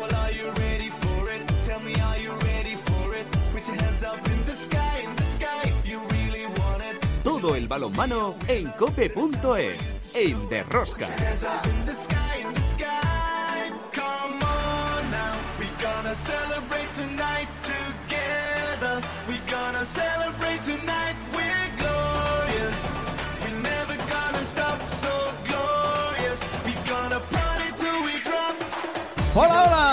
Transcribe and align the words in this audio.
Well, 0.00 0.16
are 0.16 0.32
you 0.32 0.50
ready 0.52 0.88
for 0.88 1.28
it? 1.30 1.42
Tell 1.60 1.78
me, 1.80 1.94
are 2.00 2.18
you 2.18 2.32
ready 2.38 2.74
for 2.74 3.14
it? 3.14 3.26
Put 3.52 3.66
your 3.68 3.76
hands 3.76 4.02
up 4.02 4.26
in 4.30 4.44
the 4.46 4.52
sky, 4.52 5.04
in 5.04 5.14
the 5.14 5.22
sky, 5.22 5.62
if 5.64 5.86
you 5.90 6.00
really 6.08 6.46
want 6.46 6.82
it. 6.82 6.96
Todo 7.22 7.54
el 7.54 7.68
balonmano 7.68 8.34
en 8.48 8.70
cope.es, 8.78 10.16
en 10.16 10.48
Derrosca. 10.48 11.06
Hands 11.06 11.44
up 11.44 11.66
in 11.66 11.84
the 11.84 11.92
sky, 11.92 12.38
in 12.40 12.54
the 12.54 12.60
sky. 12.60 13.72
Come 13.92 14.42
on 14.42 15.10
now, 15.10 15.36
we 15.58 15.66
gonna 15.82 16.14
celebrate 16.14 16.90
tonight 16.94 17.39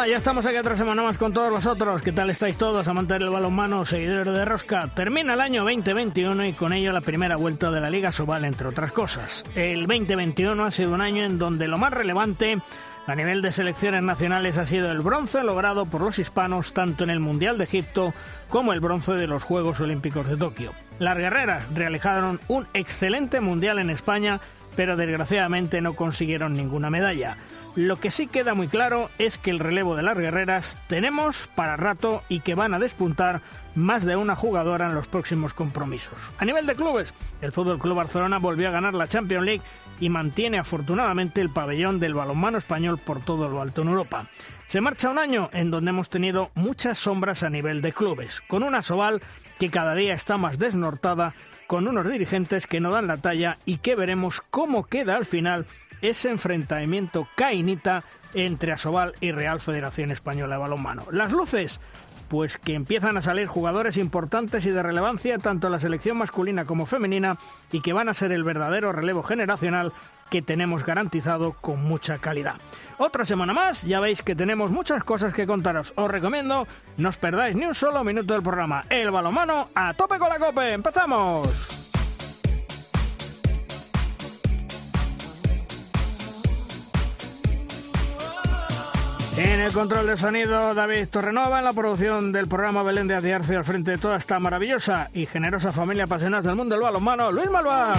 Ya 0.08 0.16
estamos 0.16 0.46
aquí 0.46 0.56
otra 0.56 0.78
semana 0.78 1.04
más 1.04 1.18
con 1.18 1.34
todos 1.34 1.52
vosotros. 1.52 2.02
¿Qué 2.02 2.14
tal 2.14 2.30
estáis 2.30 2.56
todos, 2.56 2.88
amantes 2.88 3.20
del 3.20 3.30
balonmano, 3.30 3.84
seguidores 3.84 4.34
de 4.34 4.46
Rosca? 4.46 4.90
Termina 4.96 5.34
el 5.34 5.42
año 5.42 5.66
2021 5.66 6.46
y 6.46 6.54
con 6.54 6.72
ello 6.72 6.94
la 6.94 7.02
primera 7.02 7.36
vuelta 7.36 7.72
de 7.72 7.82
la 7.82 7.90
Liga 7.90 8.14
Sobal, 8.14 8.46
entre 8.46 8.70
otras 8.70 8.94
cosas. 8.94 9.44
El 9.54 9.86
2021 9.86 10.64
ha 10.64 10.72
sido 10.72 10.94
un 10.94 11.02
año 11.02 11.26
en 11.26 11.38
donde 11.38 11.68
lo 11.68 11.78
más 11.78 11.92
relevante 11.92 12.58
a 13.06 13.16
nivel 13.16 13.42
de 13.42 13.52
selecciones 13.52 14.02
nacionales 14.02 14.58
ha 14.58 14.66
sido 14.66 14.90
el 14.92 15.02
bronce 15.02 15.44
logrado 15.44 15.86
por 15.86 16.00
los 16.00 16.20
hispanos 16.20 16.72
tanto 16.72 17.04
en 17.04 17.10
el 17.10 17.20
Mundial 17.20 17.58
de 17.58 17.66
Egipto 17.66 18.14
como 18.48 18.72
el 18.72 18.80
bronce 18.80 19.12
de 19.12 19.28
los 19.28 19.44
Juegos 19.44 19.82
Olímpicos 19.82 20.26
de 20.30 20.38
Tokio. 20.38 20.72
Las 21.00 21.18
guerreras 21.18 21.66
realizaron 21.74 22.40
un 22.48 22.66
excelente 22.74 23.42
Mundial 23.42 23.78
en 23.78 23.90
España, 23.90 24.40
pero 24.78 24.96
desgraciadamente 24.96 25.82
no 25.82 25.96
consiguieron 25.96 26.54
ninguna 26.54 26.90
medalla. 26.90 27.36
Lo 27.76 27.98
que 27.98 28.10
sí 28.10 28.26
queda 28.26 28.56
muy 28.56 28.68
claro 28.68 29.10
es 29.20 29.38
que 29.38 29.52
el 29.52 29.60
relevo 29.60 29.96
de 29.96 30.02
las 30.02 30.18
guerreras 30.18 30.78
tenemos 30.88 31.48
para 31.54 31.78
rato 31.78 32.24
y 32.28 32.40
que 32.40 32.56
van 32.56 32.74
a 32.74 32.80
despuntar 32.80 33.42
más 33.76 34.04
de 34.04 34.16
una 34.16 34.36
jugadora 34.36 34.88
en 34.88 34.96
los 34.96 35.08
próximos 35.08 35.54
compromisos. 35.54 36.14
A 36.40 36.46
nivel 36.46 36.66
de 36.66 36.76
clubes, 36.76 37.14
el 37.42 37.52
Fútbol 37.52 37.78
Club 37.78 37.96
Barcelona 37.96 38.40
volvió 38.40 38.68
a 38.68 38.72
ganar 38.72 38.96
la 38.96 39.08
Champions 39.08 39.46
League 39.46 39.62
y 40.00 40.10
mantiene 40.10 40.58
afortunadamente 40.58 41.40
el 41.40 41.52
pabellón 41.52 42.00
del 42.00 42.16
balonmano 42.16 42.58
español 42.58 42.98
por 42.98 43.20
todo 43.20 43.48
lo 43.48 43.62
alto 43.62 43.84
en 43.84 43.90
Europa. 43.90 44.28
Se 44.66 44.82
marcha 44.82 45.12
un 45.12 45.20
año 45.20 45.50
en 45.54 45.70
donde 45.70 45.92
hemos 45.92 46.10
tenido 46.10 46.50
muchas 46.56 46.98
sombras 46.98 47.44
a 47.44 47.50
nivel 47.50 47.82
de 47.82 47.94
clubes, 47.94 48.42
con 48.48 48.64
una 48.64 48.82
Soval 48.82 49.22
que 49.60 49.70
cada 49.70 49.94
día 49.94 50.14
está 50.14 50.38
más 50.38 50.58
desnortada, 50.58 51.36
con 51.68 51.88
unos 51.88 52.10
dirigentes 52.10 52.66
que 52.66 52.80
no 52.80 52.92
dan 52.92 53.08
la 53.08 53.18
talla 53.18 53.60
y 53.66 53.78
que 53.78 53.96
veremos 53.96 54.42
cómo 54.50 54.86
queda 54.86 55.16
al 55.16 55.26
final 55.26 55.68
ese 56.02 56.30
enfrentamiento 56.30 57.28
cainita 57.36 58.04
entre 58.34 58.72
Asobal 58.72 59.14
y 59.22 59.32
Real 59.32 59.60
Federación 59.62 60.12
Española 60.12 60.56
de 60.56 60.62
Balonmano. 60.62 61.06
Las 61.12 61.32
luces, 61.32 61.80
pues 62.28 62.58
que 62.58 62.74
empiezan 62.74 63.18
a 63.18 63.22
salir 63.22 63.48
jugadores 63.48 63.98
importantes 63.98 64.66
y 64.66 64.72
de 64.72 64.84
relevancia 64.84 65.38
tanto 65.38 65.68
en 65.68 65.74
la 65.74 65.80
selección 65.80 66.18
masculina 66.18 66.66
como 66.66 66.86
femenina 66.86 67.38
y 67.72 67.82
que 67.82 67.94
van 67.94 68.10
a 68.10 68.14
ser 68.14 68.32
el 68.32 68.44
verdadero 68.44 68.92
relevo 68.92 69.24
generacional 69.24 69.94
que 70.30 70.42
tenemos 70.42 70.86
garantizado 70.86 71.54
con 71.54 71.84
mucha 71.84 72.18
calidad. 72.18 72.56
Otra 72.98 73.24
semana 73.24 73.54
más, 73.54 73.84
ya 73.84 74.00
veis 74.00 74.22
que 74.22 74.36
tenemos 74.36 74.72
muchas 74.72 75.04
cosas 75.04 75.34
que 75.34 75.48
contaros. 75.48 75.94
Os 75.96 76.12
recomiendo 76.12 76.68
no 76.98 77.10
os 77.10 77.18
perdáis 77.18 77.56
ni 77.56 77.66
un 77.66 77.76
solo 77.76 78.04
minuto 78.04 78.34
del 78.34 78.44
programa. 78.44 78.84
El 78.90 79.12
balonmano 79.12 79.70
a 79.74 79.94
tope 79.94 80.20
con 80.20 80.30
la 80.30 80.40
cope. 80.40 80.74
¡Empezamos! 80.74 81.87
En 89.38 89.60
el 89.60 89.72
control 89.72 90.08
de 90.08 90.18
sonido, 90.18 90.74
David 90.74 91.10
Torrenova, 91.10 91.60
en 91.60 91.66
la 91.66 91.74
producción 91.74 92.32
del 92.32 92.48
programa 92.48 92.82
Belén 92.82 93.08
de 93.08 93.14
Aciarce 93.14 93.56
al 93.56 93.66
frente 93.66 93.92
de 93.92 94.00
toda 94.00 94.18
esta 94.18 94.40
maravillosa 94.40 95.12
y 95.14 95.28
generosa 95.28 95.72
familia 95.72 96.06
apasionada 96.06 96.42
del 96.42 96.56
mundo 96.56 96.74
del 96.74 96.82
balonmano, 96.82 97.32
Luis 97.32 97.48
Malvar. 97.52 97.98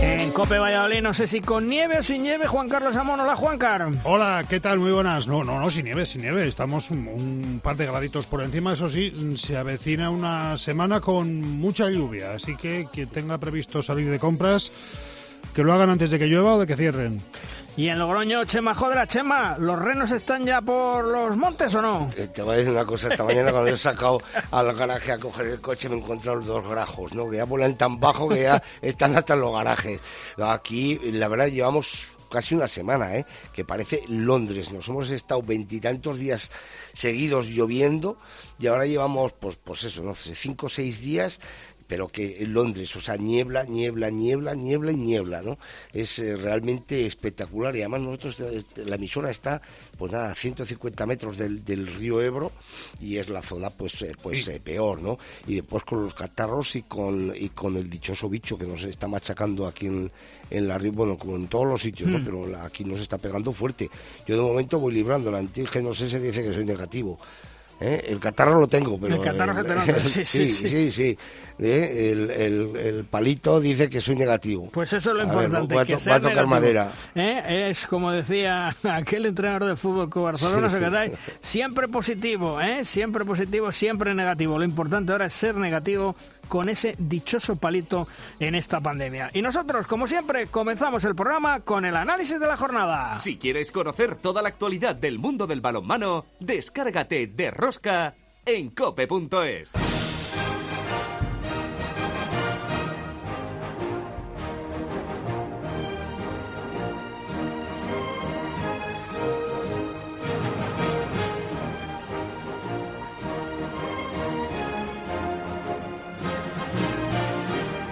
En 0.00 0.32
Cope 0.32 0.58
Valladolid, 0.58 1.02
no 1.02 1.14
sé 1.14 1.28
si 1.28 1.40
con 1.40 1.68
nieve 1.68 2.00
o 2.00 2.02
sin 2.02 2.24
nieve, 2.24 2.48
Juan 2.48 2.68
Carlos 2.68 2.96
Amón, 2.96 3.20
hola 3.20 3.36
Juan 3.36 3.56
Car. 3.56 3.88
Hola, 4.02 4.44
¿qué 4.48 4.58
tal? 4.58 4.80
Muy 4.80 4.90
buenas. 4.90 5.28
No, 5.28 5.44
no, 5.44 5.60
no, 5.60 5.70
sin 5.70 5.84
nieve, 5.84 6.04
sin 6.04 6.22
nieve. 6.22 6.48
Estamos 6.48 6.90
un 6.90 7.60
par 7.62 7.76
de 7.76 7.86
graditos 7.86 8.26
por 8.26 8.42
encima. 8.42 8.72
Eso 8.72 8.90
sí, 8.90 9.36
se 9.36 9.56
avecina 9.56 10.10
una 10.10 10.56
semana 10.56 11.00
con 11.00 11.58
mucha 11.60 11.88
lluvia. 11.90 12.32
Así 12.32 12.56
que 12.56 12.88
quien 12.92 13.08
tenga 13.08 13.38
previsto 13.38 13.84
salir 13.84 14.10
de 14.10 14.18
compras, 14.18 14.72
que 15.56 15.64
lo 15.64 15.72
hagan 15.72 15.88
antes 15.88 16.10
de 16.10 16.18
que 16.18 16.26
llueva 16.26 16.52
o 16.52 16.58
de 16.58 16.66
que 16.66 16.76
cierren. 16.76 17.18
Y 17.78 17.88
en 17.88 17.98
Logroño, 17.98 18.44
Chema 18.44 18.74
Jodra, 18.74 19.06
Chema, 19.06 19.56
¿los 19.58 19.78
renos 19.78 20.10
están 20.10 20.44
ya 20.44 20.60
por 20.60 21.02
los 21.02 21.34
montes 21.34 21.74
o 21.74 21.80
no? 21.80 22.10
Eh, 22.14 22.28
Te 22.28 22.42
voy 22.42 22.56
a 22.56 22.58
decir 22.58 22.72
una 22.72 22.84
cosa, 22.84 23.08
esta 23.08 23.24
mañana 23.24 23.52
cuando 23.52 23.70
he 23.70 23.78
sacado 23.78 24.20
al 24.50 24.74
garaje 24.74 25.12
a 25.12 25.18
coger 25.18 25.46
el 25.46 25.60
coche 25.62 25.88
me 25.88 25.96
he 25.96 25.98
encontrado 25.98 26.36
los 26.36 26.46
dos 26.46 26.68
grajos, 26.68 27.14
¿no? 27.14 27.30
Que 27.30 27.38
ya 27.38 27.44
vuelan 27.44 27.78
tan 27.78 27.98
bajo 27.98 28.28
que 28.28 28.42
ya 28.42 28.62
están 28.82 29.16
hasta 29.16 29.32
en 29.32 29.40
los 29.40 29.54
garajes. 29.54 29.98
Aquí, 30.36 30.98
la 31.04 31.28
verdad, 31.28 31.46
llevamos 31.46 32.06
casi 32.30 32.54
una 32.54 32.68
semana, 32.68 33.16
¿eh? 33.16 33.24
Que 33.54 33.64
parece 33.64 34.02
Londres. 34.08 34.72
Nos 34.72 34.88
hemos 34.88 35.08
estado 35.10 35.42
veintitantos 35.42 36.18
días 36.18 36.50
seguidos 36.92 37.46
lloviendo 37.46 38.18
y 38.58 38.66
ahora 38.66 38.84
llevamos, 38.84 39.32
pues, 39.32 39.56
pues 39.56 39.84
eso, 39.84 40.02
no 40.02 40.14
sé, 40.14 40.34
cinco 40.34 40.66
o 40.66 40.68
seis 40.68 41.00
días 41.00 41.40
pero 41.86 42.08
que 42.08 42.42
en 42.42 42.52
Londres, 42.52 42.94
o 42.96 43.00
sea, 43.00 43.16
niebla, 43.16 43.64
niebla, 43.64 44.10
niebla, 44.10 44.54
niebla 44.54 44.92
y 44.92 44.96
niebla, 44.96 45.42
¿no? 45.42 45.58
Es 45.92 46.18
eh, 46.18 46.36
realmente 46.36 47.04
espectacular 47.06 47.74
y 47.76 47.80
además 47.80 48.00
nosotros, 48.00 48.36
eh, 48.40 48.62
la 48.86 48.96
emisora 48.96 49.30
está, 49.30 49.60
pues 49.98 50.12
nada, 50.12 50.30
a 50.30 50.34
150 50.34 51.06
metros 51.06 51.36
del, 51.38 51.64
del 51.64 51.86
río 51.86 52.20
Ebro 52.22 52.52
y 53.00 53.16
es 53.18 53.28
la 53.28 53.42
zona, 53.42 53.70
pues, 53.70 54.00
eh, 54.02 54.12
pues 54.22 54.46
eh, 54.48 54.60
peor, 54.60 55.00
¿no? 55.02 55.18
Y 55.46 55.56
después 55.56 55.84
con 55.84 56.02
los 56.04 56.14
catarros 56.14 56.74
y 56.76 56.82
con, 56.82 57.32
y 57.36 57.48
con 57.50 57.76
el 57.76 57.90
dichoso 57.90 58.28
bicho 58.28 58.56
que 58.56 58.66
nos 58.66 58.82
está 58.84 59.08
machacando 59.08 59.66
aquí 59.66 59.86
en, 59.86 60.10
en 60.50 60.68
la 60.68 60.78
bueno, 60.92 61.16
como 61.16 61.36
en 61.36 61.48
todos 61.48 61.66
los 61.66 61.82
sitios, 61.82 62.08
¿no? 62.08 62.22
Pero 62.24 62.46
la- 62.46 62.64
aquí 62.64 62.84
nos 62.84 63.00
está 63.00 63.18
pegando 63.18 63.52
fuerte. 63.52 63.90
Yo 64.26 64.36
de 64.36 64.42
momento 64.42 64.78
voy 64.78 64.94
librando, 64.94 65.30
el 65.30 65.36
antígeno 65.36 65.90
ese 65.90 66.20
dice 66.20 66.42
que 66.44 66.52
soy 66.54 66.64
negativo. 66.64 67.18
¿Eh? 67.80 68.04
El 68.08 68.18
catarro 68.18 68.58
lo 68.60 68.66
tengo, 68.68 68.98
pero... 68.98 69.16
El 69.16 69.22
catarro 69.22 69.54
se 69.54 69.64
te 69.64 69.74
nota, 69.74 70.00
sí, 70.00 70.24
sí, 70.24 70.48
sí, 70.48 70.48
sí. 70.48 70.68
sí, 70.68 70.90
sí. 70.90 71.18
¿eh? 71.58 72.10
El, 72.12 72.30
el- 72.30 72.76
el 72.76 73.04
palito 73.04 73.60
dice 73.60 73.88
que 73.88 74.00
soy 74.00 74.16
negativo. 74.16 74.68
Pues 74.72 74.92
eso 74.92 75.10
es 75.10 75.16
lo 75.16 75.22
A 75.22 75.26
ver, 75.34 75.44
importante, 75.44 75.74
va 75.74 75.82
a 75.82 75.84
que 75.86 75.98
sea 75.98 76.12
va 76.12 76.16
a 76.16 76.20
tocar 76.20 76.34
negativo. 76.46 76.54
madera. 76.54 76.92
¿Eh? 77.14 77.68
Es 77.70 77.86
como 77.86 78.12
decía 78.12 78.74
aquel 78.84 79.26
entrenador 79.26 79.64
de 79.68 79.76
fútbol 79.76 80.10
que 80.10 80.18
Barcelona 80.18 80.70
se 80.70 80.84
ahí, 80.96 81.12
siempre 81.40 81.88
positivo, 81.88 82.60
¿eh? 82.60 82.84
siempre 82.84 83.24
positivo, 83.24 83.72
siempre 83.72 84.14
negativo. 84.14 84.58
Lo 84.58 84.64
importante 84.64 85.12
ahora 85.12 85.26
es 85.26 85.34
ser 85.34 85.54
negativo 85.56 86.14
con 86.48 86.68
ese 86.68 86.94
dichoso 86.98 87.56
palito 87.56 88.06
en 88.38 88.54
esta 88.54 88.80
pandemia. 88.80 89.30
Y 89.32 89.42
nosotros, 89.42 89.86
como 89.86 90.06
siempre, 90.06 90.46
comenzamos 90.46 91.04
el 91.04 91.14
programa 91.14 91.60
con 91.60 91.84
el 91.84 91.96
análisis 91.96 92.38
de 92.38 92.46
la 92.46 92.56
jornada. 92.56 93.14
Si 93.16 93.36
quieres 93.36 93.72
conocer 93.72 94.14
toda 94.16 94.42
la 94.42 94.48
actualidad 94.50 94.94
del 94.94 95.18
mundo 95.18 95.46
del 95.46 95.60
balonmano, 95.60 96.24
descárgate 96.38 97.26
de 97.26 97.50
En 98.44 98.70
cope.es. 98.70 99.72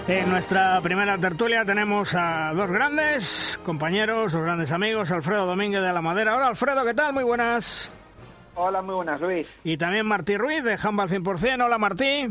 En 0.06 0.30
nuestra 0.30 0.80
primera 0.82 1.18
tertulia 1.18 1.64
tenemos 1.64 2.14
a 2.14 2.52
dos 2.54 2.70
grandes 2.70 3.58
compañeros, 3.64 4.30
dos 4.30 4.42
grandes 4.42 4.70
amigos, 4.70 5.10
Alfredo 5.10 5.46
Domínguez 5.46 5.82
de 5.82 5.92
la 5.92 6.00
Madera. 6.00 6.36
Hola 6.36 6.46
Alfredo, 6.46 6.84
¿qué 6.84 6.94
tal? 6.94 7.12
Muy 7.12 7.24
buenas. 7.24 7.90
Hola, 8.56 8.82
muy 8.82 8.94
buenas, 8.94 9.20
Luis. 9.20 9.52
Y 9.64 9.76
también 9.76 10.06
Martí 10.06 10.36
Ruiz 10.36 10.62
de 10.62 10.78
Handball 10.80 11.08
100%. 11.08 11.64
Hola 11.64 11.78
Martí. 11.78 12.28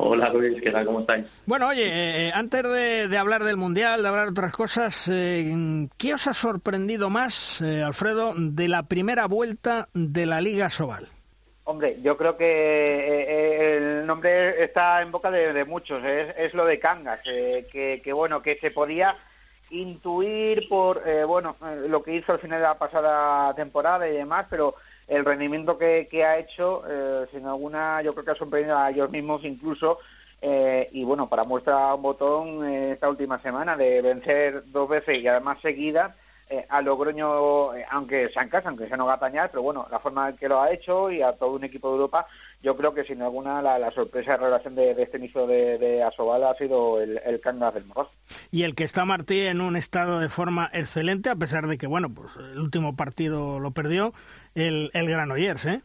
Hola 0.00 0.28
Luis, 0.32 0.60
¿qué 0.62 0.70
tal? 0.70 0.86
¿Cómo 0.86 1.00
estáis? 1.00 1.26
Bueno, 1.46 1.68
oye, 1.68 2.28
eh, 2.28 2.32
antes 2.32 2.62
de, 2.62 3.08
de 3.08 3.18
hablar 3.18 3.42
del 3.42 3.56
Mundial, 3.56 4.02
de 4.02 4.08
hablar 4.08 4.26
de 4.26 4.30
otras 4.30 4.52
cosas, 4.52 5.08
eh, 5.12 5.88
¿qué 5.96 6.14
os 6.14 6.26
ha 6.28 6.34
sorprendido 6.34 7.10
más, 7.10 7.60
eh, 7.60 7.82
Alfredo, 7.82 8.32
de 8.36 8.68
la 8.68 8.84
primera 8.84 9.26
vuelta 9.26 9.88
de 9.94 10.24
la 10.24 10.40
Liga 10.40 10.70
Sobal? 10.70 11.08
Hombre, 11.64 11.98
yo 12.00 12.16
creo 12.16 12.36
que 12.36 12.46
eh, 12.46 13.26
eh, 13.28 13.76
el 13.76 14.06
nombre 14.06 14.62
está 14.62 15.02
en 15.02 15.10
boca 15.10 15.30
de, 15.32 15.52
de 15.52 15.64
muchos, 15.64 16.02
es, 16.04 16.32
es 16.38 16.54
lo 16.54 16.64
de 16.64 16.78
Cangas, 16.78 17.20
eh, 17.26 17.66
que, 17.70 18.00
que 18.02 18.12
bueno, 18.12 18.40
que 18.40 18.56
se 18.60 18.70
podía 18.70 19.16
intuir 19.70 20.66
por 20.68 21.02
eh, 21.06 21.24
bueno 21.24 21.56
eh, 21.62 21.86
lo 21.88 22.02
que 22.02 22.14
hizo 22.14 22.32
al 22.32 22.38
final 22.38 22.60
de 22.60 22.66
la 22.68 22.78
pasada 22.78 23.52
temporada 23.54 24.08
y 24.08 24.12
demás, 24.16 24.46
pero 24.48 24.76
el 25.08 25.24
rendimiento 25.24 25.76
que, 25.76 26.06
que 26.10 26.24
ha 26.24 26.38
hecho, 26.38 26.82
eh, 26.88 27.26
sin 27.32 27.46
alguna, 27.46 28.02
yo 28.02 28.12
creo 28.12 28.24
que 28.24 28.30
ha 28.32 28.34
sorprendido 28.36 28.78
a 28.78 28.90
ellos 28.90 29.10
mismos 29.10 29.44
incluso 29.44 29.98
Eh, 30.40 30.88
y 30.92 31.02
bueno, 31.02 31.26
para 31.28 31.42
muestra 31.42 31.92
un 31.94 32.02
botón 32.02 32.64
eh, 32.64 32.92
esta 32.92 33.08
última 33.08 33.40
semana 33.42 33.76
de 33.76 34.00
vencer 34.00 34.62
dos 34.70 34.88
veces 34.88 35.18
y 35.18 35.26
además 35.26 35.58
seguidas 35.60 36.14
eh, 36.48 36.64
a 36.68 36.80
Logroño, 36.80 37.74
eh, 37.74 37.84
aunque 37.90 38.28
sea 38.28 38.44
en 38.44 38.48
casa, 38.48 38.68
aunque 38.68 38.86
sea 38.86 38.96
no 38.96 39.06
pero 39.50 39.62
bueno, 39.62 39.86
la 39.90 39.98
forma 39.98 40.28
en 40.28 40.36
que 40.36 40.48
lo 40.48 40.60
ha 40.60 40.70
hecho 40.70 41.10
y 41.10 41.22
a 41.22 41.32
todo 41.32 41.56
un 41.56 41.64
equipo 41.64 41.88
de 41.88 41.94
Europa, 41.96 42.26
yo 42.62 42.76
creo 42.76 42.92
que 42.92 43.04
sin 43.04 43.22
alguna 43.22 43.62
la, 43.62 43.78
la 43.78 43.90
sorpresa 43.90 44.32
de 44.32 44.38
relación 44.38 44.74
de, 44.74 44.94
de, 44.94 45.02
este 45.02 45.18
inicio 45.18 45.46
de, 45.46 45.78
de 45.78 46.02
Asobal 46.02 46.44
ha 46.44 46.54
sido 46.54 47.00
el, 47.00 47.20
el 47.24 47.40
Cangas 47.40 47.74
del 47.74 47.84
Morros. 47.84 48.08
Y 48.50 48.62
el 48.64 48.74
que 48.74 48.84
está 48.84 49.04
Martí 49.04 49.40
en 49.40 49.60
un 49.60 49.76
estado 49.76 50.18
de 50.18 50.28
forma 50.28 50.68
excelente, 50.72 51.30
a 51.30 51.36
pesar 51.36 51.68
de 51.68 51.78
que, 51.78 51.86
bueno, 51.86 52.12
pues 52.12 52.36
el 52.36 52.58
último 52.58 52.96
partido 52.96 53.60
lo 53.60 53.70
perdió, 53.70 54.12
el, 54.54 54.90
el 54.92 55.08
Granollers, 55.08 55.66
¿eh? 55.66 55.82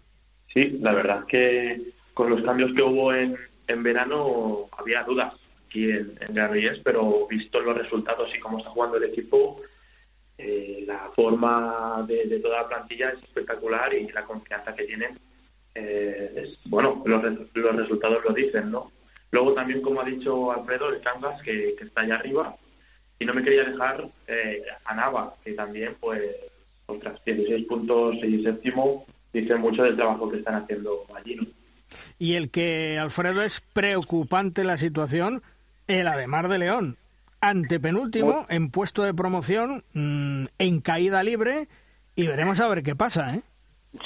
Sí, 0.47 0.77
la 0.81 0.93
verdad 0.93 1.25
que 1.25 1.93
con 2.13 2.29
los 2.29 2.41
cambios 2.41 2.73
que 2.73 2.81
hubo 2.81 3.13
en, 3.13 3.37
en 3.67 3.83
verano 3.83 4.67
había 4.77 5.03
dudas 5.03 5.33
aquí 5.67 5.83
en, 5.83 6.17
en 6.21 6.33
Granollers, 6.33 6.79
pero 6.79 7.27
visto 7.27 7.59
los 7.61 7.77
resultados 7.77 8.33
y 8.35 8.39
cómo 8.39 8.57
está 8.57 8.71
jugando 8.71 8.97
el 8.97 9.05
equipo, 9.05 9.61
eh, 10.37 10.83
la 10.87 11.11
forma 11.15 12.03
de, 12.07 12.25
de, 12.25 12.39
toda 12.39 12.63
la 12.63 12.67
plantilla 12.67 13.09
es 13.09 13.23
espectacular 13.23 13.93
y 13.93 14.07
la 14.09 14.25
confianza 14.25 14.73
que 14.75 14.85
tienen, 14.85 15.19
eh, 15.75 16.33
es, 16.35 16.59
bueno, 16.65 17.01
los, 17.05 17.23
los, 17.53 17.75
resultados 17.75 18.23
lo 18.23 18.33
dicen, 18.33 18.71
¿no? 18.71 18.91
Luego 19.31 19.53
también, 19.53 19.81
como 19.81 20.01
ha 20.01 20.05
dicho 20.05 20.51
Alfredo, 20.51 20.89
el 20.89 21.01
Cangas, 21.01 21.41
que, 21.41 21.75
que 21.77 21.85
está 21.85 22.01
allá 22.01 22.15
arriba, 22.15 22.55
y 23.19 23.25
no 23.25 23.33
me 23.33 23.43
quería 23.43 23.63
dejar 23.63 24.07
eh, 24.27 24.63
a 24.85 24.95
Nava, 24.95 25.35
que 25.43 25.53
también, 25.53 25.95
pues, 25.99 26.21
otras 26.85 27.23
16 27.25 27.65
puntos 27.65 28.15
y 28.17 28.43
séptimo, 28.43 29.05
dice 29.31 29.55
mucho 29.55 29.83
del 29.83 29.95
trabajo 29.95 30.29
que 30.29 30.37
están 30.37 30.55
haciendo 30.55 31.05
allí, 31.15 31.35
¿no? 31.35 31.47
Y 32.19 32.33
el 32.33 32.49
que, 32.49 32.97
Alfredo, 32.99 33.43
es 33.43 33.61
preocupante 33.61 34.63
la 34.63 34.77
situación, 34.77 35.41
el 35.87 36.07
Ademar 36.07 36.47
de 36.49 36.59
León 36.59 36.97
antepenúltimo 37.43 38.45
en 38.47 38.69
puesto 38.69 39.03
de 39.03 39.13
promoción 39.13 39.83
mmm, 39.91 40.45
en 40.57 40.79
caída 40.79 41.23
libre 41.23 41.67
y 42.15 42.25
veremos 42.25 42.61
a 42.61 42.69
ver 42.69 42.83
qué 42.83 42.95
pasa, 42.95 43.35
¿eh? 43.35 43.41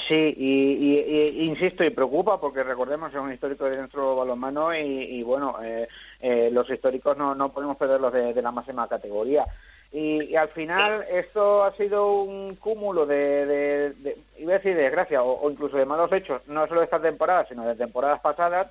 Sí, 0.07 0.33
y, 0.37 0.73
y, 0.73 1.43
y, 1.43 1.45
insisto, 1.45 1.81
y 1.81 1.91
preocupa 1.91 2.41
porque 2.41 2.61
recordemos 2.61 3.13
es 3.13 3.19
un 3.19 3.31
histórico 3.31 3.69
de 3.69 3.77
nuestro 3.77 4.17
balonmano 4.17 4.75
y, 4.75 4.79
y 4.79 5.23
bueno, 5.23 5.57
eh, 5.63 5.87
eh, 6.19 6.49
los 6.51 6.69
históricos 6.69 7.15
no, 7.17 7.33
no 7.35 7.53
podemos 7.53 7.77
perderlos 7.77 8.11
de, 8.11 8.33
de 8.33 8.41
la 8.41 8.51
máxima 8.51 8.87
categoría. 8.89 9.45
Y, 9.93 10.23
y, 10.23 10.35
al 10.35 10.49
final 10.49 11.05
esto 11.09 11.63
ha 11.63 11.73
sido 11.77 12.21
un 12.21 12.55
cúmulo 12.57 13.05
de, 13.05 13.45
de, 13.45 13.89
de 13.93 14.17
iba 14.37 14.55
a 14.55 14.57
decir 14.57 14.75
desgracia, 14.75 15.23
o, 15.23 15.41
o 15.41 15.49
incluso 15.49 15.77
de 15.77 15.85
malos 15.85 16.11
hechos, 16.11 16.41
no 16.47 16.67
solo 16.67 16.81
de 16.81 16.85
esta 16.85 17.01
temporada, 17.01 17.45
sino 17.47 17.65
de 17.65 17.75
temporadas 17.75 18.19
pasadas, 18.19 18.67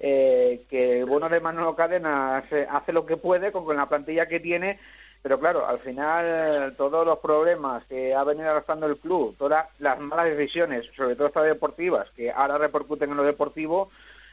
eh, 0.00 0.62
que 0.68 1.04
bueno 1.04 1.28
de 1.28 1.40
Manolo 1.40 1.76
Cadena 1.76 2.38
hace, 2.38 2.66
hace, 2.68 2.92
lo 2.92 3.06
que 3.06 3.16
puede 3.16 3.52
con, 3.52 3.64
con, 3.64 3.76
la 3.76 3.88
plantilla 3.88 4.26
que 4.26 4.40
tiene, 4.40 4.80
pero 5.26 5.40
claro, 5.40 5.66
al 5.66 5.80
final 5.80 6.76
todos 6.76 7.04
los 7.04 7.18
problemas 7.18 7.84
que 7.86 8.14
ha 8.14 8.22
venido 8.22 8.48
arrastrando 8.48 8.86
el 8.86 8.96
club, 8.96 9.34
todas 9.36 9.66
las 9.80 9.98
malas 9.98 10.26
decisiones, 10.26 10.88
sobre 10.96 11.16
todo 11.16 11.26
estas 11.26 11.46
deportivas, 11.46 12.08
que 12.10 12.30
ahora 12.30 12.58
repercuten 12.58 13.10
en 13.10 13.16
lo 13.16 13.24
deportivo, 13.24 13.90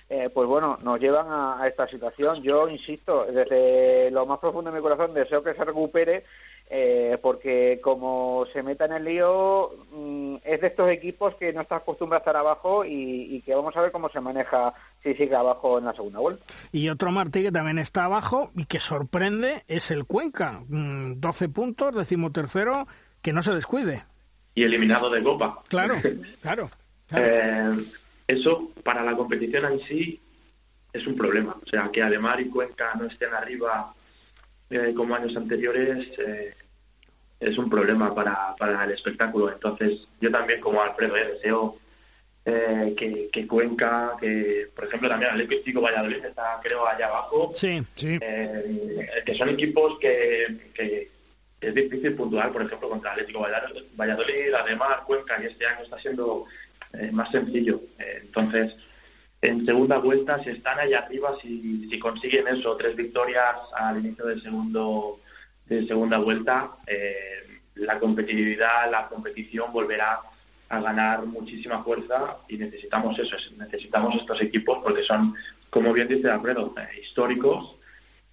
eh, 0.07 0.29
pues 0.31 0.47
bueno, 0.47 0.77
nos 0.83 0.99
llevan 0.99 1.25
a, 1.31 1.67
esta 1.67 1.87
situación. 1.87 2.43
Yo 2.43 2.69
insisto, 2.69 3.25
desde 3.25 4.11
lo 4.11 4.27
más 4.27 4.37
profundo 4.37 4.69
de 4.69 4.77
mi 4.77 4.83
corazón 4.83 5.15
deseo 5.15 5.41
que 5.41 5.55
se 5.55 5.65
recupere 5.65 6.25
eh, 6.69 7.17
porque 7.23 7.79
como 7.83 8.45
se 8.53 8.61
meta 8.61 8.85
en 8.85 8.93
el 8.93 9.05
lío, 9.05 9.71
mmm, 9.91 10.35
es 10.43 10.61
de 10.61 10.67
estos 10.67 10.91
equipos 10.91 11.33
que 11.37 11.53
no 11.53 11.61
está 11.61 11.77
acostumbrado 11.77 12.19
a 12.19 12.21
estar 12.23 12.37
abajo 12.37 12.85
y, 12.85 13.41
que 13.43 13.55
vamos 13.55 13.75
a 13.75 13.81
ver 13.81 13.91
cómo 13.91 14.09
se 14.09 14.21
maneja 14.21 14.75
si 15.03 15.13
sigue 15.15 15.35
abajo 15.35 15.79
en 15.79 15.85
la 15.85 15.93
segunda 15.93 16.19
vuelta. 16.19 16.43
Y 16.71 16.89
otro 16.89 17.11
Martí 17.11 17.43
que 17.43 17.51
también 17.51 17.77
está 17.77 18.05
abajo 18.05 18.51
y 18.55 18.65
que 18.65 18.79
sorprende 18.79 19.63
es 19.67 19.91
el 19.91 20.05
Cuenca, 20.05 20.63
mmm, 20.67 21.19
12 21.19 21.49
puntos, 21.49 21.95
decimotercero, 21.95 22.87
que 23.21 23.33
no 23.33 23.41
se 23.41 23.53
descuide. 23.53 24.05
Y 24.55 24.63
eliminado 24.63 25.09
de 25.09 25.23
Copa. 25.23 25.61
Claro, 25.67 25.95
claro. 26.41 26.69
claro. 27.07 27.25
Eh, 27.25 27.85
eso, 28.27 28.71
para 28.83 29.03
la 29.03 29.15
competición 29.15 29.65
en 29.65 29.79
sí, 29.81 30.19
es 30.93 31.05
un 31.07 31.15
problema. 31.15 31.57
O 31.61 31.67
sea, 31.67 31.89
que 31.91 32.01
Ademar 32.01 32.39
y 32.39 32.49
Cuenca 32.49 32.93
no 32.95 33.05
estén 33.07 33.33
arriba 33.33 33.93
eh, 34.69 34.93
como 34.95 35.15
años 35.15 35.35
anteriores 35.35 36.07
eh, 36.19 36.53
es 37.39 37.57
un 37.57 37.69
problema 37.69 38.13
para, 38.15 38.55
para 38.57 38.83
el 38.85 38.91
espectáculo. 38.91 39.51
Entonces, 39.51 40.07
yo 40.21 40.31
también, 40.31 40.61
como 40.61 40.81
Alfredo, 40.81 41.17
eh, 41.17 41.33
deseo 41.33 41.77
eh, 42.45 42.93
que, 42.97 43.29
que, 43.31 43.47
Cuenca, 43.47 44.13
que 44.19 44.67
por 44.75 44.85
ejemplo 44.85 45.09
también 45.09 45.31
Atlético 45.31 45.81
Valladolid 45.81 46.25
está, 46.25 46.59
creo, 46.61 46.85
allá 46.85 47.07
abajo, 47.07 47.51
sí, 47.55 47.81
sí. 47.95 48.17
Eh, 48.21 49.07
que 49.25 49.35
son 49.35 49.49
equipos 49.49 49.97
que, 49.99 50.71
que, 50.73 51.11
es 51.61 51.73
difícil 51.73 52.13
puntuar, 52.15 52.51
por 52.51 52.63
ejemplo, 52.63 52.89
contra 52.89 53.11
Atlético 53.11 53.39
Valladolid, 53.39 53.83
Valladolid 53.95 54.53
además 54.53 55.01
Cuenca, 55.05 55.41
y 55.41 55.45
este 55.45 55.65
año 55.65 55.83
está 55.83 55.97
siendo 55.97 56.45
eh, 56.91 57.09
más 57.11 57.31
sencillo. 57.31 57.79
entonces, 57.97 58.75
en 59.41 59.65
segunda 59.65 59.97
vuelta, 59.97 60.43
si 60.43 60.49
están 60.49 60.79
allá 60.79 60.99
arriba, 60.99 61.37
si, 61.41 61.87
si 61.89 61.99
consiguen 61.99 62.47
eso, 62.49 62.75
tres 62.75 62.95
victorias 62.95 63.55
al 63.75 63.99
inicio 63.99 64.25
del 64.25 64.41
segundo 64.41 65.19
de 65.65 65.87
segunda 65.87 66.17
vuelta, 66.17 66.71
eh, 66.87 67.61
la 67.75 67.99
competitividad, 67.99 68.89
la 68.91 69.07
competición 69.07 69.71
volverá 69.71 70.19
a 70.73 70.81
ganar 70.81 71.25
muchísima 71.25 71.83
fuerza 71.83 72.37
y 72.47 72.57
necesitamos 72.57 73.17
eso, 73.19 73.35
necesitamos 73.57 74.15
estos 74.15 74.41
equipos 74.41 74.79
porque 74.83 75.03
son, 75.03 75.35
como 75.69 75.93
bien 75.93 76.07
dice 76.07 76.29
Alfredo, 76.29 76.73
eh, 76.77 77.01
históricos 77.01 77.75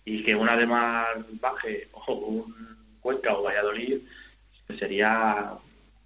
y 0.05 0.23
que 0.23 0.35
una 0.35 0.57
de 0.57 0.67
más 0.67 1.07
baje, 1.41 1.89
ojo, 1.93 2.15
un 2.15 2.71
Cuenca 3.01 3.35
o 3.35 3.43
Valladolid, 3.43 3.99
pues 4.67 4.79
sería 4.79 5.53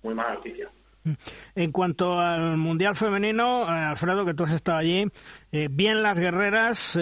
muy 0.03 0.15
mala 0.15 0.35
noticia. 0.35 0.69
En 1.55 1.71
cuanto 1.71 2.19
al 2.19 2.57
Mundial 2.57 2.97
Femenino, 2.97 3.65
eh, 3.65 3.69
Alfredo, 3.69 4.25
que 4.25 4.33
tú 4.33 4.45
has 4.45 4.53
estado 4.53 4.79
allí, 4.79 5.07
eh, 5.53 5.69
bien 5.71 6.03
las 6.03 6.19
guerreras, 6.19 6.99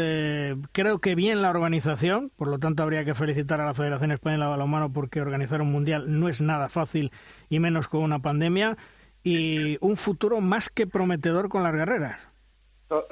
creo 0.72 0.98
que 0.98 1.14
bien 1.14 1.40
la 1.40 1.50
organización, 1.50 2.30
por 2.34 2.48
lo 2.48 2.58
tanto 2.58 2.82
habría 2.82 3.04
que 3.04 3.14
felicitar 3.14 3.60
a 3.60 3.66
la 3.66 3.74
Federación 3.74 4.10
Española 4.10 4.46
de 4.46 4.50
Balonmano 4.50 4.92
porque 4.92 5.20
organizar 5.20 5.62
un 5.62 5.70
Mundial 5.70 6.04
no 6.18 6.28
es 6.28 6.40
nada 6.40 6.68
fácil 6.68 7.12
y 7.48 7.60
menos 7.60 7.86
con 7.86 8.02
una 8.02 8.18
pandemia, 8.18 8.76
y 9.22 9.78
un 9.80 9.96
futuro 9.96 10.40
más 10.40 10.68
que 10.68 10.86
prometedor 10.86 11.48
con 11.48 11.62
las 11.62 11.74
guerreras. 11.74 12.32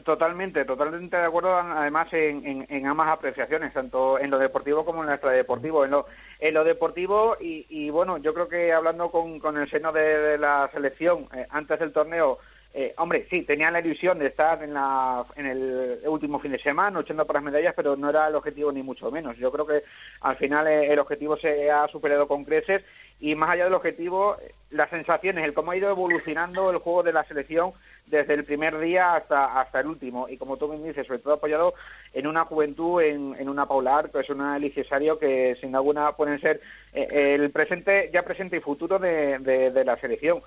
Totalmente, 0.05 0.67
totalmente 0.67 1.17
de 1.17 1.25
acuerdo 1.25 1.57
además 1.57 2.13
en, 2.13 2.47
en, 2.47 2.67
en, 2.69 2.87
ambas 2.87 3.09
apreciaciones, 3.09 3.73
tanto 3.73 4.19
en 4.19 4.31
lo 4.31 4.39
deportivo 4.39 4.85
como 4.85 5.01
en 5.01 5.07
lo 5.07 5.15
extradeportivo. 5.15 5.87
En 5.87 5.93
lo, 5.93 6.05
en 6.39 6.53
lo 6.53 6.65
deportivo 6.65 7.39
y, 7.41 7.65
y 7.71 7.89
bueno, 7.89 8.19
yo 8.19 8.35
creo 8.35 8.47
que 8.47 8.75
hablando 8.75 9.11
con, 9.11 9.39
con 9.39 9.57
el 9.57 9.71
seno 9.71 9.91
de, 9.91 10.37
la 10.37 10.69
selección 10.71 11.29
eh, 11.35 11.47
antes 11.49 11.79
del 11.81 11.95
torneo, 11.95 12.41
eh, 12.75 12.95
hombre, 12.99 13.27
sí, 13.31 13.43
tenían 13.43 13.73
la 13.73 13.81
ilusión 13.81 14.19
de 14.19 14.27
estar 14.27 14.63
en, 14.63 14.75
la, 14.75 15.25
en 15.35 15.47
el 15.47 16.01
último 16.07 16.39
fin 16.39 16.53
de 16.53 16.59
semana, 16.59 16.99
luchando 16.99 17.27
por 17.27 17.35
las 17.35 17.43
medallas, 17.43 17.75
pero 17.75 17.97
no 17.97 18.11
era 18.11 18.29
el 18.29 18.35
objetivo 18.35 18.71
ni 18.71 18.83
mucho 18.83 19.11
menos. 19.11 19.37
Yo 19.39 19.51
creo 19.51 19.67
que 19.67 19.83
al 20.21 20.37
final 20.37 20.69
eh, 20.69 20.93
el 20.93 20.99
objetivo 20.99 21.37
se 21.39 21.71
ha 21.71 21.89
superado 21.89 22.29
con 22.29 22.45
creces 22.45 22.85
y 23.21 23.35
más 23.35 23.51
allá 23.51 23.65
del 23.65 23.75
objetivo, 23.75 24.37
las 24.71 24.91
sensaciones, 24.91 25.45
el 25.45 25.55
cómo 25.55 25.73
ha 25.73 25.77
ido 25.77 25.91
evolucionando 25.91 26.71
el 26.71 26.79
juego 26.79 27.03
de 27.03 27.13
la 27.13 27.25
selección 27.25 27.73
desde 28.07 28.35
el 28.35 28.45
primer 28.45 28.79
día 28.79 29.15
hasta, 29.15 29.61
hasta 29.61 29.81
el 29.81 29.87
último. 29.87 30.29
Y 30.29 30.37
como 30.37 30.57
tú 30.57 30.69
me 30.69 30.79
dices, 30.79 31.07
sobre 31.07 31.19
todo 31.19 31.35
apoyado 31.35 31.75
en 32.13 32.27
una 32.27 32.45
juventud, 32.45 33.03
en, 33.03 33.37
en 33.39 33.49
una 33.49 33.67
Paular, 33.67 34.11
que 34.11 34.21
es 34.21 34.31
una 34.31 34.59
Cesario, 34.75 35.19
que 35.19 35.57
sin 35.61 35.75
alguna 35.75 36.13
pueden 36.13 36.41
ser 36.41 36.61
eh, 36.93 37.37
el 37.39 37.51
presente, 37.51 38.11
ya 38.13 38.23
presente 38.23 38.57
y 38.57 38.61
futuro 38.61 38.99
de, 38.99 39.39
de, 39.39 39.71
de 39.71 39.85
la 39.85 39.97
selección 39.99 40.41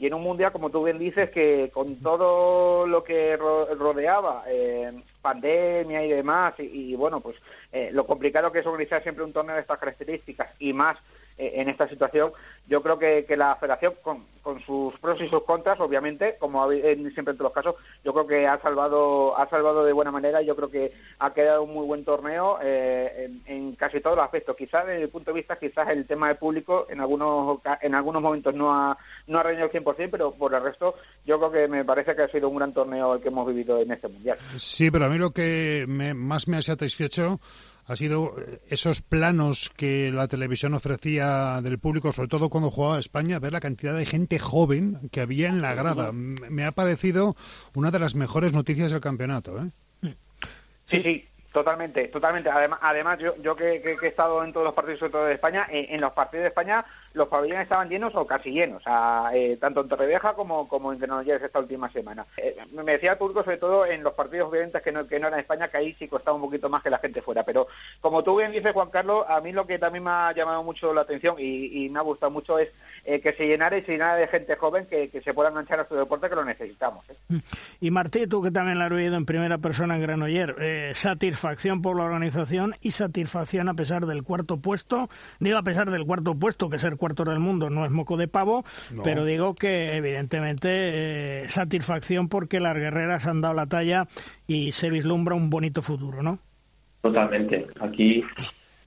y 0.00 0.06
en 0.06 0.14
un 0.14 0.22
mundial, 0.22 0.50
como 0.50 0.70
tú 0.70 0.82
bien 0.82 0.98
dices, 0.98 1.28
que 1.28 1.70
con 1.74 1.96
todo 1.96 2.86
lo 2.86 3.04
que 3.04 3.36
rodeaba, 3.36 4.44
eh, 4.48 4.90
pandemia 5.20 6.02
y 6.06 6.10
demás, 6.10 6.54
y, 6.58 6.62
y 6.92 6.96
bueno, 6.96 7.20
pues 7.20 7.36
eh, 7.70 7.90
lo 7.92 8.06
complicado 8.06 8.50
que 8.50 8.60
es 8.60 8.66
organizar 8.66 9.02
siempre 9.02 9.24
un 9.24 9.34
torneo 9.34 9.56
de 9.56 9.60
estas 9.60 9.78
características 9.78 10.48
y 10.58 10.72
más 10.72 10.96
en 11.40 11.68
esta 11.68 11.88
situación, 11.88 12.32
yo 12.66 12.82
creo 12.82 12.98
que, 12.98 13.24
que 13.26 13.36
la 13.36 13.56
federación, 13.56 13.94
con, 14.02 14.24
con, 14.42 14.60
sus 14.64 14.96
pros 14.98 15.20
y 15.20 15.28
sus 15.28 15.42
contras, 15.44 15.80
obviamente, 15.80 16.36
como 16.38 16.70
en, 16.70 17.10
siempre 17.12 17.32
en 17.32 17.38
todos 17.38 17.50
los 17.50 17.52
casos, 17.52 17.74
yo 18.04 18.12
creo 18.12 18.26
que 18.26 18.46
ha 18.46 18.60
salvado, 18.60 19.36
ha 19.36 19.48
salvado 19.48 19.84
de 19.84 19.92
buena 19.92 20.10
manera 20.10 20.42
y 20.42 20.46
yo 20.46 20.56
creo 20.56 20.70
que 20.70 20.92
ha 21.18 21.32
quedado 21.32 21.62
un 21.62 21.72
muy 21.72 21.86
buen 21.86 22.04
torneo 22.04 22.58
eh, 22.62 23.30
en, 23.46 23.74
casi 23.76 24.00
todos 24.00 24.16
los 24.16 24.24
aspectos. 24.24 24.56
Quizás 24.56 24.86
desde 24.86 25.02
el 25.02 25.08
punto 25.08 25.30
de 25.30 25.36
vista, 25.36 25.58
quizás 25.58 25.88
el 25.88 26.06
tema 26.06 26.28
de 26.28 26.34
público 26.34 26.86
en 26.88 27.00
algunos, 27.00 27.60
en 27.80 27.94
algunos 27.94 28.22
momentos 28.22 28.54
no 28.54 28.72
ha, 28.72 28.96
no 29.26 29.38
ha 29.38 29.42
reñido 29.42 29.66
el 29.66 29.72
100%, 29.72 30.08
pero 30.10 30.32
por 30.32 30.54
el 30.54 30.62
resto 30.62 30.94
yo 31.24 31.38
creo 31.38 31.50
que 31.50 31.68
me 31.68 31.84
parece 31.84 32.14
que 32.14 32.22
ha 32.22 32.28
sido 32.28 32.48
un 32.48 32.56
gran 32.56 32.72
torneo 32.72 33.14
el 33.14 33.20
que 33.20 33.28
hemos 33.28 33.46
vivido 33.46 33.80
en 33.80 33.90
este 33.92 34.08
Mundial. 34.08 34.38
Sí, 34.56 34.90
pero 34.90 35.06
a 35.06 35.08
mí 35.08 35.18
lo 35.18 35.30
que 35.30 35.84
más 35.86 36.48
me 36.48 36.56
ha 36.56 36.62
satisfecho 36.62 37.38
ha 37.86 37.96
sido 37.96 38.36
esos 38.68 39.02
planos 39.02 39.70
que 39.76 40.10
la 40.10 40.28
televisión 40.28 40.74
ofrecía 40.74 41.60
del 41.62 41.78
público, 41.78 42.12
sobre 42.12 42.28
todo 42.28 42.48
cuando 42.48 42.70
jugaba 42.70 42.98
España, 42.98 43.38
ver 43.38 43.52
la 43.52 43.60
cantidad 43.60 43.94
de 43.96 44.06
gente 44.06 44.38
joven 44.38 45.08
que 45.10 45.20
había 45.20 45.48
en 45.48 45.60
la 45.60 45.74
grada. 45.74 46.12
Me 46.12 46.64
ha 46.64 46.72
parecido 46.72 47.34
una 47.74 47.90
de 47.90 47.98
las 47.98 48.14
mejores 48.14 48.52
noticias 48.52 48.92
del 48.92 49.00
campeonato. 49.00 49.56
¿eh? 50.02 50.14
Sí, 50.86 51.02
sí. 51.02 51.26
Totalmente, 51.52 52.06
totalmente. 52.06 52.48
Además, 52.48 52.78
además 52.80 53.18
yo, 53.18 53.34
yo 53.42 53.56
que, 53.56 53.82
que- 53.82 53.96
que 53.96 54.06
he 54.06 54.08
estado 54.10 54.44
en 54.44 54.52
todos 54.52 54.66
los 54.66 54.72
partidos, 54.72 55.00
sobre 55.00 55.10
todo 55.10 55.24
de 55.24 55.34
España, 55.34 55.66
en, 55.68 55.96
en 55.96 56.00
los 56.00 56.12
partidos 56.12 56.42
de 56.44 56.48
España 56.50 56.84
los 57.12 57.28
pabellones 57.28 57.64
estaban 57.64 57.88
llenos 57.88 58.14
o 58.14 58.26
casi 58.26 58.50
llenos, 58.50 58.82
sea, 58.82 59.30
eh, 59.34 59.56
tanto 59.60 59.80
en 59.80 59.88
Torrevieja 59.88 60.34
como, 60.34 60.92
en 60.92 60.98
Granollers 60.98 61.42
esta 61.42 61.58
última 61.58 61.90
semana. 61.90 62.26
Eh, 62.36 62.56
me 62.72 62.92
decía 62.92 63.18
público, 63.18 63.42
sobre 63.42 63.56
todo 63.56 63.84
en 63.84 64.02
los 64.02 64.14
partidos 64.14 64.48
obviamente 64.48 64.80
que 64.80 64.92
no, 64.92 65.06
que 65.06 65.18
no 65.18 65.28
eran 65.28 65.40
España, 65.40 65.68
que 65.68 65.76
ahí 65.76 65.94
sí 65.98 66.08
costaba 66.08 66.36
un 66.36 66.42
poquito 66.42 66.68
más 66.68 66.82
que 66.82 66.90
la 66.90 66.98
gente 66.98 67.22
fuera. 67.22 67.42
Pero 67.44 67.66
como 68.00 68.22
tú 68.22 68.36
bien 68.36 68.52
dices, 68.52 68.72
Juan 68.72 68.90
Carlos, 68.90 69.24
a 69.28 69.40
mí 69.40 69.52
lo 69.52 69.66
que 69.66 69.78
también 69.78 70.04
me 70.04 70.10
ha 70.10 70.32
llamado 70.32 70.62
mucho 70.62 70.94
la 70.94 71.02
atención 71.02 71.36
y, 71.38 71.84
y 71.84 71.88
me 71.88 71.98
ha 71.98 72.02
gustado 72.02 72.30
mucho 72.30 72.58
es 72.58 72.68
eh, 73.04 73.20
que 73.20 73.32
se 73.32 73.46
llenara 73.46 73.78
y 73.78 73.82
se 73.82 73.92
llenara 73.92 74.16
de 74.16 74.28
gente 74.28 74.56
joven 74.56 74.86
que, 74.86 75.10
se 75.24 75.34
pueda 75.34 75.48
enganchar 75.48 75.80
a 75.80 75.88
su 75.88 75.94
deporte, 75.94 76.28
que 76.28 76.34
lo 76.34 76.44
necesitamos. 76.44 77.04
¿eh? 77.08 77.40
Y 77.80 77.90
Martí, 77.90 78.26
tú 78.26 78.42
que 78.42 78.50
también 78.50 78.78
la 78.78 78.86
has 78.86 78.90
vivido 78.90 79.16
en 79.16 79.24
primera 79.24 79.58
persona 79.58 79.96
en 79.96 80.02
Granoller, 80.02 80.56
eh, 80.60 80.90
satisfacción 80.94 81.80
por 81.80 81.96
la 81.96 82.04
organización 82.04 82.74
y 82.82 82.90
satisfacción 82.90 83.68
a 83.68 83.74
pesar 83.74 84.06
del 84.06 84.22
cuarto 84.22 84.58
puesto. 84.58 85.08
Digo 85.38 85.56
a 85.56 85.62
pesar 85.62 85.90
del 85.90 86.04
cuarto 86.04 86.34
puesto, 86.34 86.68
que 86.68 86.78
ser 86.78 86.96
cuarto 87.00 87.24
del 87.24 87.40
mundo 87.40 87.68
no 87.70 87.84
es 87.84 87.90
moco 87.90 88.16
de 88.16 88.28
pavo, 88.28 88.64
No. 88.94 89.02
pero 89.02 89.24
digo 89.24 89.56
que 89.56 89.96
evidentemente 89.96 90.68
eh, 91.42 91.48
satisfacción 91.48 92.28
porque 92.28 92.60
las 92.60 92.76
guerreras 92.76 93.26
han 93.26 93.40
dado 93.40 93.54
la 93.54 93.66
talla 93.66 94.06
y 94.46 94.70
se 94.70 94.88
vislumbra 94.90 95.34
un 95.34 95.50
bonito 95.50 95.82
futuro, 95.82 96.22
¿no? 96.22 96.38
Totalmente. 97.00 97.66
Aquí 97.80 98.22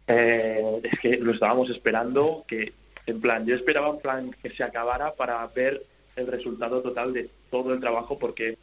eh, 0.07 0.79
es 0.83 0.99
que 0.99 1.17
lo 1.17 1.31
estábamos 1.33 1.69
esperando, 1.69 2.45
que 2.47 2.73
en 3.05 3.19
plan, 3.19 3.45
yo 3.45 3.55
esperaba 3.55 3.89
en 3.89 3.99
plan 3.99 4.31
que 4.41 4.49
se 4.51 4.63
acabara 4.63 5.13
para 5.15 5.45
ver 5.47 5.83
el 6.15 6.27
resultado 6.27 6.81
total 6.81 7.11
de 7.13 7.29
todo 7.49 7.73
el 7.73 7.79
trabajo, 7.79 8.17
porque 8.19 8.57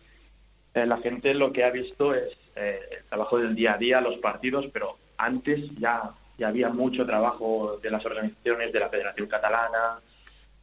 eh, 0.74 0.86
la 0.86 0.98
gente 0.98 1.34
lo 1.34 1.52
que 1.52 1.64
ha 1.64 1.70
visto 1.70 2.14
es 2.14 2.32
eh, 2.56 2.78
el 2.98 3.04
trabajo 3.08 3.38
del 3.38 3.54
día 3.56 3.74
a 3.74 3.78
día, 3.78 4.00
los 4.00 4.16
partidos, 4.18 4.68
pero 4.72 4.96
antes 5.18 5.68
ya, 5.78 6.10
ya 6.40 6.48
había 6.48 6.70
mucho 6.70 7.04
trabajo 7.04 7.78
de 7.82 7.90
las 7.90 8.04
organizaciones, 8.06 8.72
de 8.72 8.80
la 8.80 8.88
Federación 8.88 9.28
Catalana 9.28 10.00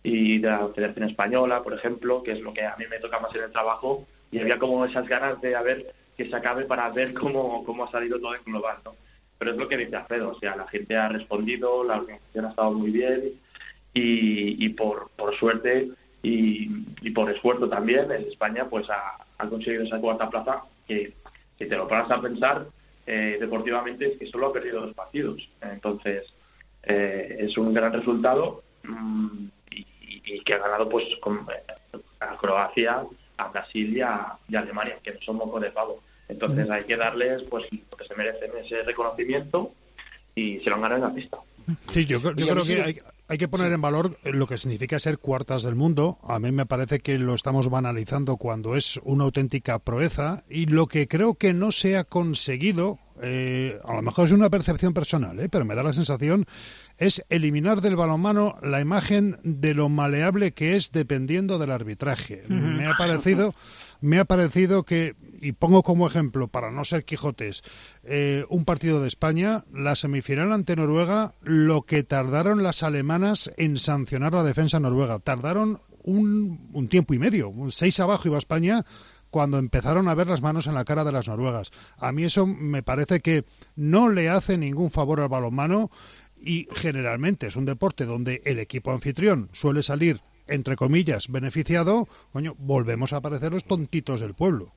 y 0.02 0.40
de 0.40 0.50
la 0.50 0.68
Federación 0.70 1.08
Española, 1.08 1.62
por 1.62 1.76
ejemplo, 1.76 2.24
que 2.24 2.32
es 2.32 2.42
lo 2.42 2.52
que 2.52 2.66
a 2.66 2.76
mí 2.78 2.86
me 2.90 2.98
toca 2.98 3.20
más 3.20 3.34
en 3.36 3.44
el 3.44 3.52
trabajo, 3.52 4.08
y 4.32 4.40
había 4.40 4.58
como 4.58 4.84
esas 4.86 5.08
ganas 5.08 5.40
de 5.40 5.56
a 5.56 5.62
ver 5.62 5.94
que 6.18 6.28
se 6.28 6.36
acabe 6.36 6.66
para 6.66 6.90
ver 6.90 7.14
cómo, 7.14 7.64
cómo 7.64 7.84
ha 7.84 7.92
salido 7.92 8.20
todo 8.20 8.34
en 8.34 8.44
global, 8.44 8.78
¿no? 8.84 8.96
Pero 9.38 9.52
es 9.52 9.58
lo 9.58 9.68
que 9.68 9.78
dice 9.78 9.96
Alfredo, 9.96 10.32
o 10.32 10.40
sea, 10.40 10.56
la 10.56 10.68
gente 10.68 10.98
ha 10.98 11.10
respondido, 11.10 11.84
la 11.84 11.98
organización 11.98 12.46
ha 12.46 12.50
estado 12.50 12.72
muy 12.72 12.90
bien 12.90 13.34
y, 13.94 14.66
y 14.66 14.70
por, 14.70 15.12
por 15.12 15.36
suerte 15.36 15.90
y, 16.24 16.72
y 17.02 17.12
por 17.12 17.30
esfuerzo 17.30 17.70
también, 17.70 18.12
en 18.12 18.24
España 18.24 18.66
pues 18.68 18.90
ha, 18.90 19.24
ha 19.38 19.48
conseguido 19.48 19.84
esa 19.84 20.00
cuarta 20.00 20.28
plaza 20.28 20.64
que, 20.88 21.14
que 21.56 21.68
te 21.68 21.78
lo 21.78 21.88
paras 21.88 22.10
a 22.10 22.20
pensar 22.20 22.66
eh, 23.08 23.38
deportivamente 23.40 24.06
es 24.06 24.20
que 24.20 24.28
solo 24.28 24.48
ha 24.48 24.54
perdido 24.54 24.82
dos 24.82 24.94
partidos. 24.94 25.50
Entonces, 25.62 26.34
eh, 26.84 27.38
es 27.40 27.58
un 27.58 27.74
gran 27.74 27.94
resultado 27.94 28.64
mm, 28.84 29.48
y, 29.72 30.42
que 30.42 30.54
ha 30.54 30.58
ganado 30.58 30.90
pues 30.90 31.06
con, 31.22 31.38
eh, 31.38 32.00
a 32.20 32.36
Croacia, 32.36 33.06
a 33.38 33.48
Brasil 33.48 33.96
y 33.96 34.02
a, 34.02 34.38
y 34.50 34.56
a 34.58 34.60
Alemania, 34.60 34.98
que 35.02 35.14
no 35.14 35.22
son 35.22 35.38
moco 35.38 35.60
de 35.60 35.72
pavo. 35.72 36.02
Entonces 36.28 36.70
hay 36.70 36.84
que 36.84 36.98
darles 36.98 37.44
pues 37.44 37.66
lo 37.72 37.98
que 37.98 38.04
se 38.04 38.16
merecen 38.16 38.52
ese 38.62 38.84
reconocimiento 38.84 39.72
y 40.36 40.60
se 40.60 40.70
lo 40.70 40.76
han 40.76 40.82
ganado 40.82 41.06
en 41.06 41.10
la 41.10 41.16
pista. 41.16 41.38
Sí, 41.92 42.06
yo, 42.06 42.20
yo 42.20 42.48
creo 42.48 42.64
sí 42.66 42.76
que 42.76 42.82
hay, 42.82 43.00
hay 43.28 43.38
que 43.38 43.48
poner 43.48 43.72
en 43.74 43.82
valor 43.82 44.18
lo 44.24 44.48
que 44.48 44.58
significa 44.58 45.00
ser 45.00 45.18
cuartas 45.18 45.64
del 45.64 45.76
mundo. 45.76 46.18
A 46.24 46.40
mí 46.40 46.52
me 46.52 46.66
parece 46.66 47.00
que 47.00 47.18
lo 47.20 47.36
estamos 47.36 47.70
banalizando 47.70 48.38
cuando 48.38 48.76
es 48.76 49.00
una 49.04 49.26
auténtica 49.26 49.80
proeza 49.80 50.44
y 50.50 50.66
lo 50.68 50.88
que 50.88 51.08
creo 51.08 51.36
que 51.36 51.54
no 51.54 51.72
se 51.74 51.98
ha 51.98 52.06
conseguido, 52.06 53.00
eh, 53.22 53.80
a 53.84 53.96
lo 53.96 54.02
mejor 54.02 54.28
es 54.28 54.32
una 54.32 54.50
percepción 54.50 54.94
personal, 54.94 55.40
eh, 55.40 55.50
pero 55.50 55.66
me 55.66 55.76
da 55.76 55.84
la 55.84 55.92
sensación, 55.92 56.46
es 56.98 57.24
eliminar 57.30 57.82
del 57.82 57.98
balonmano 57.98 58.58
la 58.62 58.80
imagen 58.80 59.38
de 59.44 59.74
lo 59.74 59.90
maleable 59.90 60.54
que 60.54 60.76
es 60.76 60.92
dependiendo 60.92 61.60
del 61.60 61.72
arbitraje. 61.72 62.44
Me 62.48 62.88
ha 62.88 62.96
parecido, 62.98 63.54
me 64.02 64.20
ha 64.20 64.26
parecido 64.26 64.84
que, 64.84 65.16
y 65.42 65.54
pongo 65.54 65.84
como 65.84 66.08
ejemplo, 66.08 66.48
para 66.48 66.72
no 66.72 66.84
ser 66.86 67.06
Quijotes, 67.06 67.64
eh, 68.04 68.46
un 68.50 68.66
partido 68.66 69.02
de 69.02 69.08
España, 69.08 69.66
la 69.74 69.96
semifinal 69.96 70.52
ante 70.52 70.76
Noruega, 70.76 71.34
lo 71.42 71.84
que 71.84 72.04
tardaron 72.04 72.64
las 72.64 72.84
alemanas 72.84 73.52
en 73.58 73.78
sancionar 73.78 74.34
la 74.34 74.44
defensa 74.44 74.80
noruega. 74.80 75.20
Tardaron 75.20 75.82
un, 76.04 76.70
un 76.74 76.88
tiempo 76.88 77.14
y 77.14 77.20
medio, 77.20 77.50
un 77.50 77.72
seis 77.72 78.00
abajo 78.00 78.28
iba 78.28 78.38
España 78.38 78.86
cuando 79.30 79.58
empezaron 79.58 80.08
a 80.08 80.16
ver 80.16 80.28
las 80.28 80.42
manos 80.42 80.68
en 80.68 80.74
la 80.74 80.86
cara 80.86 81.04
de 81.04 81.12
las 81.12 81.28
noruegas. 81.28 81.72
A 81.98 82.12
mí 82.12 82.24
eso 82.24 82.48
me 82.48 82.84
parece 82.84 83.20
que 83.20 83.46
no 83.76 84.10
le 84.10 84.30
hace 84.30 84.58
ningún 84.58 84.92
favor 84.92 85.20
al 85.20 85.28
balonmano 85.28 85.92
y 86.40 86.68
generalmente 86.72 87.48
es 87.48 87.56
un 87.56 87.66
deporte 87.66 88.06
donde 88.06 88.42
el 88.46 88.60
equipo 88.60 88.92
anfitrión 88.92 89.50
suele 89.54 89.84
salir 89.84 90.22
entre 90.48 90.76
comillas 90.76 91.28
beneficiado, 91.28 92.08
coño, 92.32 92.56
volvemos 92.58 93.14
a 93.14 93.22
parecer 93.22 93.52
los 93.52 93.66
tontitos 93.66 94.22
del 94.22 94.34
pueblo. 94.34 94.74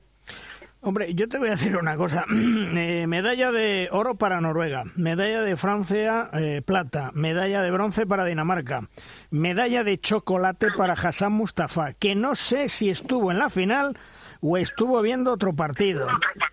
Hombre, 0.83 1.13
yo 1.13 1.29
te 1.29 1.37
voy 1.37 1.49
a 1.49 1.51
decir 1.51 1.77
una 1.77 1.95
cosa. 1.95 2.25
Eh, 2.73 3.05
medalla 3.05 3.51
de 3.51 3.89
oro 3.91 4.15
para 4.15 4.39
Noruega, 4.41 4.83
medalla 4.95 5.41
de 5.41 5.57
Francia 5.57 6.29
eh, 6.33 6.61
plata, 6.65 7.11
medalla 7.13 7.61
de 7.61 7.69
bronce 7.69 8.05
para 8.05 8.25
Dinamarca, 8.25 8.87
medalla 9.29 9.83
de 9.83 9.99
chocolate 9.99 10.67
para 10.75 10.93
Hassan 10.93 11.33
Mustafa, 11.33 11.93
que 11.93 12.15
no 12.15 12.33
sé 12.33 12.69
si 12.69 12.89
estuvo 12.89 13.31
en 13.31 13.39
la 13.39 13.49
final 13.49 13.97
o 14.41 14.57
estuvo 14.57 15.01
viendo 15.01 15.31
otro 15.31 15.53
partido. 15.53 16.07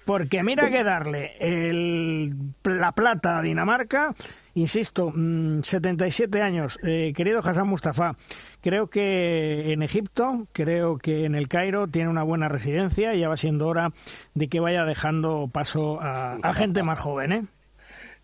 Porque 0.04 0.42
mira 0.42 0.71
que 0.71 0.85
darle 0.85 1.33
el- 1.40 2.35
la 2.64 2.92
plata 2.92 3.38
a 3.38 3.42
Dinamarca, 3.42 4.14
insisto, 4.54 5.11
mm, 5.14 5.62
77 5.62 6.42
años, 6.42 6.78
eh, 6.83 7.12
querido 7.16 7.40
Hassan 7.40 7.66
Mustafa, 7.68 8.14
creo 8.61 8.88
que 8.88 9.73
en 9.73 9.83
Egipto, 9.83 10.47
creo 10.52 10.99
que 10.99 11.25
en 11.25 11.35
el 11.35 11.49
Cairo 11.49 11.88
tiene 11.88 12.09
una 12.11 12.23
buena 12.23 12.49
residencia 12.49 13.14
y 13.14 13.21
ya 13.21 13.28
va 13.28 13.37
siendo 13.37 13.66
hora 13.66 13.92
de 14.35 14.49
que 14.49 14.61
vaya 14.61 14.85
dejando 14.85 15.49
paso 15.52 16.00
a, 16.00 16.35
a 16.42 16.54
gente 16.54 16.83
más 16.83 16.99
joven, 17.00 17.33
¿eh? 17.33 17.42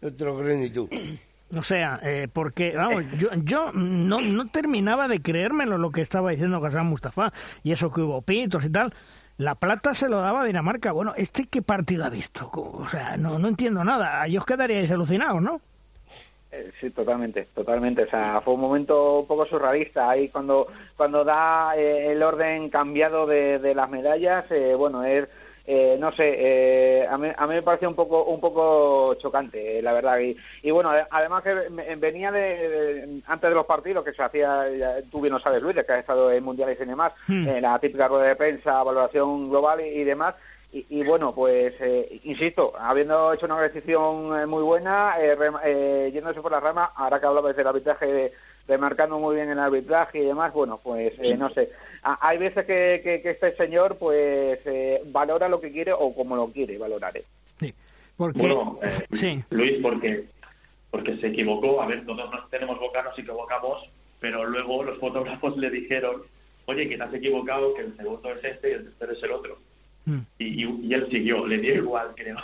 No 0.01 0.13
te 0.13 0.25
lo 0.25 0.39
crees 0.39 0.59
ni 0.59 0.71
tú. 0.71 0.89
O 1.57 1.63
sea, 1.63 2.01
eh, 2.03 2.27
porque, 2.33 2.73
vamos, 2.77 3.05
yo, 3.17 3.29
yo 3.45 3.71
no, 3.73 4.21
no 4.21 4.47
terminaba 4.49 5.07
de 5.09 5.23
creérmelo 5.23 5.79
lo 5.79 5.91
que 5.93 6.01
estaba 6.01 6.31
diciendo 6.33 6.65
Hassan 6.65 6.87
Mustafa 6.87 7.33
y 7.63 7.73
eso 7.73 7.91
que 7.93 8.01
hubo 8.01 8.21
pitos 8.23 8.65
y 8.65 8.71
tal. 8.71 8.93
La 9.37 9.57
plata 9.57 9.95
se 9.95 10.09
lo 10.09 10.21
daba 10.21 10.43
a 10.43 10.45
Dinamarca. 10.45 10.93
Bueno, 10.93 11.13
¿este 11.17 11.47
qué 11.47 11.61
partido 11.61 12.05
ha 12.05 12.11
visto? 12.11 12.49
O 12.53 12.89
sea, 12.89 13.17
no, 13.17 13.39
no 13.39 13.49
entiendo 13.49 13.83
nada. 13.85 14.27
Yo 14.29 14.41
os 14.41 14.47
quedaríais 14.47 14.91
alucinados, 14.91 15.43
¿no? 15.43 15.61
Eh, 16.53 16.71
Sí, 16.81 16.91
totalmente, 16.91 17.49
totalmente. 17.55 18.05
O 18.05 18.09
sea, 18.09 18.41
fue 18.41 18.55
un 18.55 18.61
momento 18.61 19.21
un 19.21 19.27
poco 19.27 19.45
surrealista 19.45 20.09
ahí 20.09 20.29
cuando 20.29 20.69
cuando 20.97 21.25
da 21.25 21.77
eh, 21.77 22.13
el 22.13 22.23
orden 22.23 22.71
cambiado 22.71 23.27
de, 23.27 23.59
de 23.59 23.75
las 23.75 23.91
medallas. 23.91 24.45
eh, 24.51 24.75
bueno, 24.77 25.03
es 25.03 25.27
eh, 25.67 25.97
no 25.99 26.13
sé, 26.13 26.35
eh, 26.37 27.07
a, 27.09 27.17
mí, 27.17 27.29
a 27.37 27.47
mí 27.47 27.55
me 27.55 27.63
pareció 27.63 27.89
un 27.89 27.95
poco 27.95 28.25
un 28.25 28.41
poco 28.41 29.15
chocante, 29.15 29.79
eh, 29.79 29.83
la 29.83 29.93
verdad. 29.95 30.19
Y, 30.19 30.37
y 30.63 30.71
bueno, 30.71 30.91
ade- 30.91 31.07
además 31.11 31.43
que 31.43 31.55
venía 31.97 32.31
de, 32.31 32.41
de- 32.69 33.23
antes 33.27 33.49
de 33.49 33.55
los 33.57 33.65
partidos 33.67 34.05
que 34.05 34.13
se 34.13 34.23
hacía, 34.23 34.69
ya 34.71 34.97
tú 35.11 35.21
bien 35.21 35.33
lo 35.33 35.41
sabes, 35.41 35.63
Luis, 35.63 35.77
que 35.85 35.93
ha 35.93 35.99
estado 35.99 36.31
en 36.31 36.45
mundiales 36.45 36.79
y 36.81 36.85
demás, 36.85 37.13
eh, 37.49 37.61
la 37.61 37.79
típica 37.79 38.09
rueda 38.09 38.25
de 38.25 38.37
prensa, 38.37 38.83
valoración 38.83 39.49
global 39.51 39.81
y, 39.81 39.85
y 39.85 40.05
demás. 40.05 40.35
Y, 40.73 40.87
y 40.91 41.05
bueno, 41.05 41.33
pues 41.35 41.73
eh, 41.81 42.21
insisto, 42.25 42.73
habiendo 42.79 43.33
hecho 43.33 43.47
una 43.47 43.61
decisión 43.63 44.39
eh, 44.39 44.45
muy 44.47 44.63
buena, 44.65 45.15
eh, 45.21 45.37
rem- 45.39 45.61
eh, 45.65 46.11
yéndose 46.13 46.41
por 46.43 46.51
la 46.51 46.59
rama, 46.61 46.93
ahora 46.97 47.21
que 47.21 47.27
hablabas 47.27 47.55
del 47.57 47.67
arbitraje, 47.69 48.07
de, 48.07 48.33
remarcando 48.67 49.19
muy 49.19 49.37
bien 49.37 49.51
el 49.51 49.59
arbitraje 49.59 50.21
y 50.21 50.25
demás, 50.25 50.53
bueno, 50.53 50.81
pues 50.83 51.13
eh, 51.19 51.37
no 51.37 51.51
sé. 51.51 51.71
A- 52.03 52.19
hay 52.29 52.39
veces 52.39 52.65
que, 52.67 53.01
que, 53.05 53.21
que 53.23 53.31
este 53.31 53.55
señor 53.57 53.97
pues 53.99 54.59
eh, 54.65 55.03
valora 55.07 55.49
lo 55.49 55.61
que 55.61 55.71
quiere 55.73 55.93
o 55.93 56.15
como 56.15 56.37
lo 56.37 56.49
quiere 56.49 56.79
valorar. 56.79 57.17
¿eh? 57.17 57.25
Sí. 57.61 57.75
Porque, 58.17 58.39
Bueno, 58.39 58.79
eh, 58.83 58.91
sí. 59.13 59.43
Luis, 59.51 59.79
porque, 59.83 60.25
porque 60.91 61.17
se 61.19 61.27
equivocó. 61.29 61.83
A 61.83 61.87
ver, 61.87 62.05
todos 62.07 62.31
nos 62.31 62.49
tenemos 62.51 62.79
boca, 62.79 63.03
nos 63.03 63.19
equivocamos, 63.19 63.89
pero 64.21 64.45
luego 64.45 64.83
los 64.85 64.99
fotógrafos 64.99 65.57
le 65.59 65.69
dijeron, 65.71 66.23
oye, 66.67 66.89
que 66.89 66.97
te 66.97 67.03
has 67.03 67.13
equivocado, 67.15 67.75
que 67.75 67.83
el 67.83 67.97
segundo 67.97 68.31
es 68.33 68.45
este 68.45 68.71
y 68.71 68.73
el 68.75 68.85
tercero 68.95 69.13
es 69.13 69.23
el 69.23 69.31
otro. 69.33 69.59
Mm. 70.07 70.19
Y, 70.39 70.65
y, 70.65 70.81
y 70.83 70.95
él 70.95 71.07
siguió, 71.11 71.47
le 71.47 71.59
dio 71.59 71.75
igual, 71.77 72.09
creo. 72.15 72.37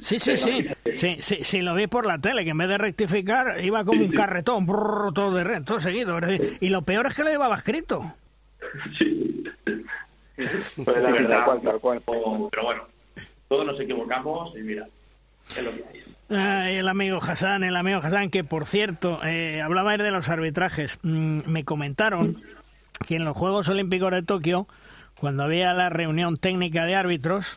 Sí, 0.00 0.18
sí, 0.18 0.36
sí, 0.36 0.66
sí, 0.94 1.16
sí, 1.20 1.38
sí, 1.42 1.60
lo 1.62 1.74
vi 1.74 1.86
por 1.86 2.04
la 2.06 2.18
tele, 2.18 2.42
que 2.44 2.50
en 2.50 2.58
vez 2.58 2.68
de 2.68 2.78
rectificar 2.78 3.62
iba 3.64 3.84
como 3.84 4.00
un 4.02 4.10
carretón, 4.10 4.66
brrr, 4.66 5.12
todo 5.14 5.34
de 5.34 5.44
red, 5.44 5.62
todo 5.62 5.80
seguido. 5.80 6.18
Y 6.60 6.68
lo 6.68 6.82
peor 6.82 7.06
es 7.06 7.14
que 7.14 7.22
lo 7.24 7.30
llevaba 7.30 7.56
escrito. 7.56 8.14
Sí. 8.98 9.44
Pues 10.36 11.02
la 11.02 11.08
Sí, 11.08 11.12
verdad, 11.12 11.44
cual, 11.44 11.60
tal 11.62 11.80
cual. 11.80 12.02
pero 12.50 12.62
bueno, 12.64 12.82
todos 13.48 13.66
nos 13.66 13.80
equivocamos 13.80 14.52
y 14.56 14.60
mira, 14.62 14.86
es 15.56 15.64
lo 15.64 15.70
que 15.70 15.84
hay. 15.92 16.02
Ay, 16.28 16.74
el 16.76 16.88
amigo 16.88 17.18
Hassan, 17.22 17.62
el 17.62 17.76
amigo 17.76 18.00
Hassan, 18.02 18.30
que 18.30 18.42
por 18.42 18.66
cierto, 18.66 19.20
eh, 19.24 19.62
hablaba 19.62 19.94
él 19.94 20.02
de 20.02 20.10
los 20.10 20.28
arbitrajes. 20.28 20.98
Mm, 21.02 21.40
me 21.46 21.64
comentaron 21.64 22.42
que 23.06 23.16
en 23.16 23.24
los 23.24 23.36
Juegos 23.36 23.68
Olímpicos 23.68 24.10
de 24.10 24.22
Tokio, 24.24 24.66
cuando 25.18 25.42
había 25.44 25.72
la 25.74 25.88
reunión 25.90 26.36
técnica 26.36 26.84
de 26.84 26.94
árbitros, 26.94 27.56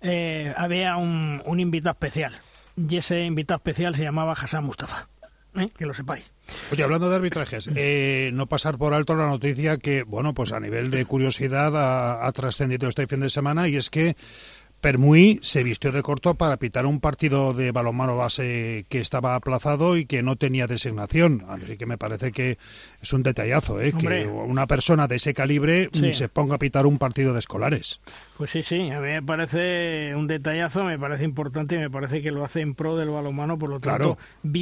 eh, 0.00 0.52
había 0.56 0.96
un, 0.96 1.42
un 1.44 1.60
invitado 1.60 1.92
especial. 1.92 2.32
y 2.76 2.96
ese 2.96 3.24
invitado 3.24 3.56
especial 3.58 3.94
se 3.94 4.02
llamaba 4.04 4.32
Hassan 4.32 4.64
Mustafa. 4.64 5.08
¿eh? 5.56 5.68
Que 5.76 5.86
lo 5.86 5.94
sepáis. 5.94 6.32
Oye, 6.72 6.82
hablando 6.82 7.08
de 7.08 7.16
arbitrajes, 7.16 7.70
eh, 7.76 8.30
no 8.34 8.46
pasar 8.46 8.76
por 8.76 8.92
alto 8.92 9.14
la 9.14 9.28
noticia 9.28 9.78
que, 9.78 10.02
bueno, 10.02 10.34
pues 10.34 10.52
a 10.52 10.60
nivel 10.60 10.90
de 10.90 11.04
curiosidad 11.04 11.76
ha, 11.76 12.26
ha 12.26 12.32
trascendido 12.32 12.88
este 12.88 13.06
fin 13.06 13.20
de 13.20 13.30
semana 13.30 13.68
y 13.68 13.76
es 13.76 13.88
que 13.88 14.16
Permuy 14.84 15.38
se 15.40 15.62
vistió 15.62 15.92
de 15.92 16.02
corto 16.02 16.34
para 16.34 16.58
pitar 16.58 16.84
un 16.84 17.00
partido 17.00 17.54
de 17.54 17.72
balonmano 17.72 18.18
base 18.18 18.84
que 18.90 18.98
estaba 18.98 19.34
aplazado 19.34 19.96
y 19.96 20.04
que 20.04 20.22
no 20.22 20.36
tenía 20.36 20.66
designación. 20.66 21.42
Así 21.48 21.78
que 21.78 21.86
me 21.86 21.96
parece 21.96 22.32
que 22.32 22.58
es 23.00 23.12
un 23.14 23.22
detallazo, 23.22 23.80
¿eh? 23.80 23.92
Hombre. 23.96 24.24
que 24.24 24.28
una 24.28 24.66
persona 24.66 25.08
de 25.08 25.16
ese 25.16 25.32
calibre 25.32 25.88
mm, 25.90 25.96
Sí. 25.96 26.12
se 26.12 26.28
ponga 26.28 26.56
a 26.56 26.58
pitar 26.58 26.84
un 26.84 26.98
partido 26.98 27.32
de 27.32 27.38
escolares. 27.38 28.02
Pues 28.36 28.50
sí, 28.50 28.62
sí, 28.62 28.90
a 28.90 29.00
mí 29.00 29.06
me 29.06 29.22
parece 29.22 30.14
un 30.14 30.26
detallazo, 30.26 30.84
me 30.84 30.98
parece 30.98 31.24
importante 31.24 31.76
y 31.76 31.78
me 31.78 31.88
parece 31.88 32.20
que 32.20 32.30
lo 32.30 32.44
hace 32.44 32.60
en 32.60 32.74
pro 32.74 32.94
del 32.98 33.08
balonmano, 33.08 33.58
por 33.58 33.70
lo 33.70 33.80
tanto, 33.80 33.96
Claro, 33.96 34.18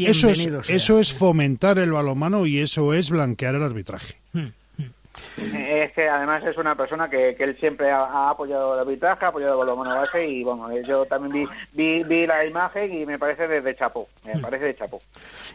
eso 0.06 0.28
es, 0.28 0.38
bienvenido 0.38 0.62
sea. 0.62 0.76
eso 0.76 1.00
es 1.00 1.12
fomentar 1.12 1.80
el 1.80 1.90
balonmano 1.90 2.46
y 2.46 2.60
eso 2.60 2.94
es 2.94 3.10
blanquear 3.10 3.56
el 3.56 3.62
arbitraje. 3.64 4.14
Eh, 4.34 4.52
Es 5.36 5.92
que 5.92 6.08
además 6.08 6.44
es 6.44 6.56
una 6.56 6.74
persona 6.74 7.08
que, 7.08 7.36
él 7.38 7.56
siempre 7.58 7.90
ha, 7.90 8.04
ha 8.04 8.30
apoyado 8.30 8.74
el 8.74 8.80
arbitraje, 8.80 9.24
ha 9.24 9.28
apoyado 9.28 9.54
el 9.54 9.58
balonmano 9.66 10.00
base 10.00 10.26
y 10.26 10.42
bueno, 10.42 10.70
eh, 10.70 10.82
yo 10.86 11.04
también 11.06 11.32
vi, 11.32 11.48
vi, 11.72 12.04
vi 12.04 12.26
la 12.26 12.44
imagen 12.44 12.92
y 12.92 13.06
me 13.06 13.18
parece 13.18 13.48
de, 13.48 13.60
de 13.60 13.76
chapó, 13.76 14.08
me 14.24 14.38
parece 14.38 14.66
de 14.66 14.76
chapó. 14.76 15.02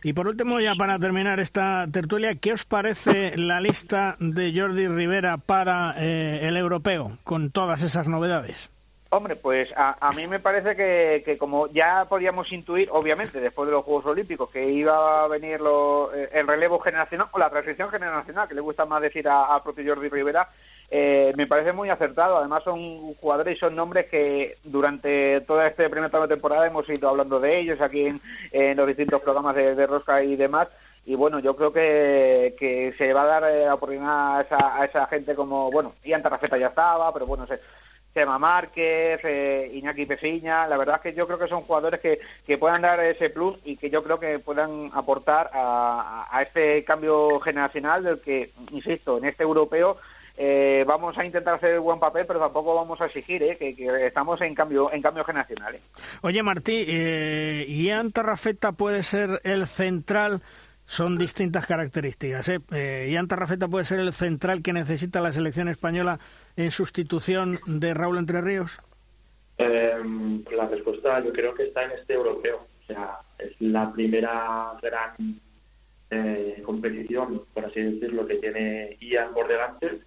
Y 0.03 0.13
por 0.13 0.27
último, 0.27 0.59
ya 0.59 0.75
para 0.75 0.99
terminar 0.99 1.39
esta 1.39 1.87
tertulia, 1.91 2.35
¿qué 2.35 2.53
os 2.53 2.65
parece 2.65 3.37
la 3.37 3.61
lista 3.61 4.15
de 4.19 4.53
Jordi 4.55 4.87
Rivera 4.87 5.37
para 5.37 5.95
eh, 5.97 6.47
el 6.47 6.57
europeo, 6.57 7.17
con 7.23 7.51
todas 7.51 7.83
esas 7.83 8.07
novedades? 8.07 8.69
Hombre, 9.09 9.37
pues 9.37 9.71
a, 9.77 9.95
a 10.05 10.11
mí 10.11 10.27
me 10.27 10.39
parece 10.41 10.75
que, 10.75 11.21
que 11.23 11.37
como 11.37 11.67
ya 11.67 12.05
podíamos 12.09 12.51
intuir, 12.51 12.89
obviamente, 12.91 13.39
después 13.39 13.67
de 13.67 13.71
los 13.71 13.85
Juegos 13.85 14.05
Olímpicos, 14.05 14.49
que 14.49 14.69
iba 14.69 15.23
a 15.23 15.27
venir 15.29 15.61
lo- 15.61 16.13
eh, 16.13 16.29
el 16.33 16.45
relevo 16.45 16.79
generacional 16.79 17.27
o 17.31 17.39
la 17.39 17.49
transición 17.49 17.89
generacional, 17.89 18.49
que 18.49 18.53
le 18.55 18.59
gusta 18.61 18.85
más 18.85 19.01
decir 19.01 19.25
a- 19.29 19.63
propio 19.63 19.95
Jordi 19.95 20.09
Rivera, 20.09 20.49
eh, 20.89 21.31
me 21.37 21.47
parece 21.47 21.71
muy 21.71 21.89
acertado. 21.89 22.37
Además 22.37 22.63
son 22.63 23.13
jugadores 23.15 23.55
y 23.55 23.59
son 23.59 23.75
nombres 23.77 24.07
que 24.07 24.57
durante 24.65 25.39
toda 25.41 25.67
esta 25.67 25.87
primera 25.89 26.27
temporada 26.27 26.67
hemos 26.67 26.89
ido 26.89 27.07
hablando 27.07 27.39
de 27.39 27.59
ellos 27.59 27.79
aquí 27.79 28.07
en, 28.07 28.19
en 28.51 28.75
los 28.75 28.87
distintos 28.87 29.21
programas 29.21 29.55
de, 29.55 29.87
Rosca 29.87 30.21
y 30.21 30.35
demás. 30.35 30.67
Y 31.05 31.15
bueno, 31.15 31.39
yo 31.39 31.55
creo 31.55 31.71
que, 31.71 32.55
que 32.59 32.93
se 32.97 33.13
va 33.13 33.21
a 33.23 33.25
dar 33.39 33.43
eh, 33.45 33.69
oportunidad 33.71 34.39
a 34.39 34.41
esa, 34.41 34.81
a 34.81 34.85
esa 34.85 35.07
gente 35.07 35.33
como, 35.35 35.71
bueno, 35.71 35.93
Ian 36.03 36.21
Tarrafeta 36.21 36.57
ya 36.57 36.67
estaba, 36.67 37.13
pero 37.13 37.25
bueno, 37.25 37.47
se, 37.47 37.61
Sema 38.13 38.39
Márquez, 38.39 39.19
eh, 39.23 39.69
Iñaki 39.75 40.05
Peciña, 40.07 40.67
la 40.67 40.77
verdad 40.77 40.95
es 40.95 41.01
que 41.03 41.13
yo 41.13 41.27
creo 41.27 41.37
que 41.37 41.47
son 41.47 41.61
jugadores 41.61 41.99
que, 41.99 42.19
que 42.47 42.57
puedan 42.57 42.81
dar 42.81 42.99
ese 42.99 43.29
plus 43.29 43.57
y 43.63 43.77
que 43.77 43.89
yo 43.91 44.03
creo 44.03 44.19
que 44.19 44.39
puedan 44.39 44.89
aportar 44.93 45.51
a, 45.53 46.27
a- 46.31 46.41
este 46.41 46.83
cambio 46.83 47.39
generacional 47.39 48.03
del 48.03 48.19
que, 48.21 48.51
insisto, 48.71 49.17
en 49.19 49.25
este 49.25 49.43
europeo 49.43 49.97
eh, 50.35 50.83
vamos 50.87 51.17
a 51.17 51.25
intentar 51.25 51.55
hacer 51.55 51.79
buen 51.79 51.99
papel, 51.99 52.25
pero 52.27 52.39
tampoco 52.39 52.75
vamos 52.75 52.99
a 53.01 53.05
exigir 53.05 53.41
eh, 53.43 53.55
que, 53.57 53.75
que 53.75 54.05
estamos 54.07 54.39
en 54.41 54.53
cambio 54.55 54.91
en 54.91 55.01
cambio 55.01 55.23
generacional. 55.23 55.75
eh. 55.75 55.81
Oye, 56.21 56.41
Martí, 56.43 56.85
eh, 56.87 57.65
Ian 57.67 58.11
Tarrafeta 58.11 58.71
puede 58.71 59.01
ser 59.03 59.41
el 59.43 59.65
central, 59.67 60.41
son 60.85 61.17
distintas 61.17 61.65
características. 61.65 62.49
¿eh? 62.49 62.59
Eh, 62.71 63.09
Ian 63.11 63.27
Tarrafeta 63.27 63.67
puede 63.67 63.85
ser 63.85 63.99
el 63.99 64.13
central 64.13 64.61
que 64.61 64.73
necesita 64.73 65.21
la 65.21 65.31
selección 65.31 65.67
española 65.69 66.19
en 66.57 66.71
sustitución 66.71 67.59
de 67.65 67.93
Raúl 67.93 68.17
Entre 68.17 68.41
Ríos. 68.41 68.79
Eh, 69.57 69.95
la 70.51 70.67
respuesta 70.67 71.23
yo 71.23 71.31
creo 71.31 71.53
que 71.53 71.63
está 71.63 71.83
en 71.83 71.91
este 71.91 72.13
europeo. 72.13 72.67
O 72.83 72.85
sea, 72.85 73.19
es 73.37 73.53
la 73.59 73.91
primera 73.93 74.67
gran 74.81 75.39
eh, 76.09 76.61
competición, 76.65 77.43
por 77.53 77.65
así 77.65 77.81
decirlo, 77.81 78.25
que 78.25 78.35
tiene 78.35 78.97
Ian 78.99 79.33
por 79.33 79.47
delante. 79.47 80.01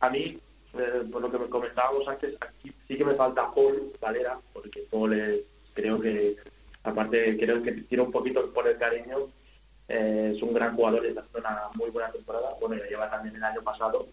A 0.00 0.10
mí, 0.10 0.38
eh, 0.74 1.02
por 1.10 1.22
lo 1.22 1.30
que 1.30 1.38
me 1.38 1.48
comentábamos 1.48 2.06
antes, 2.08 2.34
aquí 2.40 2.72
sí 2.88 2.96
que 2.96 3.04
me 3.04 3.14
falta 3.14 3.52
Paul 3.54 3.92
Valera, 4.00 4.38
porque 4.52 4.86
Paul 4.90 5.12
es, 5.12 5.40
creo 5.74 6.00
que, 6.00 6.36
aparte, 6.82 7.36
creo 7.36 7.62
que 7.62 7.72
tiene 7.72 8.04
un 8.04 8.12
poquito 8.12 8.52
por 8.52 8.66
el 8.68 8.78
cariño, 8.78 9.28
eh, 9.88 10.32
es 10.34 10.42
un 10.42 10.54
gran 10.54 10.74
jugador 10.76 11.04
y 11.04 11.08
está 11.08 11.20
haciendo 11.20 11.48
una 11.48 11.68
muy 11.74 11.90
buena 11.90 12.10
temporada. 12.10 12.50
Bueno, 12.60 12.76
ya 12.76 12.88
lleva 12.88 13.10
también 13.10 13.36
el 13.36 13.44
año 13.44 13.62
pasado. 13.62 14.06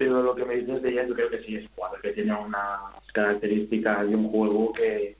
Pero 0.00 0.22
lo 0.22 0.34
que 0.34 0.46
me 0.46 0.56
dices 0.56 0.80
de 0.80 0.92
ella, 0.92 1.06
yo 1.06 1.14
creo 1.14 1.28
que 1.28 1.42
sí 1.42 1.56
es 1.56 1.64
un 1.64 1.74
jugador 1.76 2.00
que 2.00 2.12
tiene 2.12 2.32
unas 2.32 3.06
características 3.12 4.08
y 4.08 4.14
un 4.14 4.30
juego 4.30 4.72
que, 4.72 5.14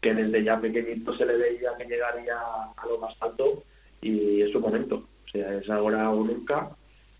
que 0.00 0.14
desde 0.14 0.42
ya 0.42 0.58
pequeñito 0.58 1.12
se 1.12 1.26
le 1.26 1.36
veía 1.36 1.76
que 1.76 1.84
llegaría 1.84 2.38
a 2.38 2.86
lo 2.86 2.96
más 2.96 3.14
alto 3.20 3.62
y 4.00 4.40
es 4.40 4.50
su 4.50 4.58
momento. 4.58 5.06
O 5.26 5.28
sea, 5.28 5.52
es 5.52 5.68
ahora 5.68 6.08
o 6.08 6.24
nunca 6.24 6.74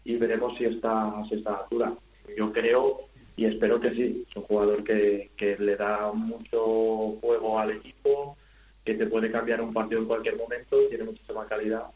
y 0.07 0.17
veremos 0.17 0.57
si 0.57 0.65
está, 0.65 1.23
si 1.29 1.35
está 1.35 1.51
a 1.51 1.53
la 1.53 1.59
altura. 1.65 1.93
Yo 2.35 2.51
creo 2.51 3.03
y 3.37 3.45
espero 3.45 3.79
que 3.79 3.91
sí. 3.91 4.25
Es 4.31 4.35
un 4.35 4.45
jugador 4.45 4.83
que, 4.83 5.33
que 5.37 5.59
le 5.59 5.77
da 5.77 6.13
mucho 6.13 7.19
juego 7.21 7.59
al 7.59 7.73
equipo, 7.73 8.39
que 8.87 8.95
te 8.95 9.07
puede 9.07 9.31
cambiar 9.31 9.61
un 9.61 9.75
partido 9.75 10.01
en 10.01 10.07
cualquier 10.07 10.37
momento, 10.37 10.79
tiene 10.89 11.05
muchísima 11.05 11.47
calidad 11.47 11.89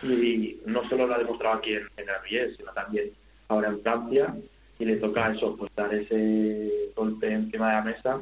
y 0.00 0.60
no 0.64 0.88
solo 0.88 1.08
lo 1.08 1.14
ha 1.14 1.18
demostrado 1.18 1.56
aquí 1.56 1.72
en, 1.72 1.88
en 1.96 2.08
el 2.08 2.22
Ries, 2.22 2.56
sino 2.56 2.72
también 2.72 3.10
ahora 3.48 3.68
en 3.68 3.80
Francia 3.82 4.34
y 4.78 4.84
le 4.84 4.96
toca 4.96 5.32
eso, 5.32 5.56
pues 5.56 5.70
dar 5.76 5.92
ese 5.94 6.90
golpe 6.94 7.32
encima 7.32 7.68
de 7.68 7.74
la 7.74 7.82
mesa 7.82 8.20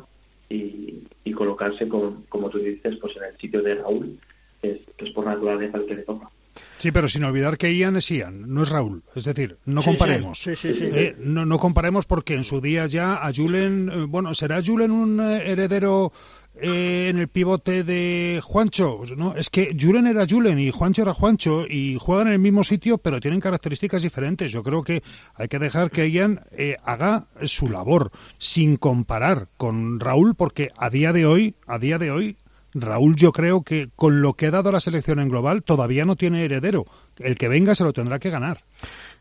y, 0.49 1.03
y 1.25 1.33
colocarse 1.33 1.89
con, 1.89 2.23
como 2.29 2.49
tú 2.49 2.59
dices, 2.59 2.97
pues 2.97 3.17
en 3.17 3.25
el 3.25 3.37
sitio 3.39 3.63
de 3.63 3.75
Raúl, 3.77 4.19
que 4.63 4.71
es, 4.73 4.79
que 4.97 5.05
es 5.07 5.11
por 5.13 5.27
naturaleza 5.27 5.79
el 5.79 5.87
que 5.87 5.95
le 5.97 6.03
toca. 6.03 6.31
Sí, 6.79 6.91
pero 6.91 7.09
sin 7.09 7.25
olvidar 7.25 7.59
que 7.59 7.75
Ian 7.77 7.97
es 7.97 8.09
Ian, 8.11 8.53
no 8.55 8.63
es 8.63 8.71
Raúl. 8.71 9.03
Es 9.15 9.25
decir, 9.25 9.57
no 9.67 9.83
Sí, 9.83 9.91
comparemos. 9.91 10.39
sí, 10.41 10.57
sí, 10.57 10.73
sí, 10.73 10.91
sí. 10.91 10.97
Eh, 10.99 11.15
no, 11.19 11.45
no 11.45 11.59
comparemos 11.59 12.07
porque 12.07 12.35
en 12.35 12.45
su 12.45 12.61
día 12.63 12.87
ya 12.87 13.17
a 13.27 13.31
Julen, 13.35 13.91
eh, 13.93 14.05
bueno, 14.09 14.35
¿será 14.35 14.63
Julen 14.65 14.91
un 14.91 15.21
eh, 15.21 15.51
heredero 15.51 16.13
eh, 16.61 17.09
en 17.11 17.19
el 17.19 17.29
pivote 17.29 17.85
de 17.85 18.41
Juancho? 18.43 19.03
No, 19.17 19.35
es 19.35 19.51
que 19.51 19.77
Julen 19.79 20.07
era 20.07 20.27
Julen 20.29 20.59
y 20.59 20.71
Juancho 20.71 21.03
era 21.03 21.15
Juancho 21.15 21.67
y 21.67 21.99
juegan 22.01 22.29
en 22.29 22.35
el 22.35 22.39
mismo 22.39 22.65
sitio, 22.65 22.99
pero 22.99 23.21
tienen 23.21 23.41
características 23.41 24.03
diferentes. 24.03 24.51
Yo 24.51 24.63
creo 24.63 24.83
que 24.83 25.03
hay 25.35 25.49
que 25.49 25.59
dejar 25.59 25.91
que 25.91 26.11
Ian 26.11 26.41
eh, 26.53 26.77
haga 26.85 27.27
su 27.45 27.69
labor 27.69 28.11
sin 28.39 28.77
comparar 28.77 29.49
con 29.57 30.01
Raúl, 30.01 30.35
porque 30.35 30.71
a 30.77 30.91
día 30.91 31.13
de 31.13 31.27
hoy, 31.27 31.55
a 31.67 31.79
día 31.79 31.99
de 31.99 32.11
hoy, 32.11 32.37
Raúl, 32.81 33.17
yo 33.17 33.33
creo 33.33 33.63
que 33.63 33.89
con 33.97 34.21
lo 34.23 34.35
que 34.35 34.47
ha 34.47 34.51
dado 34.51 34.71
la 34.71 34.81
selección 34.81 35.19
en 35.19 35.29
global 35.29 35.63
todavía 35.63 36.05
no 36.05 36.17
tiene 36.17 36.45
heredero. 36.45 36.85
El 37.19 37.39
que 37.39 37.49
venga 37.49 37.75
se 37.75 37.85
lo 37.85 37.93
tendrá 37.93 38.19
que 38.19 38.31
ganar. 38.31 38.59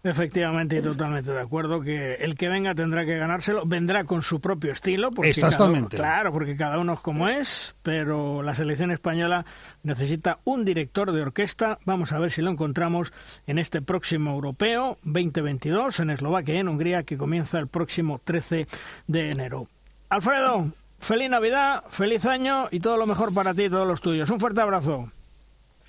Efectivamente, 0.04 0.78
y 0.78 0.82
totalmente 0.82 1.32
de 1.32 1.40
acuerdo 1.42 1.82
que 1.82 2.16
el 2.16 2.36
que 2.36 2.48
venga 2.48 2.76
tendrá 2.76 3.06
que 3.06 3.18
ganárselo, 3.18 3.64
vendrá 3.66 4.04
con 4.04 4.22
su 4.22 4.40
propio 4.40 4.72
estilo, 4.72 5.10
porque 5.12 5.32
Exactamente. 5.32 5.98
cada 5.98 6.10
uno- 6.12 6.16
claro, 6.16 6.32
porque 6.32 6.56
cada 6.56 6.78
uno 6.80 6.94
es 6.94 7.00
como 7.00 7.28
es, 7.28 7.76
pero 7.82 8.44
la 8.44 8.54
selección 8.54 8.92
española 8.92 9.46
necesita 9.84 10.40
un 10.44 10.64
director 10.64 11.12
de 11.12 11.22
orquesta. 11.22 11.80
Vamos 11.86 12.12
a 12.12 12.20
ver 12.20 12.32
si 12.32 12.42
lo 12.44 12.52
encontramos 12.52 13.14
en 13.48 13.58
este 13.58 13.82
próximo 13.82 14.32
europeo 14.34 15.00
2022 15.04 16.00
en 16.02 16.12
Eslovaquia 16.12 16.56
y 16.56 16.58
en 16.58 16.68
Hungría 16.68 17.04
que 17.04 17.18
comienza 17.18 17.58
el 17.58 17.68
próximo 17.68 18.20
13 18.24 18.68
de 19.08 19.32
enero. 19.32 19.68
Alfredo, 20.10 20.72
feliz 21.00 21.30
Navidad, 21.30 21.84
feliz 21.90 22.26
año 22.26 22.68
y 22.72 22.80
todo 22.80 22.98
lo 22.98 23.06
mejor 23.06 23.34
para 23.34 23.54
ti 23.54 23.64
y 23.64 23.70
todos 23.70 23.88
los 23.88 24.02
tuyos. 24.02 24.30
Un 24.30 24.40
fuerte 24.40 24.62
abrazo. 24.62 25.06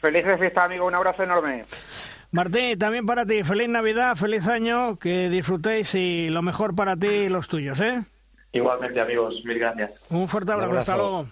Feliz 0.00 0.24
fiesta, 0.38 0.64
amigo, 0.64 0.86
un 0.86 0.94
abrazo 0.94 1.22
enorme. 1.22 1.64
Martín, 2.32 2.78
también 2.78 3.06
para 3.06 3.24
ti, 3.24 3.42
feliz 3.44 3.68
Navidad, 3.68 4.14
feliz 4.16 4.46
año, 4.48 4.98
que 4.98 5.28
disfrutéis 5.30 5.94
y 5.94 6.28
lo 6.28 6.42
mejor 6.42 6.74
para 6.74 6.96
ti 6.96 7.06
y 7.06 7.28
los 7.28 7.48
tuyos, 7.48 7.80
¿eh? 7.80 8.04
Igualmente, 8.52 9.00
amigos, 9.00 9.42
mil 9.44 9.58
gracias. 9.58 9.92
Un 10.10 10.28
fuerte 10.28 10.52
abrazo, 10.52 10.70
abrazo. 10.70 10.92
hasta 10.92 10.96
luego. 11.02 11.26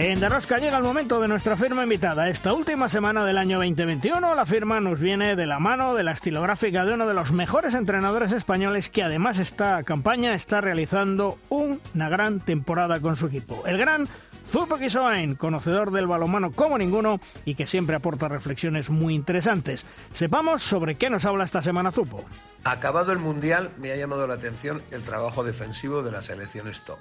En 0.00 0.20
Darosca 0.20 0.58
llega 0.58 0.76
el 0.76 0.84
momento 0.84 1.20
de 1.20 1.26
nuestra 1.26 1.56
firma 1.56 1.82
invitada. 1.82 2.28
Esta 2.28 2.52
última 2.52 2.88
semana 2.88 3.24
del 3.24 3.36
año 3.36 3.56
2021 3.56 4.36
la 4.36 4.46
firma 4.46 4.78
nos 4.78 5.00
viene 5.00 5.34
de 5.34 5.44
la 5.44 5.58
mano 5.58 5.96
de 5.96 6.04
la 6.04 6.12
estilográfica 6.12 6.84
de 6.84 6.94
uno 6.94 7.08
de 7.08 7.14
los 7.14 7.32
mejores 7.32 7.74
entrenadores 7.74 8.30
españoles 8.30 8.90
que 8.90 9.02
además 9.02 9.40
esta 9.40 9.82
campaña 9.82 10.34
está 10.34 10.60
realizando 10.60 11.36
una 11.48 12.08
gran 12.08 12.38
temporada 12.38 13.00
con 13.00 13.16
su 13.16 13.26
equipo. 13.26 13.64
El 13.66 13.76
gran 13.76 14.06
Zupo 14.48 14.78
Quisoain, 14.78 15.34
conocedor 15.34 15.90
del 15.90 16.06
balonmano 16.06 16.52
como 16.52 16.78
ninguno 16.78 17.18
y 17.44 17.56
que 17.56 17.66
siempre 17.66 17.96
aporta 17.96 18.28
reflexiones 18.28 18.90
muy 18.90 19.16
interesantes. 19.16 19.84
Sepamos 20.12 20.62
sobre 20.62 20.94
qué 20.94 21.10
nos 21.10 21.24
habla 21.24 21.42
esta 21.42 21.60
semana 21.60 21.90
Zupo. 21.90 22.24
Acabado 22.62 23.10
el 23.10 23.18
Mundial, 23.18 23.70
me 23.78 23.90
ha 23.90 23.96
llamado 23.96 24.28
la 24.28 24.34
atención 24.34 24.80
el 24.92 25.02
trabajo 25.02 25.42
defensivo 25.42 26.02
de 26.02 26.12
las 26.12 26.26
selecciones 26.26 26.84
top. 26.84 27.00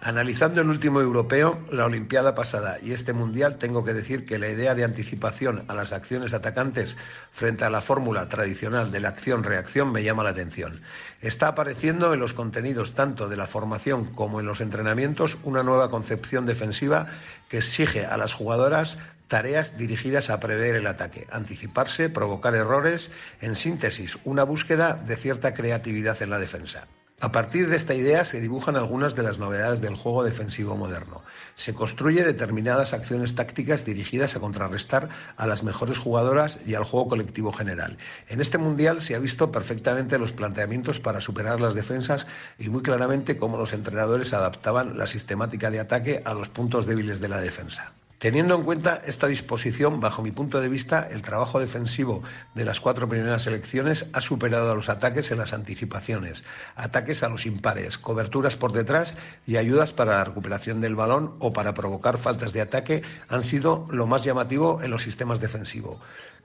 Analizando 0.00 0.60
el 0.60 0.68
último 0.68 1.00
europeo, 1.00 1.58
la 1.72 1.84
Olimpiada 1.84 2.36
pasada 2.36 2.78
y 2.80 2.92
este 2.92 3.12
Mundial, 3.12 3.58
tengo 3.58 3.84
que 3.84 3.94
decir 3.94 4.24
que 4.26 4.38
la 4.38 4.48
idea 4.48 4.76
de 4.76 4.84
anticipación 4.84 5.64
a 5.66 5.74
las 5.74 5.92
acciones 5.92 6.32
atacantes 6.32 6.96
frente 7.32 7.64
a 7.64 7.70
la 7.70 7.82
fórmula 7.82 8.28
tradicional 8.28 8.92
de 8.92 9.00
la 9.00 9.08
acción-reacción 9.08 9.90
me 9.90 10.04
llama 10.04 10.22
la 10.22 10.30
atención. 10.30 10.82
Está 11.20 11.48
apareciendo 11.48 12.14
en 12.14 12.20
los 12.20 12.32
contenidos 12.32 12.94
tanto 12.94 13.28
de 13.28 13.36
la 13.36 13.48
formación 13.48 14.04
como 14.14 14.38
en 14.38 14.46
los 14.46 14.60
entrenamientos 14.60 15.36
una 15.42 15.64
nueva 15.64 15.90
concepción 15.90 16.46
defensiva 16.46 17.08
que 17.48 17.58
exige 17.58 18.06
a 18.06 18.16
las 18.16 18.34
jugadoras 18.34 18.98
tareas 19.26 19.76
dirigidas 19.78 20.30
a 20.30 20.38
prever 20.38 20.76
el 20.76 20.86
ataque, 20.86 21.26
anticiparse, 21.32 22.08
provocar 22.08 22.54
errores, 22.54 23.10
en 23.40 23.56
síntesis, 23.56 24.16
una 24.24 24.44
búsqueda 24.44 24.94
de 24.94 25.16
cierta 25.16 25.54
creatividad 25.54 26.22
en 26.22 26.30
la 26.30 26.38
defensa. 26.38 26.86
A 27.20 27.32
partir 27.32 27.68
de 27.68 27.74
esta 27.74 27.94
idea 27.94 28.24
se 28.24 28.40
dibujan 28.40 28.76
algunas 28.76 29.16
de 29.16 29.24
las 29.24 29.40
novedades 29.40 29.80
del 29.80 29.96
juego 29.96 30.22
defensivo 30.22 30.76
moderno. 30.76 31.22
Se 31.56 31.74
construye 31.74 32.22
determinadas 32.22 32.92
acciones 32.92 33.34
tácticas 33.34 33.84
dirigidas 33.84 34.36
a 34.36 34.40
contrarrestar 34.40 35.08
a 35.36 35.48
las 35.48 35.64
mejores 35.64 35.98
jugadoras 35.98 36.60
y 36.64 36.74
al 36.74 36.84
juego 36.84 37.08
colectivo 37.08 37.52
general. 37.52 37.98
En 38.28 38.40
este 38.40 38.56
mundial 38.56 39.00
se 39.00 39.16
ha 39.16 39.18
visto 39.18 39.50
perfectamente 39.50 40.16
los 40.16 40.30
planteamientos 40.30 41.00
para 41.00 41.20
superar 41.20 41.60
las 41.60 41.74
defensas 41.74 42.28
y 42.56 42.68
muy 42.68 42.82
claramente 42.82 43.36
cómo 43.36 43.58
los 43.58 43.72
entrenadores 43.72 44.32
adaptaban 44.32 44.96
la 44.96 45.08
sistemática 45.08 45.72
de 45.72 45.80
ataque 45.80 46.22
a 46.24 46.34
los 46.34 46.48
puntos 46.48 46.86
débiles 46.86 47.20
de 47.20 47.28
la 47.30 47.40
defensa. 47.40 47.94
Teniendo 48.18 48.56
en 48.56 48.64
cuenta 48.64 49.00
esta 49.06 49.28
disposición, 49.28 50.00
bajo 50.00 50.22
mi 50.22 50.32
punto 50.32 50.60
de 50.60 50.68
vista, 50.68 51.06
el 51.08 51.22
trabajo 51.22 51.60
defensivo 51.60 52.24
de 52.54 52.64
las 52.64 52.80
cuatro 52.80 53.08
primeras 53.08 53.42
selecciones 53.42 54.06
ha 54.12 54.20
superado 54.20 54.72
a 54.72 54.74
los 54.74 54.88
ataques 54.88 55.30
en 55.30 55.38
las 55.38 55.52
anticipaciones, 55.52 56.42
ataques 56.74 57.22
a 57.22 57.28
los 57.28 57.46
impares, 57.46 57.96
coberturas 57.96 58.56
por 58.56 58.72
detrás 58.72 59.14
y 59.46 59.56
ayudas 59.56 59.92
para 59.92 60.14
la 60.14 60.24
recuperación 60.24 60.80
del 60.80 60.96
balón 60.96 61.36
o 61.38 61.52
para 61.52 61.74
provocar 61.74 62.18
faltas 62.18 62.52
de 62.52 62.60
ataque 62.60 63.02
han 63.28 63.44
sido 63.44 63.86
lo 63.88 64.08
más 64.08 64.24
llamativo 64.24 64.82
en 64.82 64.90
los 64.90 65.04
sistemas 65.04 65.40
defensivos. 65.40 65.98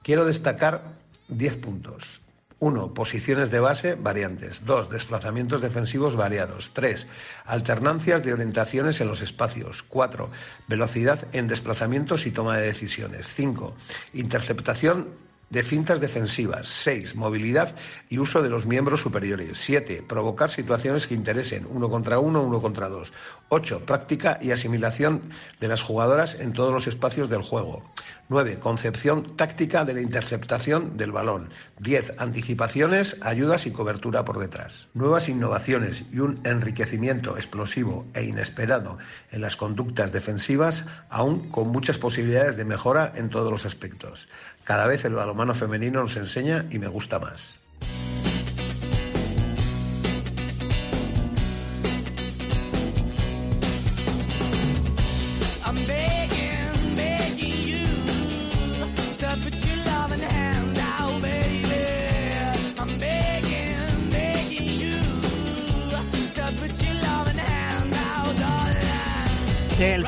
Quiero 0.04 0.26
destacar 0.26 0.84
diez 1.28 1.56
puntos. 1.56 2.23
1. 2.64 2.94
Posiciones 2.94 3.52
de 3.52 3.60
base 3.60 3.96
variantes. 3.96 4.64
2. 4.64 4.90
Desplazamientos 4.90 5.62
defensivos 5.62 6.16
variados. 6.16 6.72
3. 6.74 7.06
Alternancias 7.44 8.24
de 8.24 8.32
orientaciones 8.32 9.02
en 9.02 9.10
los 9.10 9.22
espacios. 9.22 9.84
4. 9.84 10.30
Velocidad 10.70 11.28
en 11.34 11.50
desplazamientos 11.50 12.26
y 12.26 12.32
toma 12.32 12.58
de 12.58 12.68
decisiones. 12.68 13.28
5. 13.28 13.76
Interceptación 14.14 15.10
de 15.50 15.64
fintas 15.64 16.02
defensivas. 16.02 16.68
6. 16.68 17.16
Movilidad 17.16 17.76
y 18.10 18.18
uso 18.18 18.42
de 18.42 18.50
los 18.50 18.66
miembros 18.66 19.02
superiores. 19.02 19.60
7. 19.60 20.04
Provocar 20.08 20.50
situaciones 20.50 21.08
que 21.08 21.14
interesen. 21.14 21.68
Uno 21.70 21.90
contra 21.90 22.20
uno, 22.20 22.42
uno 22.42 22.62
contra 22.62 22.90
dos. 22.90 23.14
8. 23.50 23.86
Práctica 23.86 24.40
y 24.42 24.52
asimilación 24.52 25.22
de 25.60 25.68
las 25.68 25.84
jugadoras 25.84 26.36
en 26.36 26.54
todos 26.54 26.74
los 26.74 26.88
espacios 26.88 27.30
del 27.30 27.44
juego. 27.44 27.84
9. 28.30 28.60
Concepción 28.60 29.36
táctica 29.36 29.86
de 29.86 29.94
la 29.94 30.02
interceptación 30.02 30.98
del 30.98 31.12
balón. 31.12 31.50
10. 31.80 32.16
Anticipaciones, 32.18 33.18
ayudas 33.22 33.68
y 33.68 33.72
cobertura 33.72 34.26
por 34.26 34.40
detrás. 34.40 34.88
Nuevas 34.94 35.30
innovaciones 35.30 36.04
y 36.12 36.20
un 36.20 36.40
enriquecimiento 36.46 37.38
explosivo 37.38 38.08
e 38.14 38.24
inesperado 38.24 38.98
en 39.32 39.42
las 39.42 39.56
conductas 39.56 40.12
defensivas, 40.12 40.86
aún 41.10 41.50
con 41.50 41.68
muchas 41.68 41.98
posibilidades 41.98 42.58
de 42.58 42.66
mejora 42.66 43.14
en 43.16 43.30
todos 43.30 43.52
los 43.52 43.66
aspectos. 43.66 44.28
Cada 44.64 44.88
vez 44.88 45.04
el 45.06 45.14
balonmano 45.14 45.54
femenino 45.54 46.02
nos 46.02 46.16
enseña 46.16 46.66
y 46.70 46.80
me 46.80 46.88
gusta 46.88 47.20
más. 47.20 47.63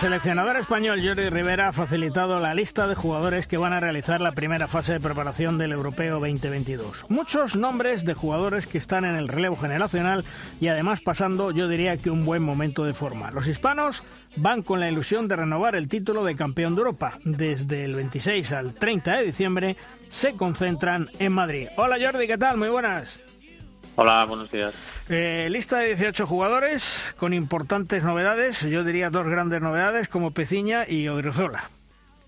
Seleccionador 0.06 0.58
español 0.58 1.02
Jordi 1.04 1.30
Rivera 1.30 1.70
ha 1.70 1.74
facilitado 1.74 2.40
la 2.40 2.54
lista 2.54 2.88
de 2.88 2.94
jugadores 2.94 3.48
que 3.48 3.58
van 3.58 3.74
a 3.74 3.80
realizar 3.80 4.22
la 4.22 4.34
primera 4.34 4.68
fase 4.68 4.94
de 4.94 5.00
preparación 5.00 5.58
del 5.58 5.72
Europeo 5.72 6.20
2022. 6.20 7.06
Muchos 7.10 7.56
nombres 7.56 8.06
de 8.06 8.14
jugadores 8.14 8.68
que 8.68 8.78
están 8.78 9.04
en 9.04 9.16
el 9.16 9.28
relevo 9.28 9.56
generacional 9.56 10.24
y 10.62 10.68
además 10.68 11.02
pasando, 11.02 11.50
yo 11.50 11.68
diría 11.68 11.98
que 11.98 12.12
un 12.12 12.24
buen 12.24 12.44
momento 12.44 12.84
de 12.84 12.94
forma. 12.94 13.32
Los 13.32 13.48
hispanos 13.48 14.04
van 14.36 14.62
con 14.62 14.80
la 14.80 14.92
ilusión 14.92 15.28
de 15.28 15.38
renovar 15.38 15.76
el 15.76 15.88
título 15.88 16.24
de 16.24 16.36
campeón 16.36 16.76
de 16.76 16.82
Europa. 16.82 17.18
Desde 17.24 17.84
el 17.84 17.96
26 17.96 18.52
al 18.52 18.76
30 18.76 19.18
de 19.18 19.24
diciembre 19.24 19.76
se 20.08 20.36
concentran 20.36 21.10
en 21.18 21.32
Madrid. 21.32 21.70
Hola 21.78 21.98
Jordi, 22.00 22.28
¿qué 22.28 22.38
tal? 22.38 22.58
Muy 22.58 22.70
buenas. 22.70 23.25
Hola, 23.98 24.26
buenos 24.26 24.52
días. 24.52 24.76
Eh, 25.10 25.48
lista 25.50 25.80
de 25.80 25.96
18 25.96 26.28
jugadores 26.28 27.16
con 27.18 27.34
importantes 27.34 28.04
novedades, 28.04 28.62
yo 28.62 28.84
diría 28.84 29.10
dos 29.10 29.26
grandes 29.26 29.62
novedades 29.62 30.10
como 30.10 30.32
Peciña 30.32 30.84
y 30.86 31.08
Odriozola. 31.08 31.70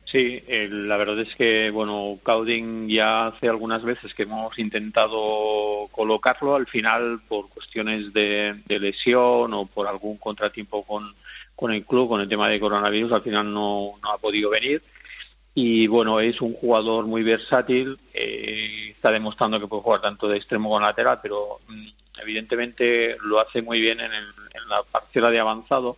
Sí, 0.05 0.41
la 0.47 0.95
verdad 0.95 1.19
es 1.19 1.35
que, 1.35 1.69
bueno, 1.69 2.17
Cauding 2.23 2.87
ya 2.87 3.27
hace 3.27 3.49
algunas 3.49 3.83
veces 3.83 4.13
que 4.13 4.23
hemos 4.23 4.57
intentado 4.57 5.89
colocarlo, 5.91 6.55
al 6.55 6.67
final 6.67 7.19
por 7.27 7.49
cuestiones 7.49 8.13
de, 8.13 8.55
lesión 8.69 9.53
o 9.53 9.65
por 9.65 9.87
algún 9.87 10.17
contratiempo 10.17 10.83
con, 10.83 11.13
con 11.57 11.73
el 11.73 11.83
club, 11.83 12.07
con 12.07 12.21
el 12.21 12.29
tema 12.29 12.47
de 12.47 12.61
coronavirus, 12.61 13.11
al 13.11 13.23
final 13.23 13.53
no, 13.53 13.95
no 14.01 14.11
ha 14.11 14.17
podido 14.17 14.49
venir 14.49 14.81
y 15.59 15.87
bueno, 15.87 16.19
es 16.19 16.39
un 16.39 16.53
jugador 16.53 17.07
muy 17.07 17.23
versátil, 17.23 17.97
eh, 18.13 18.91
está 18.91 19.09
demostrando 19.09 19.59
que 19.59 19.65
puede 19.65 19.81
jugar 19.81 20.01
tanto 20.01 20.27
de 20.27 20.37
extremo 20.37 20.69
como 20.69 20.79
lateral, 20.79 21.17
pero 21.19 21.61
mm, 21.67 21.87
evidentemente 22.21 23.17
lo 23.23 23.39
hace 23.39 23.63
muy 23.63 23.81
bien 23.81 23.99
en, 23.99 24.11
la 24.69 24.83
parcela 24.83 25.31
de 25.31 25.39
avanzado 25.39 25.97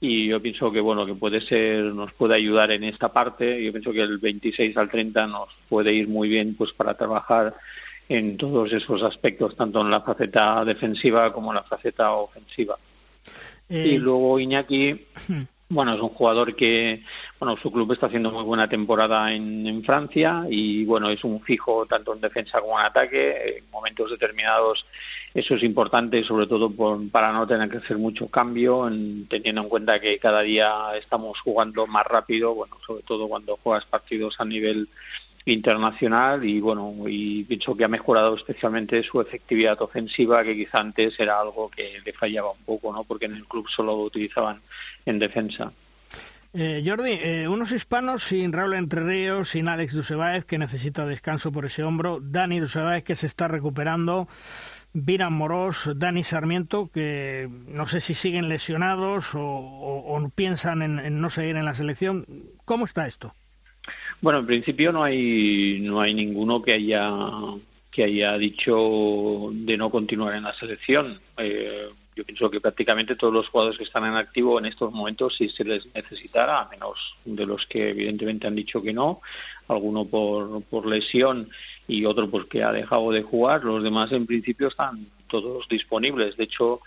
y 0.00 0.28
yo 0.28 0.40
pienso 0.40 0.72
que 0.72 0.80
bueno 0.80 1.04
que 1.04 1.14
puede 1.14 1.42
ser 1.42 1.84
nos 1.84 2.10
puede 2.14 2.36
ayudar 2.36 2.70
en 2.70 2.84
esta 2.84 3.12
parte. 3.12 3.62
Yo 3.62 3.70
pienso 3.70 3.92
que 3.92 4.00
el 4.00 4.16
26 4.16 4.74
al 4.78 4.88
30 4.88 5.26
nos 5.26 5.50
puede 5.68 5.92
ir 5.92 6.08
muy 6.08 6.30
bien 6.30 6.54
pues 6.56 6.72
para 6.72 6.94
trabajar 6.94 7.54
en 8.08 8.38
todos 8.38 8.72
esos 8.72 9.02
aspectos 9.02 9.56
tanto 9.56 9.82
en 9.82 9.90
la 9.90 10.00
faceta 10.00 10.64
defensiva 10.64 11.34
como 11.34 11.50
en 11.50 11.56
la 11.56 11.64
faceta 11.64 12.12
ofensiva. 12.12 12.78
Y 13.68 13.96
eh, 13.96 13.98
luego 13.98 14.40
Iñaki 14.40 15.04
Bueno, 15.68 15.94
es 15.94 16.00
un 16.00 16.10
jugador 16.10 16.54
que, 16.54 17.02
bueno, 17.40 17.56
su 17.56 17.72
club 17.72 17.90
está 17.90 18.06
haciendo 18.06 18.30
muy 18.30 18.44
buena 18.44 18.68
temporada 18.68 19.32
en, 19.32 19.66
en, 19.66 19.82
Francia 19.82 20.44
y, 20.48 20.84
bueno, 20.84 21.10
es 21.10 21.24
un 21.24 21.42
fijo 21.42 21.86
tanto 21.86 22.14
en 22.14 22.20
defensa 22.20 22.60
como 22.60 22.78
en 22.78 22.86
ataque. 22.86 23.58
En 23.58 23.70
momentos 23.72 24.12
determinados 24.12 24.86
eso 25.34 25.56
es 25.56 25.64
importante, 25.64 26.22
sobre 26.22 26.46
todo 26.46 26.70
por, 26.70 27.10
para 27.10 27.32
no 27.32 27.48
tener 27.48 27.68
que 27.68 27.78
hacer 27.78 27.98
mucho 27.98 28.28
cambio, 28.28 28.88
teniendo 29.28 29.62
en 29.62 29.68
cuenta 29.68 29.98
que 29.98 30.20
cada 30.20 30.42
día 30.42 30.96
estamos 30.96 31.40
jugando 31.40 31.86
más 31.88 32.06
rápido, 32.06 32.54
bueno, 32.54 32.78
sobre 32.86 33.02
todo 33.02 33.28
cuando 33.28 33.56
juegas 33.56 33.84
partidos 33.86 34.36
a 34.38 34.44
nivel 34.44 34.88
internacional 35.46 36.44
y 36.44 36.60
bueno 36.60 36.92
y 37.06 37.44
pienso 37.44 37.76
que 37.76 37.84
ha 37.84 37.88
mejorado 37.88 38.34
especialmente 38.34 39.02
su 39.04 39.20
efectividad 39.20 39.80
ofensiva 39.80 40.42
que 40.42 40.56
quizá 40.56 40.80
antes 40.80 41.18
era 41.20 41.40
algo 41.40 41.70
que 41.70 42.00
le 42.04 42.12
fallaba 42.12 42.50
un 42.50 42.64
poco 42.64 42.92
no 42.92 43.04
porque 43.04 43.26
en 43.26 43.36
el 43.36 43.46
club 43.46 43.66
solo 43.68 43.92
lo 43.92 44.02
utilizaban 44.02 44.60
en 45.06 45.18
defensa 45.20 45.72
eh, 46.52 46.82
Jordi, 46.84 47.12
eh, 47.12 47.48
unos 47.48 47.70
hispanos 47.70 48.24
sin 48.24 48.50
Raúl 48.50 48.74
Entre 48.74 49.02
Ríos, 49.02 49.50
sin 49.50 49.68
Alex 49.68 49.92
Dusebaez, 49.92 50.46
que 50.46 50.56
necesita 50.56 51.04
descanso 51.04 51.52
por 51.52 51.66
ese 51.66 51.82
hombro, 51.82 52.18
Dani 52.22 52.60
Dusebaez, 52.60 53.04
que 53.04 53.14
se 53.14 53.26
está 53.26 53.46
recuperando, 53.46 54.26
Viran 54.94 55.34
Morós, 55.34 55.90
Dani 55.96 56.22
Sarmiento, 56.22 56.90
que 56.90 57.46
no 57.50 57.86
sé 57.86 58.00
si 58.00 58.14
siguen 58.14 58.48
lesionados 58.48 59.32
o, 59.34 60.32
piensan 60.34 60.80
en 60.80 61.20
no 61.20 61.28
seguir 61.28 61.56
en 61.56 61.66
la 61.66 61.74
selección. 61.74 62.24
¿Cómo 62.64 62.86
está 62.86 63.06
esto? 63.06 63.34
Bueno, 64.20 64.40
en 64.40 64.46
principio 64.46 64.92
no 64.92 65.02
hay 65.02 65.78
no 65.80 66.00
hay 66.00 66.14
ninguno 66.14 66.62
que 66.62 66.72
haya 66.72 67.10
que 67.90 68.04
haya 68.04 68.36
dicho 68.36 69.50
de 69.52 69.76
no 69.76 69.90
continuar 69.90 70.34
en 70.34 70.44
la 70.44 70.54
selección. 70.54 71.18
Eh, 71.38 71.88
yo 72.14 72.24
pienso 72.24 72.50
que 72.50 72.60
prácticamente 72.60 73.14
todos 73.14 73.32
los 73.32 73.48
jugadores 73.48 73.76
que 73.76 73.84
están 73.84 74.04
en 74.04 74.14
activo 74.14 74.58
en 74.58 74.64
estos 74.64 74.90
momentos, 74.92 75.36
si 75.36 75.50
se 75.50 75.64
les 75.64 75.86
necesitara, 75.94 76.60
a 76.60 76.68
menos 76.68 76.98
de 77.26 77.44
los 77.44 77.66
que 77.66 77.90
evidentemente 77.90 78.46
han 78.46 78.54
dicho 78.54 78.82
que 78.82 78.94
no, 78.94 79.20
alguno 79.68 80.06
por, 80.06 80.62
por 80.64 80.86
lesión 80.86 81.50
y 81.86 82.06
otro 82.06 82.30
porque 82.30 82.62
ha 82.62 82.72
dejado 82.72 83.12
de 83.12 83.22
jugar, 83.22 83.64
los 83.64 83.82
demás 83.82 84.12
en 84.12 84.26
principio 84.26 84.68
están 84.68 85.08
todos 85.28 85.68
disponibles. 85.68 86.36
De 86.38 86.44
hecho, 86.44 86.80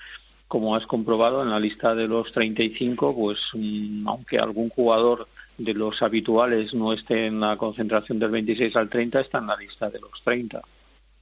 como 0.48 0.76
has 0.76 0.88
comprobado 0.88 1.44
en 1.44 1.52
la 1.52 1.60
lista 1.60 1.94
de 1.94 2.08
los 2.08 2.32
35, 2.32 3.15
pues 3.15 3.39
mm, 3.54 4.08
aunque 4.08 4.39
algún 4.39 4.70
jugador 4.70 5.28
de 5.60 5.74
los 5.74 6.02
habituales 6.02 6.74
no 6.74 6.93
esté 6.93 7.28
en 7.28 7.39
la 7.39 7.58
concentración 7.58 8.17
del 8.17 8.32
26 8.32 8.76
al 8.76 8.89
30, 8.89 9.19
está 9.22 9.38
en 9.38 9.48
la 9.48 9.56
lista 9.56 9.89
de 9.89 10.00
los 10.00 10.22
30, 10.24 10.62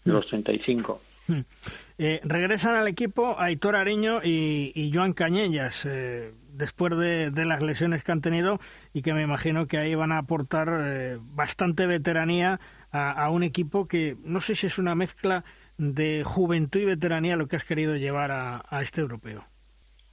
de 0.05 0.11
los 0.11 0.25
35. 0.27 1.01
Hmm. 1.27 1.41
Eh, 1.97 2.21
regresan 2.23 2.75
al 2.75 2.87
equipo 2.87 3.35
Aitor 3.37 3.75
Ariño 3.75 4.21
y, 4.23 4.71
y 4.73 4.91
Joan 4.93 5.11
Cañellas, 5.11 5.85
eh, 5.85 6.31
después 6.57 6.97
de, 6.97 7.45
las 7.45 7.61
lesiones 7.61 8.03
que 8.03 8.11
han 8.11 8.21
tenido 8.21 8.59
y 8.93 9.01
que 9.01 9.13
me 9.13 9.21
imagino 9.21 9.67
que 9.67 9.77
ahí 9.77 9.95
van 9.95 10.11
a 10.11 10.17
aportar 10.17 10.69
eh, 10.83 11.17
bastante 11.21 11.85
veteranía 11.85 12.59
a, 12.91 13.29
un 13.29 13.43
equipo 13.43 13.87
que 13.87 14.17
no 14.23 14.41
sé 14.41 14.55
si 14.55 14.65
es 14.65 14.79
una 14.79 14.95
mezcla 14.95 15.43
de 15.77 16.23
juventud 16.25 16.79
y 16.79 16.85
veteranía 16.85 17.35
lo 17.35 17.47
que 17.47 17.57
has 17.57 17.63
querido 17.63 17.95
llevar 17.95 18.31
a, 18.31 18.81
este 18.81 19.01
europeo. 19.01 19.43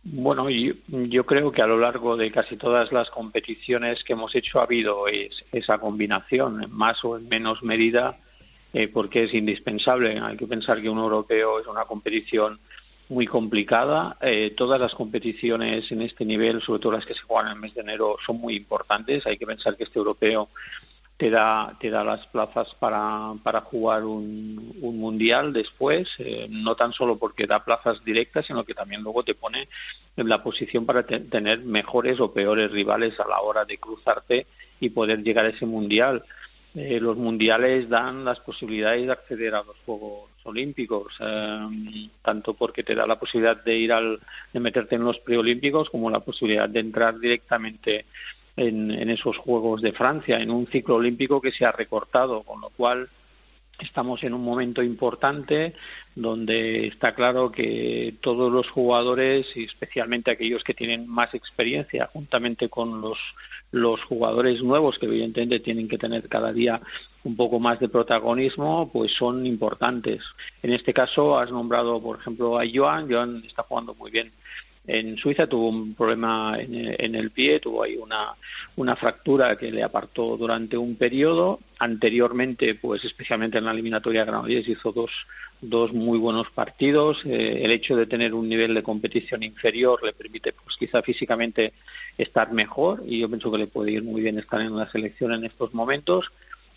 Bueno, 0.06 0.50
yo, 0.50 0.74
yo, 0.88 1.24
creo 1.24 1.50
que 1.50 1.62
a 1.62 1.66
lo 1.66 1.78
largo 1.78 2.14
de 2.14 2.30
casi 2.30 2.58
todas 2.58 2.92
las 2.92 3.10
competiciones 3.10 4.04
que 4.04 4.12
hemos 4.12 4.34
hecho 4.34 4.60
ha 4.60 4.64
habido 4.64 5.06
esa 5.50 5.78
combinación, 5.78 6.62
en 6.62 6.70
más 6.70 7.02
o 7.04 7.16
en 7.16 7.26
menos 7.26 7.62
medida, 7.62 8.18
eh, 8.74 8.88
porque 8.88 9.24
es 9.24 9.32
indispensable. 9.32 10.20
Hay 10.20 10.36
que 10.36 10.46
pensar 10.46 10.82
que 10.82 10.90
un 10.90 10.98
europeo 10.98 11.58
es 11.58 11.66
una 11.66 11.86
competición 11.86 12.60
muy 13.08 13.26
complicada. 13.26 14.18
Eh, 14.20 14.52
todas 14.54 14.78
las 14.78 14.94
competiciones 14.94 15.90
en 15.90 16.02
este 16.02 16.26
nivel, 16.26 16.60
sobre 16.60 16.80
todo 16.80 16.92
las 16.92 17.06
que 17.06 17.14
se 17.14 17.22
juegan 17.22 17.46
en 17.46 17.52
el 17.54 17.60
mes 17.60 17.74
de 17.74 17.80
enero, 17.80 18.16
son 18.26 18.36
muy 18.36 18.56
importantes. 18.56 19.26
Hay 19.26 19.38
que 19.38 19.46
pensar 19.46 19.74
que 19.74 19.84
este 19.84 19.98
europeo 19.98 20.50
te 21.16 21.30
da, 21.30 21.76
te 21.78 21.90
da 21.90 22.02
las 22.02 22.26
plazas 22.26 22.74
para, 22.80 23.34
para 23.42 23.60
jugar 23.60 24.04
un, 24.04 24.76
un 24.80 24.98
mundial 24.98 25.52
después, 25.52 26.08
eh, 26.18 26.48
no 26.50 26.74
tan 26.74 26.92
solo 26.92 27.18
porque 27.18 27.46
da 27.46 27.64
plazas 27.64 28.04
directas, 28.04 28.46
sino 28.46 28.64
que 28.64 28.74
también 28.74 29.02
luego 29.02 29.22
te 29.22 29.34
pone 29.34 29.68
en 30.16 30.28
la 30.28 30.42
posición 30.42 30.84
para 30.86 31.04
tener 31.04 31.60
mejores 31.60 32.18
o 32.20 32.32
peores 32.32 32.70
rivales 32.72 33.18
a 33.20 33.28
la 33.28 33.40
hora 33.40 33.64
de 33.64 33.78
cruzarte 33.78 34.46
y 34.80 34.90
poder 34.90 35.22
llegar 35.22 35.46
a 35.46 35.50
ese 35.50 35.66
mundial. 35.66 36.24
Eh, 36.74 36.98
los 37.00 37.16
mundiales 37.16 37.88
dan 37.88 38.24
las 38.24 38.40
posibilidades 38.40 39.06
de 39.06 39.12
acceder 39.12 39.54
a 39.54 39.62
los 39.62 39.76
Juegos 39.86 40.30
Olímpicos, 40.42 41.14
eh, 41.20 42.08
tanto 42.22 42.54
porque 42.54 42.82
te 42.82 42.96
da 42.96 43.06
la 43.06 43.20
posibilidad 43.20 43.62
de 43.62 43.76
ir 43.76 43.92
al, 43.92 44.18
de 44.52 44.60
meterte 44.60 44.96
en 44.96 45.04
los 45.04 45.20
preolímpicos 45.20 45.88
como 45.90 46.10
la 46.10 46.20
posibilidad 46.20 46.68
de 46.68 46.80
entrar 46.80 47.20
directamente 47.20 48.06
en, 48.56 48.90
en 48.90 49.10
esos 49.10 49.36
Juegos 49.38 49.82
de 49.82 49.92
Francia, 49.92 50.40
en 50.40 50.50
un 50.50 50.66
ciclo 50.66 50.96
olímpico 50.96 51.40
que 51.40 51.52
se 51.52 51.64
ha 51.64 51.72
recortado, 51.72 52.42
con 52.42 52.60
lo 52.60 52.70
cual 52.70 53.08
estamos 53.78 54.22
en 54.22 54.34
un 54.34 54.42
momento 54.42 54.82
importante 54.82 55.74
donde 56.14 56.86
está 56.86 57.14
claro 57.14 57.50
que 57.50 58.14
todos 58.20 58.52
los 58.52 58.70
jugadores 58.70 59.46
y 59.56 59.64
especialmente 59.64 60.30
aquellos 60.30 60.62
que 60.62 60.74
tienen 60.74 61.08
más 61.08 61.34
experiencia 61.34 62.08
juntamente 62.12 62.68
con 62.68 63.00
los 63.00 63.18
los 63.72 64.00
jugadores 64.04 64.62
nuevos 64.62 64.98
que 64.98 65.06
evidentemente 65.06 65.58
tienen 65.58 65.88
que 65.88 65.98
tener 65.98 66.28
cada 66.28 66.52
día 66.52 66.80
un 67.24 67.34
poco 67.34 67.58
más 67.58 67.80
de 67.80 67.88
protagonismo 67.88 68.90
pues 68.92 69.12
son 69.12 69.44
importantes. 69.46 70.22
En 70.62 70.72
este 70.72 70.94
caso 70.94 71.36
has 71.38 71.50
nombrado 71.50 72.00
por 72.00 72.20
ejemplo 72.20 72.58
a 72.58 72.64
Joan. 72.72 73.10
Joan 73.10 73.42
está 73.44 73.64
jugando 73.64 73.94
muy 73.94 74.12
bien 74.12 74.32
en 74.86 75.16
Suiza 75.16 75.46
tuvo 75.46 75.70
un 75.70 75.94
problema 75.94 76.58
en, 76.58 77.14
el 77.14 77.30
pie, 77.30 77.58
tuvo 77.58 77.82
ahí 77.82 77.96
una, 77.96 78.34
una 78.76 78.96
fractura 78.96 79.56
que 79.56 79.70
le 79.70 79.82
apartó 79.82 80.36
durante 80.36 80.76
un 80.76 80.96
periodo. 80.96 81.60
Anteriormente, 81.78 82.74
pues 82.74 83.02
especialmente 83.04 83.58
en 83.58 83.64
la 83.64 83.72
eliminatoria 83.72 84.24
Granollers 84.24 84.68
hizo 84.68 84.92
dos, 84.92 85.10
dos 85.62 85.92
muy 85.94 86.18
buenos 86.18 86.50
partidos. 86.50 87.24
Eh, 87.24 87.62
el 87.64 87.70
hecho 87.70 87.96
de 87.96 88.06
tener 88.06 88.34
un 88.34 88.46
nivel 88.46 88.74
de 88.74 88.82
competición 88.82 89.42
inferior 89.42 90.02
le 90.02 90.12
permite, 90.12 90.52
pues 90.52 90.76
quizá 90.76 91.00
físicamente 91.02 91.72
estar 92.18 92.52
mejor 92.52 93.02
y 93.06 93.20
yo 93.20 93.28
pienso 93.28 93.50
que 93.50 93.58
le 93.58 93.66
puede 93.68 93.92
ir 93.92 94.02
muy 94.02 94.20
bien 94.20 94.38
estar 94.38 94.60
en 94.60 94.76
la 94.76 94.90
selección 94.90 95.32
en 95.32 95.44
estos 95.44 95.72
momentos. 95.72 96.30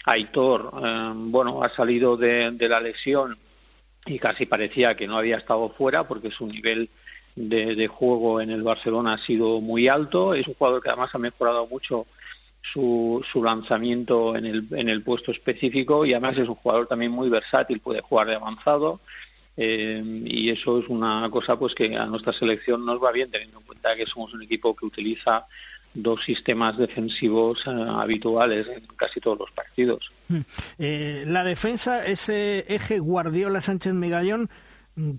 Aitor, 0.06 0.72
eh, 0.82 1.12
bueno, 1.14 1.62
ha 1.62 1.68
salido 1.70 2.16
de, 2.16 2.52
de 2.52 2.70
la 2.70 2.80
lesión 2.80 3.38
y 4.06 4.18
casi 4.18 4.46
parecía 4.46 4.96
que 4.96 5.08
no 5.08 5.18
había 5.18 5.36
estado 5.36 5.68
fuera 5.72 6.08
porque 6.08 6.32
su 6.32 6.48
nivel 6.48 6.90
de, 7.38 7.88
juego 7.88 8.42
en 8.42 8.50
el 8.50 8.64
Barcelona 8.64 9.14
ha 9.14 9.18
sido 9.26 9.62
muy 9.62 9.88
alto. 9.88 10.34
Es 10.34 10.48
un 10.48 10.56
jugador 10.56 10.82
que 10.82 10.90
además 10.90 11.14
ha 11.14 11.20
mejorado 11.20 11.68
mucho 11.68 12.08
su, 12.74 13.24
su 13.32 13.44
lanzamiento 13.44 14.36
en 14.36 14.46
el, 14.46 14.68
en 14.72 14.90
el 14.90 15.04
puesto 15.04 15.32
específico 15.32 16.06
y 16.06 16.14
además 16.14 16.38
es 16.38 16.50
un 16.50 16.56
jugador 16.56 16.88
también 16.88 17.12
muy 17.12 17.30
versátil, 17.30 17.80
puede 17.80 18.02
jugar 18.02 18.28
de 18.28 18.36
avanzado. 18.36 19.00
Eh, 19.56 20.04
y 20.26 20.50
eso 20.50 20.80
es 20.80 20.88
una 20.88 21.28
cosa 21.32 21.58
pues 21.58 21.74
que 21.74 21.96
a 21.96 22.06
nuestra 22.06 22.32
selección 22.34 22.86
nos 22.86 23.02
va 23.02 23.12
bien 23.12 23.32
teniendo 23.32 23.60
en 23.60 23.66
cuenta 23.66 23.96
que 23.96 24.06
somos 24.06 24.32
un 24.34 24.44
equipo 24.44 24.76
que 24.76 24.86
utiliza 24.86 25.48
dos 25.96 26.24
sistemas 26.24 26.78
defensivos 26.78 27.60
eh, 27.66 27.72
habituales 27.72 28.68
en 28.68 28.86
casi 28.96 29.20
todos 29.20 29.40
los 29.40 29.52
partidos. 29.52 30.12
Hmm. 30.28 30.42
Eh, 30.78 31.24
la 31.26 31.44
defensa, 31.44 32.06
ese 32.06 32.72
eje 32.72 33.00
Guardiola 33.00 33.62
Sánchez 33.62 33.94
Migallón, 33.94 34.50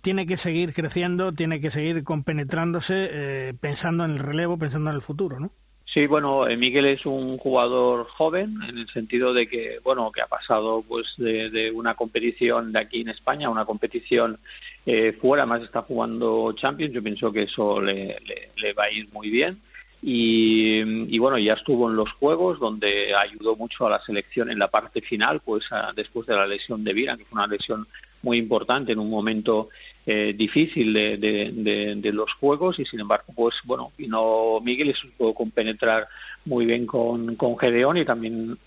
tiene 0.02 0.26
que 0.26 0.36
seguir 0.36 0.72
creciendo, 0.74 1.32
tiene 1.32 1.60
que 1.60 1.70
seguir 1.70 2.02
compenetrándose, 2.02 3.08
eh, 3.10 3.54
pensando 3.60 4.04
en 4.04 4.12
el 4.12 4.18
relevo, 4.18 4.58
pensando 4.58 4.90
en 4.90 4.96
el 4.96 5.02
futuro, 5.02 5.38
¿no? 5.38 5.50
Sí, 5.84 6.06
bueno, 6.06 6.46
eh, 6.46 6.56
Miguel 6.56 6.84
es 6.84 7.06
un 7.06 7.38
jugador 7.38 8.06
joven 8.08 8.58
en 8.68 8.76
el 8.76 8.88
sentido 8.88 9.32
de 9.32 9.48
que, 9.48 9.78
bueno, 9.82 10.12
que 10.12 10.20
ha 10.20 10.26
pasado 10.26 10.84
pues 10.86 11.14
de, 11.16 11.72
una 11.74 11.94
competición 11.94 12.72
de 12.72 12.80
aquí 12.80 13.00
en 13.00 13.08
España 13.08 13.46
a 13.46 13.50
una 13.50 13.64
competición 13.64 14.38
eh, 14.84 15.16
fuera, 15.18 15.46
más 15.46 15.62
está 15.62 15.80
jugando 15.82 16.52
Champions, 16.52 16.92
yo 16.92 17.02
pienso 17.02 17.32
que 17.32 17.44
eso 17.44 17.80
le, 17.80 18.18
le, 18.56 18.72
va 18.74 18.84
a 18.84 18.90
ir 18.90 19.08
muy 19.12 19.30
bien. 19.30 19.60
Y, 20.00 21.18
bueno, 21.18 21.38
ya 21.38 21.54
estuvo 21.54 21.90
en 21.90 21.96
los 21.96 22.12
Juegos 22.12 22.60
donde 22.60 23.14
ayudó 23.16 23.56
mucho 23.56 23.86
a 23.86 23.90
la 23.90 24.00
selección 24.00 24.48
en 24.48 24.58
la 24.58 24.68
parte 24.68 25.00
final, 25.00 25.40
pues 25.40 25.64
después 25.96 26.26
de 26.28 26.36
la 26.36 26.46
lesión 26.46 26.84
de 26.84 26.92
Vira, 26.92 27.16
que 27.16 27.24
fue 27.24 27.36
una 27.36 27.48
lesión 27.48 27.88
muy 28.22 28.38
importante 28.38 28.92
en 28.92 28.98
un 28.98 29.10
momento 29.10 29.68
eh, 30.06 30.34
difícil 30.36 30.92
de, 30.92 31.16
de, 31.18 32.12
los 32.12 32.32
juegos 32.34 32.78
y 32.78 32.84
sin 32.84 33.00
embargo 33.00 33.32
pues 33.36 33.54
bueno 33.64 33.92
vino 33.96 34.58
Miguel 34.60 34.90
y 34.90 34.94
supo 34.94 35.34
compenetrar 35.34 36.08
muy 36.46 36.66
bien 36.66 36.86
con, 36.86 37.36
con 37.36 37.58
Gedeón 37.58 37.98
y 37.98 38.04
también 38.04 38.58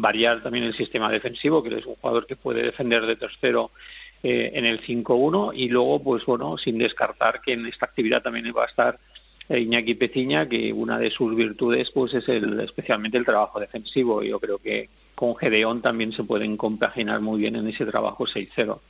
variar 0.00 0.42
también 0.42 0.64
el 0.64 0.74
sistema 0.74 1.10
defensivo 1.10 1.62
que 1.62 1.76
es 1.76 1.86
un 1.86 1.96
jugador 1.96 2.26
que 2.26 2.36
puede 2.36 2.62
defender 2.62 3.04
de 3.06 3.16
tercero 3.16 3.70
eh, 4.22 4.52
en 4.54 4.64
el 4.64 4.80
5-1 4.80 5.52
y 5.54 5.68
luego 5.68 6.02
pues 6.02 6.24
bueno 6.24 6.56
sin 6.58 6.78
descartar 6.78 7.40
que 7.42 7.52
en 7.52 7.66
esta 7.66 7.86
actividad 7.86 8.22
también 8.22 8.52
va 8.56 8.64
a 8.64 8.68
estar 8.68 8.98
Iñaki 9.58 9.94
Peciña 9.94 10.48
que 10.48 10.72
una 10.72 10.98
de 10.98 11.10
sus 11.10 11.34
virtudes 11.34 11.90
pues 11.90 12.14
es 12.14 12.28
el 12.28 12.60
especialmente 12.60 13.18
el 13.18 13.24
trabajo 13.24 13.58
defensivo. 13.58 14.22
Yo 14.22 14.38
creo 14.38 14.58
que 14.58 14.88
con 15.20 15.36
Gedeón 15.36 15.82
también 15.82 16.12
se 16.12 16.24
pueden 16.24 16.56
compaginar 16.56 17.20
muy 17.20 17.40
bien 17.40 17.54
en 17.54 17.68
ese 17.68 17.84
trabajo 17.84 18.24
6-0. 18.24 18.80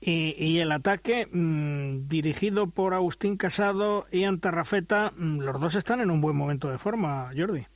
Y, 0.00 0.58
el 0.58 0.70
ataque 0.70 1.26
mm, 1.26 2.06
dirigido 2.06 2.68
por 2.68 2.94
Agustín 2.94 3.36
Casado 3.36 4.06
y 4.12 4.22
Antarrafeta, 4.22 5.12
mm, 5.16 5.40
los 5.40 5.60
dos 5.60 5.74
están 5.74 6.00
en 6.00 6.12
un 6.12 6.20
buen 6.20 6.36
momento 6.36 6.70
de 6.70 6.78
forma, 6.78 7.32
Jordi. 7.36 7.66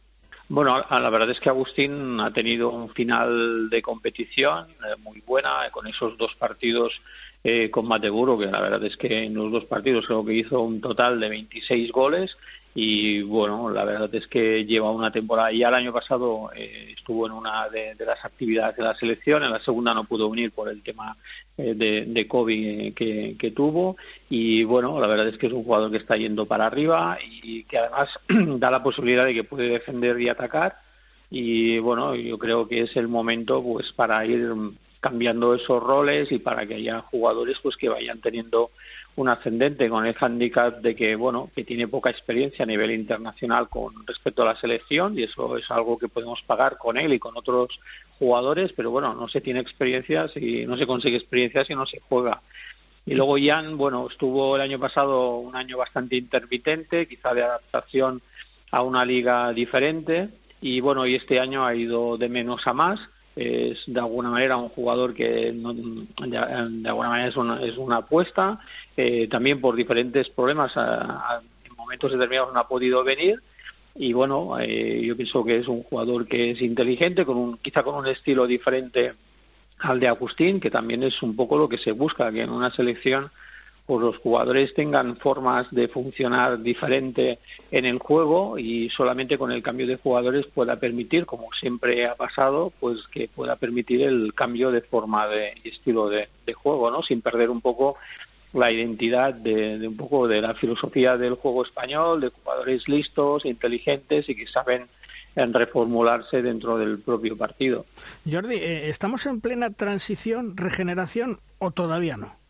Bueno, 0.48 0.78
la 0.88 1.10
verdad 1.10 1.28
es 1.28 1.40
que 1.40 1.48
Agustín 1.48 2.20
ha 2.20 2.32
tenido 2.32 2.70
un 2.70 2.90
final 2.90 3.68
de 3.68 3.82
competición 3.82 4.68
eh, 4.70 4.94
muy 5.02 5.20
buena 5.26 5.68
con 5.72 5.88
esos 5.88 6.16
dos 6.16 6.36
partidos 6.36 6.92
eh, 7.42 7.68
con 7.68 7.88
Mateguro, 7.88 8.38
que 8.38 8.46
la 8.46 8.60
verdad 8.60 8.84
es 8.84 8.96
que 8.96 9.24
en 9.24 9.34
los 9.34 9.50
dos 9.50 9.64
partidos 9.64 10.06
creo 10.06 10.24
que 10.24 10.34
hizo 10.34 10.60
un 10.60 10.80
total 10.80 11.18
de 11.18 11.30
26 11.30 11.90
goles 11.90 12.36
y 12.76 13.22
bueno, 13.22 13.70
la 13.70 13.84
verdad 13.84 14.12
es 14.12 14.26
que 14.26 14.64
lleva 14.64 14.90
una 14.90 15.12
temporada. 15.12 15.52
Ya 15.52 15.68
el 15.68 15.74
año 15.74 15.92
pasado 15.92 16.50
eh, 16.56 16.92
estuvo 16.96 17.26
en 17.26 17.32
una 17.32 17.68
de, 17.68 17.94
las 18.04 18.24
actividades 18.24 18.76
de 18.76 18.82
la 18.82 18.94
selección, 18.96 19.44
en 19.44 19.52
la 19.52 19.60
segunda 19.60 19.94
no 19.94 20.04
pudo 20.04 20.28
venir 20.28 20.50
por 20.50 20.68
el 20.68 20.82
tema 20.82 21.16
eh, 21.56 21.74
de, 21.74 22.04
de, 22.06 22.26
COVID 22.26 22.94
que, 22.94 23.36
que, 23.38 23.50
tuvo 23.52 23.96
y 24.28 24.64
bueno, 24.64 24.98
la 24.98 25.06
verdad 25.06 25.28
es 25.28 25.38
que 25.38 25.46
es 25.46 25.52
un 25.52 25.62
jugador 25.62 25.92
que 25.92 25.98
está 25.98 26.16
yendo 26.16 26.46
para 26.46 26.66
arriba 26.66 27.16
y 27.42 27.62
que 27.64 27.78
además 27.78 28.08
da 28.58 28.72
la 28.72 28.82
posibilidad 28.82 29.24
de 29.24 29.34
que 29.34 29.44
puede 29.44 29.68
defender 29.68 30.20
y 30.20 30.28
atacar 30.28 30.76
y 31.30 31.78
bueno, 31.78 32.16
yo 32.16 32.38
creo 32.38 32.66
que 32.66 32.82
es 32.82 32.96
el 32.96 33.06
momento 33.06 33.62
pues 33.62 33.92
para 33.92 34.26
ir 34.26 34.52
cambiando 35.04 35.54
esos 35.54 35.82
roles 35.82 36.32
y 36.32 36.38
para 36.38 36.64
que 36.64 36.76
haya 36.76 37.00
jugadores 37.00 37.58
pues 37.62 37.76
que 37.76 37.90
vayan 37.90 38.22
teniendo 38.22 38.70
un 39.16 39.28
ascendente 39.28 39.90
con 39.90 40.06
el 40.06 40.16
handicap 40.18 40.80
de 40.80 40.96
que 40.96 41.14
bueno 41.14 41.50
que 41.54 41.62
tiene 41.62 41.88
poca 41.88 42.08
experiencia 42.08 42.62
a 42.62 42.66
nivel 42.66 42.90
internacional 42.90 43.68
con 43.68 44.06
respecto 44.06 44.40
a 44.40 44.46
la 44.46 44.56
selección 44.56 45.18
y 45.18 45.24
eso 45.24 45.58
es 45.58 45.70
algo 45.70 45.98
que 45.98 46.08
podemos 46.08 46.40
pagar 46.44 46.78
con 46.78 46.96
él 46.96 47.12
y 47.12 47.18
con 47.18 47.36
otros 47.36 47.78
jugadores 48.18 48.72
pero 48.72 48.90
bueno 48.90 49.12
no 49.12 49.28
se 49.28 49.42
tiene 49.42 49.60
experiencia 49.60 50.26
si 50.28 50.64
no 50.64 50.78
se 50.78 50.86
consigue 50.86 51.18
experiencia 51.18 51.66
si 51.66 51.74
no 51.74 51.84
se 51.84 52.00
juega. 52.00 52.40
Y 53.04 53.14
luego 53.14 53.36
Jan 53.38 53.76
bueno 53.76 54.08
estuvo 54.10 54.56
el 54.56 54.62
año 54.62 54.78
pasado 54.78 55.36
un 55.36 55.54
año 55.54 55.76
bastante 55.76 56.16
intermitente 56.16 57.06
quizá 57.06 57.34
de 57.34 57.42
adaptación 57.42 58.22
a 58.70 58.80
una 58.80 59.04
liga 59.04 59.52
diferente 59.52 60.30
y 60.62 60.80
bueno 60.80 61.06
y 61.06 61.14
este 61.14 61.40
año 61.40 61.62
ha 61.66 61.74
ido 61.74 62.16
de 62.16 62.30
menos 62.30 62.66
a 62.66 62.72
más 62.72 62.98
es 63.36 63.82
de 63.86 64.00
alguna 64.00 64.30
manera 64.30 64.56
un 64.56 64.68
jugador 64.68 65.14
que 65.14 65.52
de, 65.52 66.38
alguna 66.38 67.08
manera 67.08 67.28
es 67.28 67.36
una, 67.36 67.60
es 67.62 67.76
una 67.76 67.96
apuesta 67.96 68.60
eh, 68.96 69.26
también 69.28 69.60
por 69.60 69.74
diferentes 69.74 70.30
problemas 70.30 70.72
en 70.76 71.76
momentos 71.76 72.12
determinados 72.12 72.54
no 72.54 72.60
ha 72.60 72.68
podido 72.68 73.02
venir 73.02 73.42
y 73.96 74.12
bueno 74.12 74.58
eh, 74.60 75.02
yo 75.04 75.16
pienso 75.16 75.44
que 75.44 75.58
es 75.58 75.68
un 75.68 75.82
jugador 75.82 76.26
que 76.26 76.52
es 76.52 76.62
inteligente 76.62 77.24
con 77.24 77.36
un 77.36 77.58
quizá 77.58 77.82
con 77.82 77.96
un 77.96 78.06
estilo 78.06 78.46
diferente 78.46 79.14
al 79.78 80.00
de 80.00 80.08
Agustín, 80.08 80.60
que 80.60 80.70
también 80.70 81.02
es 81.02 81.22
un 81.22 81.36
poco 81.36 81.58
lo 81.58 81.68
que 81.68 81.78
se 81.78 81.92
busca, 81.92 82.32
que 82.32 82.42
en 82.42 82.50
una 82.50 82.70
selección 82.70 83.30
pues 83.86 84.00
los 84.00 84.16
jugadores 84.18 84.72
tengan 84.74 85.16
formas 85.16 85.70
de 85.70 85.88
funcionar 85.88 86.62
diferente 86.62 87.38
en 87.70 87.84
el 87.84 87.98
juego 87.98 88.58
y 88.58 88.88
solamente 88.90 89.36
con 89.36 89.52
el 89.52 89.62
cambio 89.62 89.86
de 89.86 89.96
jugadores 89.96 90.46
pueda 90.46 90.76
permitir, 90.76 91.26
como 91.26 91.52
siempre 91.52 92.06
ha 92.06 92.14
pasado, 92.14 92.72
pues 92.80 93.06
que 93.12 93.28
pueda 93.28 93.56
permitir 93.56 94.02
el 94.02 94.32
cambio 94.34 94.70
de 94.70 94.80
forma 94.80 95.26
de 95.28 95.54
estilo 95.64 96.08
de, 96.08 96.28
juego, 96.54 96.90
¿no? 96.90 97.02
Sin 97.02 97.20
perder 97.20 97.50
un 97.50 97.60
poco 97.60 97.96
la 98.54 98.70
identidad 98.70 99.34
de, 99.34 99.86
un 99.86 99.96
poco 99.96 100.28
de 100.28 100.40
la 100.40 100.54
filosofía 100.54 101.16
del 101.18 101.34
juego 101.34 101.64
español, 101.64 102.20
de 102.20 102.30
jugadores 102.30 102.88
listos, 102.88 103.44
inteligentes 103.44 104.28
y 104.28 104.36
que 104.36 104.46
saben 104.46 104.86
en 105.36 105.52
reformularse 105.52 106.42
dentro 106.42 106.78
del 106.78 107.00
propio 107.00 107.36
partido. 107.36 107.84
Jordi, 108.30 108.54
eh, 108.54 108.88
¿estamos 108.88 109.26
en 109.26 109.40
plena 109.40 109.70
transición, 109.70 110.56
regeneración 110.56 111.38
o 111.58 111.72
todavía 111.72 112.16
no? 112.16 112.43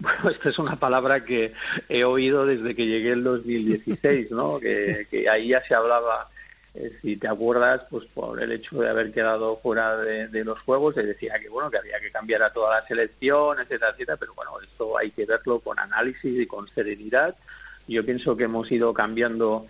Bueno, 0.00 0.30
esta 0.30 0.48
es 0.48 0.58
una 0.58 0.76
palabra 0.76 1.24
que 1.24 1.52
he 1.88 2.04
oído 2.04 2.46
desde 2.46 2.74
que 2.74 2.86
llegué 2.86 3.12
en 3.12 3.22
2016, 3.22 4.30
¿no? 4.30 4.58
que, 4.60 5.06
que 5.10 5.28
ahí 5.28 5.48
ya 5.48 5.62
se 5.64 5.74
hablaba, 5.74 6.30
eh, 6.74 6.96
si 7.02 7.16
te 7.16 7.28
acuerdas, 7.28 7.82
pues 7.90 8.06
por 8.06 8.42
el 8.42 8.50
hecho 8.52 8.80
de 8.80 8.88
haber 8.88 9.12
quedado 9.12 9.58
fuera 9.58 9.96
de, 9.98 10.44
los 10.44 10.58
juegos, 10.60 10.94
se 10.94 11.02
decía 11.02 11.38
que 11.38 11.48
bueno 11.48 11.70
que 11.70 11.78
había 11.78 12.00
que 12.00 12.10
cambiar 12.10 12.42
a 12.42 12.52
toda 12.52 12.80
la 12.80 12.86
selección, 12.86 13.58
etcétera, 13.58 13.90
etcétera, 13.90 14.16
pero 14.16 14.34
bueno, 14.34 14.52
esto 14.60 14.96
hay 14.96 15.10
que 15.10 15.26
verlo 15.26 15.60
con 15.60 15.78
análisis 15.78 16.40
y 16.40 16.46
con 16.46 16.68
serenidad. 16.68 17.34
Yo 17.86 18.04
pienso 18.04 18.36
que 18.36 18.44
hemos 18.44 18.70
ido 18.72 18.94
cambiando 18.94 19.66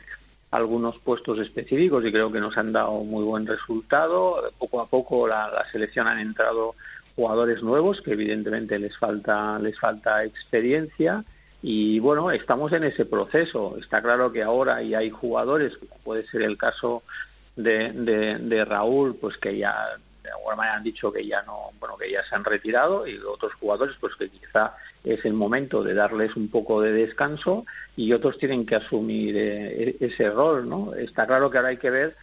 algunos 0.50 0.98
puestos 0.98 1.38
específicos 1.38 2.04
y 2.04 2.12
creo 2.12 2.30
que 2.30 2.40
nos 2.40 2.56
han 2.56 2.72
dado 2.72 3.02
muy 3.02 3.24
buen 3.24 3.46
resultado. 3.46 4.52
Poco 4.58 4.80
a 4.80 4.86
poco 4.86 5.26
la, 5.26 5.48
la 5.48 5.64
selección 5.70 6.06
han 6.06 6.18
entrado 6.18 6.74
jugadores 7.20 7.62
nuevos 7.62 8.00
que 8.00 8.12
evidentemente 8.12 8.78
les 8.78 8.96
falta 8.96 9.58
les 9.58 9.78
falta 9.78 10.24
experiencia 10.24 11.22
y 11.60 11.98
bueno 11.98 12.30
estamos 12.30 12.72
en 12.72 12.84
ese 12.84 13.04
proceso. 13.04 13.76
Está 13.78 14.00
claro 14.00 14.32
que 14.32 14.42
ahora 14.42 14.80
ya 14.82 15.00
hay 15.00 15.10
jugadores 15.10 15.76
como 15.76 15.96
puede 16.02 16.24
ser 16.28 16.40
el 16.40 16.56
caso 16.56 17.02
de, 17.56 17.92
de, 18.40 18.64
Raúl 18.64 19.16
pues 19.16 19.36
que 19.36 19.58
ya 19.58 19.74
de 20.22 20.30
alguna 20.30 20.72
han 20.72 20.82
dicho 20.82 21.12
que 21.12 21.26
ya 21.26 21.42
no 21.42 21.72
bueno 21.78 21.98
que 21.98 22.10
ya 22.10 22.22
se 22.24 22.34
han 22.34 22.44
retirado 22.44 23.06
y 23.06 23.18
otros 23.18 23.52
jugadores 23.60 23.96
pues 24.00 24.14
que 24.14 24.30
quizá 24.30 24.72
es 25.04 25.22
el 25.26 25.34
momento 25.34 25.82
de 25.82 25.92
darles 25.92 26.34
un 26.36 26.48
poco 26.48 26.80
de 26.80 26.92
descanso 26.92 27.66
y 27.96 28.14
otros 28.14 28.38
tienen 28.38 28.64
que 28.64 28.76
asumir 28.76 29.34
eh, 29.36 29.96
ese 30.00 30.30
rol 30.30 30.66
no 30.66 30.94
está 30.94 31.26
claro 31.26 31.50
que 31.50 31.58
ahora 31.58 31.68
hay 31.70 31.76
que 31.76 31.90
ver 31.90 32.16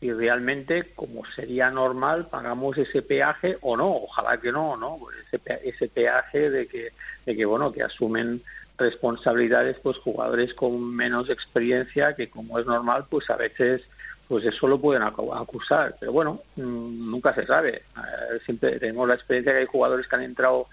y 0.00 0.12
realmente, 0.12 0.92
como 0.94 1.26
sería 1.26 1.70
normal, 1.70 2.28
pagamos 2.28 2.78
ese 2.78 3.02
peaje 3.02 3.58
o 3.60 3.76
no, 3.76 3.88
ojalá 3.96 4.40
que 4.40 4.50
no, 4.50 4.76
¿no? 4.76 4.96
Pues 4.98 5.16
ese, 5.30 5.60
ese 5.68 5.88
peaje 5.88 6.50
de 6.50 6.66
que, 6.66 6.92
de 7.26 7.36
que, 7.36 7.44
bueno, 7.44 7.70
que 7.70 7.82
asumen 7.82 8.42
responsabilidades 8.80 9.76
pues 9.82 9.98
jugadores 9.98 10.54
con 10.54 10.96
menos 10.96 11.28
experiencia 11.28 12.14
que 12.14 12.30
como 12.30 12.58
es 12.58 12.64
normal 12.64 13.04
pues 13.10 13.28
a 13.28 13.36
veces 13.36 13.82
pues 14.26 14.44
eso 14.44 14.66
lo 14.66 14.80
pueden 14.80 15.02
acusar. 15.02 15.96
Pero 16.00 16.12
bueno 16.12 16.42
mm, 16.56 17.10
nunca 17.10 17.34
se 17.34 17.46
sabe. 17.46 17.76
Eh, 17.76 18.40
siempre 18.44 18.78
tenemos 18.78 19.06
la 19.06 19.14
experiencia 19.14 19.52
que 19.52 19.58
hay 19.58 19.66
jugadores 19.66 20.08
que 20.08 20.16
han 20.16 20.22
entrado 20.22 20.66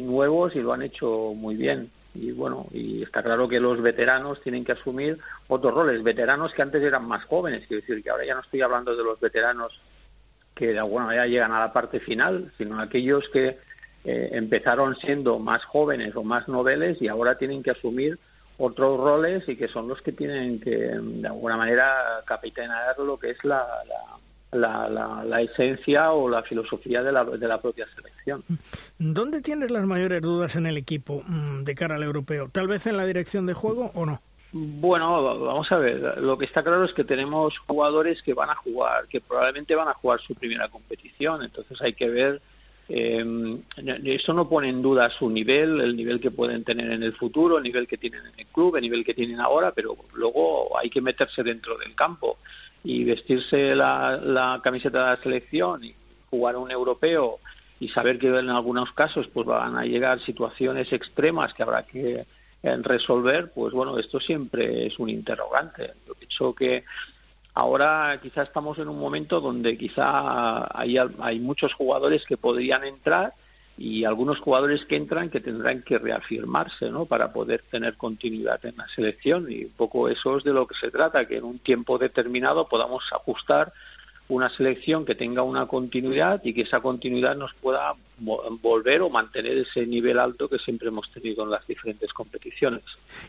nuevos 0.00 0.56
y 0.56 0.60
lo 0.60 0.72
han 0.72 0.82
hecho 0.82 1.32
muy 1.36 1.56
bien 1.56 1.90
y 2.14 2.32
bueno, 2.32 2.66
y 2.72 3.02
está 3.02 3.22
claro 3.22 3.48
que 3.48 3.60
los 3.60 3.82
veteranos 3.82 4.40
tienen 4.40 4.64
que 4.64 4.72
asumir 4.72 5.18
otros 5.48 5.74
roles, 5.74 6.02
veteranos 6.02 6.54
que 6.54 6.62
antes 6.62 6.82
eran 6.82 7.06
más 7.06 7.24
jóvenes, 7.24 7.66
quiero 7.66 7.80
decir 7.80 8.02
que 8.02 8.10
ahora 8.10 8.24
ya 8.24 8.34
no 8.34 8.40
estoy 8.40 8.62
hablando 8.62 8.96
de 8.96 9.02
los 9.02 9.18
veteranos 9.20 9.80
que 10.54 10.68
de 10.68 10.78
alguna 10.78 11.06
manera 11.06 11.26
llegan 11.26 11.52
a 11.52 11.60
la 11.60 11.72
parte 11.72 12.00
final, 12.00 12.52
sino 12.56 12.80
aquellos 12.80 13.28
que 13.30 13.58
eh, 14.04 14.28
empezaron 14.32 14.94
siendo 14.96 15.38
más 15.38 15.64
jóvenes 15.64 16.14
o 16.14 16.22
más 16.22 16.46
noveles 16.46 17.02
y 17.02 17.08
ahora 17.08 17.36
tienen 17.36 17.62
que 17.62 17.72
asumir 17.72 18.18
otros 18.58 18.98
roles 18.98 19.48
y 19.48 19.56
que 19.56 19.66
son 19.66 19.88
los 19.88 20.00
que 20.02 20.12
tienen 20.12 20.60
que 20.60 20.76
de 20.76 21.26
alguna 21.26 21.56
manera 21.56 22.22
capitanear 22.24 22.96
lo 22.98 23.18
que 23.18 23.30
es 23.30 23.44
la, 23.44 23.66
la, 23.88 24.16
la, 24.54 25.40
esencia 25.40 26.12
o 26.12 26.28
la 26.28 26.42
filosofía 26.42 27.02
de 27.02 27.12
la, 27.12 27.24
de 27.24 27.48
la 27.48 27.60
propia 27.60 27.86
selección. 27.94 28.42
¿Dónde 28.98 29.42
tienes 29.42 29.70
las 29.70 29.84
mayores 29.84 30.22
dudas 30.22 30.56
en 30.56 30.66
el 30.66 30.76
equipo 30.76 31.22
mm, 31.26 31.64
de 31.64 31.74
cara 31.74 31.96
al 31.96 32.02
europeo? 32.02 32.48
¿Tal 32.50 32.68
vez 32.68 32.86
en 32.86 32.96
la 32.96 33.06
dirección 33.06 33.46
de 33.46 33.54
juego 33.54 33.90
o 33.94 34.06
no? 34.06 34.20
Bueno, 34.56 35.40
vamos 35.40 35.70
a 35.72 35.78
ver. 35.78 36.18
Lo 36.18 36.38
que 36.38 36.44
está 36.44 36.62
claro 36.62 36.84
es 36.84 36.92
que 36.92 37.02
tenemos 37.02 37.58
jugadores 37.66 38.22
que 38.22 38.34
van 38.34 38.50
a 38.50 38.54
jugar, 38.54 39.08
que 39.08 39.20
probablemente 39.20 39.74
van 39.74 39.88
a 39.88 39.94
jugar 39.94 40.20
su 40.20 40.36
primera 40.36 40.68
competición. 40.68 41.42
Entonces 41.42 41.82
hay 41.82 41.94
que 41.94 42.08
ver. 42.08 42.40
Eh, 42.88 43.58
eso 44.04 44.32
no 44.32 44.48
pone 44.48 44.68
en 44.68 44.80
duda 44.80 45.10
su 45.10 45.28
nivel, 45.28 45.80
el 45.80 45.96
nivel 45.96 46.20
que 46.20 46.30
pueden 46.30 46.62
tener 46.62 46.92
en 46.92 47.02
el 47.02 47.14
futuro, 47.14 47.56
el 47.56 47.64
nivel 47.64 47.88
que 47.88 47.98
tienen 47.98 48.26
en 48.26 48.38
el 48.38 48.46
club, 48.46 48.76
el 48.76 48.82
nivel 48.82 49.04
que 49.04 49.14
tienen 49.14 49.40
ahora, 49.40 49.72
pero 49.72 49.96
luego 50.12 50.78
hay 50.78 50.88
que 50.88 51.00
meterse 51.00 51.42
dentro 51.42 51.76
del 51.78 51.94
campo 51.96 52.38
y 52.84 53.02
vestirse 53.02 53.74
la, 53.74 54.60
camiseta 54.62 54.98
de 54.98 55.16
la 55.16 55.22
selección 55.22 55.82
y 55.82 55.94
jugar 56.30 56.56
un 56.56 56.70
europeo 56.70 57.38
y 57.80 57.88
saber 57.88 58.18
que 58.18 58.28
en 58.28 58.50
algunos 58.50 58.92
casos 58.92 59.26
pues 59.28 59.46
van 59.46 59.76
a 59.76 59.84
llegar 59.84 60.20
situaciones 60.20 60.92
extremas 60.92 61.52
que 61.54 61.62
habrá 61.62 61.84
que 61.84 62.26
eh, 62.62 62.76
resolver, 62.82 63.50
pues 63.52 63.72
bueno, 63.72 63.98
esto 63.98 64.20
siempre 64.20 64.86
es 64.86 64.98
un 64.98 65.08
interrogante. 65.08 65.94
Yo 66.06 66.14
pienso 66.14 66.54
que 66.54 66.84
ahora 67.54 68.18
quizá 68.22 68.42
estamos 68.42 68.78
en 68.78 68.88
un 68.88 68.98
momento 68.98 69.40
donde 69.40 69.78
quizá 69.78 70.78
hay, 70.78 70.96
hay 70.98 71.40
muchos 71.40 71.72
jugadores 71.72 72.24
que 72.26 72.36
podrían 72.36 72.84
entrar 72.84 73.32
y 73.76 74.04
algunos 74.04 74.38
jugadores 74.38 74.84
que 74.86 74.96
entran 74.96 75.30
que 75.30 75.40
tendrán 75.40 75.82
que 75.82 75.98
reafirmarse 75.98 76.90
¿no? 76.90 77.06
para 77.06 77.32
poder 77.32 77.64
tener 77.70 77.96
continuidad 77.96 78.64
en 78.64 78.76
la 78.76 78.86
selección 78.88 79.50
y 79.50 79.64
un 79.64 79.72
poco 79.72 80.08
eso 80.08 80.36
es 80.36 80.44
de 80.44 80.52
lo 80.52 80.66
que 80.66 80.74
se 80.76 80.90
trata, 80.90 81.26
que 81.26 81.38
en 81.38 81.44
un 81.44 81.58
tiempo 81.58 81.98
determinado 81.98 82.68
podamos 82.68 83.04
ajustar 83.12 83.72
una 84.28 84.48
selección 84.48 85.04
que 85.04 85.14
tenga 85.14 85.42
una 85.42 85.66
continuidad 85.66 86.40
y 86.44 86.54
que 86.54 86.62
esa 86.62 86.80
continuidad 86.80 87.36
nos 87.36 87.52
pueda 87.54 87.94
volver 88.18 89.02
o 89.02 89.10
mantener 89.10 89.58
ese 89.58 89.86
nivel 89.86 90.18
alto 90.18 90.48
que 90.48 90.58
siempre 90.58 90.88
hemos 90.88 91.10
tenido 91.10 91.44
en 91.44 91.50
las 91.50 91.66
diferentes 91.66 92.12
competiciones. 92.12 92.82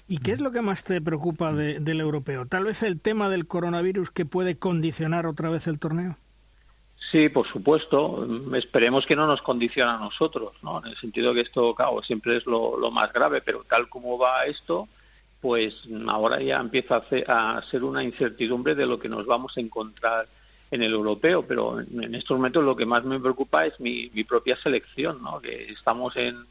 ¿Y 0.08 0.20
qué 0.20 0.32
es 0.32 0.40
lo 0.40 0.52
que 0.52 0.62
más 0.62 0.84
te 0.84 1.02
preocupa 1.02 1.52
del 1.52 2.00
europeo? 2.00 2.46
¿Tal 2.46 2.64
vez 2.64 2.82
el 2.84 3.02
tema 3.02 3.30
del 3.30 3.46
coronavirus 3.46 4.12
que 4.12 4.26
puede 4.26 4.58
condicionar 4.58 5.28
otra 5.28 5.50
vez 5.50 5.68
el 5.68 5.80
torneo? 5.80 6.18
Sí, 7.12 7.30
por 7.30 7.48
supuesto. 7.48 8.28
Esperemos 8.54 9.06
que 9.06 9.16
no 9.16 9.28
nos 9.28 9.42
condicione 9.42 9.92
a 9.92 9.98
nosotros, 9.98 10.54
¿no? 10.62 10.80
En 10.80 10.92
el 10.92 10.98
sentido 10.98 11.34
que 11.34 11.42
esto, 11.42 11.76
claro, 11.76 12.02
siempre 12.02 12.38
es 12.38 12.46
lo, 12.46 12.90
más 12.92 13.12
grave, 13.14 13.42
pero 13.42 13.64
tal 13.64 13.90
como 13.90 14.18
va 14.18 14.46
esto, 14.46 14.88
pues 15.42 15.76
ahora 16.08 16.42
ya 16.42 16.60
empieza 16.60 17.04
a, 17.28 17.62
ser 17.70 17.84
una 17.84 18.04
incertidumbre 18.04 18.74
de 18.76 18.86
lo 18.86 18.98
que 18.98 19.10
nos 19.10 19.26
vamos 19.26 19.56
a 19.58 19.62
encontrar 19.62 20.28
en 20.72 20.82
el 20.82 20.94
europeo, 20.94 21.46
pero 21.48 21.80
en, 21.80 22.16
estos 22.16 22.38
momentos 22.38 22.64
lo 22.64 22.76
que 22.76 22.86
más 22.86 23.04
me 23.04 23.20
preocupa 23.20 23.66
es 23.66 23.80
mi, 23.80 24.10
mi 24.14 24.24
propia 24.24 24.56
selección, 24.58 25.22
¿no? 25.22 25.40
Que 25.40 25.72
estamos 25.72 26.16
en, 26.16 26.46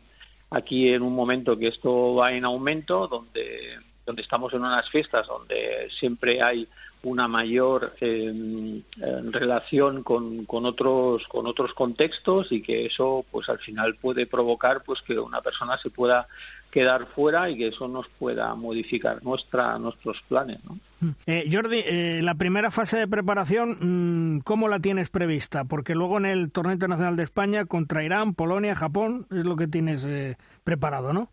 aquí 0.51 0.91
en 0.91 1.03
un 1.03 1.15
momento 1.15 1.59
que 1.59 1.69
esto 1.69 2.15
va 2.15 2.33
en 2.33 2.45
aumento, 2.45 3.09
donde, 3.09 3.79
donde 4.07 4.23
estamos 4.23 4.53
en 4.55 4.61
unas 4.61 4.89
fiestas 4.91 5.27
donde 5.27 5.89
siempre 5.99 6.41
hay 6.41 6.69
una 7.05 7.29
mayor 7.29 7.95
em, 8.01 8.83
relación 9.31 10.03
con, 10.03 10.45
con, 10.45 10.65
otros 10.67 11.27
con 11.29 11.47
otros 11.47 11.75
contextos 11.75 12.51
y 12.51 12.63
que 12.63 12.87
eso 12.87 13.25
pues 13.31 13.49
al 13.49 13.59
final 13.59 13.97
puede 13.97 14.27
provocar 14.27 14.83
pues 14.85 15.03
que 15.03 15.19
una 15.19 15.41
persona 15.41 15.77
se 15.79 15.91
pueda 15.91 16.27
quedar 16.71 17.07
fuera 17.15 17.49
y 17.49 17.57
que 17.57 17.69
eso 17.69 17.87
nos 17.87 18.09
pueda 18.19 18.55
modificar 18.55 19.23
nuestra 19.23 19.79
nuestros 19.79 20.21
planes 20.29 20.59
¿no? 20.65 20.79
Mm. 21.01 21.11
Eh, 21.27 21.49
Jordi 21.51 21.83
eh, 21.85 22.21
la 22.23 22.35
primera 22.35 22.71
fase 22.71 22.99
de 22.99 23.07
preparación 23.07 24.37
mm, 24.37 24.41
cómo 24.41 24.69
la 24.69 24.81
tienes 24.81 25.11
prevista 25.11 25.65
porque 25.65 25.95
luego 25.95 26.19
en 26.19 26.27
el 26.27 26.51
torneo 26.51 26.73
internacional 26.73 27.17
de 27.17 27.23
España 27.23 27.65
contra 27.65 28.03
Irán 28.03 28.35
Polonia 28.35 28.75
Japón 28.75 29.27
es 29.31 29.45
lo 29.45 29.57
que 29.57 29.69
tienes 29.69 30.05
eh, 30.05 30.37
preparado 30.65 31.13
no 31.13 31.31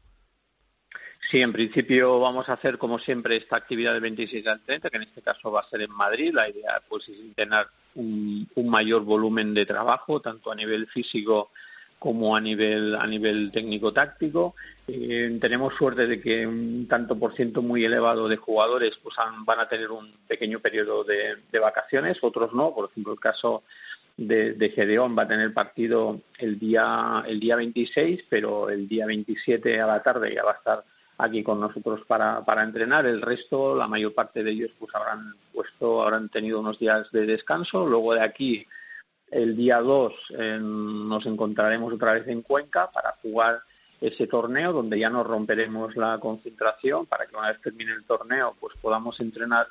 Sí, 1.29 1.39
en 1.39 1.53
principio 1.53 2.19
vamos 2.19 2.49
a 2.49 2.53
hacer 2.53 2.77
como 2.77 2.97
siempre 2.97 3.37
esta 3.37 3.55
actividad 3.55 3.93
del 3.93 4.01
26 4.01 4.47
al 4.47 4.61
30, 4.61 4.89
que 4.89 4.97
en 4.97 5.03
este 5.03 5.21
caso 5.21 5.51
va 5.51 5.61
a 5.61 5.69
ser 5.69 5.81
en 5.81 5.91
Madrid. 5.91 6.33
La 6.33 6.49
idea 6.49 6.81
pues 6.89 7.07
es 7.09 7.17
tener 7.35 7.67
un, 7.95 8.47
mayor 8.65 9.03
volumen 9.03 9.53
de 9.53 9.65
trabajo, 9.65 10.19
tanto 10.19 10.51
a 10.51 10.55
nivel 10.55 10.87
físico 10.87 11.51
como 11.99 12.35
a 12.35 12.41
nivel 12.41 12.95
a 12.95 13.05
nivel 13.05 13.51
técnico 13.51 13.93
táctico 13.93 14.55
eh, 14.87 15.37
tenemos 15.39 15.75
suerte 15.75 16.07
de 16.07 16.19
que 16.19 16.47
un 16.47 16.87
tanto 16.87 17.19
por 17.19 17.35
ciento 17.35 17.61
muy 17.61 17.85
elevado 17.85 18.27
de 18.27 18.37
jugadores 18.37 18.97
pues 19.03 19.15
van 19.45 19.59
a 19.59 19.69
tener 19.69 19.91
un 19.91 20.11
pequeño 20.27 20.59
periodo 20.61 21.03
de, 21.03 21.37
vacaciones 21.59 22.17
otros 22.23 22.53
no 22.55 22.73
por 22.73 22.89
ejemplo 22.89 23.13
el 23.13 23.19
caso 23.19 23.61
de, 24.17 24.53
de, 24.53 24.69
Gedeón 24.69 25.15
va 25.15 25.23
a 25.23 25.27
tener 25.27 25.53
partido 25.53 26.21
el 26.39 26.57
día 26.57 27.23
el 27.27 27.39
día 27.39 27.55
26 27.57 28.25
pero 28.27 28.71
el 28.71 28.87
día 28.87 29.05
27 29.05 29.79
a 29.79 29.85
la 29.85 30.01
tarde 30.01 30.33
ya 30.33 30.43
va 30.43 30.53
a 30.53 30.55
estar 30.55 30.83
aquí 31.21 31.43
con 31.43 31.59
nosotros 31.59 32.01
para, 32.07 32.43
para 32.43 32.63
entrenar. 32.63 33.05
El 33.05 33.21
resto, 33.21 33.75
la 33.75 33.87
mayor 33.87 34.13
parte 34.13 34.43
de 34.43 34.51
ellos, 34.51 34.71
pues 34.79 34.93
habrán 34.95 35.35
puesto, 35.53 36.03
habrán 36.03 36.29
tenido 36.29 36.59
unos 36.59 36.79
días 36.79 37.11
de 37.11 37.25
descanso. 37.25 37.85
Luego 37.85 38.13
de 38.13 38.21
aquí 38.21 38.65
El 39.29 39.55
día 39.55 39.79
2 39.79 40.13
nos 40.59 41.25
encontraremos 41.25 41.93
otra 41.93 42.13
vez 42.13 42.27
en 42.27 42.41
Cuenca 42.41 42.91
para 42.91 43.13
jugar 43.21 43.61
ese 44.01 44.27
torneo 44.27 44.73
donde 44.73 44.99
ya 44.99 45.09
nos 45.09 45.25
romperemos 45.25 45.95
la 45.95 46.17
concentración 46.19 47.05
para 47.05 47.27
que 47.27 47.35
una 47.35 47.49
vez 47.49 47.61
termine 47.61 47.93
el 47.93 48.03
torneo 48.03 48.57
pues 48.59 48.75
podamos 48.81 49.19
entrenar 49.19 49.67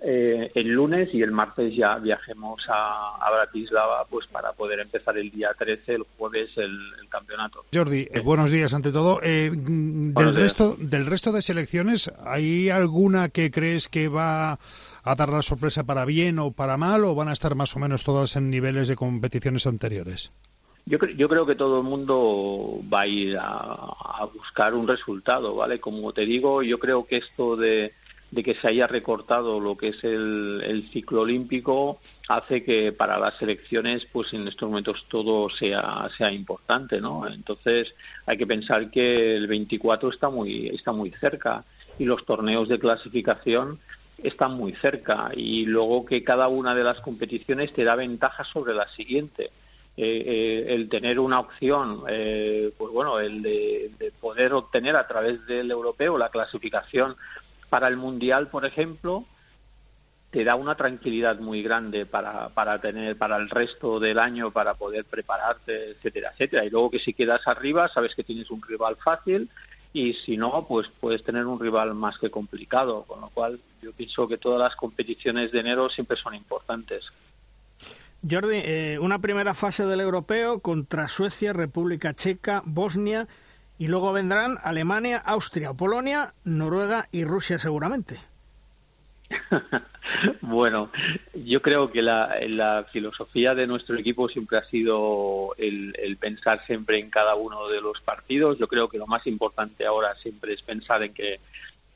eh, 0.00 0.50
el 0.54 0.68
lunes 0.68 1.12
y 1.14 1.22
el 1.22 1.30
martes 1.30 1.74
ya 1.74 1.98
viajemos 1.98 2.64
a, 2.68 3.18
Bratislava 3.32 4.04
pues 4.08 4.26
para 4.26 4.52
poder 4.52 4.80
empezar 4.80 5.16
el 5.16 5.30
día 5.30 5.54
13, 5.58 5.94
el 5.94 6.02
jueves, 6.16 6.50
el, 6.56 6.78
campeonato. 7.08 7.64
Jordi, 7.72 8.08
eh, 8.10 8.20
buenos 8.20 8.50
días 8.50 8.72
ante 8.74 8.90
todo. 8.90 9.20
Eh, 9.22 9.50
del, 9.52 10.34
resto, 10.34 10.76
del 10.78 11.06
resto 11.06 11.32
de 11.32 11.42
selecciones, 11.42 12.10
¿hay 12.24 12.70
alguna 12.70 13.28
que 13.28 13.50
crees 13.50 13.88
que 13.88 14.08
va 14.08 14.58
a 15.04 15.14
dar 15.14 15.28
la 15.28 15.42
sorpresa 15.42 15.84
para 15.84 16.04
bien 16.04 16.38
o 16.38 16.52
para 16.52 16.76
mal 16.76 17.04
o 17.04 17.14
van 17.14 17.28
a 17.28 17.32
estar 17.32 17.54
más 17.54 17.76
o 17.76 17.78
menos 17.78 18.04
todas 18.04 18.36
en 18.36 18.50
niveles 18.50 18.88
de 18.88 18.96
competiciones 18.96 19.66
anteriores? 19.66 20.32
Yo, 20.84 20.98
yo 21.16 21.28
creo 21.28 21.46
que 21.46 21.54
todo 21.54 21.78
el 21.78 21.84
mundo 21.84 22.80
va 22.92 23.02
a 23.02 23.06
ir 23.06 23.36
a 23.38 24.28
buscar 24.34 24.74
un 24.74 24.88
resultado, 24.88 25.54
¿vale? 25.54 25.78
Como 25.78 26.12
te 26.12 26.22
digo, 26.22 26.62
yo 26.62 26.78
creo 26.78 27.06
que 27.06 27.18
esto 27.18 27.56
de 27.56 27.92
de 28.32 28.42
que 28.42 28.54
se 28.54 28.66
haya 28.66 28.86
recortado 28.86 29.60
lo 29.60 29.76
que 29.76 29.88
es 29.88 30.02
el, 30.02 30.88
ciclo 30.90 31.20
olímpico 31.20 32.00
hace 32.28 32.64
que 32.64 32.92
para 32.92 33.18
las 33.18 33.36
selecciones 33.36 34.06
pues 34.10 34.32
en 34.32 34.48
estos 34.48 34.68
momentos 34.68 35.04
todo 35.08 35.48
sea 35.50 36.08
sea 36.16 36.32
importante 36.32 37.00
no 37.00 37.28
entonces 37.28 37.94
hay 38.26 38.36
que 38.38 38.46
pensar 38.46 38.90
que 38.90 39.36
el 39.36 39.46
24 39.46 40.08
está 40.08 40.30
muy 40.30 40.68
está 40.68 40.92
muy 40.92 41.10
cerca 41.12 41.64
y 41.98 42.04
los 42.04 42.24
torneos 42.24 42.68
de 42.68 42.78
clasificación 42.78 43.78
están 44.22 44.54
muy 44.54 44.72
cerca 44.76 45.30
y 45.34 45.66
luego 45.66 46.04
que 46.06 46.24
cada 46.24 46.48
una 46.48 46.74
de 46.74 46.84
las 46.84 47.00
competiciones 47.00 47.72
te 47.72 47.84
da 47.84 47.96
ventaja 47.96 48.44
sobre 48.44 48.74
la 48.74 48.88
siguiente. 48.88 49.50
Eh, 49.94 50.22
eh, 50.26 50.74
el 50.74 50.88
tener 50.88 51.18
una 51.18 51.40
opción, 51.40 52.04
eh, 52.08 52.72
pues 52.78 52.90
bueno, 52.92 53.18
el 53.20 53.42
de, 53.42 54.12
poder 54.20 54.54
obtener 54.54 54.96
a 54.96 55.06
través 55.06 55.44
del 55.46 55.70
europeo 55.70 56.16
la 56.16 56.30
clasificación 56.30 57.14
para 57.72 57.88
el 57.88 57.96
Mundial, 57.96 58.48
por 58.48 58.66
ejemplo, 58.66 59.24
te 60.30 60.44
da 60.44 60.56
una 60.56 60.74
tranquilidad 60.74 61.38
muy 61.38 61.62
grande 61.62 62.04
para, 62.04 62.50
para 62.50 62.78
tener 62.82 63.16
para 63.16 63.38
el 63.38 63.48
resto 63.48 63.98
del 63.98 64.18
año 64.18 64.50
para 64.50 64.74
poder 64.74 65.06
prepararte, 65.06 65.92
etcétera, 65.92 66.32
etcétera. 66.34 66.66
Y 66.66 66.68
luego 66.68 66.90
que 66.90 66.98
si 66.98 67.14
quedas 67.14 67.48
arriba, 67.48 67.88
sabes 67.88 68.14
que 68.14 68.24
tienes 68.24 68.50
un 68.50 68.60
rival 68.60 68.96
fácil 69.02 69.48
y 69.94 70.12
si 70.12 70.36
no, 70.36 70.66
pues 70.68 70.90
puedes 71.00 71.24
tener 71.24 71.46
un 71.46 71.58
rival 71.58 71.94
más 71.94 72.18
que 72.18 72.28
complicado. 72.28 73.04
Con 73.04 73.22
lo 73.22 73.30
cual, 73.30 73.58
yo 73.80 73.92
pienso 73.92 74.28
que 74.28 74.36
todas 74.36 74.60
las 74.60 74.76
competiciones 74.76 75.50
de 75.50 75.60
enero 75.60 75.88
siempre 75.88 76.18
son 76.18 76.34
importantes. 76.34 77.10
Jordi, 78.30 78.60
eh, 78.62 78.98
una 79.00 79.18
primera 79.18 79.54
fase 79.54 79.86
del 79.86 80.02
europeo 80.02 80.58
contra 80.58 81.08
Suecia, 81.08 81.54
República 81.54 82.12
Checa, 82.12 82.62
Bosnia 82.66 83.28
y 83.82 83.88
luego 83.88 84.12
vendrán 84.12 84.58
Alemania, 84.62 85.18
Austria, 85.18 85.72
Polonia, 85.72 86.34
Noruega 86.44 87.08
y 87.10 87.24
Rusia 87.24 87.58
seguramente. 87.58 88.20
bueno, 90.40 90.92
yo 91.34 91.60
creo 91.60 91.90
que 91.90 92.00
la, 92.00 92.86
filosofía 92.92 93.56
de 93.56 93.66
nuestro 93.66 93.96
equipo 93.96 94.28
siempre 94.28 94.58
ha 94.58 94.64
sido 94.66 95.56
el, 95.58 96.16
pensar 96.20 96.64
siempre 96.64 97.00
en 97.00 97.10
cada 97.10 97.34
uno 97.34 97.66
de 97.66 97.80
los 97.80 98.00
partidos. 98.02 98.56
Yo 98.56 98.68
creo 98.68 98.88
que 98.88 98.98
lo 98.98 99.08
más 99.08 99.26
importante 99.26 99.84
ahora 99.84 100.14
siempre 100.14 100.54
es 100.54 100.62
pensar 100.62 101.02
en 101.02 101.12
que 101.12 101.40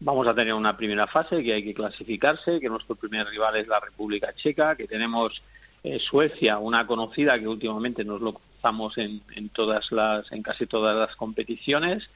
vamos 0.01 0.26
a 0.26 0.34
tener 0.34 0.55
una 0.55 0.76
primera 0.76 1.07
fase, 1.07 1.45
que 1.45 1.53
hay 1.53 1.62
que 1.62 1.72
clasificarse, 1.74 2.59
que 2.59 2.68
nuestro 2.68 2.97
primer 2.97 3.28
rival 3.28 3.59
es 3.59 3.68
la 3.68 3.78
República 3.78 4.34
Checa, 4.34 4.74
que 4.74 4.89
tenemos 4.89 5.41
eh, 5.87 6.01
Suecia, 6.01 6.59
una 6.59 6.84
conocida 6.84 7.39
que 7.39 7.47
últimamente 7.47 8.05
nos 8.05 8.20
lo 8.20 8.41
estamos 8.57 8.99
en, 8.99 9.22
en 9.37 9.51
todas 9.51 9.93
las, 9.93 10.30
en 10.32 10.43
casi 10.43 10.66
todas 10.66 10.97
las 10.97 11.14
competiciones. 11.14 12.11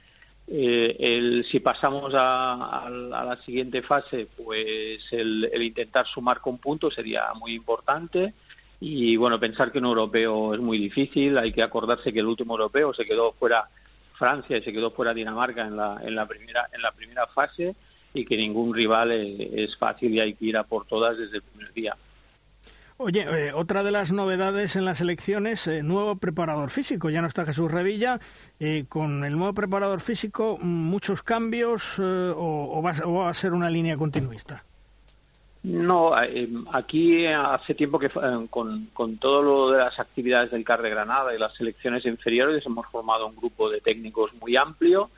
Eh, 0.49 0.97
el, 0.99 1.45
si 1.45 1.61
pasamos 1.61 2.13
a, 2.17 2.89
la 2.91 3.39
siguiente 3.45 3.83
fase, 3.83 4.27
pues 4.37 5.07
el, 5.13 5.49
el, 5.53 5.63
intentar 5.63 6.05
sumar 6.09 6.41
con 6.41 6.59
puntos 6.59 6.95
sería 6.95 7.33
muy 7.35 7.55
importante. 7.55 8.35
Y 8.81 9.15
bueno, 9.17 9.39
pensar 9.39 9.71
que 9.71 9.79
un 9.79 9.85
europeo 9.85 10.55
es 10.55 10.61
muy 10.61 10.79
difícil. 10.79 11.39
Hay 11.39 11.53
que 11.53 11.63
acordarse 11.63 12.13
que 12.13 12.19
el 12.21 12.27
último 12.27 12.55
europeo 12.55 12.93
se 12.93 13.05
quedó 13.05 13.33
fuera 13.35 13.69
Francia 14.15 14.57
y 14.57 14.63
se 14.63 14.73
quedó 14.73 14.91
fuera 14.91 15.15
Dinamarca 15.15 15.65
en 15.65 15.77
la, 15.77 16.01
en 16.03 16.17
la 16.17 16.27
primera 16.27 16.69
en 16.73 16.83
la 16.83 16.91
primera 16.91 17.29
fase 17.29 17.77
y 18.13 18.25
que 18.25 18.37
ningún 18.37 18.75
rival 18.75 19.13
es, 19.13 19.53
es 19.53 19.77
fácil 19.77 20.13
y 20.13 20.19
hay 20.19 20.35
que 20.35 20.47
ir 20.47 20.57
a 20.57 20.65
por 20.65 20.87
todas 20.87 21.17
desde 21.17 21.37
el 21.37 21.43
primer 21.43 21.73
día. 21.73 21.97
Oye, 23.03 23.23
eh, 23.23 23.53
otra 23.55 23.83
de 23.83 23.93
las 23.93 24.13
novedades 24.13 24.77
en 24.77 24.85
las 24.85 25.01
elecciones, 25.01 25.67
eh, 25.67 25.83
nuevo 25.83 26.17
preparador 26.17 26.69
físico. 26.69 27.09
Ya 27.09 27.23
no 27.23 27.29
está 27.29 27.47
Jesús 27.47 27.73
Revilla. 27.73 28.21
Eh, 28.59 28.85
con 28.91 29.25
el 29.25 29.39
nuevo 29.39 29.55
preparador 29.55 30.03
físico, 30.03 30.59
¿muchos 30.61 31.23
cambios 31.23 31.99
o, 31.99 32.83
va, 32.85 33.31
a 33.31 33.33
ser 33.33 33.55
una 33.55 33.71
línea 33.71 33.97
continuista? 33.97 34.63
No, 35.63 36.13
aquí 36.73 37.25
hace 37.25 37.75
tiempo 37.75 37.99
que 37.99 38.11
con, 38.51 38.89
con, 38.93 39.17
todo 39.17 39.43
lo 39.43 39.71
de 39.71 39.79
las 39.79 39.99
actividades 39.99 40.51
del 40.51 40.63
CAR 40.63 40.83
de 40.83 40.91
Granada 40.91 41.35
y 41.35 41.39
las 41.39 41.55
selecciones 41.55 42.05
inferiores 42.05 42.67
hemos 42.67 42.87
formado 42.89 43.27
un 43.27 43.37
grupo 43.37 43.71
de 43.71 43.81
técnicos 43.81 44.35
muy 44.35 44.57
amplio, 44.57 45.11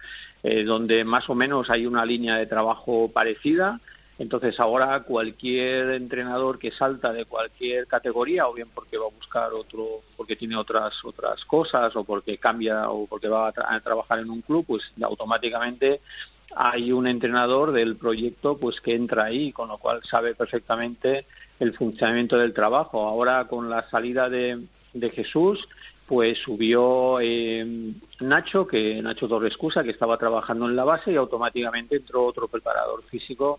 donde 0.43 1.05
más 1.05 1.29
o 1.29 1.35
menos 1.35 1.69
hay 1.69 1.87
una 1.87 2.05
línea 2.05 2.37
de 2.37 2.47
trabajo 2.47 3.11
parecida 3.13 3.81
entonces 4.23 4.61
ahora 4.61 5.01
cualquier 5.01 5.91
entrenador 5.91 6.61
que 6.61 6.71
salta 6.71 7.13
de 7.13 7.25
cualquier 7.25 7.89
categoría, 7.89 8.47
o 8.47 8.55
bien 8.55 8.69
porque 8.73 8.97
va 8.97 9.07
a 9.07 9.19
buscar 9.19 9.53
otro, 9.53 10.03
porque 10.17 10.37
tiene 10.37 10.55
otras 10.55 11.05
otras 11.05 11.45
cosas, 11.45 11.97
o 11.97 12.05
porque 12.05 12.39
cambia, 12.39 12.89
o 12.89 13.09
porque 13.09 13.27
va 13.27 13.49
a, 13.49 13.81
trabajar 13.81 14.21
en 14.21 14.31
un 14.31 14.41
club, 14.43 14.65
pues 14.65 14.93
automáticamente 15.03 16.03
hay 16.55 16.93
un 16.93 17.09
entrenador 17.09 17.73
del 17.73 17.97
proyecto 17.97 18.59
pues 18.59 18.81
que 18.81 18.95
entra 18.95 19.25
ahí, 19.25 19.51
con 19.51 19.67
lo 19.69 19.79
cual 19.79 20.01
sabe 20.05 20.37
perfectamente 20.37 21.27
el 21.59 21.75
funcionamiento 21.75 22.39
del 22.39 22.55
trabajo. 22.55 23.09
Ahora 23.09 23.49
con 23.49 23.69
la 23.69 23.91
salida 23.91 24.29
de, 24.29 24.61
de 24.93 25.11
Jesús, 25.11 25.67
pues 26.07 26.39
subió 26.39 27.19
eh, 27.21 27.93
Nacho, 28.21 28.69
que 28.69 29.03
Nacho 29.03 29.27
Torrescusa, 29.27 29.83
que 29.83 29.91
estaba 29.91 30.17
trabajando 30.17 30.67
en 30.67 30.77
la 30.77 30.85
base, 30.85 31.11
y 31.11 31.17
automáticamente 31.17 31.97
entró 31.97 32.25
otro 32.25 32.47
preparador 32.47 33.03
físico 33.11 33.59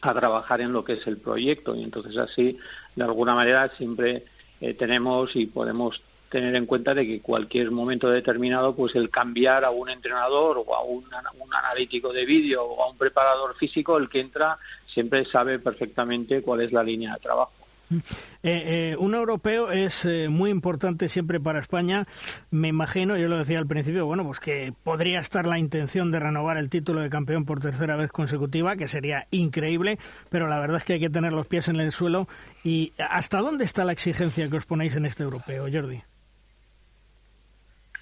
a 0.00 0.14
trabajar 0.14 0.60
en 0.60 0.72
lo 0.72 0.84
que 0.84 0.94
es 0.94 1.06
el 1.06 1.18
proyecto. 1.18 1.74
Y 1.74 1.82
entonces 1.82 2.16
así 2.16 2.58
de 2.94 3.04
alguna 3.04 3.34
manera 3.34 3.68
siempre 3.76 4.24
eh, 4.60 4.74
tenemos 4.74 5.34
y 5.36 5.46
podemos 5.46 6.00
tener 6.30 6.54
en 6.56 6.66
cuenta 6.66 6.92
de 6.92 7.06
que 7.06 7.20
cualquier 7.20 7.70
momento 7.70 8.10
determinado 8.10 8.74
pues 8.74 8.94
el 8.96 9.10
cambiar 9.10 9.64
a 9.64 9.70
un 9.70 9.88
entrenador 9.88 10.62
o 10.64 10.74
a 10.74 10.82
un, 10.82 11.04
un 11.04 11.54
analítico 11.54 12.12
de 12.12 12.26
vídeo 12.26 12.64
o 12.64 12.82
a 12.82 12.90
un 12.90 12.98
preparador 12.98 13.54
físico 13.56 13.96
el 13.96 14.08
que 14.08 14.20
entra 14.20 14.58
siempre 14.86 15.24
sabe 15.24 15.60
perfectamente 15.60 16.42
cuál 16.42 16.62
es 16.62 16.72
la 16.72 16.82
línea 16.82 17.14
de 17.14 17.20
trabajo 17.20 17.55
eh, 17.90 18.00
eh, 18.42 18.96
un 18.98 19.14
europeo 19.14 19.70
es 19.70 20.04
eh, 20.04 20.28
muy 20.28 20.50
importante 20.50 21.08
siempre 21.08 21.40
para 21.40 21.58
España. 21.58 22.06
Me 22.50 22.68
imagino, 22.68 23.16
yo 23.16 23.28
lo 23.28 23.38
decía 23.38 23.58
al 23.58 23.66
principio, 23.66 24.06
bueno, 24.06 24.24
pues 24.24 24.40
que 24.40 24.72
podría 24.84 25.20
estar 25.20 25.46
la 25.46 25.58
intención 25.58 26.10
de 26.10 26.20
renovar 26.20 26.56
el 26.56 26.70
título 26.70 27.00
de 27.00 27.10
campeón 27.10 27.44
por 27.44 27.60
tercera 27.60 27.96
vez 27.96 28.10
consecutiva, 28.10 28.76
que 28.76 28.88
sería 28.88 29.26
increíble, 29.30 29.98
pero 30.30 30.48
la 30.48 30.58
verdad 30.58 30.78
es 30.78 30.84
que 30.84 30.94
hay 30.94 31.00
que 31.00 31.10
tener 31.10 31.32
los 31.32 31.46
pies 31.46 31.68
en 31.68 31.76
el 31.76 31.92
suelo. 31.92 32.28
¿Y 32.64 32.92
hasta 32.98 33.40
dónde 33.40 33.64
está 33.64 33.84
la 33.84 33.92
exigencia 33.92 34.48
que 34.48 34.56
os 34.56 34.66
ponéis 34.66 34.96
en 34.96 35.06
este 35.06 35.22
europeo, 35.22 35.66
Jordi? 35.72 36.02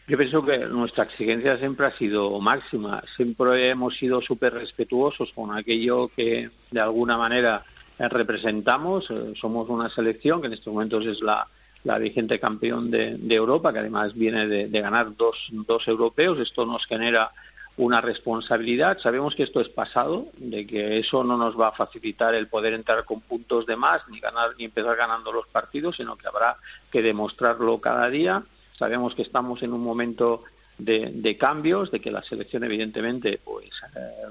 Yo 0.07 0.19
pienso 0.19 0.45
que 0.45 0.59
nuestra 0.59 1.05
exigencia 1.05 1.57
siempre 1.57 1.87
ha 1.87 1.97
sido 1.97 2.39
máxima. 2.39 3.03
Siempre 3.17 3.71
hemos 3.71 3.97
sido 3.97 4.21
súper 4.21 4.53
respetuosos 4.53 5.33
con 5.33 5.57
aquello 5.57 6.09
que 6.09 6.51
de 6.71 6.81
alguna 6.81 7.17
manera 7.17 7.65
representamos, 7.99 9.11
eh, 9.11 9.35
somos 9.41 9.69
una 9.69 9.89
selección 9.89 10.41
que 10.41 10.49
en 10.49 10.55
estos 10.55 10.73
momentos 10.73 11.07
es 11.07 11.21
la, 11.21 11.47
la 11.85 11.99
vigente 11.99 12.41
campeón 12.41 12.91
de, 12.91 13.19
Europa, 13.29 13.73
que 13.73 13.79
además 13.79 14.15
viene 14.15 14.47
de, 14.47 14.81
ganar 14.81 15.17
dos, 15.17 15.37
dos 15.51 15.87
europeos. 15.87 16.41
Esto 16.41 16.67
nos 16.67 16.87
genera 16.87 17.31
una 17.77 18.01
responsabilidad. 18.01 18.99
Sabemos 18.99 19.35
que 19.35 19.43
esto 19.43 19.61
es 19.61 19.69
pasado, 19.69 20.27
de 20.37 20.67
que 20.67 20.99
eso 20.99 21.25
no 21.25 21.37
nos 21.37 21.59
va 21.59 21.69
a 21.69 21.73
facilitar 21.73 22.35
el 22.35 22.49
poder 22.49 22.73
entrar 22.73 23.05
con 23.05 23.21
puntos 23.21 23.67
de 23.67 23.77
más, 23.77 24.03
ni 24.09 24.21
ganar, 24.21 24.51
ni 24.59 24.65
empezar 24.65 24.97
ganando 24.97 25.33
los 25.33 25.47
partidos, 25.49 25.97
sino 25.97 26.17
que 26.17 26.27
habrá 26.27 26.57
que 26.91 27.03
demostrarlo 27.03 27.81
cada 27.81 28.09
día. 28.09 28.43
Sabemos 28.79 29.15
que 29.15 29.23
estamos 29.23 29.63
en 29.63 29.73
un 29.73 29.83
momento 29.83 30.45
de, 30.79 31.11
de 31.15 31.37
cambios, 31.37 31.91
de 31.91 32.01
que 32.01 32.11
la 32.11 32.23
selección 32.23 32.65
evidentemente 32.65 33.41
pues 33.45 33.71
eh, 33.95 34.27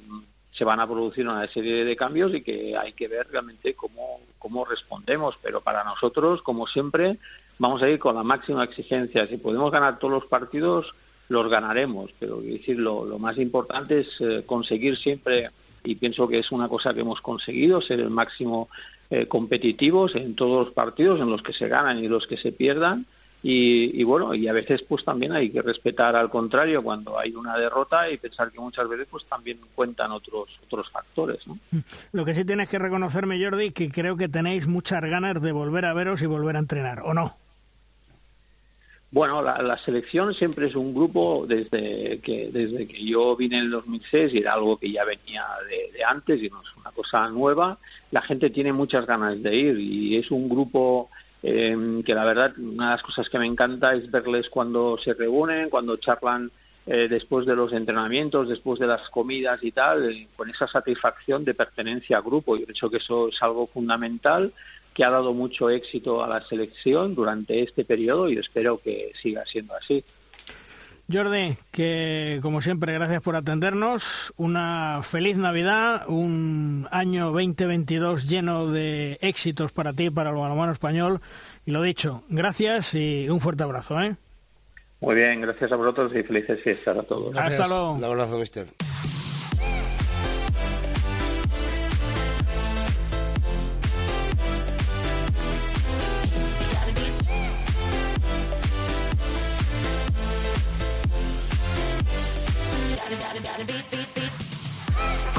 se 0.53 0.63
van 0.63 0.79
a 0.79 0.87
producir 0.87 1.27
una 1.27 1.47
serie 1.47 1.83
de 1.83 1.95
cambios 1.95 2.33
y 2.33 2.41
que 2.41 2.77
hay 2.77 2.93
que 2.93 3.07
ver 3.07 3.27
realmente 3.29 3.73
cómo, 3.73 4.21
cómo 4.37 4.65
respondemos. 4.65 5.35
Pero 5.41 5.61
para 5.61 5.83
nosotros, 5.83 6.41
como 6.43 6.67
siempre, 6.67 7.17
vamos 7.57 7.81
a 7.81 7.89
ir 7.89 7.99
con 7.99 8.15
la 8.15 8.23
máxima 8.23 8.63
exigencia. 8.63 9.27
Si 9.27 9.37
podemos 9.37 9.71
ganar 9.71 9.97
todos 9.97 10.13
los 10.13 10.25
partidos, 10.27 10.93
los 11.29 11.49
ganaremos. 11.49 12.11
Pero 12.19 12.39
decir, 12.41 12.77
lo, 12.77 13.17
más 13.17 13.37
importante 13.37 14.01
es 14.01 14.21
eh, 14.21 14.43
conseguir 14.45 14.95
siempre, 14.97 15.49
y 15.83 15.95
pienso 15.95 16.27
que 16.27 16.39
es 16.39 16.51
una 16.51 16.69
cosa 16.69 16.93
que 16.93 17.01
hemos 17.01 17.19
conseguido, 17.21 17.81
ser 17.81 17.99
el 17.99 18.11
máximo 18.11 18.69
eh, 19.09 19.27
competitivos 19.27 20.15
en 20.15 20.35
todos 20.35 20.65
los 20.65 20.73
partidos, 20.73 21.19
en 21.19 21.29
los 21.29 21.41
que 21.41 21.53
se 21.53 21.67
ganan 21.67 22.03
y 22.03 22.07
los 22.07 22.27
que 22.27 22.37
se 22.37 22.51
pierdan. 22.51 23.07
Y, 23.45 23.99
y, 23.99 24.03
bueno, 24.05 24.33
y 24.33 24.47
a 24.47 24.53
veces 24.53 24.83
pues 24.83 25.03
también 25.03 25.33
hay 25.33 25.49
que 25.49 25.61
respetar 25.61 26.15
al 26.15 26.29
contrario 26.29 26.81
cuando 26.81 27.19
hay 27.19 27.35
una 27.35 27.57
derrota 27.57 28.09
y 28.09 28.17
pensar 28.17 28.49
que 28.49 28.59
muchas 28.59 28.87
veces 28.87 29.05
pues 29.11 29.25
también 29.25 29.59
cuentan 29.75 30.11
otros 30.11 30.47
otros 30.65 30.89
factores. 30.89 31.45
¿no? 31.45 31.59
Lo 32.13 32.23
que 32.23 32.33
sí 32.33 32.45
tienes 32.45 32.69
que 32.69 32.79
reconocerme, 32.79 33.43
Jordi, 33.43 33.71
que 33.71 33.91
creo 33.91 34.15
que 34.15 34.29
tenéis 34.29 34.65
muchas 34.65 35.01
ganas 35.03 35.41
de 35.41 35.51
volver 35.51 35.85
a 35.85 35.93
veros 35.93 36.23
y 36.23 36.25
volver 36.25 36.55
a 36.55 36.59
entrenar, 36.59 37.01
¿o 37.01 37.13
no? 37.13 37.35
Bueno, 39.11 39.43
la, 39.43 39.61
la, 39.61 39.77
selección 39.77 40.33
siempre 40.33 40.67
es 40.67 40.75
un 40.75 40.91
grupo 40.91 41.45
desde 41.47 42.19
que 42.21 42.49
desde 42.51 42.87
que 42.87 43.05
yo 43.05 43.35
vine 43.35 43.57
en 43.57 43.65
el 43.65 43.71
2006 43.71 44.33
y 44.33 44.39
era 44.39 44.53
algo 44.53 44.77
que 44.77 44.91
ya 44.91 45.03
venía 45.03 45.45
de, 45.69 45.95
de, 45.95 46.03
antes 46.03 46.41
y 46.41 46.49
no 46.49 46.61
es 46.61 46.75
una 46.77 46.89
cosa 46.91 47.27
nueva. 47.27 47.77
La 48.09 48.23
gente 48.23 48.49
tiene 48.49 48.73
muchas 48.73 49.05
ganas 49.05 49.43
de 49.43 49.55
ir 49.55 49.79
y 49.79 50.17
es 50.17 50.31
un 50.31 50.49
grupo 50.49 51.11
eh, 51.43 52.01
que 52.05 52.15
la 52.15 52.23
verdad 52.23 52.53
una 52.57 52.85
de 52.85 52.91
las 52.91 53.03
cosas 53.03 53.29
que 53.29 53.37
me 53.37 53.45
encanta 53.45 53.93
es 53.93 54.09
verles 54.09 54.49
cuando 54.49 54.97
se 54.97 55.13
reúnen, 55.13 55.69
cuando 55.69 55.97
charlan 55.97 56.49
eh, 56.85 57.07
después 57.09 57.45
de 57.45 57.55
los 57.55 57.73
entrenamientos, 57.73 58.49
después 58.49 58.79
de 58.79 58.87
las 58.87 59.09
comidas 59.09 59.61
y 59.63 59.71
tal, 59.71 60.09
eh, 60.09 60.27
con 60.35 60.49
esa 60.49 60.67
satisfacción 60.67 61.43
de 61.43 61.53
pertenencia 61.53 62.17
al 62.17 62.23
grupo. 62.23 62.55
Yo 62.57 62.65
creo 62.65 62.89
que 62.89 62.97
eso 62.97 63.27
es 63.27 63.41
algo 63.41 63.67
fundamental 63.67 64.53
que 64.93 65.03
ha 65.03 65.09
dado 65.09 65.33
mucho 65.33 65.69
éxito 65.69 66.23
a 66.23 66.27
la 66.27 66.41
selección 66.45 67.15
durante 67.15 67.61
este 67.61 67.83
periodo 67.83 68.29
y 68.29 68.37
espero 68.37 68.79
que 68.79 69.11
siga 69.21 69.45
siendo 69.45 69.75
así. 69.75 70.03
Jordi, 71.11 71.57
que 71.71 72.39
como 72.41 72.61
siempre, 72.61 72.93
gracias 72.93 73.21
por 73.21 73.35
atendernos. 73.35 74.33
Una 74.37 75.01
feliz 75.03 75.37
Navidad, 75.37 76.05
un 76.07 76.87
año 76.91 77.31
2022 77.31 78.27
lleno 78.27 78.67
de 78.71 79.17
éxitos 79.21 79.71
para 79.71 79.93
ti, 79.93 80.09
para 80.09 80.29
el 80.29 80.35
balonmano 80.35 80.71
español. 80.71 81.19
Y 81.65 81.71
lo 81.71 81.81
dicho, 81.81 82.23
gracias 82.29 82.93
y 82.95 83.27
un 83.29 83.41
fuerte 83.41 83.63
abrazo. 83.63 84.01
¿eh? 84.01 84.15
Muy 85.01 85.15
bien, 85.15 85.41
gracias 85.41 85.71
a 85.71 85.75
vosotros 85.75 86.13
y 86.15 86.23
felices 86.23 86.61
fiestas 86.63 86.97
a 86.97 87.03
todos. 87.03 87.33
Gracias. 87.33 87.61
Hasta 87.61 87.75
luego. 87.75 87.93
Un 87.93 88.03
abrazo, 88.03 88.37
mister. 88.37 88.67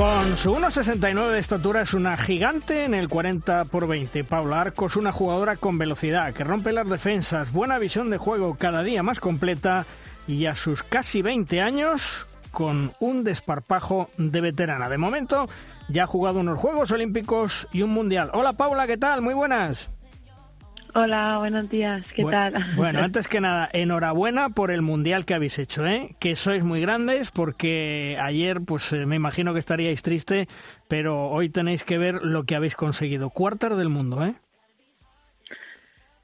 Con 0.04 0.36
su 0.36 0.50
1,69 0.54 1.30
de 1.30 1.38
estatura 1.38 1.80
es 1.80 1.94
una 1.94 2.18
gigante 2.18 2.84
en 2.84 2.92
el 2.92 3.08
40 3.08 3.64
por 3.64 3.88
20. 3.88 4.22
Paula 4.24 4.60
Arcos, 4.60 4.96
una 4.96 5.12
jugadora 5.12 5.56
con 5.56 5.78
velocidad 5.78 6.34
que 6.34 6.44
rompe 6.44 6.74
las 6.74 6.86
defensas, 6.86 7.52
buena 7.52 7.78
visión 7.78 8.10
de 8.10 8.18
juego, 8.18 8.54
cada 8.58 8.82
día 8.82 9.02
más 9.02 9.18
completa 9.18 9.86
y 10.28 10.44
a 10.44 10.56
sus 10.56 10.82
casi 10.82 11.22
20 11.22 11.62
años 11.62 12.26
con 12.50 12.92
un 13.00 13.24
desparpajo 13.24 14.10
de 14.18 14.42
veterana. 14.42 14.90
De 14.90 14.98
momento 14.98 15.48
ya 15.88 16.02
ha 16.02 16.06
jugado 16.06 16.40
unos 16.40 16.58
Juegos 16.58 16.90
Olímpicos 16.90 17.66
y 17.72 17.80
un 17.80 17.94
Mundial. 17.94 18.28
Hola 18.34 18.52
Paula, 18.52 18.86
¿qué 18.86 18.98
tal? 18.98 19.22
Muy 19.22 19.32
buenas. 19.32 19.88
Hola, 20.96 21.38
buenos 21.40 21.68
días, 21.68 22.06
¿qué 22.14 22.22
bueno, 22.22 22.38
tal? 22.38 22.64
Bueno, 22.76 23.00
antes 23.00 23.26
que 23.26 23.40
nada, 23.40 23.68
enhorabuena 23.72 24.50
por 24.50 24.70
el 24.70 24.80
mundial 24.80 25.24
que 25.24 25.34
habéis 25.34 25.58
hecho, 25.58 25.84
¿eh? 25.84 26.10
Que 26.20 26.36
sois 26.36 26.62
muy 26.62 26.80
grandes 26.80 27.32
porque 27.32 28.16
ayer, 28.22 28.60
pues 28.64 28.92
eh, 28.92 29.04
me 29.04 29.16
imagino 29.16 29.52
que 29.52 29.58
estaríais 29.58 30.02
triste, 30.02 30.46
pero 30.86 31.30
hoy 31.30 31.48
tenéis 31.48 31.82
que 31.82 31.98
ver 31.98 32.22
lo 32.22 32.44
que 32.44 32.54
habéis 32.54 32.76
conseguido. 32.76 33.30
Cuartas 33.30 33.76
del 33.76 33.88
mundo, 33.88 34.24
¿eh? 34.24 34.34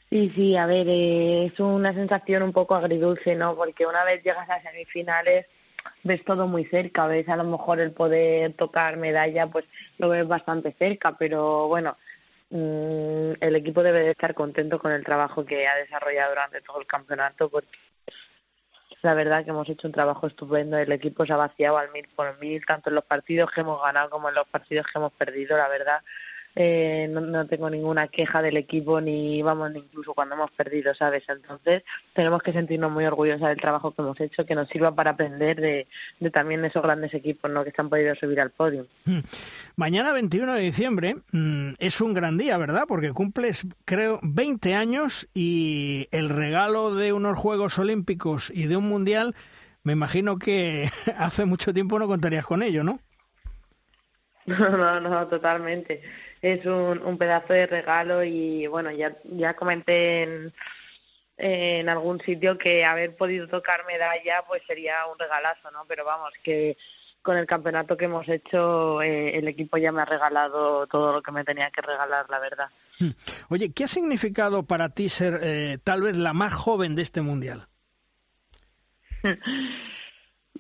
Sí, 0.08 0.30
sí, 0.36 0.56
a 0.56 0.66
ver, 0.66 0.86
eh, 0.88 1.46
es 1.46 1.58
una 1.58 1.92
sensación 1.92 2.44
un 2.44 2.52
poco 2.52 2.76
agridulce, 2.76 3.34
¿no? 3.34 3.56
Porque 3.56 3.86
una 3.86 4.04
vez 4.04 4.22
llegas 4.22 4.48
a 4.48 4.62
semifinales 4.62 5.46
ves 6.02 6.24
todo 6.24 6.46
muy 6.46 6.64
cerca, 6.66 7.06
ves 7.06 7.28
a 7.28 7.36
lo 7.36 7.44
mejor 7.44 7.80
el 7.80 7.92
poder 7.92 8.54
tocar 8.54 8.96
medalla, 8.96 9.46
pues 9.46 9.64
lo 9.98 10.08
ves 10.08 10.26
bastante 10.26 10.72
cerca, 10.72 11.16
pero 11.18 11.68
bueno, 11.68 11.96
Mm, 12.50 13.34
el 13.40 13.56
equipo 13.56 13.82
debe 13.82 14.00
de 14.00 14.10
estar 14.10 14.34
contento 14.34 14.80
con 14.80 14.90
el 14.90 15.04
trabajo 15.04 15.44
que 15.44 15.68
ha 15.68 15.76
desarrollado 15.76 16.30
durante 16.30 16.60
todo 16.62 16.80
el 16.80 16.86
campeonato 16.86 17.48
porque 17.48 17.78
la 19.02 19.14
verdad 19.14 19.44
que 19.44 19.50
hemos 19.50 19.68
hecho 19.68 19.86
un 19.86 19.94
trabajo 19.94 20.26
estupendo. 20.26 20.76
El 20.76 20.92
equipo 20.92 21.24
se 21.24 21.32
ha 21.32 21.36
vaciado 21.36 21.78
al 21.78 21.92
mil 21.92 22.08
por 22.08 22.38
mil 22.38 22.64
tanto 22.66 22.90
en 22.90 22.96
los 22.96 23.04
partidos 23.04 23.50
que 23.52 23.60
hemos 23.60 23.80
ganado 23.80 24.10
como 24.10 24.28
en 24.28 24.34
los 24.34 24.48
partidos 24.48 24.86
que 24.86 24.98
hemos 24.98 25.12
perdido 25.12 25.56
la 25.56 25.68
verdad 25.68 26.00
eh, 26.56 27.08
no, 27.08 27.20
no, 27.20 27.46
tengo 27.46 27.70
ninguna 27.70 28.08
queja 28.08 28.42
del 28.42 28.56
equipo 28.56 29.00
ni 29.00 29.40
vamos 29.40 29.70
ni 29.70 29.78
incluso 29.78 30.14
cuando 30.14 30.34
hemos 30.34 30.50
perdido 30.50 30.92
sabes 30.94 31.22
entonces 31.28 31.84
tenemos 32.12 32.42
que 32.42 32.52
sentirnos 32.52 32.90
muy 32.90 33.04
orgullosos 33.04 33.48
del 33.48 33.60
trabajo 33.60 33.92
que 33.92 34.02
hemos 34.02 34.20
hecho 34.20 34.44
que 34.44 34.56
nos 34.56 34.68
sirva 34.68 34.92
para 34.92 35.12
aprender 35.12 35.60
de, 35.60 35.86
de 36.18 36.30
también 36.30 36.64
esos 36.64 36.82
grandes 36.82 37.14
equipos 37.14 37.50
no 37.50 37.62
que 37.62 37.70
se 37.70 37.80
han 37.80 37.88
podido 37.88 38.14
subir 38.16 38.40
al 38.40 38.50
podio. 38.50 38.86
Mañana 39.76 40.12
21 40.12 40.54
de 40.54 40.60
diciembre 40.60 41.14
mmm, 41.30 41.74
es 41.78 42.00
un 42.00 42.14
gran 42.14 42.36
día 42.36 42.58
verdad 42.58 42.84
porque 42.88 43.12
cumples 43.12 43.66
creo 43.84 44.18
20 44.22 44.74
años 44.74 45.28
y 45.32 46.08
el 46.10 46.28
regalo 46.28 46.94
de 46.94 47.12
unos 47.12 47.38
Juegos 47.38 47.78
Olímpicos 47.78 48.50
y 48.52 48.66
de 48.66 48.76
un 48.76 48.88
mundial 48.88 49.36
me 49.84 49.92
imagino 49.92 50.38
que 50.38 50.90
hace 51.16 51.44
mucho 51.44 51.72
tiempo 51.72 51.98
no 51.98 52.08
contarías 52.08 52.44
con 52.44 52.62
ello 52.62 52.82
no 52.82 52.98
no, 54.46 55.00
no, 55.00 55.00
no, 55.00 55.28
totalmente 55.28 56.02
es 56.42 56.64
un, 56.66 57.02
un 57.02 57.18
pedazo 57.18 57.52
de 57.52 57.66
regalo 57.66 58.24
y 58.24 58.66
bueno, 58.66 58.90
ya, 58.90 59.16
ya 59.24 59.54
comenté 59.54 60.22
en, 60.22 60.54
en 61.36 61.88
algún 61.88 62.20
sitio 62.20 62.58
que 62.58 62.84
haber 62.84 63.16
podido 63.16 63.48
tocar 63.48 63.84
medalla 63.86 64.42
pues 64.46 64.62
sería 64.66 65.06
un 65.10 65.18
regalazo, 65.18 65.70
¿no? 65.70 65.84
Pero 65.86 66.04
vamos, 66.04 66.32
que 66.42 66.76
con 67.22 67.36
el 67.36 67.46
campeonato 67.46 67.96
que 67.96 68.06
hemos 68.06 68.28
hecho 68.28 69.02
eh, 69.02 69.36
el 69.36 69.48
equipo 69.48 69.76
ya 69.76 69.92
me 69.92 70.02
ha 70.02 70.06
regalado 70.06 70.86
todo 70.86 71.12
lo 71.12 71.22
que 71.22 71.32
me 71.32 71.44
tenía 71.44 71.70
que 71.70 71.82
regalar, 71.82 72.26
la 72.30 72.38
verdad. 72.38 72.68
Oye, 73.48 73.72
¿qué 73.72 73.84
ha 73.84 73.88
significado 73.88 74.64
para 74.64 74.90
ti 74.90 75.08
ser 75.08 75.40
eh, 75.42 75.78
tal 75.82 76.02
vez 76.02 76.16
la 76.16 76.32
más 76.32 76.52
joven 76.52 76.94
de 76.94 77.02
este 77.02 77.20
mundial? 77.20 77.66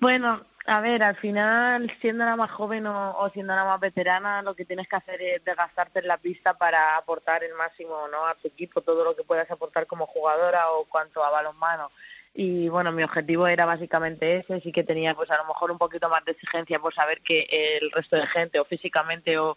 bueno, 0.00 0.46
a 0.66 0.80
ver, 0.80 1.02
al 1.02 1.16
final, 1.16 1.90
siendo 2.00 2.24
la 2.24 2.36
más 2.36 2.50
joven 2.50 2.86
o, 2.86 3.30
siendo 3.32 3.54
la 3.54 3.64
más 3.64 3.80
veterana, 3.80 4.42
lo 4.42 4.54
que 4.54 4.66
tienes 4.66 4.88
que 4.88 4.96
hacer 4.96 5.20
es 5.22 5.44
desgastarte 5.44 6.00
en 6.00 6.08
la 6.08 6.18
pista 6.18 6.54
para 6.54 6.96
aportar 6.96 7.42
el 7.42 7.54
máximo 7.54 8.08
¿no? 8.08 8.26
a 8.26 8.34
tu 8.34 8.48
equipo, 8.48 8.82
todo 8.82 9.02
lo 9.02 9.16
que 9.16 9.24
puedas 9.24 9.50
aportar 9.50 9.86
como 9.86 10.06
jugadora 10.06 10.70
o 10.72 10.84
cuanto 10.84 11.24
a 11.24 11.30
balonmano. 11.30 11.90
Y 12.34 12.68
bueno, 12.68 12.92
mi 12.92 13.02
objetivo 13.02 13.46
era 13.48 13.64
básicamente 13.64 14.36
ese, 14.36 14.60
sí 14.60 14.70
que 14.70 14.84
tenía 14.84 15.14
pues 15.14 15.30
a 15.30 15.36
lo 15.38 15.46
mejor 15.46 15.70
un 15.70 15.78
poquito 15.78 16.08
más 16.08 16.24
de 16.24 16.32
exigencia 16.32 16.78
por 16.78 16.94
saber 16.94 17.22
que 17.22 17.46
el 17.80 17.90
resto 17.90 18.16
de 18.16 18.26
gente 18.28 18.60
o 18.60 18.64
físicamente 18.64 19.36
o 19.38 19.56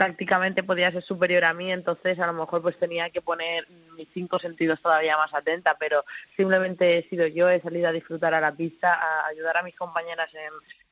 prácticamente 0.00 0.62
podía 0.62 0.90
ser 0.90 1.02
superior 1.02 1.44
a 1.44 1.52
mí, 1.52 1.70
entonces 1.70 2.18
a 2.18 2.26
lo 2.26 2.32
mejor 2.32 2.62
pues 2.62 2.74
tenía 2.78 3.10
que 3.10 3.20
poner 3.20 3.68
mis 3.98 4.08
cinco 4.14 4.38
sentidos 4.38 4.80
todavía 4.80 5.18
más 5.18 5.34
atenta, 5.34 5.76
pero 5.78 6.06
simplemente 6.38 6.96
he 6.96 7.02
sido 7.10 7.26
yo, 7.26 7.50
he 7.50 7.60
salido 7.60 7.86
a 7.86 7.92
disfrutar 7.92 8.32
a 8.32 8.40
la 8.40 8.50
pista, 8.50 8.94
a 8.94 9.26
ayudar 9.26 9.58
a 9.58 9.62
mis 9.62 9.76
compañeras 9.76 10.30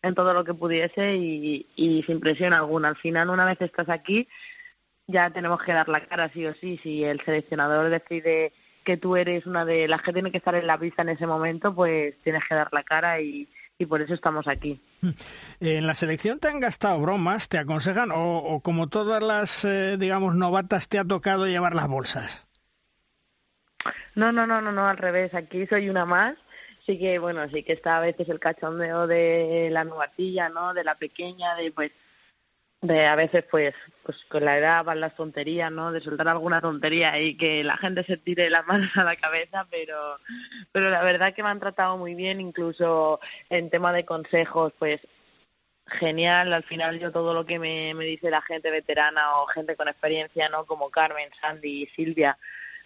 en, 0.02 0.14
todo 0.14 0.34
lo 0.34 0.44
que 0.44 0.52
pudiese 0.52 1.16
y, 1.16 1.66
y 1.74 2.02
sin 2.02 2.20
presión 2.20 2.52
alguna. 2.52 2.88
Al 2.88 2.96
final, 2.96 3.30
una 3.30 3.46
vez 3.46 3.58
estás 3.62 3.88
aquí, 3.88 4.28
ya 5.06 5.30
tenemos 5.30 5.62
que 5.62 5.72
dar 5.72 5.88
la 5.88 6.04
cara 6.04 6.28
sí 6.34 6.44
o 6.44 6.52
sí. 6.52 6.78
Si 6.82 7.02
el 7.02 7.22
seleccionador 7.22 7.88
decide 7.88 8.52
que 8.84 8.98
tú 8.98 9.16
eres 9.16 9.46
una 9.46 9.64
de 9.64 9.88
las 9.88 10.02
que 10.02 10.12
tiene 10.12 10.30
que 10.30 10.36
estar 10.36 10.54
en 10.54 10.66
la 10.66 10.76
pista 10.76 11.00
en 11.00 11.08
ese 11.08 11.26
momento, 11.26 11.74
pues 11.74 12.14
tienes 12.24 12.42
que 12.46 12.54
dar 12.54 12.68
la 12.72 12.82
cara 12.82 13.22
y, 13.22 13.48
y 13.78 13.86
por 13.86 14.02
eso 14.02 14.14
estamos 14.14 14.48
aquí. 14.48 14.80
En 15.60 15.86
la 15.86 15.94
selección 15.94 16.38
te 16.38 16.48
han 16.48 16.60
gastado 16.60 17.00
bromas, 17.00 17.48
te 17.48 17.58
aconsejan 17.58 18.10
o, 18.10 18.38
o 18.38 18.60
como 18.60 18.88
todas 18.88 19.22
las, 19.22 19.64
eh, 19.64 19.96
digamos, 19.98 20.34
novatas 20.36 20.88
te 20.88 20.98
ha 20.98 21.04
tocado 21.04 21.46
llevar 21.46 21.74
las 21.74 21.88
bolsas. 21.88 22.46
No, 24.14 24.32
no, 24.32 24.46
no, 24.46 24.60
no, 24.60 24.72
no, 24.72 24.86
al 24.86 24.96
revés. 24.96 25.34
Aquí 25.34 25.66
soy 25.66 25.88
una 25.88 26.04
más. 26.04 26.36
Sí 26.84 26.98
que, 26.98 27.18
bueno, 27.18 27.44
sí 27.52 27.62
que 27.62 27.72
está 27.72 27.98
a 27.98 28.00
veces 28.00 28.28
el 28.28 28.40
cachondeo 28.40 29.06
de 29.06 29.68
la 29.70 29.84
novatilla, 29.84 30.48
¿no? 30.48 30.74
De 30.74 30.84
la 30.84 30.94
pequeña, 30.94 31.54
de 31.54 31.70
pues 31.70 31.92
de 32.80 33.06
a 33.06 33.16
veces 33.16 33.44
pues 33.50 33.74
pues 34.04 34.24
con 34.26 34.44
la 34.44 34.56
edad 34.56 34.84
van 34.84 35.00
las 35.00 35.16
tonterías 35.16 35.70
no 35.72 35.90
de 35.90 36.00
soltar 36.00 36.28
alguna 36.28 36.60
tontería 36.60 37.18
y 37.20 37.36
que 37.36 37.64
la 37.64 37.76
gente 37.76 38.04
se 38.04 38.16
tire 38.16 38.50
las 38.50 38.66
manos 38.66 38.96
a 38.96 39.02
la 39.02 39.16
cabeza 39.16 39.66
pero 39.70 40.18
pero 40.70 40.88
la 40.90 41.02
verdad 41.02 41.34
que 41.34 41.42
me 41.42 41.48
han 41.48 41.58
tratado 41.58 41.96
muy 41.96 42.14
bien 42.14 42.40
incluso 42.40 43.20
en 43.50 43.70
tema 43.70 43.92
de 43.92 44.04
consejos 44.04 44.72
pues 44.78 45.00
genial. 45.88 46.52
Al 46.52 46.64
final 46.64 46.98
yo 46.98 47.12
todo 47.12 47.34
lo 47.34 47.46
que 47.46 47.58
me, 47.58 47.94
me 47.94 48.04
dice 48.04 48.30
la 48.30 48.42
gente 48.42 48.70
veterana 48.70 49.38
o 49.38 49.46
gente 49.46 49.76
con 49.76 49.88
experiencia 49.88 50.48
no 50.48 50.66
como 50.66 50.90
Carmen 50.90 51.30
Sandy 51.40 51.82
y 51.82 51.86
Silvia 51.88 52.38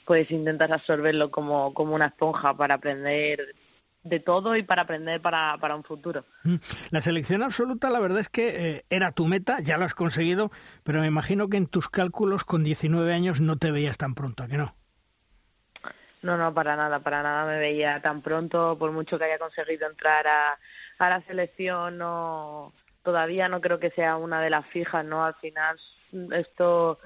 pues 0.04 0.30
intentas 0.30 0.70
absorberlo 0.70 1.30
como 1.30 1.74
como 1.74 1.94
una 1.94 2.06
esponja 2.06 2.56
para 2.56 2.74
aprender 2.74 3.54
de 4.02 4.20
todo 4.20 4.56
y 4.56 4.62
para 4.62 4.82
aprender 4.82 5.20
para, 5.20 5.56
para 5.58 5.76
un 5.76 5.84
futuro. 5.84 6.24
Mm. 6.44 6.56
La 6.90 7.00
selección 7.00 7.42
absoluta, 7.42 7.90
la 7.90 8.00
verdad 8.00 8.18
es 8.18 8.28
que 8.28 8.48
eh, 8.48 8.84
era 8.90 9.12
tu 9.12 9.26
meta, 9.26 9.60
ya 9.60 9.76
lo 9.76 9.84
has 9.84 9.94
conseguido, 9.94 10.50
pero 10.82 11.00
me 11.00 11.06
imagino 11.06 11.48
que 11.48 11.56
en 11.56 11.66
tus 11.66 11.88
cálculos 11.88 12.44
con 12.44 12.64
19 12.64 13.12
años 13.12 13.40
no 13.40 13.56
te 13.56 13.70
veías 13.70 13.98
tan 13.98 14.14
pronto, 14.14 14.42
¿a 14.42 14.48
que 14.48 14.58
no? 14.58 14.74
No, 16.22 16.36
no, 16.36 16.54
para 16.54 16.76
nada, 16.76 17.00
para 17.00 17.22
nada 17.22 17.46
me 17.46 17.58
veía 17.58 18.00
tan 18.00 18.22
pronto, 18.22 18.76
por 18.78 18.92
mucho 18.92 19.18
que 19.18 19.24
haya 19.24 19.38
conseguido 19.38 19.88
entrar 19.88 20.26
a, 20.26 20.58
a 20.98 21.08
la 21.08 21.20
selección, 21.22 21.98
no, 21.98 22.72
todavía 23.02 23.48
no 23.48 23.60
creo 23.60 23.80
que 23.80 23.90
sea 23.90 24.16
una 24.16 24.40
de 24.40 24.50
las 24.50 24.66
fijas, 24.66 25.04
¿no? 25.04 25.24
Al 25.24 25.34
final, 25.34 25.76
esto 26.32 27.00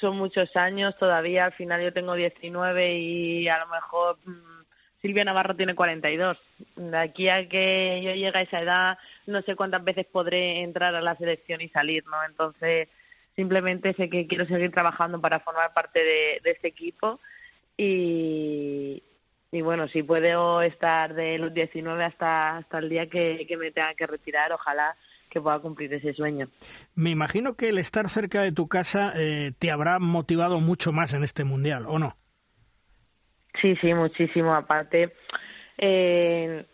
son 0.00 0.16
muchos 0.16 0.56
años, 0.56 0.96
todavía 0.98 1.46
al 1.46 1.52
final 1.52 1.82
yo 1.82 1.92
tengo 1.92 2.14
19 2.14 2.98
y 2.98 3.48
a 3.48 3.58
lo 3.58 3.66
mejor 3.68 4.18
mm, 4.24 4.59
Silvia 5.00 5.24
Navarro 5.24 5.56
tiene 5.56 5.74
42. 5.74 6.38
De 6.76 6.98
aquí 6.98 7.28
a 7.28 7.48
que 7.48 8.00
yo 8.04 8.12
llegue 8.12 8.38
a 8.38 8.42
esa 8.42 8.60
edad, 8.60 8.98
no 9.26 9.42
sé 9.42 9.56
cuántas 9.56 9.82
veces 9.82 10.06
podré 10.06 10.60
entrar 10.60 10.94
a 10.94 11.00
la 11.00 11.16
selección 11.16 11.60
y 11.60 11.68
salir, 11.68 12.04
¿no? 12.06 12.16
Entonces, 12.28 12.88
simplemente 13.36 13.94
sé 13.94 14.10
que 14.10 14.26
quiero 14.26 14.46
seguir 14.46 14.70
trabajando 14.70 15.20
para 15.20 15.40
formar 15.40 15.72
parte 15.72 16.04
de, 16.04 16.40
este 16.44 16.68
equipo 16.68 17.20
y, 17.76 19.02
y 19.50 19.60
bueno, 19.62 19.88
si 19.88 20.02
puedo 20.02 20.60
estar 20.62 21.14
de 21.14 21.38
los 21.38 21.54
19 21.54 22.04
hasta, 22.04 22.58
hasta 22.58 22.78
el 22.78 22.88
día 22.90 23.08
que, 23.08 23.46
que 23.48 23.56
me 23.56 23.70
tenga 23.70 23.94
que 23.94 24.06
retirar, 24.06 24.52
ojalá 24.52 24.96
que 25.30 25.40
pueda 25.40 25.60
cumplir 25.60 25.94
ese 25.94 26.12
sueño. 26.12 26.48
Me 26.94 27.10
imagino 27.10 27.54
que 27.54 27.70
el 27.70 27.78
estar 27.78 28.08
cerca 28.10 28.42
de 28.42 28.52
tu 28.52 28.68
casa 28.68 29.12
eh, 29.16 29.52
te 29.58 29.70
habrá 29.70 29.98
motivado 29.98 30.60
mucho 30.60 30.92
más 30.92 31.14
en 31.14 31.22
este 31.22 31.44
mundial, 31.44 31.86
¿o 31.86 31.98
no? 31.98 32.16
Sí, 33.54 33.76
sí, 33.76 33.94
muchísimo. 33.94 34.54
Aparte, 34.54 35.14
eh, 35.78 36.64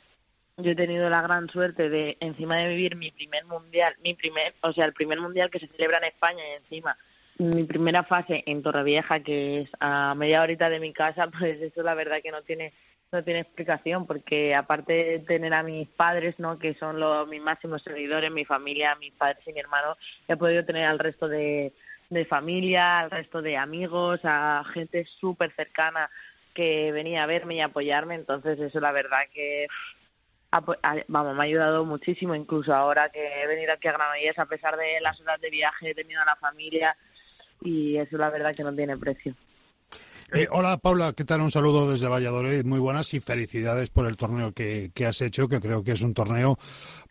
yo 0.56 0.70
he 0.70 0.76
tenido 0.76 1.08
la 1.10 1.22
gran 1.22 1.48
suerte 1.48 1.88
de, 1.88 2.16
encima 2.20 2.56
de 2.56 2.68
vivir 2.68 2.96
mi 2.96 3.10
primer 3.10 3.44
mundial, 3.44 3.94
mi 4.02 4.14
primer, 4.14 4.54
o 4.62 4.72
sea, 4.72 4.84
el 4.84 4.92
primer 4.92 5.20
mundial 5.20 5.50
que 5.50 5.60
se 5.60 5.68
celebra 5.68 5.98
en 5.98 6.04
España 6.04 6.42
y 6.46 6.56
encima 6.62 6.96
mi 7.38 7.64
primera 7.64 8.02
fase 8.02 8.42
en 8.46 8.62
Torrevieja, 8.62 9.20
que 9.20 9.62
es 9.62 9.70
a 9.80 10.14
media 10.14 10.42
horita 10.42 10.70
de 10.70 10.80
mi 10.80 10.92
casa, 10.92 11.28
pues 11.38 11.60
eso 11.60 11.82
la 11.82 11.94
verdad 11.94 12.20
que 12.22 12.30
no 12.30 12.42
tiene 12.42 12.72
no 13.12 13.22
tiene 13.22 13.40
explicación 13.40 14.04
porque 14.04 14.52
aparte 14.52 14.92
de 14.92 15.18
tener 15.20 15.54
a 15.54 15.62
mis 15.62 15.88
padres, 15.88 16.34
¿no? 16.40 16.58
que 16.58 16.74
son 16.74 16.98
los 16.98 17.28
mis 17.28 17.40
máximos 17.40 17.82
seguidores, 17.82 18.32
mi 18.32 18.44
familia, 18.44 18.96
mis 18.96 19.12
padres 19.12 19.46
y 19.46 19.52
mi 19.52 19.60
hermano, 19.60 19.96
he 20.26 20.36
podido 20.36 20.64
tener 20.64 20.86
al 20.86 20.98
resto 20.98 21.28
de, 21.28 21.72
de 22.10 22.24
familia, 22.24 22.98
al 22.98 23.12
resto 23.12 23.42
de 23.42 23.56
amigos, 23.56 24.18
a 24.24 24.64
gente 24.74 25.06
súper 25.20 25.54
cercana 25.54 26.10
que 26.56 26.90
venía 26.90 27.22
a 27.22 27.26
verme 27.26 27.56
y 27.56 27.60
apoyarme, 27.60 28.14
entonces 28.14 28.58
eso 28.58 28.80
la 28.80 28.90
verdad 28.90 29.18
que 29.32 29.66
vamos, 31.08 31.36
me 31.36 31.42
ha 31.42 31.44
ayudado 31.44 31.84
muchísimo, 31.84 32.34
incluso 32.34 32.74
ahora 32.74 33.10
que 33.10 33.42
he 33.42 33.46
venido 33.46 33.74
aquí 33.74 33.88
a 33.88 33.92
Granollers, 33.92 34.38
a 34.38 34.46
pesar 34.46 34.76
de 34.76 34.98
las 35.02 35.20
horas 35.20 35.38
de 35.40 35.50
viaje, 35.50 35.90
he 35.90 35.94
tenido 35.94 36.22
a 36.22 36.24
la 36.24 36.36
familia, 36.36 36.96
y 37.60 37.98
eso 37.98 38.16
la 38.16 38.30
verdad 38.30 38.54
que 38.56 38.62
no 38.62 38.74
tiene 38.74 38.96
precio. 38.96 39.34
Eh, 40.32 40.48
hola 40.50 40.78
Paula, 40.78 41.12
¿qué 41.12 41.24
tal? 41.24 41.42
Un 41.42 41.52
saludo 41.52 41.88
desde 41.88 42.08
Valladolid, 42.08 42.64
muy 42.64 42.80
buenas 42.80 43.12
y 43.14 43.20
felicidades 43.20 43.90
por 43.90 44.06
el 44.06 44.16
torneo 44.16 44.52
que, 44.52 44.90
que, 44.92 45.06
has 45.06 45.20
hecho, 45.20 45.46
que 45.46 45.60
creo 45.60 45.84
que 45.84 45.92
es 45.92 46.00
un 46.00 46.14
torneo 46.14 46.58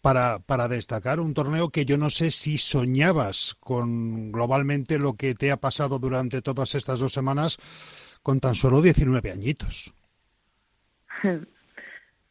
para, 0.01 0.39
para 0.39 0.67
destacar, 0.67 1.21
un 1.21 1.33
torneo 1.33 1.69
que 1.69 1.85
yo 1.85 1.97
no 1.97 2.09
sé 2.09 2.31
si 2.31 2.57
soñabas 2.57 3.55
con 3.59 4.33
globalmente 4.33 4.97
lo 4.97 5.13
que 5.13 5.33
te 5.33 5.51
ha 5.51 5.57
pasado 5.57 5.97
durante 5.97 6.41
todas 6.41 6.75
estas 6.75 6.99
dos 6.99 7.13
semanas 7.13 7.57
con 8.25 8.39
tan 8.39 8.55
solo 8.55 8.81
19 8.81 9.31
añitos. 9.31 9.93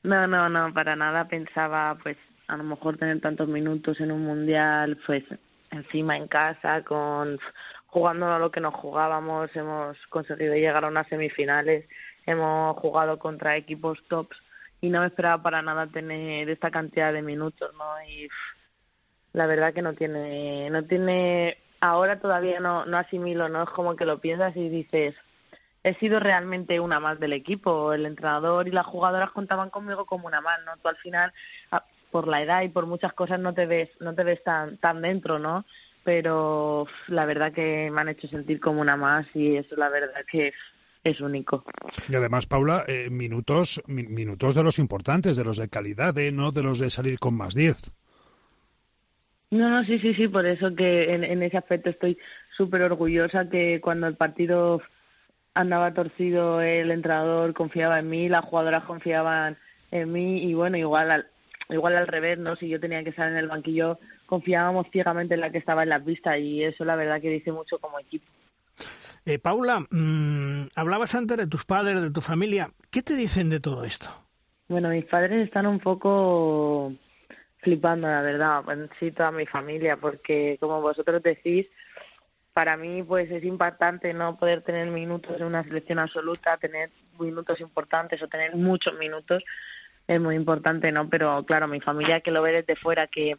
No, 0.03 0.27
no, 0.27 0.51
no, 0.51 0.75
para 0.75 0.95
nada 0.97 1.27
pensaba 1.29 1.97
pues 2.03 2.19
a 2.47 2.59
lo 2.59 2.63
mejor 2.63 2.99
tener 2.99 3.23
tantos 3.23 3.49
minutos 3.49 3.99
en 4.03 4.13
un 4.13 4.23
mundial, 4.23 4.99
pues 5.07 5.25
encima 5.71 6.19
en 6.19 6.29
casa, 6.29 6.83
con 6.83 7.39
jugando 7.87 8.31
a 8.31 8.39
lo 8.39 8.51
que 8.51 8.61
nos 8.61 8.75
jugábamos, 8.75 9.57
hemos 9.57 9.97
conseguido 10.09 10.53
llegar 10.53 10.85
a 10.85 10.89
unas 10.89 11.07
semifinales, 11.07 11.89
hemos 12.27 12.77
jugado 12.77 13.19
contra 13.19 13.57
equipos 13.57 13.99
tops 14.09 14.37
y 14.83 14.91
no 14.91 15.01
me 15.01 15.07
esperaba 15.07 15.43
para 15.43 15.63
nada 15.63 15.87
tener 15.87 16.51
esta 16.51 16.71
cantidad 16.71 17.11
de 17.11 17.23
minutos, 17.23 17.73
¿no? 17.79 18.07
Y 18.07 18.29
la 19.33 19.47
verdad 19.47 19.73
que 19.73 19.81
no 19.81 19.95
tiene, 19.95 20.69
no 20.69 20.85
tiene, 20.85 21.57
ahora 21.81 22.21
todavía 22.21 22.61
no, 22.61 22.85
no 22.85 22.99
asimilo, 22.99 23.49
¿no? 23.49 23.63
Es 23.63 23.71
como 23.71 23.97
que 23.97 24.05
lo 24.05 24.21
piensas 24.21 24.55
y 24.55 24.69
dices, 24.69 25.15
he 25.85 25.95
sido 25.95 26.18
realmente 26.18 26.80
una 26.80 26.99
más 26.99 27.20
del 27.20 27.32
equipo, 27.32 27.93
el 27.93 28.07
entrenador 28.07 28.66
y 28.66 28.72
las 28.72 28.87
jugadoras 28.87 29.30
contaban 29.30 29.70
conmigo 29.70 30.07
como 30.07 30.26
una 30.26 30.41
más, 30.41 30.59
¿no? 30.64 30.76
Tú 30.78 30.89
al 30.89 30.97
final, 30.97 31.32
por 32.11 32.26
la 32.26 32.43
edad 32.43 32.62
y 32.62 32.68
por 32.68 32.87
muchas 32.87 33.12
cosas 33.12 33.39
no 33.39 33.55
te 33.55 33.66
ves, 33.66 33.91
no 34.01 34.14
te 34.14 34.24
ves 34.24 34.43
tan, 34.43 34.78
tan 34.78 35.03
dentro, 35.03 35.39
¿no? 35.39 35.64
pero 36.05 36.87
la 37.09 37.24
verdad 37.24 37.53
que 37.53 37.91
me 37.91 38.03
han 38.03 38.11
hecho 38.11 38.28
sentir 38.28 38.61
como 38.61 38.80
una 38.80 38.97
más 38.97 39.26
y 39.35 39.57
eso 39.57 39.74
la 39.74 39.89
verdad 39.89 40.24
que 40.30 40.53
es, 41.03 41.20
único. 41.20 41.64
Y 42.09 42.14
además, 42.14 42.47
Paula, 42.47 42.85
eh, 42.87 43.11
minutos, 43.11 43.82
minutos 43.87 44.55
de 44.55 44.62
los 44.62 44.78
importantes, 44.78 45.37
de 45.37 45.45
los 45.45 45.59
de 45.59 45.68
calidad, 45.68 46.16
¿eh? 46.16 46.32
no 46.32 46.51
de 46.51 46.62
los 46.62 46.78
de 46.78 46.89
salir 46.89 47.18
con 47.18 47.35
más 47.35 47.55
10. 47.55 47.91
No, 49.51 49.68
no, 49.68 49.85
sí, 49.85 49.99
sí, 49.99 50.14
sí, 50.14 50.28
por 50.28 50.47
eso 50.47 50.74
que 50.74 51.12
en, 51.12 51.22
en 51.22 51.43
ese 51.43 51.59
aspecto 51.59 51.91
estoy 51.91 52.18
súper 52.57 52.82
orgullosa 52.82 53.49
que 53.49 53.80
cuando 53.80 54.07
el 54.07 54.16
partido 54.16 54.80
andaba 55.55 55.95
torcido 55.95 56.61
el 56.61 56.91
entrenador 56.91 57.55
confiaba 57.55 57.99
en 58.01 58.11
mí, 58.11 58.29
las 58.29 58.45
jugadoras 58.45 58.85
confiaban 58.85 59.57
en 59.91 60.13
mí 60.13 60.43
y 60.43 60.55
bueno, 60.55 60.77
igual 60.77 61.11
al, 61.11 61.27
igual 61.71 61.97
al 61.97 62.07
revés, 62.07 62.39
¿no? 62.39 62.57
Si 62.57 62.69
yo 62.69 62.81
tenía 62.81 63.03
que 63.03 63.11
estar 63.11 63.31
en 63.31 63.37
el 63.37 63.49
banquillo 63.49 63.99
confiábamos 64.27 64.87
ciegamente 64.91 65.35
en 65.35 65.41
la 65.41 65.51
que 65.51 65.59
estaba 65.59 65.83
en 65.83 65.91
las 65.91 66.05
vistas 66.05 66.39
y 66.39 66.63
eso 66.63 66.85
la 66.85 66.97
verdad 66.97 67.21
que 67.21 67.31
dice 67.31 67.53
mucho 67.53 67.79
como 67.79 67.99
equipo. 67.99 68.27
Eh, 69.27 69.39
Paula, 69.39 69.87
mmm, 69.91 70.67
hablabas 70.75 71.15
antes 71.15 71.37
de 71.39 71.47
tus 71.47 71.65
padres, 71.65 72.03
de 72.03 72.11
tu 72.11 72.21
familia. 72.21 72.71
¿Qué 72.91 73.03
te 73.03 73.17
dicen 73.17 73.49
de 73.49 73.61
todo 73.61 73.85
esto? 73.85 74.11
Bueno, 74.69 74.91
mis 74.91 75.05
padres 75.05 75.45
están 75.45 75.67
un 75.67 75.79
poco 75.79 76.93
flipando, 77.59 78.07
la 78.07 78.21
verdad. 78.21 78.63
sí, 78.99 79.11
toda 79.13 79.31
mi 79.31 79.47
familia, 79.47 79.97
porque 79.97 80.59
como 80.61 80.81
vosotros 80.83 81.23
decís, 81.23 81.67
para 82.55 82.77
mí 82.77 83.03
pues 83.03 83.31
es 83.31 83.45
impactante 83.45 84.15
no 84.15 84.39
poder 84.39 84.63
tener 84.63 84.89
minutos 84.89 85.37
en 85.37 85.45
una 85.45 85.65
selección 85.65 85.99
absoluta, 85.99 86.57
tener 86.57 86.91
minutos 87.19 87.61
importantes 87.61 88.23
o 88.23 88.29
tener 88.29 88.55
muchos 88.55 88.95
minutos 88.95 89.45
es 90.07 90.21
muy 90.21 90.37
importante, 90.37 90.93
¿no? 90.93 91.09
Pero 91.09 91.45
claro, 91.45 91.67
mi 91.67 91.81
familia 91.81 92.21
que 92.21 92.31
lo 92.31 92.43
ve 92.43 92.53
desde 92.53 92.77
fuera, 92.77 93.07
que 93.07 93.37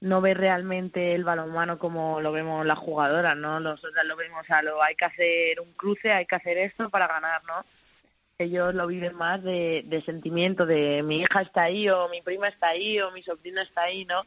no 0.00 0.20
ve 0.20 0.34
realmente 0.34 1.14
el 1.14 1.24
balonmano 1.24 1.78
como 1.78 2.20
lo 2.20 2.30
vemos 2.30 2.64
las 2.66 2.78
jugadoras, 2.78 3.36
¿no? 3.36 3.58
Nosotras 3.58 4.04
lo 4.04 4.16
vemos 4.16 4.48
a 4.50 4.62
lo 4.62 4.82
hay 4.82 4.94
que 4.94 5.06
hacer 5.06 5.60
un 5.60 5.72
cruce, 5.72 6.12
hay 6.12 6.26
que 6.26 6.36
hacer 6.36 6.58
esto 6.58 6.90
para 6.90 7.08
ganar, 7.08 7.42
¿no? 7.44 7.64
Ellos 8.38 8.74
lo 8.74 8.86
viven 8.86 9.14
más 9.14 9.42
de, 9.42 9.82
de 9.86 10.02
sentimiento, 10.02 10.66
de 10.66 11.02
mi 11.02 11.20
hija 11.20 11.42
está 11.42 11.62
ahí 11.62 11.88
o 11.88 12.08
mi 12.08 12.20
prima 12.20 12.48
está 12.48 12.68
ahí 12.68 13.00
o 13.00 13.10
mi 13.12 13.22
sobrina 13.22 13.62
está 13.62 13.82
ahí, 13.82 14.04
¿no? 14.04 14.24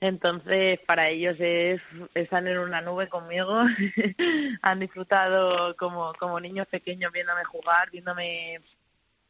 Entonces, 0.00 0.78
para 0.86 1.08
ellos 1.08 1.36
es 1.40 1.80
están 2.14 2.46
en 2.48 2.58
una 2.58 2.82
nube 2.82 3.08
conmigo, 3.08 3.62
han 4.62 4.80
disfrutado 4.80 5.74
como, 5.76 6.12
como 6.14 6.38
niños 6.38 6.66
pequeños 6.68 7.12
viéndome 7.12 7.44
jugar, 7.44 7.90
viéndome 7.90 8.60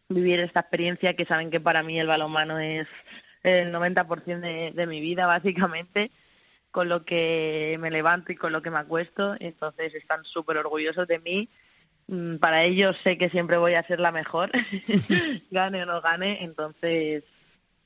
vivir 0.09 0.41
esta 0.41 0.61
experiencia 0.61 1.15
que 1.15 1.25
saben 1.25 1.51
que 1.51 1.61
para 1.61 1.83
mí 1.83 1.99
el 1.99 2.09
balonmano 2.09 2.59
es 2.59 2.89
el 3.43 3.73
90% 3.73 4.41
de, 4.41 4.73
de 4.73 4.87
mi 4.87 5.01
vida, 5.01 5.27
básicamente, 5.27 6.11
con 6.73 6.89
lo 6.89 7.05
que 7.05 7.77
me 7.81 7.91
levanto 7.91 8.33
y 8.33 8.37
con 8.37 8.53
lo 8.53 8.61
que 8.61 8.71
me 8.71 8.79
acuesto. 8.79 9.37
Entonces 9.39 9.95
están 9.95 10.25
súper 10.25 10.59
orgullosos 10.59 11.07
de 11.07 11.21
mí. 11.21 11.49
Mm, 12.09 12.37
para 12.39 12.65
ellos 12.65 12.97
sé 13.03 13.19
que 13.19 13.31
siempre 13.31 13.57
voy 13.57 13.75
a 13.75 13.87
ser 13.87 14.01
la 14.01 14.13
mejor, 14.13 14.51
gane 15.51 15.83
o 15.83 15.87
no 15.87 16.01
gane. 16.01 16.43
Entonces, 16.43 17.25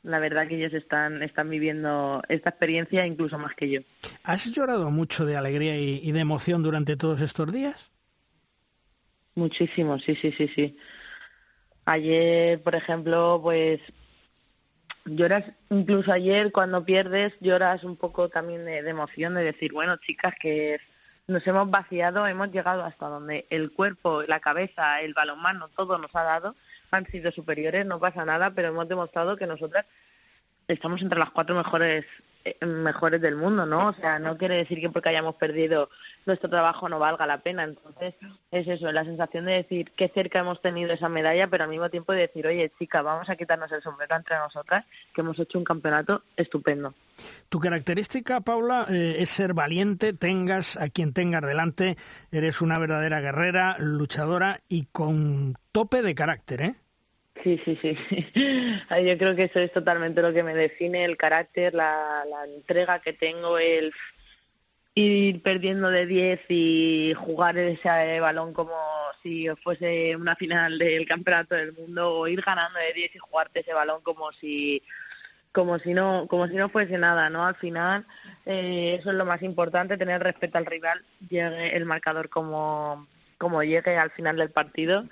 la 0.03 0.19
verdad 0.19 0.49
que 0.49 0.57
ellos 0.57 0.73
están, 0.73 1.23
están 1.23 1.51
viviendo 1.51 2.23
esta 2.29 2.51
experiencia 2.51 3.07
incluso 3.07 3.39
más 3.39 3.55
que 3.55 3.71
yo. 3.71 3.81
¿Has 4.23 4.51
llorado 4.53 4.91
mucho 4.91 5.25
de 5.27 5.37
alegría 5.37 5.77
y, 5.77 6.01
y 6.03 6.13
de 6.13 6.21
emoción 6.21 6.63
durante 6.63 6.97
todos 6.97 7.21
estos 7.23 7.53
días? 7.53 7.91
Muchísimo, 9.35 9.99
sí, 9.99 10.15
sí, 10.17 10.33
sí, 10.33 10.49
sí. 10.49 10.77
Ayer, 11.85 12.63
por 12.63 12.75
ejemplo, 12.75 13.41
pues 13.43 13.81
lloras 15.05 15.45
incluso 15.71 16.13
ayer 16.13 16.53
cuando 16.53 16.85
pierdes 16.85 17.33
lloras 17.41 17.85
un 17.85 17.97
poco 17.97 18.29
también 18.29 18.65
de, 18.65 18.79
emoción 18.79 19.35
de 19.35 19.43
decir 19.43 19.73
bueno 19.73 19.97
chicas 19.97 20.35
que 20.41 20.81
nos 21.27 21.47
hemos 21.47 21.71
vaciado 21.71 22.27
hemos 22.27 22.51
llegado 22.53 22.85
hasta 22.85 23.07
donde 23.07 23.47
el 23.51 23.73
cuerpo 23.73 24.23
la 24.23 24.41
cabeza 24.41 25.01
el 25.01 25.15
balonmano 25.15 25.69
todo 25.77 25.99
nos 25.99 26.15
ha 26.15 26.23
dado 26.23 26.55
han 26.91 27.07
sido 27.07 27.33
superiores 27.33 27.87
no 27.87 27.99
pasa 27.99 28.25
nada 28.25 28.51
pero 28.51 28.69
hemos 28.69 28.89
demostrado 28.89 29.37
que 29.37 29.47
nosotras 29.47 29.87
estamos 30.69 31.03
entre 31.03 31.19
las 31.19 31.31
cuatro 31.31 31.55
mejores 31.55 32.05
eh, 32.43 32.57
mejores 32.65 33.21
del 33.21 33.37
mundo, 33.37 33.67
¿no? 33.67 33.89
O 33.89 33.93
sea, 33.93 34.19
no 34.19 34.39
quiere 34.39 34.55
decir 34.55 34.81
que 34.81 34.89
porque 34.89 35.11
hayamos 35.11 35.35
perdido 35.35 35.91
nuestro 36.25 36.49
trabajo 36.49 36.89
no 36.89 36.99
valga 36.99 37.27
la 37.27 37.43
pena. 37.43 37.65
Entonces, 37.65 38.15
es 38.51 38.67
eso, 38.67 38.91
la 38.93 39.05
sensación 39.05 39.45
de 39.45 39.53
decir 39.53 39.93
qué 39.95 40.09
cerca 40.09 40.39
hemos 40.39 40.63
tenido 40.63 40.91
esa 40.95 41.11
medalla, 41.11 41.49
pero 41.49 41.65
al 41.65 41.71
mismo 41.71 41.91
tiempo 41.91 42.15
de 42.15 42.21
decir, 42.23 42.47
oye, 42.47 42.73
chica, 42.79 43.03
vamos 43.03 43.29
a 43.29 43.37
quitarnos 43.37 43.71
el 43.73 43.83
sombrero 43.83 44.17
entre 44.17 44.39
nosotras, 44.39 44.87
que 45.15 45.21
hemos 45.21 45.39
hecho 45.39 45.59
un 45.59 45.65
campeonato 45.65 46.23
estupendo. 46.35 46.95
Tu 47.51 47.59
característica, 47.59 48.41
Paula, 48.41 48.87
eh, 48.89 49.17
es 49.19 49.29
ser 49.29 49.53
valiente, 49.53 50.15
tengas 50.15 50.79
a 50.79 50.89
quien 50.89 51.13
tengas 51.13 51.43
delante, 51.43 51.99
eres 52.33 52.63
una 52.63 52.79
verdadera 52.79 53.21
guerrera, 53.21 53.77
luchadora 53.79 54.61
y 54.67 54.87
con 54.87 55.57
tope 55.73 56.01
de 56.01 56.15
carácter, 56.15 56.63
¿eh? 56.63 56.75
Sí, 57.43 57.59
sí, 57.65 57.79
sí. 57.81 57.97
Yo 59.07 59.19
creo 59.19 59.35
que 59.35 59.45
eso 59.45 59.61
es 59.61 59.73
totalmente 59.73 60.23
lo 60.23 60.33
que 60.33 60.43
me 60.43 60.55
define, 60.55 61.05
el 61.05 61.17
carácter, 61.17 61.75
la, 61.75 62.25
entrega 62.57 63.01
que 63.01 63.13
tengo, 63.13 63.59
el 63.59 63.93
ir 64.95 65.43
perdiendo 65.43 65.89
de 65.89 66.07
10 66.07 66.41
y 66.49 67.15
jugar 67.15 67.57
ese 67.57 68.21
balón 68.21 68.53
como 68.53 68.77
si 69.23 69.49
fuese 69.63 70.17
una 70.17 70.35
final 70.37 70.79
del 70.79 71.07
campeonato 71.07 71.55
del 71.55 71.73
mundo 71.73 72.13
o 72.13 72.27
ir 72.27 72.43
ganando 72.43 72.79
de 72.79 72.93
10 72.93 73.15
y 73.15 73.19
jugarte 73.19 73.61
ese 73.61 73.73
balón 73.73 74.03
como 74.03 74.33
si 74.33 74.83
como 75.53 75.79
si 75.79 75.95
no 75.95 76.27
como 76.29 76.49
si 76.49 76.57
no 76.57 76.69
fuese 76.69 76.99
nada 76.99 77.31
no 77.31 77.47
al 77.47 77.55
final 77.55 78.05
eh, 78.47 78.97
eso 78.99 79.11
es 79.11 79.17
lo 79.17 79.25
más 79.25 79.43
importante 79.43 79.97
tener 79.97 80.23
respeto 80.23 80.59
al 80.59 80.67
rival 80.67 81.03
llegue 81.29 81.77
el 81.77 81.85
marcador 81.85 82.29
como 82.29 83.07
como 83.39 83.63
llegue 83.63 83.97
al 83.97 84.11
final 84.11 84.37
del 84.37 84.51
partido 84.51 85.05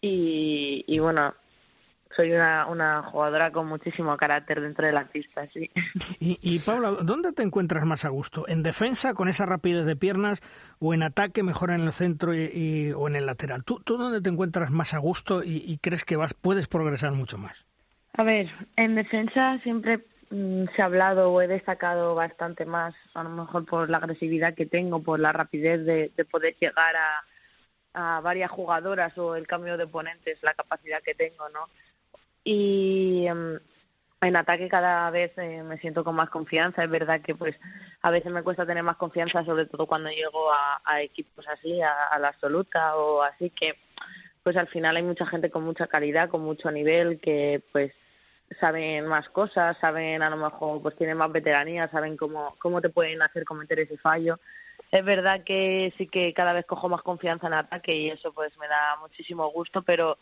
y, 0.00 0.84
y 0.86 0.98
bueno 0.98 1.34
soy 2.16 2.32
una, 2.32 2.66
una 2.66 3.02
jugadora 3.02 3.50
con 3.50 3.66
muchísimo 3.66 4.16
carácter 4.16 4.60
dentro 4.60 4.86
de 4.86 4.92
la 4.92 5.04
pista, 5.06 5.46
sí. 5.52 5.70
Y, 6.20 6.38
y 6.42 6.58
Paula, 6.60 6.90
¿dónde 7.02 7.32
te 7.32 7.42
encuentras 7.42 7.84
más 7.84 8.04
a 8.04 8.08
gusto? 8.08 8.46
¿En 8.48 8.62
defensa 8.62 9.14
con 9.14 9.28
esa 9.28 9.46
rapidez 9.46 9.84
de 9.84 9.96
piernas 9.96 10.40
o 10.78 10.94
en 10.94 11.02
ataque 11.02 11.42
mejor 11.42 11.70
en 11.70 11.82
el 11.82 11.92
centro 11.92 12.34
y, 12.34 12.92
o 12.92 13.08
en 13.08 13.16
el 13.16 13.26
lateral? 13.26 13.64
¿Tú, 13.64 13.80
¿Tú 13.80 13.96
dónde 13.96 14.20
te 14.20 14.30
encuentras 14.30 14.70
más 14.70 14.94
a 14.94 14.98
gusto 14.98 15.42
y, 15.44 15.78
crees 15.78 16.04
que 16.04 16.16
vas 16.16 16.34
puedes 16.34 16.68
progresar 16.68 17.12
mucho 17.12 17.36
más? 17.38 17.66
A 18.16 18.22
ver, 18.22 18.48
en 18.76 18.94
defensa 18.94 19.58
siempre 19.62 20.04
mm, 20.30 20.66
se 20.74 20.82
ha 20.82 20.86
hablado 20.86 21.32
o 21.32 21.42
he 21.42 21.48
destacado 21.48 22.14
bastante 22.14 22.64
más, 22.64 22.94
a 23.14 23.22
lo 23.24 23.30
mejor 23.30 23.66
por 23.66 23.90
la 23.90 23.98
agresividad 23.98 24.54
que 24.54 24.66
tengo, 24.66 25.02
por 25.02 25.18
la 25.20 25.32
rapidez 25.32 25.84
de, 25.84 26.12
de 26.16 26.24
poder 26.24 26.54
llegar 26.60 26.94
a, 26.96 27.24
a 27.94 28.20
varias 28.20 28.50
jugadoras 28.50 29.16
o 29.18 29.36
el 29.36 29.46
cambio 29.46 29.76
de 29.76 29.84
oponentes, 29.84 30.42
la 30.42 30.54
capacidad 30.54 31.02
que 31.02 31.14
tengo, 31.14 31.48
¿no? 31.50 31.68
Y 32.44 33.26
em, 33.26 33.58
en 34.20 34.36
ataque 34.36 34.68
cada 34.68 35.10
vez 35.10 35.32
eh, 35.38 35.62
me 35.62 35.78
siento 35.78 36.04
con 36.04 36.14
más 36.14 36.30
confianza. 36.30 36.84
Es 36.84 36.90
verdad 36.90 37.20
que 37.20 37.34
pues 37.34 37.56
a 38.02 38.10
veces 38.10 38.30
me 38.32 38.42
cuesta 38.42 38.66
tener 38.66 38.82
más 38.82 38.96
confianza, 38.96 39.44
sobre 39.44 39.66
todo 39.66 39.86
cuando 39.86 40.10
llego 40.10 40.50
a, 40.52 41.02
equipos 41.02 41.46
así, 41.48 41.80
a, 41.82 42.18
la 42.18 42.28
absoluta 42.28 42.96
o 42.96 43.22
así 43.22 43.50
que 43.50 43.78
pues 44.42 44.56
al 44.56 44.68
final 44.68 44.96
hay 44.96 45.02
mucha 45.02 45.26
gente 45.26 45.50
con 45.50 45.64
mucha 45.64 45.86
calidad, 45.86 46.28
con 46.28 46.42
mucho 46.42 46.70
nivel 46.70 47.18
que 47.18 47.62
pues 47.72 47.92
saben 48.60 49.06
más 49.06 49.28
cosas, 49.30 49.76
saben 49.78 50.22
a 50.22 50.28
lo 50.28 50.36
mejor 50.36 50.82
pues 50.82 50.96
tienen 50.96 51.16
más 51.16 51.32
veteranía, 51.32 51.88
saben 51.88 52.16
cómo 52.16 52.54
cómo 52.58 52.80
te 52.82 52.90
pueden 52.90 53.22
hacer 53.22 53.44
cometer 53.44 53.80
ese 53.80 53.96
fallo. 53.96 54.38
Es 54.90 55.04
verdad 55.04 55.42
que 55.44 55.92
sí 55.96 56.06
que 56.06 56.32
cada 56.34 56.52
vez 56.52 56.66
cojo 56.66 56.88
más 56.88 57.02
confianza 57.02 57.46
en 57.46 57.54
ataque 57.54 57.96
y 57.96 58.10
eso 58.10 58.32
pues 58.32 58.56
me 58.58 58.68
da 58.68 58.96
muchísimo 59.00 59.48
gusto, 59.48 59.82
pero 59.82 60.18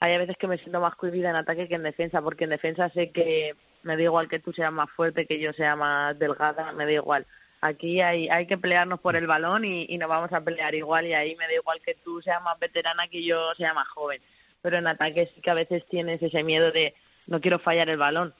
hay 0.00 0.18
veces 0.18 0.36
que 0.36 0.46
me 0.46 0.58
siento 0.58 0.80
más 0.80 0.94
cohibida 0.94 1.30
en 1.30 1.36
ataque 1.36 1.68
que 1.68 1.74
en 1.74 1.82
defensa, 1.82 2.22
porque 2.22 2.44
en 2.44 2.50
defensa 2.50 2.88
sé 2.90 3.10
que 3.10 3.54
me 3.82 3.96
da 3.96 4.02
igual 4.02 4.28
que 4.28 4.38
tú 4.38 4.52
seas 4.52 4.72
más 4.72 4.90
fuerte, 4.90 5.26
que 5.26 5.40
yo 5.40 5.52
sea 5.52 5.76
más 5.76 6.18
delgada, 6.18 6.72
me 6.72 6.84
da 6.84 6.92
igual. 6.92 7.26
Aquí 7.60 8.00
hay, 8.00 8.28
hay 8.28 8.46
que 8.46 8.58
pelearnos 8.58 9.00
por 9.00 9.16
el 9.16 9.26
balón 9.26 9.64
y, 9.64 9.86
y 9.88 9.98
nos 9.98 10.08
vamos 10.08 10.32
a 10.32 10.40
pelear 10.40 10.74
igual 10.74 11.06
y 11.06 11.14
ahí 11.14 11.34
me 11.36 11.46
da 11.46 11.54
igual 11.54 11.80
que 11.84 11.94
tú 11.94 12.22
seas 12.22 12.40
más 12.42 12.58
veterana 12.58 13.08
que 13.08 13.24
yo 13.24 13.52
sea 13.56 13.74
más 13.74 13.88
joven. 13.88 14.22
Pero 14.62 14.76
en 14.76 14.86
ataque 14.86 15.30
sí 15.34 15.40
que 15.40 15.50
a 15.50 15.54
veces 15.54 15.84
tienes 15.88 16.22
ese 16.22 16.44
miedo 16.44 16.70
de 16.70 16.94
no 17.26 17.40
quiero 17.40 17.58
fallar 17.58 17.88
el 17.88 17.96
balón. 17.96 18.34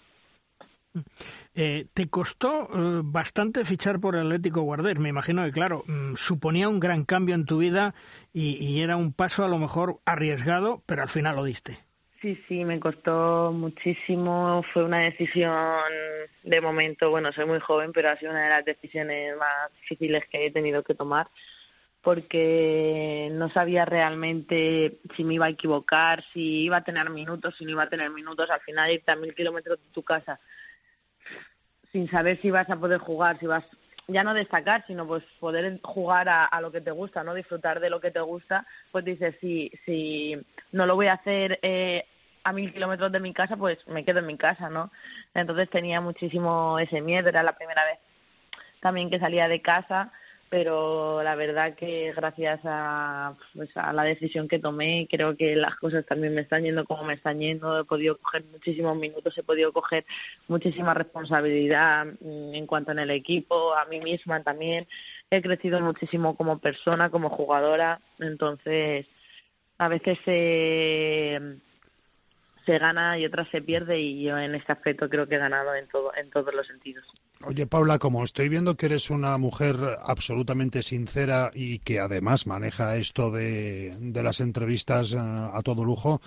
Eh, 1.55 1.87
¿Te 1.93 2.09
costó 2.09 2.65
eh, 2.65 3.01
bastante 3.05 3.65
fichar 3.65 4.01
por 4.01 4.17
el 4.17 4.27
Atlético 4.27 4.63
Guarder? 4.63 4.99
Me 4.99 5.09
imagino 5.09 5.45
que, 5.45 5.53
claro, 5.53 5.85
mm, 5.87 6.15
suponía 6.15 6.69
un 6.69 6.81
gran 6.81 7.05
cambio 7.05 7.35
en 7.35 7.45
tu 7.45 7.59
vida 7.59 7.95
y, 8.33 8.81
era 8.81 8.97
un 8.97 9.13
paso 9.13 9.45
a 9.45 9.49
lo 9.49 9.59
mejor 9.59 10.01
arriesgado, 10.05 10.83
pero 10.87 11.03
al 11.03 11.09
final 11.09 11.37
lo 11.37 11.45
diste. 11.45 11.79
Sí, 12.21 12.41
sí, 12.49 12.65
me 12.65 12.81
costó 12.81 13.53
muchísimo. 13.53 14.65
Fue 14.73 14.85
una 14.85 14.99
decisión 14.99 15.55
de 16.43 16.61
momento, 16.61 17.11
bueno, 17.11 17.33
soy 17.33 17.47
muy 17.47 17.61
joven, 17.61 17.93
pero 17.93 18.11
ha 18.11 18.17
sido 18.17 18.33
una 18.33 18.45
de 18.45 18.51
las 18.51 18.65
decisiones 18.65 19.37
más 19.37 19.73
difíciles 19.81 20.25
que 20.31 20.47
he 20.47 20.51
tenido 20.51 20.83
que 20.83 20.95
tomar 20.95 21.29
porque 22.01 23.29
no 23.33 23.51
sabía 23.51 23.85
realmente 23.85 24.99
si 25.17 25.25
me 25.25 25.35
iba 25.35 25.47
a 25.47 25.51
equivocar, 25.51 26.25
si 26.33 26.63
iba 26.63 26.79
a 26.79 26.85
tener 26.85 27.11
minutos, 27.11 27.57
si 27.57 27.65
no 27.65 27.73
iba 27.73 27.83
a 27.83 27.89
tener 27.89 28.11
minutos. 28.11 28.51
Al 28.51 28.61
final 28.61 28.91
irte 28.91 29.11
a 29.11 29.17
mil 29.17 29.35
kilómetros 29.35 29.81
de 29.81 29.91
tu 29.91 30.03
casa 30.03 30.41
sin 31.93 32.11
saber 32.11 32.41
si 32.41 32.51
vas 32.51 32.69
a 32.71 32.77
poder 32.77 32.99
jugar, 32.99 33.39
si 33.39 33.47
vas 33.47 33.65
ya 34.09 34.25
no 34.25 34.33
destacar, 34.33 34.85
sino 34.87 35.07
pues 35.07 35.23
poder 35.39 35.81
jugar 35.83 36.29
a, 36.31 36.61
lo 36.63 36.73
que 36.73 36.81
te 36.81 36.91
gusta, 36.91 37.23
no 37.23 37.35
disfrutar 37.35 37.79
de 37.79 37.91
lo 37.91 38.01
que 38.01 38.11
te 38.11 38.21
gusta, 38.21 38.67
pues 38.91 39.05
dices, 39.05 39.35
si, 39.41 39.71
si 39.85 40.35
no 40.73 40.87
lo 40.87 40.97
voy 40.97 41.09
a 41.09 41.15
hacer 41.15 41.59
eh, 41.61 42.07
a 42.43 42.53
mil 42.53 42.73
kilómetros 42.73 43.13
de 43.13 43.21
mi 43.21 43.35
casa, 43.35 43.59
pues 43.59 43.87
me 43.87 44.07
quedo 44.07 44.21
en 44.21 44.27
mi 44.27 44.39
casa, 44.39 44.71
¿no? 44.71 44.91
Entonces 45.35 45.69
tenía 45.69 46.01
muchísimo 46.01 46.79
ese 46.79 47.03
miedo, 47.03 47.29
era 47.29 47.43
la 47.43 47.57
primera 47.57 47.85
vez 47.85 47.99
también 48.81 49.11
que 49.11 49.19
salía 49.19 49.49
de 49.49 49.61
casa 49.61 50.13
pero 50.51 51.23
la 51.23 51.35
verdad 51.35 51.75
que 51.75 52.13
gracias 52.15 52.61
a, 52.65 53.35
pues 53.55 53.71
a 53.77 53.93
la 53.93 54.03
decisión 54.03 54.49
que 54.49 54.59
tomé 54.59 55.07
creo 55.11 55.37
que 55.37 55.57
las 55.57 55.77
cosas 55.77 56.07
también 56.07 56.35
me 56.35 56.43
están 56.43 56.65
yendo 56.65 56.85
como 56.85 57.05
me 57.05 57.15
están 57.15 57.41
yendo. 57.41 57.79
He 57.79 57.85
podido 57.85 58.19
coger 58.19 58.45
muchísimos 58.45 58.97
minutos 58.97 59.37
he 59.37 59.43
podido 59.43 59.73
coger 59.73 60.05
muchísima 60.49 60.95
responsabilidad 60.95 62.07
mm, 62.07 62.55
en 62.55 62.67
cuanto 62.67 62.93
en 62.93 63.01
el 63.01 63.11
equipo 63.11 63.75
a 63.75 63.85
mí 63.87 64.01
misma 64.01 64.43
también. 64.43 64.87
He 65.31 65.43
crecido 65.43 65.81
muchísimo 65.81 66.37
como 66.37 66.59
persona 66.59 67.11
como 67.11 67.31
jugadora 67.31 68.01
entonces 68.19 69.07
a 69.79 69.89
veces 69.89 70.19
se 70.25 71.41
se 72.69 72.79
gana 72.79 73.19
y 73.19 73.25
otras 73.25 73.49
se 73.49 73.63
pierde 73.63 73.99
y 73.99 74.25
yo 74.25 74.37
en 74.37 74.55
este 74.55 74.73
aspecto 74.73 75.09
creo 75.09 75.27
que 75.27 75.37
he 75.37 75.39
ganado 75.39 75.75
en 75.75 75.89
todo 75.89 76.13
en 76.15 76.29
todos 76.29 76.55
los 76.55 76.67
sentidos 76.67 77.03
Oye, 77.47 77.67
Paula, 77.67 77.99
como 77.99 78.25
estoy 78.25 78.49
viendo 78.51 78.77
que 78.77 78.87
eres 78.87 79.11
una 79.11 79.39
mujer 79.39 79.77
absolutamente 80.03 80.83
sincera 80.83 81.51
y 81.55 81.79
que 81.79 82.01
además 82.01 82.47
maneja 82.47 82.97
esto 82.97 83.31
de, 83.31 83.97
las 84.13 84.41
entrevistas 84.41 85.15
eh, 85.15 85.19
a, 85.19 85.63
todo 85.63 85.85
lujo, 85.85 86.21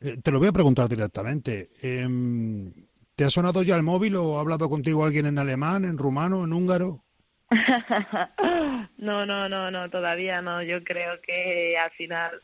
eh, 0.00 0.18
te 0.22 0.30
lo 0.30 0.38
voy 0.38 0.48
a 0.48 0.52
preguntar 0.52 0.86
directamente. 0.86 1.70
Em, 1.80 2.70
¿Te 3.16 3.24
ha 3.24 3.30
sonado 3.30 3.62
ya 3.62 3.76
el 3.76 3.82
móvil 3.82 4.16
o 4.16 4.36
ha 4.36 4.40
hablado 4.40 4.68
contigo 4.68 5.04
alguien 5.04 5.24
en 5.24 5.38
alemán, 5.38 5.86
en 5.86 5.96
rumano, 5.96 6.44
en 6.44 6.52
húngaro? 6.52 7.02
no, 8.98 9.24
no, 9.24 9.48
no, 9.48 9.70
no, 9.70 9.88
todavía 9.88 10.42
no. 10.42 10.62
Yo 10.62 10.84
creo 10.84 11.18
que 11.22 11.78
al 11.78 11.90
final 11.92 12.42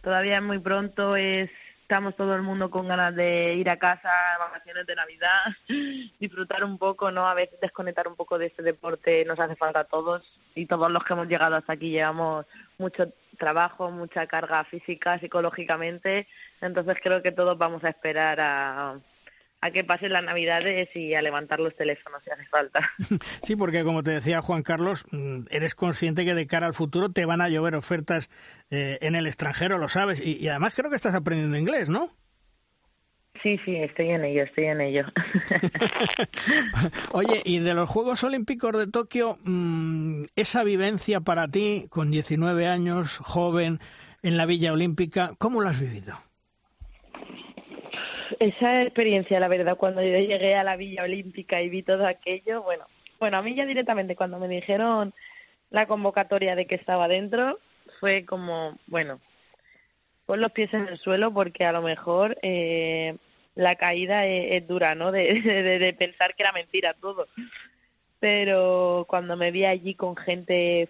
todavía 0.00 0.36
es 0.36 0.42
muy 0.44 0.60
pronto, 0.60 1.16
es 1.16 1.50
estamos 1.84 2.16
todo 2.16 2.34
el 2.34 2.40
mundo 2.40 2.70
con 2.70 2.88
ganas 2.88 3.14
de 3.14 3.54
ir 3.56 3.68
a 3.68 3.78
casa, 3.78 4.08
vacaciones 4.38 4.86
de 4.86 4.94
Navidad, 4.94 5.52
disfrutar 6.18 6.64
un 6.64 6.78
poco, 6.78 7.10
¿no? 7.10 7.26
A 7.26 7.34
veces 7.34 7.60
desconectar 7.60 8.08
un 8.08 8.16
poco 8.16 8.38
de 8.38 8.46
este 8.46 8.62
deporte 8.62 9.22
nos 9.26 9.38
hace 9.38 9.54
falta 9.54 9.80
a 9.80 9.84
todos 9.84 10.40
y 10.54 10.64
todos 10.64 10.90
los 10.90 11.04
que 11.04 11.12
hemos 11.12 11.28
llegado 11.28 11.56
hasta 11.56 11.74
aquí 11.74 11.90
llevamos 11.90 12.46
mucho 12.78 13.12
trabajo, 13.38 13.90
mucha 13.90 14.26
carga 14.26 14.64
física, 14.64 15.18
psicológicamente, 15.18 16.26
entonces 16.62 16.96
creo 17.02 17.20
que 17.20 17.32
todos 17.32 17.58
vamos 17.58 17.84
a 17.84 17.90
esperar 17.90 18.40
a 18.40 18.98
a 19.64 19.70
que 19.70 19.82
pasen 19.82 20.12
las 20.12 20.22
navidades 20.22 20.94
y 20.94 21.14
a 21.14 21.22
levantar 21.22 21.58
los 21.58 21.74
teléfonos 21.74 22.22
si 22.22 22.30
hace 22.30 22.44
falta. 22.46 22.90
Sí, 23.42 23.56
porque 23.56 23.82
como 23.82 24.02
te 24.02 24.10
decía 24.10 24.42
Juan 24.42 24.62
Carlos, 24.62 25.06
mm, 25.10 25.46
eres 25.48 25.74
consciente 25.74 26.26
que 26.26 26.34
de 26.34 26.46
cara 26.46 26.66
al 26.66 26.74
futuro 26.74 27.10
te 27.10 27.24
van 27.24 27.40
a 27.40 27.48
llover 27.48 27.74
ofertas 27.74 28.28
eh, 28.70 28.98
en 29.00 29.14
el 29.14 29.26
extranjero, 29.26 29.78
lo 29.78 29.88
sabes, 29.88 30.20
y, 30.20 30.46
además 30.48 30.74
creo 30.74 30.90
que 30.90 30.96
estás 30.96 31.14
aprendiendo 31.14 31.56
inglés, 31.56 31.88
¿no? 31.88 32.10
Sí, 33.42 33.58
sí, 33.64 33.76
estoy 33.76 34.10
en 34.10 34.26
ello, 34.26 34.42
estoy 34.42 34.64
en 34.64 34.82
ello. 34.82 35.06
Oye, 37.12 37.40
y 37.44 37.58
de 37.60 37.72
los 37.72 37.88
Juegos 37.88 38.22
Olímpicos 38.22 38.76
de 38.78 38.86
Tokio, 38.86 39.38
mm, 39.44 40.24
esa 40.36 40.62
vivencia 40.62 41.20
para 41.20 41.48
ti, 41.48 41.86
con 41.88 42.10
19 42.10 42.66
años, 42.66 43.16
joven, 43.16 43.80
en 44.22 44.36
la 44.36 44.44
Villa 44.44 44.74
Olímpica, 44.74 45.32
¿cómo 45.38 45.62
lo 45.62 45.70
has 45.70 45.80
vivido? 45.80 46.14
Esa 48.38 48.82
experiencia, 48.82 49.40
la 49.40 49.48
verdad, 49.48 49.76
cuando 49.76 50.02
yo 50.02 50.18
llegué 50.18 50.54
a 50.54 50.64
la 50.64 50.76
Villa 50.76 51.02
Olímpica 51.02 51.60
y 51.62 51.68
vi 51.68 51.82
todo 51.82 52.06
aquello, 52.06 52.62
bueno, 52.62 52.86
bueno, 53.18 53.38
a 53.38 53.42
mí 53.42 53.54
ya 53.54 53.66
directamente 53.66 54.16
cuando 54.16 54.38
me 54.38 54.48
dijeron 54.48 55.14
la 55.70 55.86
convocatoria 55.86 56.56
de 56.56 56.66
que 56.66 56.74
estaba 56.74 57.08
dentro, 57.08 57.58
fue 58.00 58.24
como, 58.24 58.78
bueno, 58.86 59.20
pon 60.26 60.40
los 60.40 60.52
pies 60.52 60.72
en 60.74 60.88
el 60.88 60.98
suelo 60.98 61.32
porque 61.32 61.64
a 61.64 61.72
lo 61.72 61.82
mejor 61.82 62.38
eh, 62.42 63.16
la 63.54 63.76
caída 63.76 64.26
es, 64.26 64.66
dura, 64.66 64.94
¿no? 64.94 65.12
De, 65.12 65.40
de, 65.42 65.94
pensar 65.94 66.34
que 66.34 66.42
era 66.42 66.52
mentira 66.52 66.94
todo. 66.94 67.28
pero 68.20 69.06
cuando 69.08 69.36
me 69.36 69.50
vi 69.50 69.64
allí 69.64 69.94
con 69.94 70.16
gente 70.16 70.88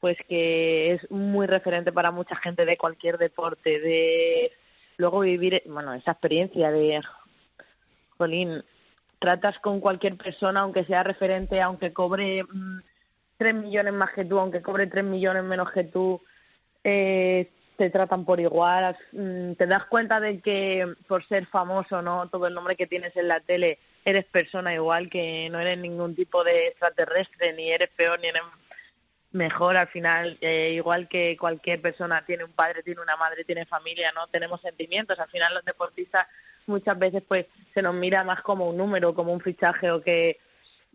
pues 0.00 0.16
que 0.28 0.92
es 0.92 1.10
muy 1.10 1.46
referente 1.46 1.92
para 1.92 2.10
mucha 2.10 2.36
gente 2.36 2.64
de 2.64 2.76
cualquier 2.76 3.18
deporte, 3.18 3.80
de 3.80 4.52
luego 4.98 5.20
vivir, 5.20 5.62
bueno, 5.66 5.94
esa 5.94 6.12
experiencia 6.12 6.70
de, 6.70 7.00
jolín, 8.18 8.62
tratas 9.18 9.58
con 9.60 9.80
cualquier 9.80 10.16
persona, 10.16 10.60
aunque 10.60 10.84
sea 10.84 11.02
referente, 11.02 11.60
aunque 11.62 11.92
cobre 11.92 12.44
mm, 12.44 12.80
tres 13.38 13.54
millones 13.54 13.94
más 13.94 14.10
que 14.10 14.24
tú, 14.24 14.38
aunque 14.38 14.60
cobre 14.60 14.86
tres 14.86 15.04
millones 15.04 15.44
menos 15.44 15.70
que 15.70 15.84
tú, 15.84 16.20
eh, 16.84 17.50
te 17.76 17.90
tratan 17.90 18.24
por 18.24 18.40
igual, 18.40 18.96
mm, 19.12 19.52
te 19.52 19.66
das 19.66 19.84
cuenta 19.86 20.20
de 20.20 20.40
que 20.40 20.94
por 21.06 21.24
ser 21.24 21.46
famoso, 21.46 22.02
no 22.02 22.28
todo 22.28 22.48
el 22.48 22.54
nombre 22.54 22.76
que 22.76 22.88
tienes 22.88 23.16
en 23.16 23.28
la 23.28 23.40
tele, 23.40 23.78
eres 24.04 24.24
persona 24.26 24.74
igual, 24.74 25.08
que 25.08 25.48
no 25.50 25.60
eres 25.60 25.78
ningún 25.78 26.14
tipo 26.16 26.42
de 26.42 26.68
extraterrestre, 26.68 27.52
ni 27.52 27.70
eres 27.70 27.90
peor, 27.90 28.18
ni 28.20 28.28
eres 28.28 28.42
mejor 29.32 29.76
al 29.76 29.88
final, 29.88 30.38
eh, 30.40 30.72
igual 30.74 31.08
que 31.08 31.36
cualquier 31.38 31.80
persona 31.80 32.24
tiene 32.24 32.44
un 32.44 32.52
padre, 32.52 32.82
tiene 32.82 33.00
una 33.00 33.16
madre, 33.16 33.44
tiene 33.44 33.66
familia, 33.66 34.12
¿no? 34.12 34.26
Tenemos 34.28 34.60
sentimientos. 34.60 35.18
Al 35.18 35.28
final 35.28 35.54
los 35.54 35.64
deportistas 35.64 36.26
muchas 36.66 36.98
veces 36.98 37.22
pues 37.26 37.46
se 37.74 37.82
nos 37.82 37.94
mira 37.94 38.24
más 38.24 38.42
como 38.42 38.68
un 38.68 38.76
número, 38.76 39.14
como 39.14 39.32
un 39.32 39.40
fichaje 39.40 39.90
o 39.90 40.02
que 40.02 40.38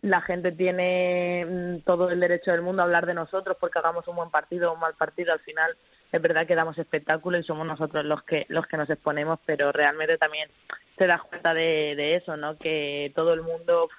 la 0.02 0.22
gente 0.22 0.52
tiene 0.52 1.46
mm, 1.48 1.80
todo 1.86 2.10
el 2.10 2.20
derecho 2.20 2.52
del 2.52 2.62
mundo 2.62 2.82
a 2.82 2.86
hablar 2.86 3.06
de 3.06 3.14
nosotros 3.14 3.58
porque 3.60 3.80
hagamos 3.80 4.08
un 4.08 4.16
buen 4.16 4.30
partido 4.30 4.70
o 4.70 4.74
un 4.74 4.80
mal 4.80 4.96
partido. 4.96 5.34
Al 5.34 5.40
final 5.40 5.76
es 6.12 6.22
verdad 6.22 6.46
que 6.46 6.56
damos 6.56 6.78
espectáculo 6.78 7.38
y 7.38 7.44
somos 7.44 7.66
nosotros 7.66 8.04
los 8.06 8.24
que 8.24 8.46
los 8.50 8.68
que 8.68 8.78
nos 8.78 8.90
exponemos, 8.90 9.40
pero 9.46 9.72
realmente 9.72 10.18
también 10.18 10.50
te 10.98 11.08
das 11.08 11.24
cuenta 11.24 11.54
de, 11.54 11.96
de 11.96 12.16
eso, 12.16 12.38
¿no? 12.38 12.58
Que 12.58 13.12
todo 13.16 13.34
el 13.34 13.42
mundo 13.42 13.90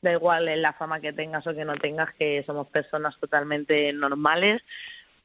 da 0.00 0.12
igual 0.12 0.48
en 0.48 0.62
la 0.62 0.72
fama 0.72 1.00
que 1.00 1.12
tengas 1.12 1.46
o 1.46 1.54
que 1.54 1.64
no 1.64 1.74
tengas, 1.74 2.12
que 2.14 2.42
somos 2.44 2.68
personas 2.68 3.18
totalmente 3.18 3.92
normales, 3.92 4.62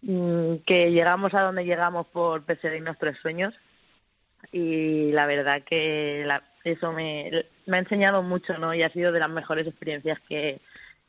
mm, 0.02 0.58
que 0.66 0.92
llegamos 0.92 1.34
a 1.34 1.42
donde 1.42 1.66
llegamos 1.66 2.08
por 2.08 2.44
perseguir 2.44 2.82
nuestros 2.82 3.18
sueños 3.20 3.54
y 4.52 5.12
la 5.12 5.26
verdad 5.26 5.64
que 5.64 6.28
eso 6.64 6.92
me, 6.92 7.46
me 7.66 7.78
ha 7.78 7.80
enseñado 7.80 8.24
mucho, 8.24 8.58
¿no? 8.58 8.74
Y 8.74 8.84
ha 8.84 8.90
sido 8.90 9.12
de 9.12 9.20
las 9.20 9.30
mejores 9.30 9.68
experiencias 9.68 10.20
que, 10.28 10.60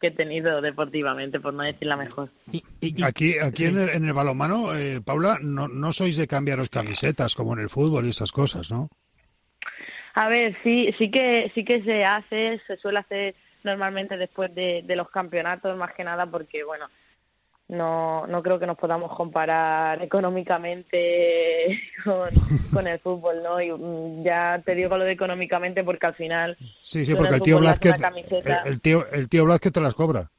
que 0.00 0.08
he 0.08 0.10
tenido 0.10 0.60
deportivamente, 0.60 1.40
por 1.40 1.54
no 1.54 1.62
decir 1.62 1.88
la 1.88 1.96
mejor. 1.96 2.30
Aquí, 3.02 3.38
aquí 3.38 3.64
en, 3.64 3.78
el, 3.78 3.88
en 3.90 4.04
el 4.04 4.12
balonmano, 4.12 4.76
eh, 4.76 5.00
Paula, 5.00 5.38
no, 5.40 5.68
no 5.68 5.92
sois 5.92 6.16
de 6.16 6.26
cambiaros 6.26 6.70
camisetas 6.70 7.34
como 7.34 7.54
en 7.54 7.60
el 7.60 7.70
fútbol 7.70 8.06
y 8.06 8.10
esas 8.10 8.32
cosas, 8.32 8.70
¿no? 8.70 8.88
A 10.14 10.28
ver, 10.28 10.56
sí, 10.62 10.94
sí 10.96 11.10
que 11.10 11.50
sí 11.54 11.64
que 11.64 11.82
se 11.82 12.04
hace, 12.04 12.60
se 12.66 12.76
suele 12.76 13.00
hacer 13.00 13.34
normalmente 13.64 14.16
después 14.16 14.54
de, 14.54 14.82
de 14.86 14.96
los 14.96 15.10
campeonatos, 15.10 15.76
más 15.76 15.92
que 15.94 16.04
nada 16.04 16.26
porque, 16.26 16.62
bueno, 16.64 16.88
no, 17.68 18.26
no 18.26 18.42
creo 18.42 18.58
que 18.58 18.66
nos 18.66 18.76
podamos 18.76 19.14
comparar 19.16 20.02
económicamente 20.02 21.80
con, 22.04 22.28
con 22.72 22.86
el 22.86 22.98
fútbol, 22.98 23.42
¿no? 23.42 23.60
Y 23.60 23.72
mm, 23.72 24.22
ya 24.22 24.62
te 24.64 24.74
digo 24.74 24.96
lo 24.96 25.04
de 25.04 25.12
económicamente 25.12 25.82
porque 25.82 26.06
al 26.06 26.14
final... 26.14 26.56
Sí, 26.82 27.04
sí, 27.04 27.14
porque 27.14 27.36
el 27.36 27.42
tío, 27.42 27.58
Blázquez, 27.58 27.94
el, 28.66 28.80
tío, 28.80 29.06
el 29.10 29.28
tío 29.28 29.44
Blázquez 29.44 29.72
te 29.72 29.80
las 29.80 29.94
cobra. 29.94 30.30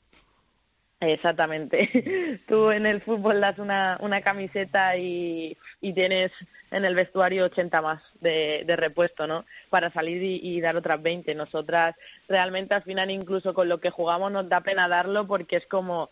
Exactamente. 1.00 2.42
Tú 2.48 2.72
en 2.72 2.86
el 2.86 3.02
fútbol 3.02 3.42
das 3.42 3.60
una, 3.60 3.98
una 4.02 4.22
camiseta 4.22 4.96
y, 4.98 5.58
y 5.82 5.94
tienes 5.94 6.32
en 6.72 6.86
el 6.86 6.96
vestuario 6.96 7.46
80 7.46 7.82
más 7.82 8.02
de, 8.22 8.64
de 8.66 8.76
repuesto, 8.76 9.28
¿no? 9.28 9.46
Para 9.70 9.92
salir 9.92 10.24
y, 10.24 10.40
y, 10.42 10.62
dar 10.62 10.76
otras 10.76 11.02
20. 11.02 11.36
Nosotras 11.36 11.96
realmente 12.28 12.74
al 12.74 12.84
final 12.84 13.12
incluso 13.12 13.54
con 13.54 13.68
lo 13.68 13.80
que 13.80 13.90
jugamos 13.90 14.32
nos 14.32 14.48
da 14.48 14.62
pena 14.62 14.88
darlo 14.88 15.28
porque 15.28 15.58
es 15.58 15.68
como 15.68 16.10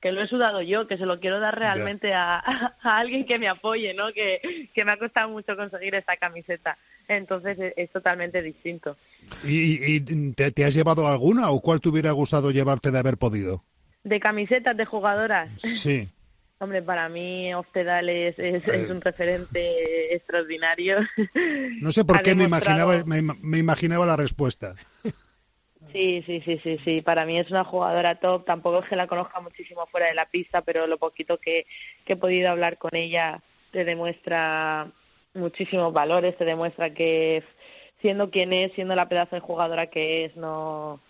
que 0.00 0.12
lo 0.12 0.22
he 0.22 0.28
sudado 0.28 0.62
yo, 0.62 0.86
que 0.86 0.96
se 0.96 1.04
lo 1.04 1.20
quiero 1.20 1.40
dar 1.40 1.58
realmente 1.58 2.14
a, 2.14 2.38
a, 2.82 2.98
alguien 2.98 3.26
que 3.26 3.38
me 3.38 3.48
apoye, 3.48 3.94
¿no? 3.94 4.12
Que, 4.12 4.70
que 4.74 4.84
me 4.84 4.92
ha 4.92 4.98
costado 4.98 5.30
mucho 5.30 5.56
conseguir 5.56 5.94
esta 5.94 6.16
camiseta. 6.16 6.76
Entonces 7.08 7.58
es, 7.58 7.74
es 7.76 7.90
totalmente 7.90 8.42
distinto. 8.42 8.96
¿Y, 9.44 9.96
y 9.96 10.00
te, 10.32 10.52
te 10.52 10.64
has 10.64 10.74
llevado 10.74 11.06
alguna 11.06 11.50
o 11.50 11.60
cuál 11.60 11.80
te 11.80 11.88
hubiera 11.88 12.12
gustado 12.12 12.50
llevarte 12.50 12.90
de 12.90 12.98
haber 12.98 13.16
podido? 13.16 13.64
De 14.04 14.20
camisetas 14.20 14.76
de 14.76 14.84
jugadoras. 14.84 15.50
Sí. 15.60 16.08
Hombre, 16.62 16.82
para 16.82 17.08
mí 17.08 17.54
Oftedal 17.54 18.10
es, 18.10 18.38
es, 18.38 18.68
es, 18.68 18.90
un 18.90 19.00
referente 19.00 20.14
extraordinario. 20.14 20.98
No 21.80 21.90
sé 21.90 22.04
por 22.04 22.20
qué 22.20 22.34
me 22.34 22.44
imaginaba, 22.44 23.02
me, 23.04 23.22
me, 23.22 23.56
imaginaba 23.56 24.04
la 24.04 24.14
respuesta. 24.16 24.74
Sí, 25.90 26.22
sí, 26.26 26.42
sí, 26.42 26.60
sí, 26.62 26.78
sí. 26.84 27.00
Para 27.00 27.24
mí 27.24 27.38
es 27.38 27.50
una 27.50 27.64
jugadora 27.64 28.16
top. 28.16 28.44
Tampoco 28.44 28.80
es 28.80 28.88
que 28.90 28.96
la 28.96 29.06
conozca 29.06 29.40
muchísimo 29.40 29.86
fuera 29.86 30.08
de 30.08 30.14
la 30.14 30.26
pista, 30.26 30.60
pero 30.60 30.86
lo 30.86 30.98
poquito 30.98 31.38
que, 31.38 31.64
que 32.04 32.12
he 32.12 32.16
podido 32.16 32.50
hablar 32.50 32.76
con 32.76 32.94
ella 32.94 33.40
te 33.72 33.86
demuestra 33.86 34.92
muchísimos 35.32 35.94
valores, 35.94 36.36
te 36.36 36.44
demuestra 36.44 36.92
que 36.92 37.42
siendo 38.00 38.30
quien 38.30 38.52
es, 38.52 38.72
siendo 38.72 38.94
la 38.94 39.08
pedazo 39.08 39.36
de 39.36 39.40
jugadora 39.40 39.86
que 39.86 40.26
es, 40.26 40.36
no 40.36 41.00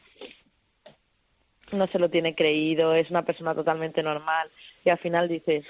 no 1.72 1.86
se 1.86 1.98
lo 1.98 2.08
tiene 2.08 2.34
creído, 2.34 2.94
es 2.94 3.10
una 3.10 3.22
persona 3.22 3.54
totalmente 3.54 4.02
normal 4.02 4.50
y 4.84 4.90
al 4.90 4.98
final 4.98 5.28
dices, 5.28 5.64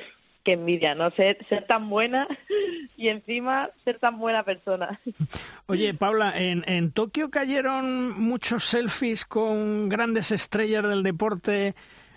qué 0.44 0.52
envidia, 0.52 0.94
¿no? 0.94 1.10
Ser, 1.10 1.44
ser 1.48 1.66
tan 1.66 1.88
buena 1.90 2.26
y 2.96 3.08
encima 3.08 3.70
ser 3.84 3.98
tan 3.98 4.18
buena 4.18 4.42
persona. 4.42 5.00
Oye, 5.66 5.94
Paula, 5.94 6.32
en, 6.36 6.64
en 6.66 6.92
Tokio 6.92 7.30
cayeron 7.30 8.20
muchos 8.20 8.64
selfies 8.64 9.24
con 9.24 9.88
grandes 9.88 10.32
estrellas 10.32 10.88
del 10.88 11.02
deporte 11.02 11.74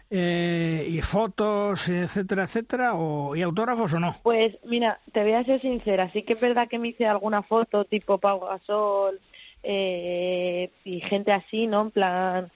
eh, 0.09 0.85
y 0.87 1.01
fotos, 1.01 1.89
etcétera, 1.89 2.43
etcétera, 2.43 2.93
o, 2.93 3.35
y 3.35 3.41
autógrafos 3.41 3.93
o 3.93 3.99
no? 3.99 4.15
Pues 4.21 4.55
mira, 4.63 4.99
te 5.11 5.23
voy 5.23 5.33
a 5.33 5.43
ser 5.43 5.59
sincera, 5.61 6.11
sí 6.11 6.23
que 6.23 6.33
es 6.33 6.39
verdad 6.39 6.67
que 6.67 6.79
me 6.79 6.89
hice 6.89 7.07
alguna 7.07 7.41
foto 7.41 7.85
tipo 7.85 8.19
Pau 8.19 8.39
Gasol 8.41 9.19
eh, 9.63 10.69
y 10.83 11.01
gente 11.01 11.31
así, 11.31 11.65
¿no? 11.67 11.81
En 11.81 11.91
plan 11.91 12.51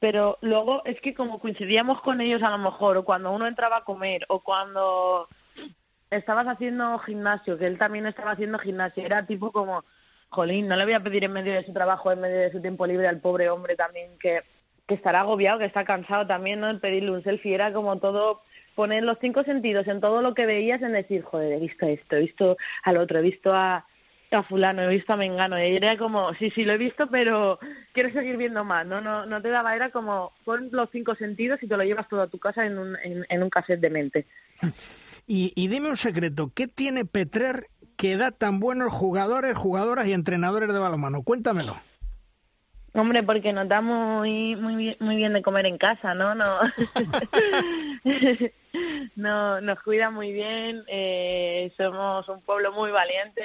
pero 0.00 0.38
luego 0.40 0.82
es 0.86 1.00
que 1.00 1.14
como 1.14 1.38
coincidíamos 1.38 2.00
con 2.00 2.20
ellos 2.20 2.42
a 2.42 2.50
lo 2.50 2.58
mejor, 2.58 2.96
o 2.96 3.04
cuando 3.04 3.30
uno 3.30 3.46
entraba 3.46 3.78
a 3.78 3.84
comer, 3.84 4.24
o 4.28 4.40
cuando 4.40 5.28
estabas 6.10 6.48
haciendo 6.48 6.98
gimnasio, 6.98 7.58
que 7.58 7.66
él 7.66 7.78
también 7.78 8.06
estaba 8.06 8.32
haciendo 8.32 8.58
gimnasio, 8.58 9.04
era 9.04 9.26
tipo 9.26 9.52
como, 9.52 9.84
jolín, 10.30 10.68
no 10.68 10.76
le 10.76 10.84
voy 10.84 10.94
a 10.94 11.02
pedir 11.02 11.24
en 11.24 11.32
medio 11.32 11.52
de 11.52 11.64
su 11.64 11.72
trabajo, 11.72 12.10
en 12.10 12.20
medio 12.20 12.38
de 12.38 12.50
su 12.50 12.60
tiempo 12.60 12.86
libre 12.86 13.08
al 13.08 13.20
pobre 13.20 13.50
hombre 13.50 13.76
también 13.76 14.18
que, 14.18 14.42
que 14.86 14.94
estará 14.94 15.20
agobiado, 15.20 15.58
que 15.58 15.66
está 15.66 15.84
cansado 15.84 16.26
también, 16.26 16.60
¿no? 16.60 16.70
En 16.70 16.80
pedirle 16.80 17.10
un 17.10 17.22
selfie, 17.22 17.54
era 17.54 17.72
como 17.72 17.98
todo 17.98 18.42
poner 18.74 19.04
los 19.04 19.18
cinco 19.20 19.44
sentidos 19.44 19.86
en 19.86 20.00
todo 20.00 20.22
lo 20.22 20.32
que 20.32 20.46
veías 20.46 20.80
en 20.80 20.92
decir, 20.92 21.22
joder, 21.22 21.52
he 21.52 21.60
visto 21.60 21.86
esto, 21.86 22.16
he 22.16 22.20
visto 22.20 22.56
al 22.84 22.96
otro, 22.96 23.18
he 23.18 23.22
visto 23.22 23.52
a, 23.52 23.84
a 24.36 24.42
fulano, 24.42 24.82
he 24.82 24.88
visto 24.88 25.12
a 25.12 25.16
Mengano, 25.16 25.58
y 25.58 25.76
era 25.76 25.96
como, 25.96 26.32
sí, 26.34 26.50
sí, 26.50 26.64
lo 26.64 26.72
he 26.72 26.78
visto, 26.78 27.08
pero 27.08 27.58
quiero 27.92 28.12
seguir 28.12 28.36
viendo 28.36 28.64
más, 28.64 28.86
¿no? 28.86 29.00
No, 29.00 29.26
no 29.26 29.42
te 29.42 29.48
daba, 29.48 29.74
era 29.74 29.90
como, 29.90 30.32
pon 30.44 30.68
los 30.72 30.88
cinco 30.90 31.14
sentidos 31.14 31.62
y 31.62 31.68
te 31.68 31.76
lo 31.76 31.84
llevas 31.84 32.08
todo 32.08 32.22
a 32.22 32.28
tu 32.28 32.38
casa 32.38 32.64
en 32.64 32.78
un, 32.78 32.96
en, 33.02 33.26
en 33.28 33.42
un 33.42 33.50
cassette 33.50 33.80
de 33.80 33.90
mente. 33.90 34.26
Y, 35.26 35.52
y 35.54 35.68
dime 35.68 35.88
un 35.88 35.96
secreto, 35.96 36.50
¿qué 36.52 36.66
tiene 36.66 37.04
Petrer 37.04 37.68
que 37.96 38.16
da 38.16 38.32
tan 38.32 38.58
buenos 38.58 38.92
jugadores, 38.92 39.56
jugadoras 39.56 40.08
y 40.08 40.12
entrenadores 40.12 40.72
de 40.72 40.80
balonmano? 40.80 41.22
Cuéntamelo. 41.22 41.76
Hombre, 42.94 43.22
porque 43.22 43.52
nos 43.52 43.68
da 43.68 43.80
muy, 43.80 44.56
muy, 44.56 44.74
bien, 44.74 44.96
muy 44.98 45.14
bien 45.14 45.32
de 45.32 45.42
comer 45.42 45.66
en 45.66 45.78
casa, 45.78 46.14
¿no? 46.14 46.34
No, 46.34 46.46
no 49.16 49.60
nos 49.60 49.80
cuida 49.82 50.10
muy 50.10 50.32
bien, 50.32 50.82
eh, 50.88 51.72
somos 51.76 52.28
un 52.28 52.42
pueblo 52.42 52.72
muy 52.72 52.90
valiente, 52.90 53.44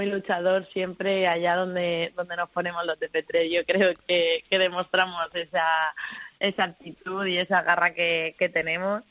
muy 0.00 0.10
luchador 0.10 0.64
siempre 0.72 1.28
allá 1.28 1.56
donde 1.56 2.14
donde 2.16 2.34
nos 2.34 2.48
ponemos 2.48 2.86
los 2.86 2.98
de 2.98 3.10
Petre. 3.10 3.50
Yo 3.50 3.66
creo 3.66 3.92
que, 4.08 4.42
que 4.48 4.58
demostramos 4.58 5.28
esa 5.34 5.94
esa 6.38 6.64
actitud 6.64 7.26
y 7.26 7.36
esa 7.36 7.62
garra 7.62 7.92
que, 7.92 8.34
que 8.38 8.48
tenemos. 8.48 9.02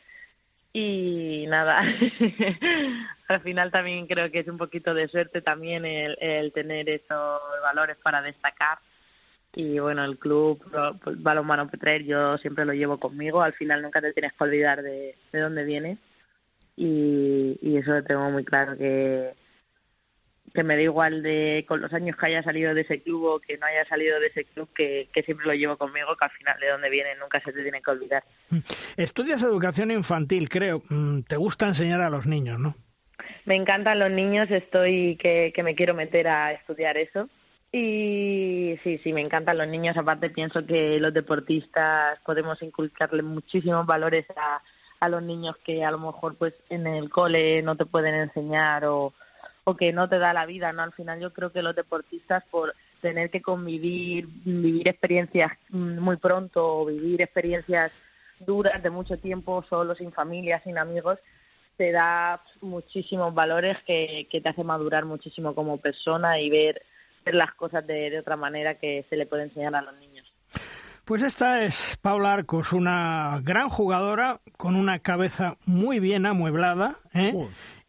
Y 0.73 1.45
nada 1.47 1.81
al 3.27 3.41
final 3.41 3.71
también 3.71 4.07
creo 4.07 4.31
que 4.31 4.39
es 4.39 4.47
un 4.47 4.57
poquito 4.57 4.95
de 4.95 5.07
suerte 5.07 5.41
también 5.41 5.85
el, 5.85 6.17
el 6.21 6.51
tener 6.53 6.89
esos 6.89 7.39
valores 7.61 7.97
para 7.97 8.23
destacar. 8.23 8.79
Y 9.53 9.77
bueno 9.77 10.03
el 10.03 10.17
club 10.17 10.59
balonmano 11.17 11.69
Petrer 11.69 12.03
yo 12.03 12.39
siempre 12.39 12.65
lo 12.65 12.73
llevo 12.73 12.99
conmigo. 12.99 13.43
Al 13.43 13.53
final 13.53 13.83
nunca 13.83 14.01
te 14.01 14.13
tienes 14.13 14.33
que 14.33 14.43
olvidar 14.43 14.81
de, 14.81 15.15
de 15.31 15.39
dónde 15.39 15.65
vienes. 15.65 15.99
Y, 16.75 17.59
y 17.61 17.77
eso 17.77 17.91
lo 17.91 18.03
tengo 18.03 18.31
muy 18.31 18.43
claro 18.43 18.75
que 18.75 19.35
que 20.53 20.63
me 20.63 20.75
da 20.75 20.81
igual 20.81 21.23
de 21.23 21.65
con 21.67 21.81
los 21.81 21.93
años 21.93 22.15
que 22.15 22.25
haya 22.27 22.43
salido 22.43 22.73
de 22.73 22.81
ese 22.81 23.01
club 23.01 23.23
o 23.25 23.39
que 23.39 23.57
no 23.57 23.65
haya 23.65 23.85
salido 23.85 24.19
de 24.19 24.27
ese 24.27 24.45
club, 24.45 24.69
que, 24.73 25.09
que 25.13 25.23
siempre 25.23 25.45
lo 25.47 25.53
llevo 25.53 25.77
conmigo, 25.77 26.15
que 26.17 26.25
al 26.25 26.31
final 26.31 26.59
de 26.59 26.69
donde 26.69 26.89
viene 26.89 27.15
nunca 27.15 27.39
se 27.41 27.51
te 27.51 27.61
tiene 27.61 27.81
que 27.81 27.91
olvidar. 27.91 28.23
Estudias 28.97 29.43
educación 29.43 29.91
infantil, 29.91 30.49
creo. 30.49 30.83
Mm, 30.89 31.21
¿Te 31.21 31.37
gusta 31.37 31.67
enseñar 31.67 32.01
a 32.01 32.09
los 32.09 32.25
niños, 32.25 32.59
no? 32.59 32.75
Me 33.45 33.55
encantan 33.55 33.99
los 33.99 34.11
niños, 34.11 34.49
estoy 34.49 35.17
que, 35.17 35.51
que 35.53 35.63
me 35.63 35.75
quiero 35.75 35.93
meter 35.93 36.27
a 36.27 36.53
estudiar 36.53 36.97
eso. 36.97 37.29
Y 37.71 38.79
sí, 38.83 38.97
sí, 39.03 39.13
me 39.13 39.21
encantan 39.21 39.57
los 39.57 39.67
niños. 39.67 39.95
Aparte, 39.97 40.29
pienso 40.31 40.65
que 40.65 40.99
los 40.99 41.13
deportistas 41.13 42.19
podemos 42.25 42.61
inculcarle 42.63 43.21
muchísimos 43.21 43.85
valores 43.85 44.25
a, 44.35 44.61
a 44.99 45.09
los 45.09 45.21
niños 45.21 45.55
que 45.63 45.83
a 45.83 45.91
lo 45.91 45.99
mejor 45.99 46.35
pues 46.35 46.53
en 46.69 46.87
el 46.87 47.09
cole 47.09 47.61
no 47.61 47.75
te 47.75 47.85
pueden 47.85 48.15
enseñar 48.15 48.85
o, 48.85 49.13
o 49.69 49.77
que 49.77 49.93
no 49.93 50.09
te 50.09 50.17
da 50.17 50.33
la 50.33 50.45
vida, 50.45 50.73
¿no? 50.73 50.81
Al 50.81 50.93
final 50.93 51.19
yo 51.19 51.31
creo 51.31 51.51
que 51.51 51.61
los 51.61 51.75
deportistas 51.75 52.43
por 52.49 52.75
tener 53.01 53.29
que 53.29 53.41
convivir, 53.41 54.27
vivir 54.43 54.87
experiencias 54.87 55.51
muy 55.69 56.17
pronto 56.17 56.79
o 56.79 56.85
vivir 56.85 57.21
experiencias 57.21 57.91
duras 58.39 58.81
de 58.81 58.89
mucho 58.89 59.17
tiempo 59.17 59.63
solo, 59.69 59.95
sin 59.95 60.11
familia, 60.11 60.61
sin 60.63 60.77
amigos, 60.77 61.19
te 61.77 61.91
da 61.91 62.41
muchísimos 62.61 63.33
valores 63.33 63.77
que, 63.85 64.27
que 64.29 64.41
te 64.41 64.49
hace 64.49 64.63
madurar 64.63 65.05
muchísimo 65.05 65.55
como 65.55 65.77
persona 65.77 66.39
y 66.39 66.49
ver, 66.49 66.81
ver 67.25 67.35
las 67.35 67.53
cosas 67.53 67.85
de, 67.87 68.09
de 68.09 68.19
otra 68.19 68.35
manera 68.35 68.75
que 68.75 69.05
se 69.09 69.15
le 69.15 69.25
puede 69.25 69.43
enseñar 69.43 69.75
a 69.75 69.81
los 69.81 69.95
niños. 69.97 70.29
Pues 71.09 71.23
esta 71.23 71.63
es 71.63 71.97
Paula 72.03 72.33
Arcos, 72.33 72.71
una 72.71 73.39
gran 73.41 73.67
jugadora 73.67 74.41
con 74.57 74.75
una 74.75 74.99
cabeza 74.99 75.57
muy 75.65 75.99
bien 75.99 76.27
amueblada. 76.27 76.97
¿eh? 77.15 77.33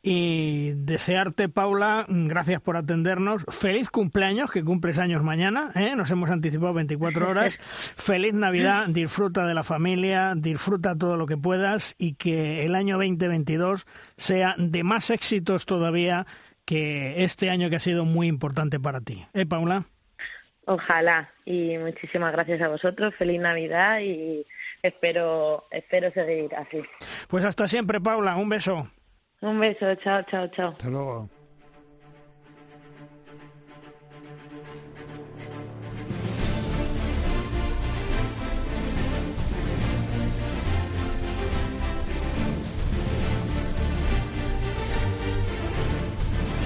Y 0.03 0.72
desearte, 0.76 1.51
Paula, 1.51 2.07
gracias 2.09 2.62
por 2.62 2.78
atendernos. 2.78 3.44
Feliz 3.48 3.90
cumpleaños, 3.90 4.51
que 4.51 4.64
cumples 4.64 4.98
años 4.98 5.22
mañana. 5.22 5.72
¿eh? 5.74 5.94
Nos 5.94 6.11
hemos 6.11 6.30
anticipado 6.30 6.72
24 6.72 7.28
horas. 7.28 7.59
Feliz 7.96 8.32
Navidad, 8.32 8.86
disfruta 8.88 9.46
de 9.46 9.53
la 9.53 9.62
familia, 9.62 10.32
disfruta 10.36 10.96
todo 10.96 11.18
lo 11.18 11.26
que 11.26 11.36
puedas 11.36 11.96
y 11.98 12.14
que 12.14 12.64
el 12.64 12.76
año 12.76 12.96
2022 12.96 13.86
sea 14.16 14.55
de 14.57 14.82
más 14.84 15.11
éxitos 15.11 15.66
todavía 15.66 16.26
que 16.64 17.24
este 17.24 17.51
año 17.51 17.68
que 17.68 17.76
ha 17.76 17.80
sido 17.80 18.07
muy 18.07 18.26
importante 18.26 18.80
para 18.80 19.03
ti. 19.03 19.26
¿Eh, 19.34 19.44
Paula? 19.44 19.84
Ojalá 20.64 21.30
y 21.44 21.76
muchísimas 21.76 22.32
gracias 22.32 22.62
a 22.62 22.68
vosotros. 22.68 23.14
Feliz 23.16 23.40
Navidad 23.40 24.01
y 24.01 24.46
espero 24.82 25.66
espero 25.70 26.11
seguir 26.12 26.55
así. 26.55 26.80
Pues 27.28 27.44
hasta 27.44 27.66
siempre, 27.66 28.01
Paula. 28.01 28.36
Un 28.36 28.48
beso. 28.48 28.88
Un 29.43 29.59
beso. 29.59 29.95
Chao, 29.97 30.22
chao, 30.24 30.49
chao. 30.49 30.70
Hasta 30.70 30.88
luego. 30.88 31.28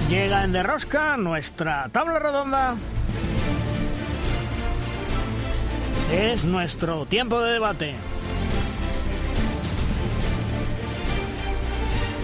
Llega 0.09 0.43
en 0.43 0.51
Derrosca 0.51 1.17
nuestra 1.17 1.89
tabla 1.91 2.19
redonda. 2.19 2.75
Es 6.11 6.43
nuestro 6.45 7.05
tiempo 7.05 7.41
de 7.41 7.53
debate. 7.53 7.95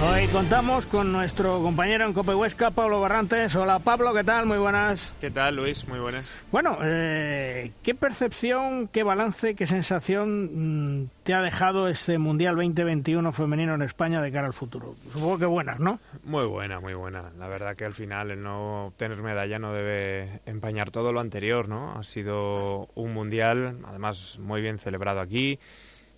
Hoy 0.03 0.25
contamos 0.29 0.87
con 0.87 1.11
nuestro 1.11 1.61
compañero 1.61 2.07
en 2.07 2.13
Cope 2.13 2.33
Huesca, 2.33 2.71
Pablo 2.71 2.99
Barrantes. 3.01 3.55
Hola 3.55 3.77
Pablo, 3.77 4.15
¿qué 4.15 4.23
tal? 4.23 4.47
Muy 4.47 4.57
buenas. 4.57 5.13
¿Qué 5.21 5.29
tal 5.29 5.57
Luis? 5.57 5.87
Muy 5.87 5.99
buenas. 5.99 6.25
Bueno, 6.51 6.79
eh, 6.81 7.71
¿qué 7.83 7.93
percepción, 7.93 8.87
qué 8.87 9.03
balance, 9.03 9.53
qué 9.53 9.67
sensación 9.67 11.03
mm, 11.03 11.09
te 11.21 11.35
ha 11.35 11.41
dejado 11.41 11.87
este 11.87 12.17
Mundial 12.17 12.55
2021 12.55 13.31
femenino 13.31 13.75
en 13.75 13.83
España 13.83 14.23
de 14.23 14.31
cara 14.31 14.47
al 14.47 14.53
futuro? 14.53 14.95
Supongo 15.13 15.37
que 15.37 15.45
buenas, 15.45 15.79
¿no? 15.79 15.99
Muy 16.23 16.45
buena, 16.45 16.79
muy 16.79 16.95
buena. 16.95 17.31
La 17.37 17.47
verdad 17.47 17.75
que 17.75 17.85
al 17.85 17.93
final 17.93 18.31
el 18.31 18.41
no 18.41 18.87
obtener 18.87 19.21
medalla 19.21 19.59
no 19.59 19.71
debe 19.71 20.41
empañar 20.47 20.89
todo 20.89 21.13
lo 21.13 21.19
anterior, 21.19 21.69
¿no? 21.69 21.93
Ha 21.93 22.03
sido 22.03 22.89
un 22.95 23.13
Mundial, 23.13 23.77
además 23.85 24.39
muy 24.39 24.61
bien 24.61 24.79
celebrado 24.79 25.19
aquí. 25.19 25.59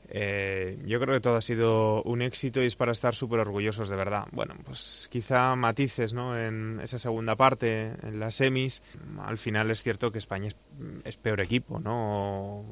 Eh, 0.10 0.80
yo 0.86 1.00
creo 1.00 1.16
que 1.16 1.22
todo 1.22 1.38
ha 1.38 1.42
sido 1.42 2.04
un 2.04 2.22
éxito 2.22 2.62
y 2.62 2.66
es 2.66 2.76
para 2.76 2.92
estar 2.92 3.16
súper 3.16 3.40
orgullosos 3.40 3.90
de 3.90 3.96
verdad. 3.96 4.26
Bueno, 4.32 4.56
pues 4.64 5.08
quizá 5.12 5.56
matices 5.56 6.14
¿no? 6.14 6.38
en 6.38 6.80
esa 6.82 6.98
segunda 6.98 7.36
parte, 7.36 7.94
en 8.02 8.20
las 8.20 8.36
semis. 8.36 8.84
Al 9.22 9.38
final 9.38 9.72
es 9.72 9.82
cierto 9.82 10.12
que 10.12 10.20
España 10.20 10.50
es, 10.50 10.56
es 11.04 11.18
peor 11.18 11.42
equipo, 11.42 11.80
¿no? 11.80 12.64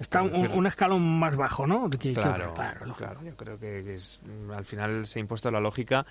Está 0.00 0.22
un, 0.22 0.48
un, 0.50 0.66
escalón 0.66 1.18
más 1.18 1.36
bajo, 1.36 1.66
¿no? 1.66 1.88
Que, 1.88 2.12
claro, 2.12 2.54
claro, 2.54 2.94
claro, 2.96 3.22
Yo 3.22 3.36
creo 3.36 3.58
que, 3.58 3.84
que 3.84 3.94
es, 3.94 4.20
al 4.52 4.64
final 4.64 5.06
se 5.06 5.18
ha 5.18 5.20
impuesto 5.20 5.50
la 5.50 5.60
lógica 5.60 6.04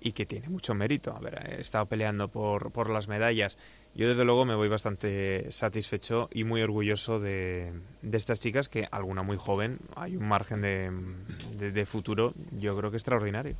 y 0.00 0.12
que 0.12 0.26
tiene 0.26 0.48
mucho 0.48 0.74
mérito. 0.74 1.18
He 1.46 1.60
estado 1.60 1.86
peleando 1.86 2.28
por, 2.28 2.72
por 2.72 2.90
las 2.90 3.08
medallas. 3.08 3.58
Yo 3.94 4.08
desde 4.08 4.24
luego 4.24 4.44
me 4.44 4.54
voy 4.54 4.68
bastante 4.68 5.50
satisfecho 5.50 6.28
y 6.32 6.44
muy 6.44 6.62
orgulloso 6.62 7.18
de, 7.18 7.72
de 8.02 8.16
estas 8.16 8.40
chicas 8.40 8.68
que 8.68 8.86
alguna 8.90 9.22
muy 9.22 9.36
joven, 9.36 9.78
hay 9.96 10.16
un 10.16 10.28
margen 10.28 10.60
de, 10.60 10.90
de, 11.58 11.72
de, 11.72 11.86
futuro 11.86 12.32
yo 12.52 12.76
creo 12.76 12.90
que 12.90 12.96
extraordinario. 12.96 13.56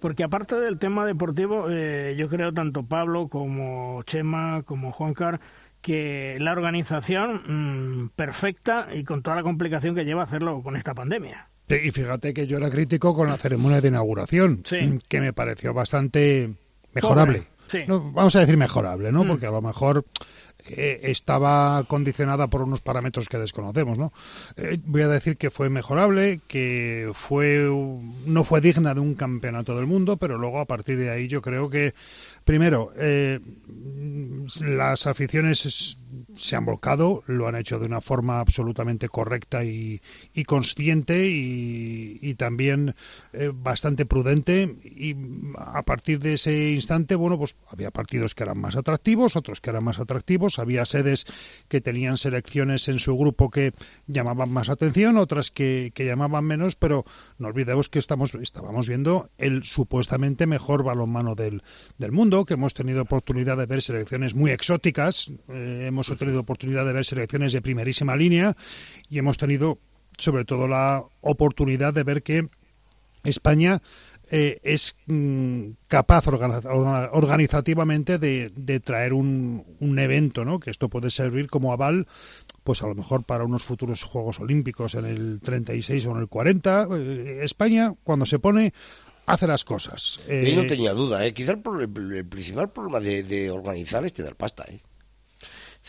Porque 0.00 0.24
aparte 0.24 0.58
del 0.58 0.78
tema 0.78 1.04
deportivo, 1.04 1.66
eh, 1.70 2.16
yo 2.18 2.28
creo 2.28 2.52
tanto 2.52 2.82
Pablo 2.82 3.28
como 3.28 4.02
Chema 4.04 4.62
como 4.62 4.90
Juancar 4.90 5.40
que 5.82 6.36
la 6.40 6.52
organización 6.52 7.42
mmm, 7.46 8.08
perfecta 8.16 8.88
y 8.92 9.04
con 9.04 9.22
toda 9.22 9.36
la 9.36 9.42
complicación 9.42 9.94
que 9.94 10.04
lleva 10.04 10.22
hacerlo 10.22 10.62
con 10.62 10.76
esta 10.76 10.94
pandemia. 10.94 11.48
Y 11.68 11.90
fíjate 11.90 12.32
que 12.32 12.46
yo 12.46 12.56
era 12.56 12.70
crítico 12.70 13.14
con 13.14 13.28
la 13.28 13.36
ceremonia 13.36 13.80
de 13.82 13.88
inauguración, 13.88 14.62
sí. 14.64 14.98
que 15.06 15.20
me 15.20 15.34
pareció 15.34 15.74
bastante 15.74 16.54
mejorable. 16.94 17.44
Sí. 17.68 17.80
No, 17.86 18.12
vamos 18.12 18.34
a 18.34 18.40
decir 18.40 18.56
mejorable, 18.56 19.12
¿no? 19.12 19.24
Mm. 19.24 19.28
Porque 19.28 19.46
a 19.46 19.50
lo 19.50 19.62
mejor 19.62 20.04
eh, 20.66 21.00
estaba 21.04 21.82
condicionada 21.84 22.48
por 22.48 22.62
unos 22.62 22.80
parámetros 22.80 23.28
que 23.28 23.38
desconocemos, 23.38 23.96
¿no? 23.96 24.12
Eh, 24.56 24.78
voy 24.84 25.02
a 25.02 25.08
decir 25.08 25.36
que 25.36 25.50
fue 25.50 25.70
mejorable, 25.70 26.40
que 26.48 27.10
fue 27.14 27.70
no 28.26 28.44
fue 28.44 28.60
digna 28.60 28.92
de 28.92 29.00
un 29.00 29.14
campeonato 29.14 29.76
del 29.76 29.86
mundo, 29.86 30.16
pero 30.16 30.36
luego 30.36 30.60
a 30.60 30.66
partir 30.66 30.98
de 30.98 31.10
ahí 31.10 31.28
yo 31.28 31.40
creo 31.42 31.70
que 31.70 31.94
primero 32.44 32.92
eh, 32.96 33.40
las 34.60 35.06
aficiones 35.06 35.96
se 36.34 36.56
han 36.56 36.64
volcado, 36.64 37.22
lo 37.26 37.48
han 37.48 37.56
hecho 37.56 37.78
de 37.78 37.86
una 37.86 38.00
forma 38.00 38.40
absolutamente 38.40 39.08
correcta 39.08 39.64
y, 39.64 40.00
consciente 40.46 41.26
y, 41.28 42.34
también 42.34 42.94
eh, 43.32 43.50
bastante 43.52 44.06
prudente. 44.06 44.76
Y 44.84 45.16
a 45.58 45.82
partir 45.82 46.20
de 46.20 46.34
ese 46.34 46.70
instante, 46.70 47.14
bueno, 47.14 47.38
pues 47.38 47.56
había 47.68 47.90
partidos 47.90 48.34
que 48.34 48.44
eran 48.44 48.58
más 48.58 48.76
atractivos, 48.76 49.36
otros 49.36 49.60
que 49.60 49.70
eran 49.70 49.84
más 49.84 49.98
atractivos, 49.98 50.58
había 50.58 50.84
sedes 50.84 51.26
que 51.68 51.80
tenían 51.80 52.16
selecciones 52.16 52.88
en 52.88 52.98
su 52.98 53.16
grupo 53.16 53.50
que 53.50 53.72
llamaban 54.06 54.50
más 54.50 54.68
atención, 54.68 55.16
otras 55.16 55.50
que, 55.50 55.92
que 55.94 56.06
llamaban 56.06 56.44
menos, 56.44 56.76
pero 56.76 57.04
no 57.38 57.48
olvidemos 57.48 57.88
que 57.88 57.98
estamos 57.98 58.34
estábamos 58.34 58.88
viendo 58.88 59.30
el 59.38 59.64
supuestamente 59.64 60.46
mejor 60.46 60.82
balonmano 60.84 61.34
del, 61.34 61.62
del 61.98 62.12
mundo, 62.12 62.44
que 62.44 62.54
hemos 62.54 62.74
tenido 62.74 63.02
oportunidad 63.02 63.56
de 63.56 63.66
ver 63.66 63.82
selecciones 63.82 64.34
muy 64.34 64.50
exóticas, 64.50 65.30
eh, 65.48 65.84
hemos 65.98 66.18
tenido 66.18 66.40
oportunidad 66.40 66.86
de 66.86 66.92
ver 66.92 67.04
selecciones 67.04 67.52
de 67.52 67.62
primerísima 67.62 68.14
línea 68.14 68.54
y 69.08 69.18
hemos 69.18 69.36
tenido 69.36 69.78
sobre 70.16 70.44
todo 70.44 70.68
la 70.68 71.04
oportunidad 71.20 71.92
de 71.92 72.04
ver 72.04 72.22
que 72.22 72.48
España 73.24 73.82
eh, 74.30 74.60
es 74.62 74.96
mm, 75.06 75.70
capaz 75.88 76.26
organiz 76.26 76.64
organizativamente 77.12 78.18
de, 78.18 78.52
de 78.54 78.78
traer 78.80 79.12
un, 79.12 79.64
un, 79.80 79.98
evento, 79.98 80.44
¿no? 80.44 80.60
Que 80.60 80.70
esto 80.70 80.88
puede 80.88 81.10
servir 81.10 81.48
como 81.48 81.72
aval, 81.72 82.06
pues 82.62 82.82
a 82.82 82.86
lo 82.86 82.94
mejor 82.94 83.24
para 83.24 83.44
unos 83.44 83.64
futuros 83.64 84.02
Juegos 84.02 84.38
Olímpicos 84.38 84.94
en 84.94 85.06
el 85.06 85.40
36 85.40 86.06
o 86.06 86.10
en 86.12 86.18
el 86.18 86.28
40. 86.28 86.88
Eh, 86.92 87.40
España, 87.42 87.94
cuando 88.04 88.26
se 88.26 88.38
pone 88.38 88.74
hace 89.24 89.46
las 89.46 89.64
cosas. 89.64 90.20
Eh... 90.28 90.52
Yo 90.54 90.62
no 90.62 90.68
tenía 90.68 90.92
duda, 90.92 91.24
¿eh? 91.24 91.32
Quizá 91.32 91.52
el, 91.52 91.62
el, 91.80 92.12
el 92.12 92.26
principal 92.26 92.70
problema 92.70 93.00
de, 93.00 93.22
de, 93.22 93.50
organizar 93.50 94.04
es 94.04 94.12
tener 94.12 94.36
pasta, 94.36 94.64
¿eh? 94.68 94.80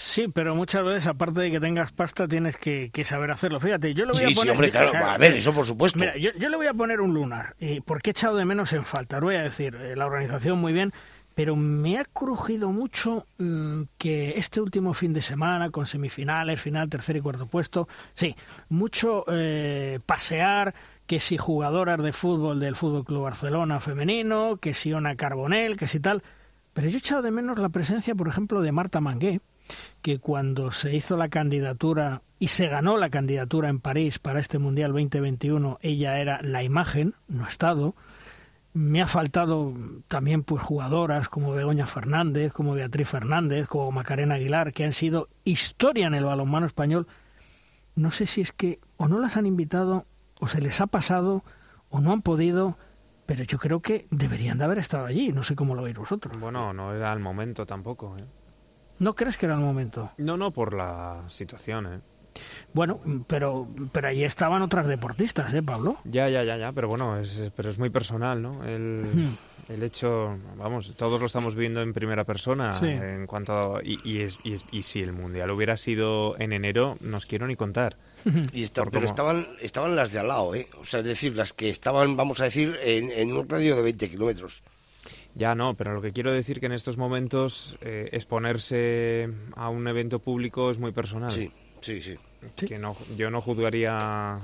Sí, 0.01 0.29
pero 0.29 0.55
muchas 0.55 0.81
veces, 0.85 1.07
aparte 1.07 1.41
de 1.41 1.51
que 1.51 1.59
tengas 1.59 1.91
pasta, 1.91 2.25
tienes 2.25 2.55
que, 2.55 2.89
que 2.89 3.03
saber 3.03 3.31
hacerlo. 3.31 3.59
Fíjate, 3.59 3.93
yo 3.93 4.05
le 4.05 4.13
voy 4.13 4.19
sí, 4.19 4.23
a 4.23 4.27
poner... 4.27 4.43
Sí, 4.43 4.49
hombre, 4.49 4.71
claro, 4.71 5.05
a 5.05 5.17
ver, 5.17 5.33
eso 5.33 5.51
por 5.53 5.65
supuesto. 5.65 5.99
Mira, 5.99 6.15
yo, 6.15 6.29
yo 6.39 6.47
le 6.47 6.55
voy 6.55 6.67
a 6.67 6.73
poner 6.73 7.01
un 7.01 7.13
lunar, 7.13 7.53
eh, 7.59 7.81
porque 7.85 8.09
he 8.09 8.11
echado 8.11 8.37
de 8.37 8.45
menos 8.45 8.71
en 8.71 8.85
falta. 8.85 9.19
Voy 9.19 9.35
a 9.35 9.43
decir, 9.43 9.75
eh, 9.75 9.97
la 9.97 10.05
organización 10.05 10.57
muy 10.57 10.71
bien, 10.71 10.93
pero 11.35 11.57
me 11.57 11.97
ha 11.97 12.05
crujido 12.05 12.71
mucho 12.71 13.27
mmm, 13.39 13.81
que 13.97 14.35
este 14.37 14.61
último 14.61 14.93
fin 14.93 15.11
de 15.11 15.21
semana, 15.21 15.69
con 15.69 15.85
semifinales, 15.85 16.61
final, 16.61 16.89
tercer 16.89 17.17
y 17.17 17.21
cuarto 17.21 17.47
puesto, 17.47 17.89
sí, 18.13 18.37
mucho 18.69 19.25
eh, 19.27 19.99
pasear, 20.05 20.73
que 21.07 21.19
si 21.19 21.37
jugadoras 21.37 22.01
de 22.01 22.13
fútbol 22.13 22.61
del 22.61 22.77
Fútbol 22.77 23.03
Club 23.03 23.23
Barcelona 23.23 23.81
femenino, 23.81 24.55
que 24.61 24.73
si 24.73 24.93
Ona 24.93 25.17
Carbonell, 25.17 25.75
que 25.75 25.87
si 25.87 25.99
tal. 25.99 26.23
Pero 26.71 26.87
yo 26.87 26.95
he 26.95 26.99
echado 26.99 27.21
de 27.21 27.31
menos 27.31 27.59
la 27.59 27.67
presencia, 27.67 28.15
por 28.15 28.29
ejemplo, 28.29 28.61
de 28.61 28.71
Marta 28.71 29.01
Mangué, 29.01 29.41
que 30.01 30.19
cuando 30.19 30.71
se 30.71 30.95
hizo 30.95 31.17
la 31.17 31.29
candidatura 31.29 32.21
y 32.39 32.47
se 32.47 32.67
ganó 32.67 32.97
la 32.97 33.09
candidatura 33.09 33.69
en 33.69 33.79
París 33.79 34.17
para 34.17 34.39
este 34.39 34.59
Mundial 34.59 34.93
2021, 34.93 35.79
ella 35.81 36.19
era 36.19 36.41
la 36.41 36.63
imagen, 36.63 37.13
no 37.27 37.47
Estado, 37.47 37.95
Me 38.71 39.01
ha 39.01 39.07
faltado 39.07 39.73
también 40.07 40.43
pues 40.43 40.63
jugadoras 40.63 41.27
como 41.27 41.51
Begoña 41.51 41.87
Fernández, 41.87 42.53
como 42.53 42.73
Beatriz 42.73 43.09
Fernández, 43.09 43.67
como 43.67 43.91
Macarena 43.91 44.35
Aguilar, 44.35 44.73
que 44.73 44.85
han 44.85 44.93
sido 44.93 45.27
historia 45.43 46.07
en 46.07 46.13
el 46.13 46.23
balonmano 46.23 46.67
español. 46.67 47.07
No 47.95 48.11
sé 48.11 48.25
si 48.25 48.41
es 48.41 48.53
que 48.53 48.79
o 48.95 49.07
no 49.07 49.19
las 49.19 49.37
han 49.37 49.47
invitado, 49.47 50.05
o 50.39 50.47
se 50.47 50.61
les 50.61 50.79
ha 50.81 50.87
pasado, 50.87 51.43
o 51.89 51.99
no 51.99 52.13
han 52.13 52.21
podido, 52.21 52.77
pero 53.25 53.43
yo 53.43 53.57
creo 53.57 53.81
que 53.81 54.05
deberían 54.11 54.57
de 54.57 54.63
haber 54.63 54.77
estado 54.77 55.05
allí. 55.05 55.31
No 55.31 55.43
sé 55.43 55.55
cómo 55.55 55.75
lo 55.75 55.83
veis 55.83 55.97
vosotros. 55.97 56.39
Bueno, 56.39 56.71
no 56.71 56.93
era 56.93 57.11
el 57.11 57.19
momento 57.19 57.65
tampoco. 57.65 58.17
¿eh? 58.17 58.25
¿No 58.99 59.15
crees 59.15 59.37
que 59.37 59.45
era 59.45 59.55
el 59.55 59.61
momento? 59.61 60.11
No, 60.17 60.37
no, 60.37 60.51
por 60.51 60.73
la 60.73 61.23
situación. 61.27 61.85
¿eh? 61.93 61.99
Bueno, 62.73 62.99
pero 63.27 63.67
pero 63.91 64.07
ahí 64.09 64.23
estaban 64.23 64.61
otras 64.61 64.87
deportistas, 64.87 65.53
¿eh, 65.53 65.63
Pablo? 65.63 65.97
Ya, 66.05 66.29
ya, 66.29 66.43
ya, 66.43 66.57
ya, 66.57 66.71
pero 66.71 66.87
bueno, 66.87 67.17
es, 67.17 67.51
pero 67.55 67.69
es 67.69 67.79
muy 67.79 67.89
personal, 67.89 68.41
¿no? 68.41 68.63
El, 68.65 69.05
el 69.67 69.83
hecho, 69.83 70.37
vamos, 70.55 70.93
todos 70.95 71.19
lo 71.19 71.25
estamos 71.25 71.55
viendo 71.55 71.81
en 71.81 71.91
primera 71.93 72.23
persona 72.25 72.79
Sí. 72.79 72.85
en 72.87 73.25
cuanto 73.25 73.77
a- 73.77 73.83
y, 73.83 73.99
y, 74.03 74.19
es, 74.21 74.37
y, 74.43 74.53
es- 74.53 74.63
y 74.71 74.83
si 74.83 75.01
el 75.01 75.11
mundial 75.11 75.49
hubiera 75.51 75.75
sido 75.75 76.39
en 76.39 76.53
enero, 76.53 76.97
no 77.01 77.17
os 77.17 77.25
quiero 77.25 77.47
ni 77.47 77.55
contar. 77.55 77.97
Y 78.53 78.63
está- 78.63 78.83
pero 78.85 78.99
cómo- 79.01 79.05
estaban, 79.05 79.47
estaban 79.61 79.95
las 79.95 80.11
de 80.13 80.19
al 80.19 80.27
lado, 80.27 80.53
¿eh? 80.55 80.67
O 80.79 80.85
sea, 80.85 80.99
es 80.99 81.05
decir, 81.07 81.35
las 81.35 81.51
que 81.53 81.69
estaban, 81.69 82.15
vamos 82.15 82.39
a 82.41 82.45
decir, 82.45 82.77
en, 82.83 83.11
en 83.11 83.33
un 83.35 83.49
radio 83.49 83.75
de 83.75 83.81
20 83.81 84.09
kilómetros. 84.09 84.63
Ya 85.35 85.55
no, 85.55 85.75
pero 85.75 85.93
lo 85.93 86.01
que 86.01 86.11
quiero 86.11 86.31
decir 86.31 86.59
que 86.59 86.65
en 86.65 86.71
estos 86.73 86.97
momentos 86.97 87.77
eh, 87.81 88.09
exponerse 88.11 89.29
a 89.55 89.69
un 89.69 89.87
evento 89.87 90.19
público 90.19 90.69
es 90.71 90.79
muy 90.79 90.91
personal. 90.91 91.31
Sí, 91.31 91.51
sí, 91.81 92.01
sí. 92.01 92.17
Que 92.55 92.79
no, 92.79 92.95
yo 93.15 93.29
no 93.29 93.41
juzgaría 93.41 94.39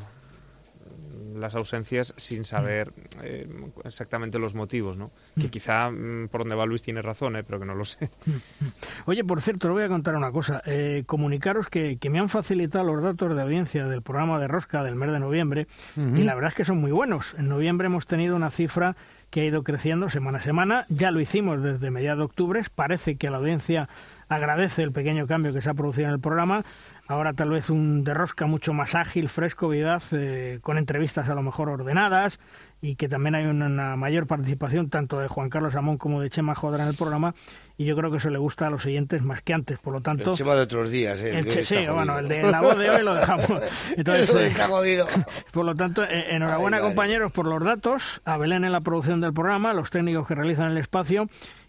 las 1.35 1.55
ausencias 1.55 2.13
sin 2.17 2.45
saber 2.45 2.93
eh, 3.21 3.47
exactamente 3.83 4.39
los 4.39 4.55
motivos, 4.55 4.97
¿no? 4.97 5.11
Que 5.39 5.49
quizá 5.49 5.89
mm, 5.89 6.29
por 6.29 6.41
donde 6.41 6.55
va 6.55 6.65
Luis 6.65 6.83
tiene 6.83 7.01
razón, 7.01 7.35
¿eh? 7.35 7.43
pero 7.43 7.59
que 7.59 7.65
no 7.65 7.75
lo 7.75 7.85
sé. 7.85 8.09
Oye, 9.05 9.23
por 9.23 9.41
cierto, 9.41 9.67
le 9.67 9.73
voy 9.73 9.83
a 9.83 9.89
contar 9.89 10.15
una 10.15 10.31
cosa. 10.31 10.61
Eh, 10.65 11.03
comunicaros 11.05 11.67
que, 11.67 11.97
que 11.97 12.09
me 12.09 12.19
han 12.19 12.29
facilitado 12.29 12.85
los 12.85 13.03
datos 13.03 13.35
de 13.35 13.41
audiencia 13.41 13.87
del 13.87 14.01
programa 14.01 14.39
de 14.39 14.47
Rosca 14.47 14.83
del 14.83 14.95
mes 14.95 15.11
de 15.11 15.19
noviembre 15.19 15.67
y 15.95 16.23
la 16.23 16.35
verdad 16.35 16.49
es 16.49 16.55
que 16.55 16.65
son 16.65 16.77
muy 16.77 16.91
buenos. 16.91 17.35
En 17.37 17.47
noviembre 17.47 17.87
hemos 17.87 18.05
tenido 18.05 18.35
una 18.35 18.51
cifra 18.51 18.95
que 19.35 19.41
ha 19.41 19.45
ido 19.45 19.63
creciendo 19.63 20.07
semana 20.07 20.37
a 20.37 20.41
semana. 20.41 20.85
Ya 20.87 21.11
lo 21.11 21.19
hicimos 21.19 21.61
desde 21.61 21.91
mediados 21.91 22.19
de 22.19 22.23
octubre. 22.23 22.61
Parece 22.73 23.17
que 23.17 23.29
la 23.29 23.35
audiencia 23.35 23.89
agradece 24.29 24.81
el 24.81 24.93
pequeño 24.93 25.27
cambio 25.27 25.51
que 25.51 25.59
se 25.59 25.69
ha 25.69 25.73
producido 25.73 26.07
en 26.07 26.13
el 26.13 26.21
programa. 26.21 26.63
Ahora 27.05 27.33
tal 27.33 27.49
vez 27.49 27.69
un 27.69 28.05
de 28.05 28.13
rosca 28.13 28.45
mucho 28.45 28.71
más 28.71 28.95
ágil, 28.95 29.27
fresco, 29.27 29.67
vivaz, 29.67 30.13
eh, 30.13 30.59
con 30.61 30.77
entrevistas 30.77 31.27
a 31.27 31.35
lo 31.35 31.41
mejor 31.41 31.67
ordenadas 31.67 32.39
y 32.85 32.95
que 32.95 33.09
también 33.09 33.33
hay 33.33 33.45
una, 33.45 33.95
mayor 33.95 34.27
participación 34.27 34.89
tanto 34.91 35.19
de 35.19 35.27
Juan 35.27 35.49
Carlos 35.49 35.73
Amón 35.73 35.97
como 35.97 36.21
de 36.21 36.29
Chema 36.29 36.53
Jodra 36.53 36.83
en 36.83 36.89
el 36.89 36.95
programa 36.95 37.33
y 37.77 37.85
yo 37.85 37.95
creo 37.95 38.11
que 38.11 38.17
eso 38.17 38.29
le 38.29 38.37
gusta 38.37 38.67
a 38.67 38.69
los 38.69 38.85
oyentes 38.85 39.23
más 39.23 39.41
que 39.41 39.53
antes. 39.53 39.79
Por 39.79 39.93
lo 39.93 40.01
tanto, 40.01 40.31
El 40.31 40.37
Chema 40.37 40.55
de 40.55 40.61
otros 40.61 40.91
días, 40.91 41.19
¿eh? 41.21 41.39
el 41.39 41.47
che- 41.47 41.61
está 41.61 41.75
sí, 41.75 41.87
bueno, 41.87 42.19
el 42.19 42.27
de 42.27 42.43
la 42.43 42.61
voz 42.61 42.77
de 42.77 42.89
hoy 42.91 43.03
lo 43.03 43.15
dejamos. 43.15 43.49
Entonces, 43.97 44.29
Eso 44.29 44.39
eh, 44.39 44.47
está 44.47 44.67
jodido. 44.67 45.07
por 45.51 45.65
lo 45.65 45.75
tanto, 45.75 46.03
eh, 46.03 46.35
enhorabuena 46.35 46.77
Ay, 46.77 46.83
compañeros 46.83 47.31
por 47.31 47.47
los 47.47 47.63
datos, 47.63 48.21
a 48.23 48.37
Belén 48.37 48.63
en 48.63 48.71
la 48.71 48.81
producción 48.81 49.19
del 49.19 49.33
programa, 49.33 49.71
a 49.71 49.73
los 49.73 49.89
técnicos 49.89 50.27
que 50.27 50.35
realizan 50.35 50.71
el 50.71 50.77
espacio 50.77 51.27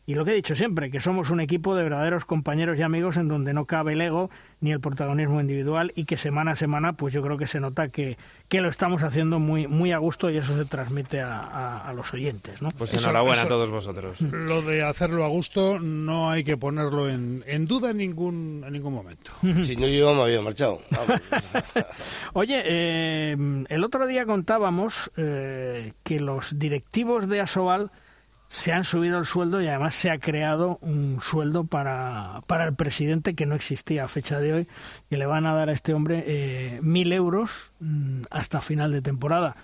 y 0.08 0.14
lo 0.14 0.24
que 0.24 0.30
he 0.30 0.34
dicho 0.34 0.54
siempre, 0.54 0.90
que 0.90 1.00
somos 1.00 1.30
un 1.30 1.40
equipo 1.40 1.74
de 1.74 1.82
verdaderos 1.82 2.24
compañeros 2.24 2.78
y 2.78 2.82
amigos 2.82 3.16
en 3.16 3.26
donde 3.26 3.52
no 3.52 3.64
cabe 3.64 3.94
el 3.94 4.00
ego 4.00 4.30
ni 4.60 4.70
el 4.70 4.78
protagonismo 4.78 5.40
individual 5.40 5.92
y 5.96 6.04
que 6.04 6.16
semana 6.16 6.52
a 6.52 6.56
semana 6.56 6.92
pues 6.92 7.12
yo 7.12 7.22
creo 7.22 7.36
que 7.36 7.48
se 7.48 7.58
nota 7.58 7.88
que, 7.88 8.16
que 8.48 8.60
lo 8.60 8.68
estamos 8.68 9.02
haciendo 9.02 9.40
muy, 9.40 9.66
muy 9.66 9.90
a 9.90 9.98
gusto 9.98 10.30
y 10.30 10.36
eso 10.36 10.56
se 10.56 10.64
transmite 10.64 11.05
a, 11.14 11.38
a- 11.40 11.88
a 11.88 11.92
los 11.92 12.12
oyentes. 12.12 12.60
¿no? 12.62 12.70
Pues 12.72 12.92
Eso- 12.92 13.00
enhorabuena 13.04 13.38
eso- 13.38 13.46
a 13.46 13.48
todos 13.48 13.70
vosotros. 13.70 14.20
Lo 14.32 14.62
de 14.62 14.82
hacerlo 14.82 15.24
a 15.24 15.28
gusto 15.28 15.78
no 15.78 16.30
hay 16.30 16.44
que 16.44 16.56
ponerlo 16.56 17.08
en, 17.08 17.42
en 17.46 17.66
duda 17.66 17.90
en 17.90 17.98
ningún, 17.98 18.62
en 18.66 18.72
ningún 18.72 18.94
momento. 18.94 19.30
Si 19.64 19.76
no, 19.76 19.86
yo 19.86 20.14
me 20.14 20.22
había 20.22 20.40
marchado. 20.42 20.80
Oye, 22.32 22.62
eh, 22.64 23.36
el 23.68 23.84
otro 23.84 24.06
día 24.06 24.26
contábamos 24.26 25.10
eh, 25.16 25.92
que 26.02 26.20
los 26.20 26.58
directivos 26.58 27.28
de 27.28 27.40
Asobal 27.40 27.90
se 28.48 28.72
han 28.72 28.84
subido 28.84 29.18
el 29.18 29.24
sueldo 29.26 29.60
y 29.60 29.66
además 29.66 29.94
se 29.96 30.08
ha 30.10 30.18
creado 30.18 30.78
un 30.80 31.20
sueldo 31.20 31.64
para, 31.64 32.42
para 32.46 32.64
el 32.64 32.74
presidente 32.76 33.34
que 33.34 33.44
no 33.44 33.56
existía 33.56 34.04
a 34.04 34.08
fecha 34.08 34.38
de 34.38 34.52
hoy, 34.52 34.68
que 35.10 35.16
le 35.16 35.26
van 35.26 35.46
a 35.46 35.54
dar 35.54 35.68
a 35.68 35.72
este 35.72 35.92
hombre 35.94 36.22
eh, 36.26 36.78
mil 36.80 37.12
euros 37.12 37.50
mm, 37.80 38.22
hasta 38.30 38.60
final 38.60 38.92
de 38.92 39.02
temporada. 39.02 39.56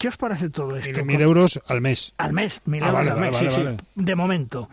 ¿Qué 0.00 0.08
os 0.08 0.16
parece 0.16 0.48
todo 0.48 0.74
esto? 0.76 1.04
Mil, 1.04 1.18
mil 1.18 1.20
euros 1.20 1.60
al 1.66 1.82
mes. 1.82 2.14
Al 2.16 2.32
mes, 2.32 2.62
mil 2.64 2.82
Ah, 2.82 2.86
euros 2.86 2.98
vale, 3.00 3.10
al 3.10 3.20
mes, 3.20 3.32
vale, 3.32 3.50
sí, 3.50 3.60
vale. 3.62 3.76
sí, 3.76 3.84
de 3.96 4.14
momento. 4.14 4.70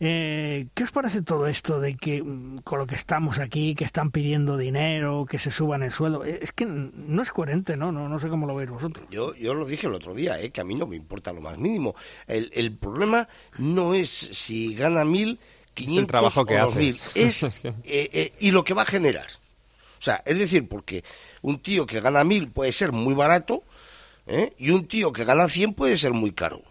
Eh, 0.00 0.68
¿Qué 0.72 0.84
os 0.84 0.90
parece 0.90 1.20
todo 1.20 1.46
esto 1.48 1.78
de 1.80 1.98
que 1.98 2.22
mm, 2.22 2.60
con 2.64 2.78
lo 2.78 2.86
que 2.86 2.94
estamos 2.94 3.40
aquí, 3.40 3.74
que 3.74 3.84
están 3.84 4.10
pidiendo 4.10 4.56
dinero, 4.56 5.26
que 5.28 5.38
se 5.38 5.50
suban 5.50 5.82
el 5.82 5.92
sueldo? 5.92 6.24
Eh, 6.24 6.38
Es 6.40 6.52
que 6.52 6.64
no 6.64 7.20
es 7.20 7.30
coherente, 7.30 7.76
¿no? 7.76 7.92
No, 7.92 8.08
no 8.08 8.18
sé 8.18 8.30
cómo 8.30 8.46
lo 8.46 8.54
veis 8.54 8.70
vosotros. 8.70 9.06
Yo, 9.10 9.34
yo 9.34 9.52
lo 9.52 9.66
dije 9.66 9.86
el 9.86 9.92
otro 9.92 10.14
día, 10.14 10.40
¿eh? 10.40 10.48
que 10.48 10.62
a 10.62 10.64
mí 10.64 10.74
no 10.74 10.86
me 10.86 10.96
importa 10.96 11.34
lo 11.34 11.42
más 11.42 11.58
mínimo. 11.58 11.94
El, 12.26 12.50
el 12.54 12.72
problema 12.74 13.28
no 13.58 13.92
es 13.92 14.08
si 14.08 14.74
gana 14.74 15.04
mil, 15.04 15.38
quinientos 15.74 16.08
trabajo 16.08 16.46
que 16.46 16.58
o 16.58 16.64
dos 16.64 16.76
mil. 16.76 16.96
Es 17.14 17.42
eh, 17.44 17.82
eh, 17.84 18.32
y 18.40 18.50
lo 18.50 18.64
que 18.64 18.72
va 18.72 18.80
a 18.82 18.86
generar. 18.86 19.26
O 19.98 20.02
sea, 20.02 20.22
es 20.24 20.38
decir, 20.38 20.66
porque 20.66 21.04
un 21.42 21.58
tío 21.58 21.84
que 21.84 22.00
gana 22.00 22.24
mil 22.24 22.48
puede 22.48 22.72
ser 22.72 22.92
muy 22.92 23.12
barato 23.12 23.62
¿eh? 24.30 24.54
y 24.58 24.70
un 24.70 24.86
tío 24.86 25.12
que 25.12 25.24
gana 25.24 25.48
cien 25.48 25.74
puede 25.74 25.96
ser 25.98 26.12
muy 26.12 26.32
caro. 26.32 26.62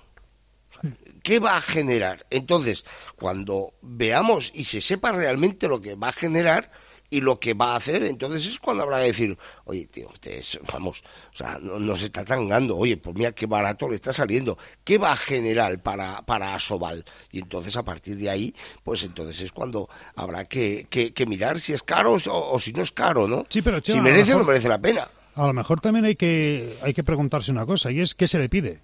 ¿Qué 1.23 1.39
va 1.39 1.57
a 1.57 1.61
generar? 1.61 2.25
Entonces, 2.29 2.85
cuando 3.17 3.73
veamos 3.81 4.51
y 4.55 4.63
se 4.63 4.79
sepa 4.81 5.11
realmente 5.11 5.67
lo 5.67 5.81
que 5.81 5.95
va 5.95 6.09
a 6.09 6.13
generar 6.13 6.71
y 7.11 7.21
lo 7.21 7.39
que 7.39 7.53
va 7.55 7.73
a 7.73 7.75
hacer, 7.75 8.03
entonces 8.03 8.45
es 8.47 8.59
cuando 8.59 8.83
habrá 8.83 8.99
de 8.99 9.07
decir, 9.07 9.37
oye, 9.65 9.87
tío, 9.87 10.07
usted 10.09 10.31
es- 10.33 10.59
vamos, 10.71 11.03
o 11.33 11.35
sea, 11.35 11.57
no, 11.59 11.79
no 11.79 11.95
se 11.95 12.05
está 12.05 12.23
tangando, 12.23 12.77
oye, 12.77 12.97
pues 12.97 13.15
mira 13.17 13.31
qué 13.33 13.47
barato 13.47 13.89
le 13.89 13.95
está 13.95 14.13
saliendo, 14.13 14.57
¿qué 14.83 14.97
va 14.97 15.11
a 15.11 15.17
generar 15.17 15.81
para, 15.81 16.21
para 16.21 16.53
Asobal? 16.55 17.03
Y 17.31 17.39
entonces 17.39 17.75
a 17.75 17.83
partir 17.83 18.15
de 18.15 18.29
ahí, 18.29 18.55
pues 18.83 19.03
entonces 19.03 19.41
es 19.41 19.51
cuando 19.51 19.89
habrá 20.15 20.45
que, 20.45 20.87
que, 20.89 21.11
que 21.13 21.25
mirar 21.25 21.59
si 21.59 21.73
es 21.73 21.83
caro 21.83 22.13
o, 22.13 22.51
o 22.53 22.59
si 22.59 22.71
no 22.71 22.81
es 22.83 22.91
caro, 22.91 23.27
¿no? 23.27 23.45
Sí, 23.49 23.61
pero, 23.61 23.81
si 23.83 23.99
merece 23.99 24.33
o 24.35 24.39
no 24.39 24.45
merece 24.45 24.69
la 24.69 24.77
pena. 24.79 25.07
A 25.35 25.47
lo 25.47 25.53
mejor 25.53 25.79
también 25.81 26.05
hay 26.05 26.15
que, 26.15 26.77
hay 26.81 26.93
que 26.93 27.03
preguntarse 27.03 27.51
una 27.51 27.65
cosa, 27.65 27.91
y 27.91 28.01
es 28.01 28.15
qué 28.15 28.27
se 28.27 28.39
le 28.39 28.49
pide. 28.49 28.79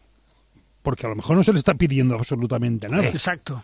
Porque 0.81 1.05
a 1.05 1.09
lo 1.09 1.15
mejor 1.15 1.35
no 1.35 1.43
se 1.43 1.51
le 1.51 1.57
está 1.59 1.73
pidiendo 1.73 2.15
absolutamente 2.15 2.87
nada. 2.87 3.07
Exacto. 3.09 3.63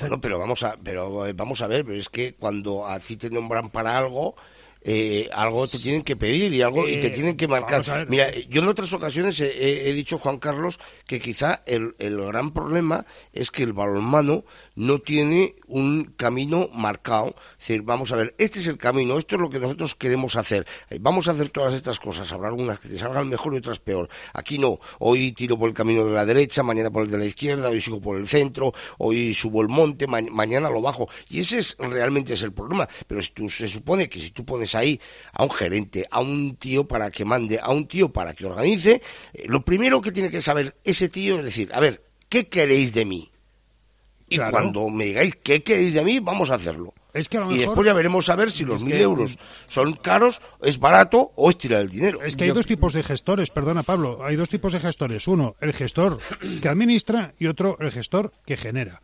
Bueno, 0.00 0.20
pero 0.20 0.38
vamos 0.38 0.62
a, 0.62 0.76
pero 0.82 1.26
eh, 1.26 1.34
vamos 1.34 1.60
a 1.60 1.66
ver, 1.66 1.84
pero 1.84 1.98
es 1.98 2.08
que 2.08 2.34
cuando 2.34 2.86
a 2.86 2.98
ti 3.00 3.16
te 3.16 3.28
nombran 3.28 3.68
para 3.68 3.98
algo, 3.98 4.34
eh, 4.80 5.28
algo 5.34 5.66
te 5.68 5.78
tienen 5.78 6.02
que 6.02 6.16
pedir 6.16 6.54
y 6.54 6.62
algo 6.62 6.88
y 6.88 6.96
te 7.00 7.08
Eh, 7.08 7.10
tienen 7.10 7.36
que 7.36 7.46
marcar. 7.46 7.82
Mira, 8.08 8.30
yo 8.48 8.62
en 8.62 8.68
otras 8.68 8.90
ocasiones 8.94 9.38
he, 9.40 9.46
he- 9.48 9.90
he 9.90 9.92
dicho 9.92 10.18
Juan 10.18 10.38
Carlos 10.38 10.78
que 11.06 11.20
quizá 11.20 11.62
el, 11.66 11.94
el 11.98 12.16
gran 12.18 12.52
problema 12.52 13.04
es 13.34 13.50
que 13.50 13.62
el 13.62 13.74
balonmano 13.74 14.44
no 14.76 14.98
tiene 15.00 15.54
un 15.66 16.14
camino 16.16 16.68
marcado. 16.72 17.34
Decir, 17.58 17.82
vamos 17.82 18.12
a 18.12 18.16
ver, 18.16 18.34
este 18.38 18.58
es 18.58 18.66
el 18.66 18.78
camino, 18.78 19.18
esto 19.18 19.36
es 19.36 19.42
lo 19.42 19.50
que 19.50 19.58
nosotros 19.60 19.94
queremos 19.94 20.36
hacer. 20.36 20.66
Eh, 20.90 20.98
Vamos 21.00 21.28
a 21.28 21.32
hacer 21.32 21.50
todas 21.50 21.74
estas 21.74 22.00
cosas, 22.00 22.32
habrá 22.32 22.48
algunas 22.48 22.78
que 22.78 22.88
te 22.88 22.98
salgan 22.98 23.28
mejor 23.28 23.54
y 23.54 23.58
otras 23.58 23.78
peor. 23.78 24.08
Aquí 24.32 24.58
no, 24.58 24.78
hoy 24.98 25.32
tiro 25.32 25.58
por 25.58 25.68
el 25.68 25.74
camino 25.74 26.04
de 26.04 26.12
la 26.12 26.24
derecha, 26.24 26.62
mañana 26.62 26.90
por 26.90 27.04
el 27.04 27.10
de 27.10 27.18
la 27.18 27.24
izquierda, 27.26 27.68
hoy 27.68 27.80
sigo 27.80 28.00
por 28.00 28.16
el 28.18 28.26
centro, 28.26 28.72
hoy 28.98 29.34
subo 29.34 29.62
el 29.62 29.68
monte, 29.68 30.06
ma- 30.06 30.20
mañana 30.30 30.70
lo 30.70 30.80
bajo. 30.80 31.08
Y 31.28 31.40
ese 31.40 31.58
es 31.58 31.76
realmente 31.78 32.34
es 32.34 32.42
el 32.42 32.52
problema. 32.52 32.88
Pero 33.06 33.22
si 33.22 33.30
tú, 33.32 33.48
se 33.48 33.68
supone 33.68 34.08
que 34.08 34.18
si 34.18 34.30
tú 34.30 34.44
pones 34.44 34.74
ahí 34.74 35.00
a 35.32 35.44
un 35.44 35.50
gerente, 35.50 36.06
a 36.10 36.20
un 36.20 36.56
tío 36.56 36.86
para 36.88 37.10
que 37.10 37.24
mande, 37.24 37.58
a 37.62 37.70
un 37.70 37.86
tío 37.86 38.12
para 38.12 38.34
que 38.34 38.46
organice, 38.46 39.02
eh, 39.32 39.44
lo 39.46 39.64
primero 39.64 40.00
que 40.00 40.12
tiene 40.12 40.30
que 40.30 40.40
saber 40.42 40.76
ese 40.84 41.08
tío 41.08 41.38
es 41.38 41.44
decir, 41.44 41.70
a 41.72 41.80
ver, 41.80 42.04
¿qué 42.28 42.48
queréis 42.48 42.92
de 42.92 43.04
mí? 43.04 43.30
Y 44.34 44.38
Claro. 44.38 44.50
cuando 44.52 44.88
me 44.90 45.06
digáis 45.06 45.36
qué 45.42 45.62
queréis 45.62 45.94
de 45.94 46.04
mí, 46.04 46.20
vamos 46.20 46.50
a 46.50 46.54
hacerlo. 46.54 46.92
Es 47.12 47.28
que 47.28 47.36
a 47.38 47.42
lo 47.42 47.52
Y 47.52 47.58
después 47.58 47.86
ya 47.86 47.92
veremos 47.92 48.28
a 48.28 48.34
ver 48.36 48.50
si 48.50 48.64
los 48.64 48.82
mil 48.82 48.94
que- 48.94 49.02
euros 49.02 49.38
son 49.68 49.94
caros, 49.94 50.40
es 50.62 50.78
barato 50.80 51.32
o 51.36 51.48
es 51.50 51.56
tirar 51.56 51.80
el 51.82 51.88
dinero. 51.90 52.20
Es 52.22 52.34
que 52.36 52.44
hay 52.44 52.50
dos 52.50 52.66
tipos 52.66 52.92
de 52.92 53.02
gestores, 53.04 53.50
perdona 53.50 53.82
Pablo, 53.84 54.24
hay 54.24 54.34
dos 54.36 54.48
tipos 54.48 54.72
de 54.72 54.80
gestores. 54.80 55.28
Uno, 55.28 55.54
el 55.60 55.72
gestor 55.72 56.18
que 56.60 56.68
administra 56.68 57.34
y 57.38 57.46
otro, 57.46 57.76
el 57.80 57.92
gestor 57.92 58.32
que 58.46 58.56
genera. 58.56 59.00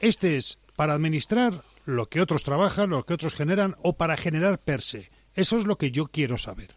Este 0.00 0.36
es 0.36 0.58
para 0.76 0.94
administrar 0.94 1.62
lo 1.84 2.08
que 2.08 2.20
otros 2.20 2.44
trabajan, 2.44 2.90
lo 2.90 3.04
que 3.04 3.14
otros 3.14 3.34
generan 3.34 3.74
o 3.82 3.94
para 3.94 4.16
generar 4.16 4.58
per 4.60 4.80
se. 4.82 5.10
Eso 5.34 5.58
es 5.58 5.64
lo 5.66 5.76
que 5.76 5.90
yo 5.90 6.06
quiero 6.06 6.38
saber. 6.38 6.76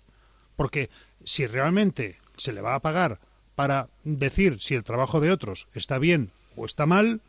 Porque 0.56 0.90
si 1.23 1.45
realmente 1.45 2.18
se 2.38 2.53
le 2.53 2.61
va 2.61 2.73
a 2.76 2.80
pagar 2.82 3.19
para 3.53 3.90
decir 4.03 4.57
si 4.60 4.73
el 4.73 4.84
trabajo 4.84 5.19
de 5.19 5.30
otros 5.32 5.68
está 5.76 5.99
bien 5.99 6.32
o 6.56 6.65
está 6.65 6.88
mal, 6.88 7.22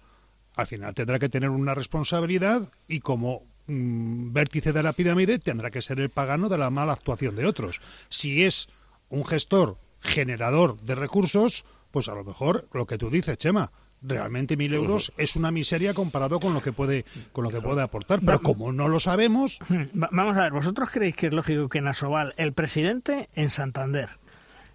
al 0.57 0.67
final 0.67 0.95
tendrá 0.95 1.19
que 1.19 1.29
tener 1.29 1.51
una 1.51 1.75
responsabilidad 1.75 2.69
y 2.89 3.01
como 3.01 3.43
mm, 3.67 4.33
vértice 4.33 4.73
de 4.73 4.83
la 4.83 4.93
pirámide 4.93 5.39
tendrá 5.39 5.71
que 5.71 5.83
ser 5.83 6.01
el 6.01 6.11
pagano 6.11 6.49
de 6.49 6.59
la 6.59 6.71
mala 6.71 6.93
actuación 6.93 7.35
de 7.37 7.47
otros. 7.47 7.81
Si 8.09 8.43
es 8.45 8.69
un 9.09 9.25
gestor 9.25 9.79
generador 10.01 10.81
de 10.83 10.95
recursos, 10.95 11.65
pues 11.91 12.09
a 12.09 12.15
lo 12.15 12.25
mejor 12.25 12.67
lo 12.73 12.87
que 12.87 12.99
tú 12.99 13.09
dices, 13.11 13.39
Chema, 13.39 13.71
realmente 14.03 14.57
mil 14.57 14.75
euros 14.75 15.13
es 15.17 15.37
una 15.37 15.51
miseria 15.53 15.95
comparado 15.95 16.41
con 16.41 16.53
lo 16.55 16.61
que 16.61 16.73
puede 16.73 17.05
con 17.31 17.45
lo 17.45 17.51
que 17.51 17.61
puede 17.61 17.83
aportar 17.83 18.19
pero 18.21 18.43
como 18.43 18.73
no 18.73 18.89
lo 18.89 18.99
sabemos 18.99 19.61
Va- 19.71 20.09
Vamos 20.11 20.37
a 20.37 20.43
ver, 20.43 20.53
¿vosotros 20.53 20.91
creéis 20.91 21.15
que 21.15 21.29
es 21.29 21.33
lógico 21.33 21.69
que 21.69 21.79
en 21.79 21.87
Asobal 21.87 22.35
el 22.37 22.53
presidente 22.53 23.29
en 23.35 23.51
Santander, 23.51 24.09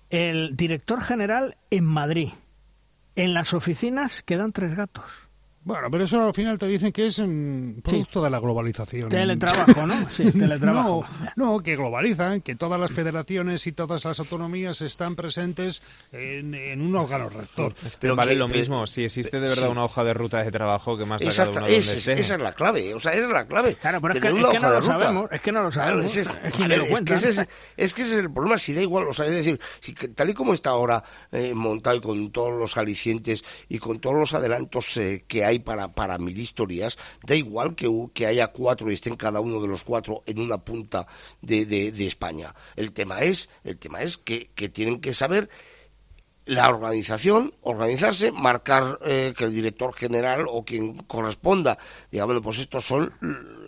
el 0.10 0.56
director 0.56 1.02
general 1.02 1.58
en 1.72 1.84
Madrid, 1.84 2.30
en 3.18 3.34
las 3.34 3.54
oficinas 3.54 4.24
quedan 4.24 4.54
tres 4.54 4.76
gatos? 4.78 5.27
Bueno 5.68 5.92
pero 5.92 6.04
eso 6.06 6.24
al 6.26 6.34
final 6.34 6.58
te 6.58 6.68
dicen 6.68 6.92
que 6.92 7.08
es 7.08 7.20
mm, 7.20 7.82
producto 7.82 8.22
de 8.24 8.30
la 8.30 8.40
globalización 8.40 9.10
Teletrabajo, 9.10 9.86
¿no? 9.86 10.10
Sí, 10.10 10.32
teletrabajo. 10.38 11.06
No, 11.36 11.54
no, 11.58 11.60
que 11.64 11.76
globalizan, 11.76 12.42
que 12.42 12.56
todas 12.56 12.80
las 12.80 12.92
federaciones 12.92 13.68
y 13.68 13.72
todas 13.72 14.06
las 14.06 14.20
autonomías 14.20 14.82
están 14.82 15.16
presentes 15.16 15.82
en, 16.12 16.54
en 16.56 16.82
un 16.82 16.96
órgano 16.96 17.30
rector. 17.30 17.74
Pero 18.00 18.16
vale 18.16 18.32
que- 18.34 18.40
lo 18.40 18.48
mismo, 18.48 18.88
si 18.88 19.04
existe 19.04 19.40
de 19.40 19.50
verdad 19.50 19.66
sí. 19.66 19.70
una 19.72 19.84
hoja 19.84 20.04
de 20.04 20.14
ruta 20.14 20.44
de 20.44 20.52
trabajo 20.52 20.98
que 20.98 21.06
más 21.06 21.22
la 21.22 21.30
cada 21.32 21.32
Exacto, 21.32 21.52
uno 21.52 21.62
donde 21.62 21.78
esa, 21.78 21.92
es- 21.92 21.98
esté. 22.08 22.14
esa 22.22 22.36
es 22.36 22.42
la 22.42 22.54
clave, 22.54 22.94
o 22.94 23.00
sea, 23.00 23.14
esa 23.14 23.26
es 23.28 23.30
la 23.34 23.46
clave. 23.46 23.76
Claro, 23.76 24.02
pero 24.02 24.14
es 24.14 24.20
que- 24.22 24.28
es 24.28 24.34
que 24.34 24.40
no 24.60 24.70
lo 24.70 24.80
ruta. 24.80 24.82
sabemos, 25.00 25.30
es 25.32 25.42
que 25.42 25.52
no 25.52 25.64
lo 25.64 25.70
Claro, 25.70 25.90
sabemos. 25.92 26.12
ese 26.18 26.22
es, 26.22 26.28
lo 26.60 26.68
ver, 26.68 26.82
es 26.82 27.02
que 27.02 27.14
ese 27.14 27.30
es, 27.30 27.48
es 27.78 27.94
que 27.94 28.02
ese 28.04 28.12
es 28.14 28.18
el 28.20 28.32
problema, 28.32 28.58
si 28.58 28.74
da 28.74 28.82
igual, 28.82 29.08
o 29.08 29.14
sea, 29.14 29.26
es 29.26 29.32
decir, 29.32 29.60
si 29.80 29.94
que 29.94 30.08
tal 30.10 30.30
y 30.30 30.34
como 30.34 30.54
está 30.54 30.70
ahora 30.72 31.04
eh, 31.32 31.54
montado 31.54 31.98
y 31.98 32.02
con 32.02 32.32
todos 32.32 32.58
los 32.58 32.78
alicientes 32.78 33.44
y 33.70 33.80
con 33.80 34.00
todos 34.00 34.16
los 34.18 34.34
adelantos 34.34 34.96
eh, 34.98 35.26
que 35.28 35.44
hay 35.46 35.57
para, 35.60 35.94
para 35.94 36.18
mil 36.18 36.38
historias, 36.40 36.98
da 37.24 37.36
igual 37.36 37.76
que, 37.76 37.88
haya 38.26 38.48
cuatro 38.48 38.90
y 38.90 38.94
estén 38.94 39.16
cada 39.16 39.40
uno 39.40 39.62
de 39.62 39.68
los 39.68 39.84
cuatro 39.84 40.24
en 40.26 40.40
una 40.40 40.58
punta 40.58 41.08
de, 41.42 41.66
de- 41.66 41.92
España. 42.08 42.56
El 42.76 42.92
tema 42.94 43.22
es, 43.22 43.50
el 43.64 43.78
tema 43.78 44.02
es 44.02 44.18
que 44.18 44.70
tienen 44.70 45.02
que 45.02 45.14
saber 45.14 45.50
la 46.48 46.70
organización, 46.70 47.54
organizarse, 47.62 48.32
marcar 48.32 48.98
eh, 49.06 49.34
que 49.38 49.44
el 49.46 49.54
director 49.54 49.94
general 49.94 50.46
o 50.50 50.64
quien 50.64 50.98
corresponda, 51.00 51.78
diga, 52.12 52.26
bueno, 52.26 52.42
pues 52.42 52.60
estos 52.60 52.86
son, 52.86 53.12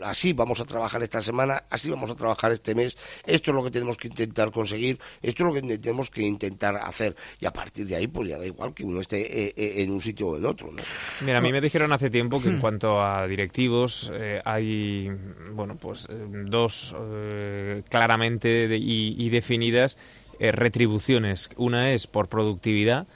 así 0.03 0.33
vamos 0.33 0.59
a 0.61 0.65
trabajar 0.65 1.03
esta 1.03 1.21
semana, 1.21 1.63
así 1.69 1.89
vamos 1.89 2.09
a 2.09 2.15
trabajar 2.15 2.51
este 2.51 2.73
mes, 2.75 2.97
esto 3.25 3.51
es 3.51 3.55
lo 3.55 3.63
que 3.63 3.71
tenemos 3.71 3.97
que 3.97 4.07
intentar 4.07 4.51
conseguir, 4.51 4.97
esto 5.21 5.43
es 5.43 5.53
lo 5.53 5.61
que 5.69 5.77
tenemos 5.77 6.09
que 6.09 6.21
intentar 6.21 6.77
hacer, 6.77 7.15
y 7.39 7.45
a 7.45 7.51
partir 7.53 7.85
de 7.85 7.95
ahí, 7.97 8.07
pues 8.07 8.29
ya 8.29 8.37
da 8.37 8.45
igual 8.45 8.73
que 8.73 8.83
uno 8.83 9.01
esté 9.01 9.19
eh, 9.47 9.53
eh, 9.57 9.73
en 9.83 9.91
un 9.91 10.01
sitio 10.01 10.27
o 10.29 10.37
en 10.37 10.45
otro, 10.45 10.71
¿no? 10.71 10.81
Mira, 11.25 11.39
a 11.39 11.41
mí 11.41 11.51
me 11.51 11.61
dijeron 11.61 11.91
hace 11.91 12.09
tiempo 12.09 12.41
que 12.41 12.47
en 12.49 12.55
Hmm. 12.57 12.61
cuanto 12.61 13.01
a 13.03 13.27
directivos 13.27 14.09
eh, 14.13 14.41
hay, 14.45 15.09
bueno, 15.51 15.75
pues 15.77 16.07
dos 16.45 16.95
eh, 16.97 17.83
claramente 17.89 18.67
de- 18.67 18.77
y, 18.77 19.15
y 19.17 19.29
definidas 19.29 19.97
eh, 20.39 20.51
retribuciones. 20.51 21.49
Una 21.57 21.91
es 21.91 22.07
por 22.07 22.27
productividad. 22.27 23.07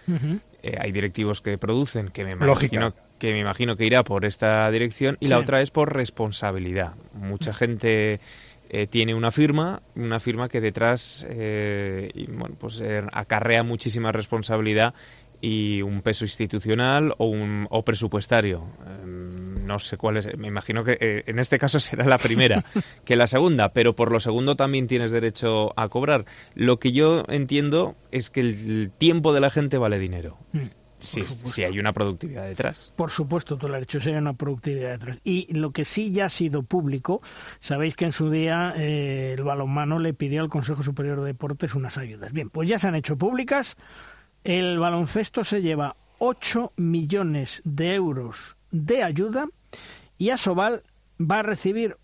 Eh, 0.61 0.77
hay 0.79 0.91
directivos 0.91 1.41
que 1.41 1.57
producen, 1.57 2.09
que 2.09 2.23
me 2.23 2.35
Lógica. 2.35 2.75
imagino 2.75 2.93
que 3.19 3.31
me 3.31 3.39
imagino 3.39 3.77
que 3.77 3.85
irá 3.85 4.03
por 4.03 4.25
esta 4.25 4.69
dirección 4.69 5.17
y 5.21 5.27
la 5.27 5.39
otra 5.39 5.61
es 5.61 5.71
por 5.71 5.93
responsabilidad. 5.93 6.95
Mucha 7.13 7.53
gente 7.53 8.19
eh, 8.69 8.87
tiene 8.87 9.15
una 9.15 9.31
firma, 9.31 9.81
una 9.95 10.19
firma 10.19 10.49
que 10.49 10.59
detrás 10.59 11.25
y, 11.29 12.25
bueno, 12.27 12.55
pues 12.59 12.83
acarrea 13.13 13.63
muchísima 13.63 14.11
responsabilidad 14.11 14.93
y 15.39 15.81
un 15.81 16.01
peso 16.01 16.25
institucional 16.25 17.13
o 17.17 17.25
un 17.25 17.67
o 17.69 17.83
presupuestario. 17.83 18.65
No 19.73 19.79
sé 19.79 19.97
cuál 19.97 20.17
es, 20.17 20.37
me 20.37 20.47
imagino 20.49 20.83
que 20.83 20.99
eh, 21.01 21.23
en 21.25 21.39
este 21.39 21.57
caso 21.57 21.79
será 21.79 22.05
la 22.05 22.19
primera 22.19 22.63
que 23.05 23.15
la 23.15 23.25
segunda, 23.25 23.73
pero 23.73 23.95
por 23.95 24.11
lo 24.11 24.19
segundo 24.19 24.55
también 24.55 24.87
tienes 24.87 25.09
derecho 25.09 25.73
a 25.75 25.89
cobrar. 25.89 26.25
Lo 26.53 26.77
que 26.77 26.91
yo 26.91 27.23
entiendo 27.27 27.95
es 28.11 28.29
que 28.29 28.41
el 28.41 28.91
tiempo 28.95 29.33
de 29.33 29.41
la 29.41 29.49
gente 29.49 29.79
vale 29.79 29.97
dinero. 29.97 30.37
Mm. 30.51 30.67
Si, 30.99 31.23
si 31.23 31.63
hay 31.63 31.79
una 31.79 31.91
productividad 31.91 32.47
detrás. 32.47 32.93
Por 32.95 33.09
supuesto, 33.09 33.57
tú 33.57 33.67
lo 33.67 33.73
has 33.73 33.81
dicho, 33.81 33.99
si 33.99 34.11
hay 34.11 34.15
una 34.15 34.33
productividad 34.33 34.91
detrás. 34.91 35.19
Y 35.23 35.51
lo 35.53 35.71
que 35.71 35.85
sí 35.85 36.11
ya 36.11 36.25
ha 36.25 36.29
sido 36.29 36.61
público, 36.61 37.21
sabéis 37.59 37.95
que 37.95 38.05
en 38.05 38.13
su 38.13 38.29
día 38.29 38.73
eh, 38.77 39.33
el 39.35 39.43
balonmano 39.43 39.97
le 39.97 40.13
pidió 40.13 40.41
al 40.41 40.49
Consejo 40.49 40.83
Superior 40.83 41.19
de 41.19 41.25
Deportes 41.25 41.73
unas 41.73 41.97
ayudas. 41.97 42.31
Bien, 42.31 42.49
pues 42.49 42.69
ya 42.69 42.77
se 42.77 42.87
han 42.87 42.95
hecho 42.95 43.17
públicas. 43.17 43.75
El 44.43 44.77
baloncesto 44.77 45.43
se 45.43 45.61
lleva 45.61 45.97
8 46.19 46.73
millones 46.77 47.61
de 47.65 47.95
euros 47.95 48.55
de 48.71 49.03
ayuda 49.03 49.45
y 50.17 50.29
Asobal 50.29 50.83
va 51.19 51.39
a 51.39 51.43
recibir 51.43 51.97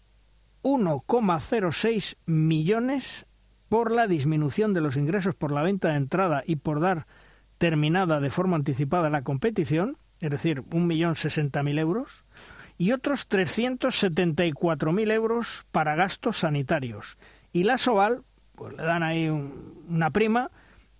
1,06 0.63 2.15
millones 2.25 3.25
por 3.69 3.91
la 3.91 4.07
disminución 4.07 4.73
de 4.73 4.81
los 4.81 4.97
ingresos 4.97 5.35
por 5.35 5.51
la 5.51 5.61
venta 5.63 5.89
de 5.89 5.95
entrada 5.97 6.43
y 6.45 6.55
por 6.57 6.79
dar 6.79 7.05
terminada 7.57 8.19
de 8.19 8.29
forma 8.29 8.55
anticipada 8.55 9.09
la 9.09 9.21
competición, 9.23 9.97
es 10.21 10.29
decir, 10.31 10.63
1.060.000 10.71 11.77
euros, 11.79 12.23
y 12.77 12.93
otros 12.93 13.27
374.000 13.27 15.11
euros 15.11 15.65
para 15.71 15.95
gastos 15.95 16.37
sanitarios. 16.37 17.17
Y 17.51 17.63
la 17.63 17.77
Soval, 17.77 18.23
pues 18.55 18.75
le 18.75 18.83
dan 18.83 19.03
ahí 19.03 19.27
un- 19.29 19.83
una 19.89 20.09
prima 20.11 20.51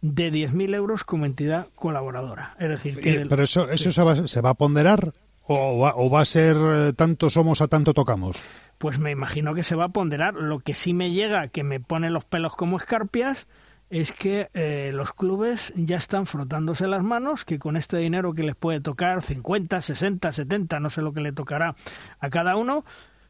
de 0.01 0.31
10.000 0.31 0.73
euros 0.73 1.03
como 1.03 1.25
entidad 1.25 1.67
colaboradora. 1.75 2.53
Es 2.59 2.69
decir, 2.69 2.99
que 2.99 3.17
del- 3.17 3.29
pero 3.29 3.43
eso 3.43 3.69
eso 3.69 3.91
se 3.91 4.01
va, 4.03 4.27
se 4.27 4.41
va 4.41 4.49
a 4.51 4.53
ponderar 4.55 5.13
o 5.51 5.80
va, 5.80 5.93
o 5.95 6.09
va 6.09 6.21
a 6.21 6.26
ser 6.26 6.55
eh, 6.57 6.93
tanto 6.93 7.30
somos 7.30 7.61
a 7.61 7.67
tanto 7.67 7.93
tocamos 7.93 8.38
pues 8.80 8.97
me 8.97 9.11
imagino 9.11 9.53
que 9.53 9.63
se 9.63 9.76
va 9.76 9.85
a 9.85 9.89
ponderar. 9.89 10.35
Lo 10.35 10.59
que 10.61 10.73
sí 10.73 10.93
me 10.93 11.11
llega, 11.11 11.49
que 11.49 11.63
me 11.65 11.81
pone 11.81 12.09
los 12.09 12.23
pelos 12.23 12.55
como 12.55 12.77
escarpias, 12.77 13.45
es 13.89 14.13
que 14.13 14.49
eh, 14.53 14.91
los 14.93 15.13
clubes 15.13 15.73
ya 15.76 15.97
están 15.97 16.26
frotándose 16.26 16.88
las 16.88 17.03
manos, 17.03 17.43
que 17.43 17.59
con 17.59 17.76
este 17.76 17.97
dinero 17.97 18.34
que 18.34 18.43
les 18.43 18.55
puede 18.55 18.80
tocar, 18.80 19.21
50, 19.21 19.81
60, 19.81 20.31
70, 20.31 20.80
no 20.80 20.89
sé 20.89 21.01
lo 21.01 21.11
que 21.11 21.19
le 21.19 21.34
tocará 21.34 21.76
a 22.19 22.30
cada 22.30 22.55
uno, 22.55 22.85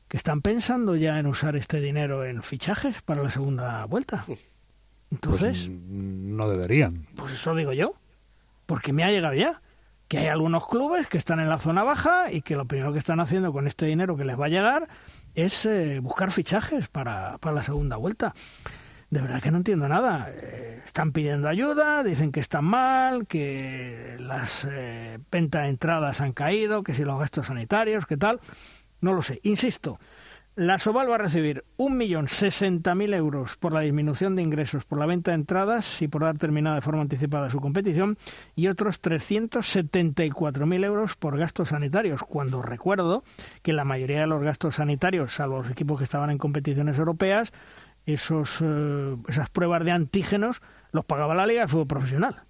que 0.07 0.17
están 0.17 0.41
pensando 0.41 0.95
ya 0.95 1.17
en 1.17 1.25
usar 1.25 1.55
este 1.55 1.81
dinero 1.81 2.23
en 2.23 2.43
fichajes 2.43 3.01
para 3.01 3.23
la 3.23 3.31
segunda 3.31 3.83
vuelta. 3.85 4.25
Entonces, 5.09 5.67
Pues, 5.67 5.69
mm, 5.69 6.35
no 6.37 6.47
deberían 6.47 7.07
pues 7.15 7.31
eso 7.33 7.55
digo 7.55 7.73
yo, 7.73 7.93
porque 8.67 8.93
me 8.93 9.03
ha 9.03 9.09
llegado 9.09 9.33
ya 9.33 9.63
que 10.09 10.17
hay 10.17 10.27
algunos 10.27 10.67
clubes 10.67 11.07
que 11.07 11.19
están 11.19 11.39
en 11.39 11.47
la 11.47 11.59
zona 11.59 11.83
baja 11.83 12.31
y 12.31 12.41
que 12.41 12.55
lo 12.55 12.65
primero 12.65 12.91
que 12.91 12.99
están 12.99 13.19
haciendo 13.19 13.53
con 13.53 13.67
este 13.67 13.85
dinero 13.85 14.17
que 14.17 14.25
les 14.25 14.37
va 14.37 14.47
a 14.47 14.49
llegar 14.49 14.87
es 15.35 15.65
eh, 15.67 15.99
buscar 15.99 16.31
fichajes 16.31 16.87
para, 16.87 17.37
para 17.37 17.55
la 17.55 17.63
segunda 17.63 17.95
vuelta. 17.95 18.33
De 19.11 19.21
verdad 19.21 19.39
que 19.41 19.51
no 19.51 19.57
entiendo 19.57 19.87
nada. 19.87 20.29
Eh, 20.31 20.81
están 20.83 21.11
pidiendo 21.11 21.47
ayuda, 21.47 22.03
dicen 22.03 22.31
que 22.31 22.39
están 22.39 22.65
mal, 22.65 23.27
que 23.27 24.17
las 24.19 24.67
eh, 24.69 25.19
ventas 25.31 25.61
de 25.63 25.69
entradas 25.69 26.21
han 26.21 26.33
caído, 26.33 26.83
que 26.83 26.95
si 26.95 27.05
los 27.05 27.19
gastos 27.19 27.45
sanitarios, 27.45 28.07
qué 28.07 28.17
tal. 28.17 28.39
No 29.01 29.13
lo 29.13 29.21
sé. 29.21 29.39
Insisto, 29.43 29.99
la 30.59 30.77
Soval 30.77 31.09
va 31.09 31.15
a 31.15 31.19
recibir 31.19 31.63
1.060.000 31.77 33.15
euros 33.15 33.55
por 33.55 33.71
la 33.71 33.79
disminución 33.79 34.35
de 34.35 34.41
ingresos 34.41 34.83
por 34.83 34.99
la 34.99 35.05
venta 35.05 35.31
de 35.31 35.35
entradas 35.35 36.01
y 36.01 36.09
por 36.09 36.23
dar 36.23 36.37
terminada 36.37 36.75
de 36.75 36.81
forma 36.81 37.01
anticipada 37.01 37.49
su 37.49 37.61
competición 37.61 38.17
y 38.57 38.67
otros 38.67 39.01
374.000 39.01 40.83
euros 40.83 41.15
por 41.15 41.37
gastos 41.37 41.69
sanitarios, 41.69 42.23
cuando 42.23 42.61
recuerdo 42.61 43.23
que 43.61 43.71
la 43.71 43.85
mayoría 43.85 44.19
de 44.19 44.27
los 44.27 44.43
gastos 44.43 44.75
sanitarios, 44.75 45.31
salvo 45.31 45.59
los 45.59 45.71
equipos 45.71 45.97
que 45.97 46.03
estaban 46.03 46.29
en 46.29 46.37
competiciones 46.37 46.99
europeas, 46.99 47.53
esos, 48.05 48.57
eh, 48.61 49.15
esas 49.29 49.49
pruebas 49.49 49.85
de 49.85 49.91
antígenos 49.91 50.61
los 50.91 51.05
pagaba 51.05 51.35
la 51.35 51.47
Liga 51.47 51.61
de 51.61 51.67
Fútbol 51.69 51.87
Profesional. 51.87 52.48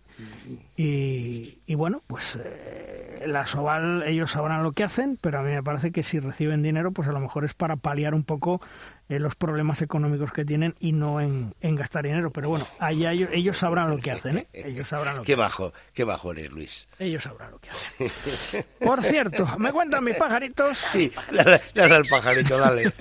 Y, 0.76 1.60
y 1.66 1.76
bueno, 1.76 2.02
pues 2.08 2.40
eh, 2.44 3.24
la 3.28 3.46
Soval, 3.46 4.04
ellos 4.04 4.32
sabrán 4.32 4.64
lo 4.64 4.72
que 4.72 4.84
hacen, 4.84 5.18
pero 5.22 5.40
a 5.40 5.42
mí 5.44 5.52
me 5.52 5.64
parece 5.64 5.92
que 5.92 6.04
si 6.04 6.20
reciben 6.20 6.64
dinero, 6.64 6.92
pues 6.92 7.08
a 7.08 7.12
lo 7.12 7.20
mejor 7.20 7.44
es 7.46 7.54
para 7.54 7.76
paliar 7.76 8.14
un 8.14 8.24
poco 8.24 8.62
eh, 9.10 9.20
los 9.20 9.36
problemas 9.36 9.82
económicos 9.82 10.32
que 10.32 10.46
tienen 10.46 10.76
y 10.80 10.94
no 10.94 11.20
en, 11.20 11.54
en 11.62 11.76
gastar 11.76 12.06
dinero. 12.06 12.32
Pero 12.32 12.50
bueno, 12.50 12.66
allá 12.80 13.12
ellos, 13.12 13.30
ellos 13.34 13.58
sabrán 13.58 13.90
lo 13.90 13.98
que 13.98 14.12
hacen, 14.12 14.38
¿eh? 14.40 14.48
Ellos 14.54 14.88
sabrán 14.88 15.18
lo 15.18 15.22
que 15.24 15.28
Qué 15.28 15.36
bajo, 15.36 15.74
qué 15.94 16.04
bajo 16.06 16.32
eres, 16.32 16.50
Luis. 16.52 16.88
Ellos 16.98 17.24
sabrán 17.24 17.52
lo 17.52 17.60
que 17.60 17.70
hacen. 17.70 18.64
Por 18.80 19.04
cierto, 19.04 19.48
me 19.58 19.72
cuentan 19.72 20.04
mis 20.04 20.16
pajaritos 20.16 20.78
Sí, 20.78 21.12
dale, 21.32 21.62
dale 21.76 21.96
al 21.96 22.06
pajarito, 22.06 22.58
dale. 22.58 22.94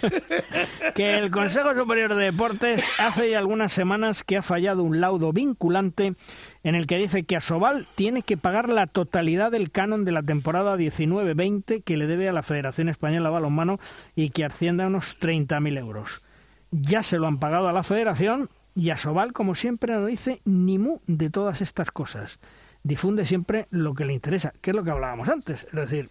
que 0.95 1.15
el 1.16 1.31
Consejo 1.31 1.74
Superior 1.74 2.15
de 2.15 2.24
Deportes 2.24 2.89
hace 2.99 3.31
ya 3.31 3.39
algunas 3.39 3.73
semanas 3.73 4.24
que 4.24 4.36
ha 4.36 4.43
fallado 4.43 4.82
un 4.82 5.01
laudo 5.01 5.32
vinculante 5.32 6.15
en 6.63 6.75
el 6.75 6.87
que 6.87 6.99
dice 6.99 7.25
que 7.25 7.37
Asobal 7.37 7.87
tiene 7.95 8.23
que 8.23 8.37
pagar 8.37 8.69
la 8.69 8.87
totalidad 8.87 9.51
del 9.51 9.71
canon 9.71 10.05
de 10.05 10.13
la 10.13 10.23
temporada 10.23 10.77
19-20 10.77 11.83
que 11.85 11.97
le 11.97 12.07
debe 12.07 12.29
a 12.29 12.33
la 12.33 12.43
Federación 12.43 12.89
Española 12.89 13.29
de 13.29 13.35
Balonmano 13.35 13.79
y 14.15 14.31
que 14.31 14.45
asciende 14.45 14.83
a 14.83 14.89
unos 14.89 15.19
30.000 15.19 15.79
euros. 15.79 16.23
Ya 16.71 17.03
se 17.03 17.19
lo 17.19 17.27
han 17.27 17.39
pagado 17.39 17.69
a 17.69 17.73
la 17.73 17.83
Federación, 17.83 18.49
Y 18.75 18.91
Asobal, 18.91 19.33
como 19.33 19.55
siempre, 19.55 19.93
no 19.95 20.07
dice 20.07 20.41
ni 20.45 20.79
mu 20.79 21.01
de 21.07 21.31
todas 21.31 21.63
estas 21.63 21.91
cosas 21.91 22.39
difunde 22.89 23.27
siempre 23.27 23.69
lo 23.70 23.94
que 23.94 24.06
le 24.06 24.15
interesa, 24.15 24.55
que 24.60 24.70
es 24.70 24.77
lo 24.77 24.82
que 24.82 24.90
hablábamos 24.90 25.28
antes. 25.28 25.65
Es 25.65 25.73
decir, 25.73 26.09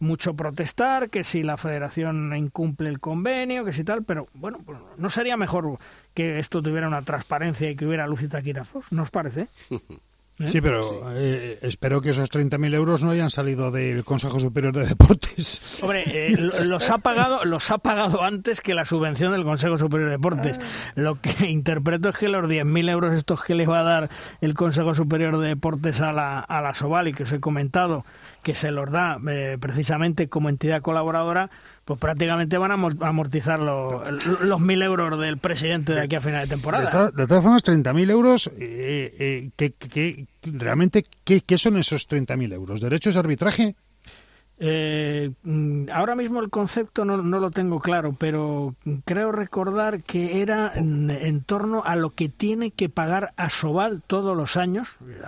mucho 0.00 0.34
protestar, 0.34 1.08
que 1.08 1.22
si 1.24 1.42
la 1.42 1.56
federación 1.56 2.34
incumple 2.36 2.90
el 2.90 2.98
convenio, 2.98 3.64
que 3.64 3.72
si 3.72 3.84
tal, 3.84 4.02
pero 4.02 4.26
bueno, 4.34 4.58
pues, 4.66 4.78
¿no 4.98 5.08
sería 5.08 5.36
mejor 5.36 5.78
que 6.12 6.40
esto 6.40 6.60
tuviera 6.62 6.88
una 6.88 7.02
transparencia 7.02 7.70
y 7.70 7.76
que 7.76 7.86
hubiera 7.86 8.08
luz 8.08 8.22
y 8.22 8.28
taquígrafos? 8.28 8.84
¿No 8.90 9.02
os 9.02 9.10
parece? 10.40 10.52
Sí, 10.52 10.60
pero 10.60 11.02
eh, 11.14 11.58
espero 11.62 12.00
que 12.00 12.10
esos 12.10 12.30
30.000 12.30 12.74
euros 12.74 13.02
no 13.02 13.10
hayan 13.10 13.30
salido 13.30 13.70
del 13.70 14.04
Consejo 14.04 14.40
Superior 14.40 14.74
de 14.74 14.86
Deportes. 14.86 15.78
Hombre, 15.82 16.04
eh, 16.06 16.36
los 16.64 16.90
ha 16.90 16.98
pagado 16.98 17.44
los 17.44 17.70
ha 17.70 17.78
pagado 17.78 18.22
antes 18.22 18.60
que 18.60 18.74
la 18.74 18.84
subvención 18.84 19.32
del 19.32 19.44
Consejo 19.44 19.78
Superior 19.78 20.10
de 20.10 20.16
Deportes. 20.16 20.58
Ah. 20.60 20.92
Lo 20.96 21.20
que 21.20 21.48
interpreto 21.48 22.08
es 22.08 22.18
que 22.18 22.28
los 22.28 22.46
10.000 22.46 22.90
euros 22.90 23.14
estos 23.14 23.42
que 23.42 23.54
les 23.54 23.68
va 23.68 23.80
a 23.80 23.84
dar 23.84 24.10
el 24.40 24.54
Consejo 24.54 24.94
Superior 24.94 25.38
de 25.38 25.48
Deportes 25.48 26.00
a 26.00 26.12
la, 26.12 26.40
a 26.40 26.60
la 26.60 26.74
Soval 26.74 27.08
y 27.08 27.12
que 27.12 27.22
os 27.24 27.32
he 27.32 27.40
comentado 27.40 28.04
que 28.42 28.54
se 28.54 28.70
los 28.70 28.90
da 28.90 29.18
eh, 29.28 29.58
precisamente 29.60 30.28
como 30.28 30.48
entidad 30.48 30.82
colaboradora, 30.82 31.50
pues 31.90 31.98
prácticamente 31.98 32.56
van 32.56 32.70
a 32.70 32.74
amortizar 33.08 33.58
los, 33.58 34.08
los 34.42 34.60
mil 34.60 34.80
euros 34.80 35.18
del 35.18 35.38
presidente 35.38 35.92
de 35.92 36.02
aquí 36.02 36.14
a 36.14 36.20
final 36.20 36.42
de 36.42 36.54
temporada. 36.54 37.10
De, 37.10 37.26
todas 37.26 37.42
formas, 37.42 37.64
30.000 37.64 38.10
euros, 38.12 38.48
eh, 38.60 39.50
eh, 39.58 40.24
realmente 40.44 41.04
¿qué, 41.24 41.58
son 41.58 41.78
esos 41.78 42.08
30.000 42.08 42.52
euros? 42.52 42.80
¿Derechos 42.80 43.14
de 43.14 43.18
arbitraje? 43.18 43.74
Eh, 44.60 45.32
mm, 45.42 45.86
ahora 45.92 46.14
mismo 46.14 46.38
el 46.38 46.48
concepto 46.48 47.04
no, 47.04 47.16
no, 47.16 47.40
lo 47.40 47.50
tengo 47.50 47.80
claro, 47.80 48.14
pero 48.16 48.76
creo 49.04 49.32
recordar 49.32 50.04
que 50.04 50.42
era 50.42 50.70
en, 50.72 51.10
en, 51.10 51.42
torno 51.42 51.82
a 51.84 51.96
lo 51.96 52.10
que 52.10 52.28
tiene 52.28 52.70
que 52.70 52.88
pagar 52.88 53.32
a 53.36 53.50
Sobal 53.50 54.00
todos 54.06 54.36
los 54.36 54.56
años. 54.56 54.86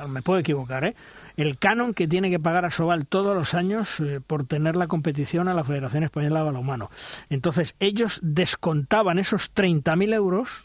Me 0.08 0.22
puedo 0.22 0.38
equivocar, 0.38 0.84
¿eh? 0.84 0.94
El 1.36 1.58
canon 1.58 1.94
que 1.94 2.08
tiene 2.08 2.30
que 2.30 2.40
pagar 2.40 2.64
a 2.64 2.70
Sobal 2.70 3.06
todos 3.06 3.36
los 3.36 3.54
años 3.54 4.00
eh, 4.00 4.20
por 4.24 4.44
tener 4.44 4.76
la 4.76 4.86
competición 4.86 5.48
a 5.48 5.54
la 5.54 5.64
Federación 5.64 6.04
Española 6.04 6.40
de 6.40 6.44
Balonmano. 6.46 6.90
Entonces, 7.30 7.76
ellos 7.80 8.20
descontaban 8.22 9.18
esos 9.18 9.54
30.000 9.54 10.14
euros 10.14 10.64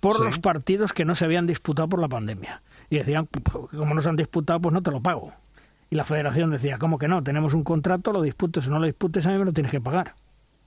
por 0.00 0.20
los 0.20 0.38
partidos 0.38 0.92
que 0.92 1.04
no 1.04 1.14
se 1.14 1.24
habían 1.24 1.46
disputado 1.46 1.88
por 1.88 2.00
la 2.00 2.08
pandemia. 2.08 2.62
Y 2.90 2.98
decían, 2.98 3.28
como 3.52 3.94
no 3.94 4.02
se 4.02 4.08
han 4.08 4.16
disputado, 4.16 4.60
pues 4.60 4.72
no 4.72 4.82
te 4.82 4.90
lo 4.90 5.00
pago. 5.00 5.34
Y 5.90 5.96
la 5.96 6.04
federación 6.04 6.50
decía, 6.50 6.78
¿cómo 6.78 6.98
que 6.98 7.08
no? 7.08 7.22
Tenemos 7.22 7.54
un 7.54 7.64
contrato, 7.64 8.12
lo 8.12 8.22
disputes 8.22 8.66
o 8.66 8.70
no 8.70 8.78
lo 8.78 8.86
disputes, 8.86 9.26
a 9.26 9.30
mí 9.30 9.38
me 9.38 9.44
lo 9.44 9.52
tienes 9.52 9.72
que 9.72 9.80
pagar. 9.80 10.14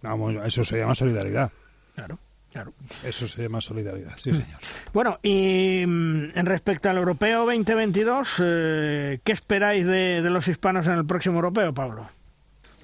Vamos, 0.02 0.34
eso 0.44 0.64
se 0.64 0.80
llama 0.80 0.96
solidaridad. 0.96 1.52
Claro. 1.96 2.18
Claro. 2.52 2.74
Eso 3.04 3.28
se 3.28 3.42
llama 3.42 3.62
solidaridad, 3.62 4.14
sí, 4.18 4.32
señor. 4.32 4.46
Bueno, 4.94 5.20
y 5.24 5.86
mm, 5.88 6.38
en 6.38 6.46
respecto 6.46 6.90
al 6.90 6.98
europeo 6.98 7.46
2022, 7.46 8.36
eh, 8.44 9.20
¿qué 9.24 9.32
esperáis 9.32 9.86
de, 9.86 10.22
los 10.22 10.48
hispanos 10.50 10.88
en 10.88 10.94
el 10.96 11.06
próximo 11.06 11.36
europeo, 11.36 11.74
Pablo? 11.74 12.10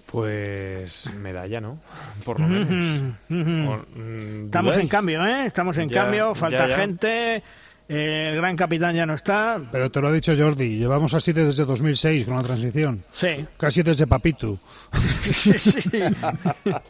Pues 0.06 1.14
medalla, 1.16 1.60
¿no? 1.60 1.82
Por 2.24 2.40
lo 2.40 2.48
menos. 2.48 3.16
Mm, 3.28 4.46
Estamos 4.46 4.78
en 4.78 4.88
cambio, 4.88 5.26
¿eh? 5.26 5.46
Estamos 5.46 5.78
en 5.78 5.90
cambio, 5.90 6.34
falta 6.34 6.70
gente. 6.70 7.44
El 7.88 8.36
gran 8.36 8.58
capitán 8.58 8.96
ya 8.96 9.06
no 9.06 9.14
está. 9.14 9.62
Pero 9.72 9.90
te 9.90 10.02
lo 10.02 10.10
ha 10.10 10.12
dicho 10.12 10.36
Jordi, 10.38 10.78
llevamos 10.78 11.14
así 11.14 11.32
desde 11.32 11.64
2006 11.64 12.26
con 12.26 12.36
la 12.36 12.44
transición. 12.44 13.04
Sí. 13.12 13.46
Casi 13.58 13.82
desde 13.82 14.08
Papitu. 14.08 14.60
sí, 15.22 15.58
sí. 15.58 16.02
o 16.02 16.82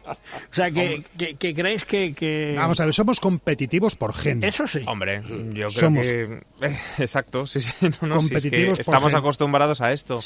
sea, 0.50 0.72
que, 0.72 1.04
que, 1.38 1.54
creéis 1.54 1.86
que, 1.86 2.56
Vamos 2.58 2.80
a 2.80 2.86
ver, 2.86 2.94
somos 2.96 3.20
competitivos 3.20 3.96
por 3.96 4.14
gen. 4.16 4.44
Eso 4.44 4.66
sí. 4.66 4.82
Hombre, 4.88 5.22
yo 5.54 5.68
creo 5.68 5.94
que... 5.94 6.42
Eh, 6.62 6.80
exacto, 6.98 7.46
sí, 7.46 7.62
sí. 7.62 7.90
competitivos 8.00 8.80
estamos 8.80 9.14
acostumbrados 9.14 9.82
a 9.82 9.94
esto. 9.94 10.20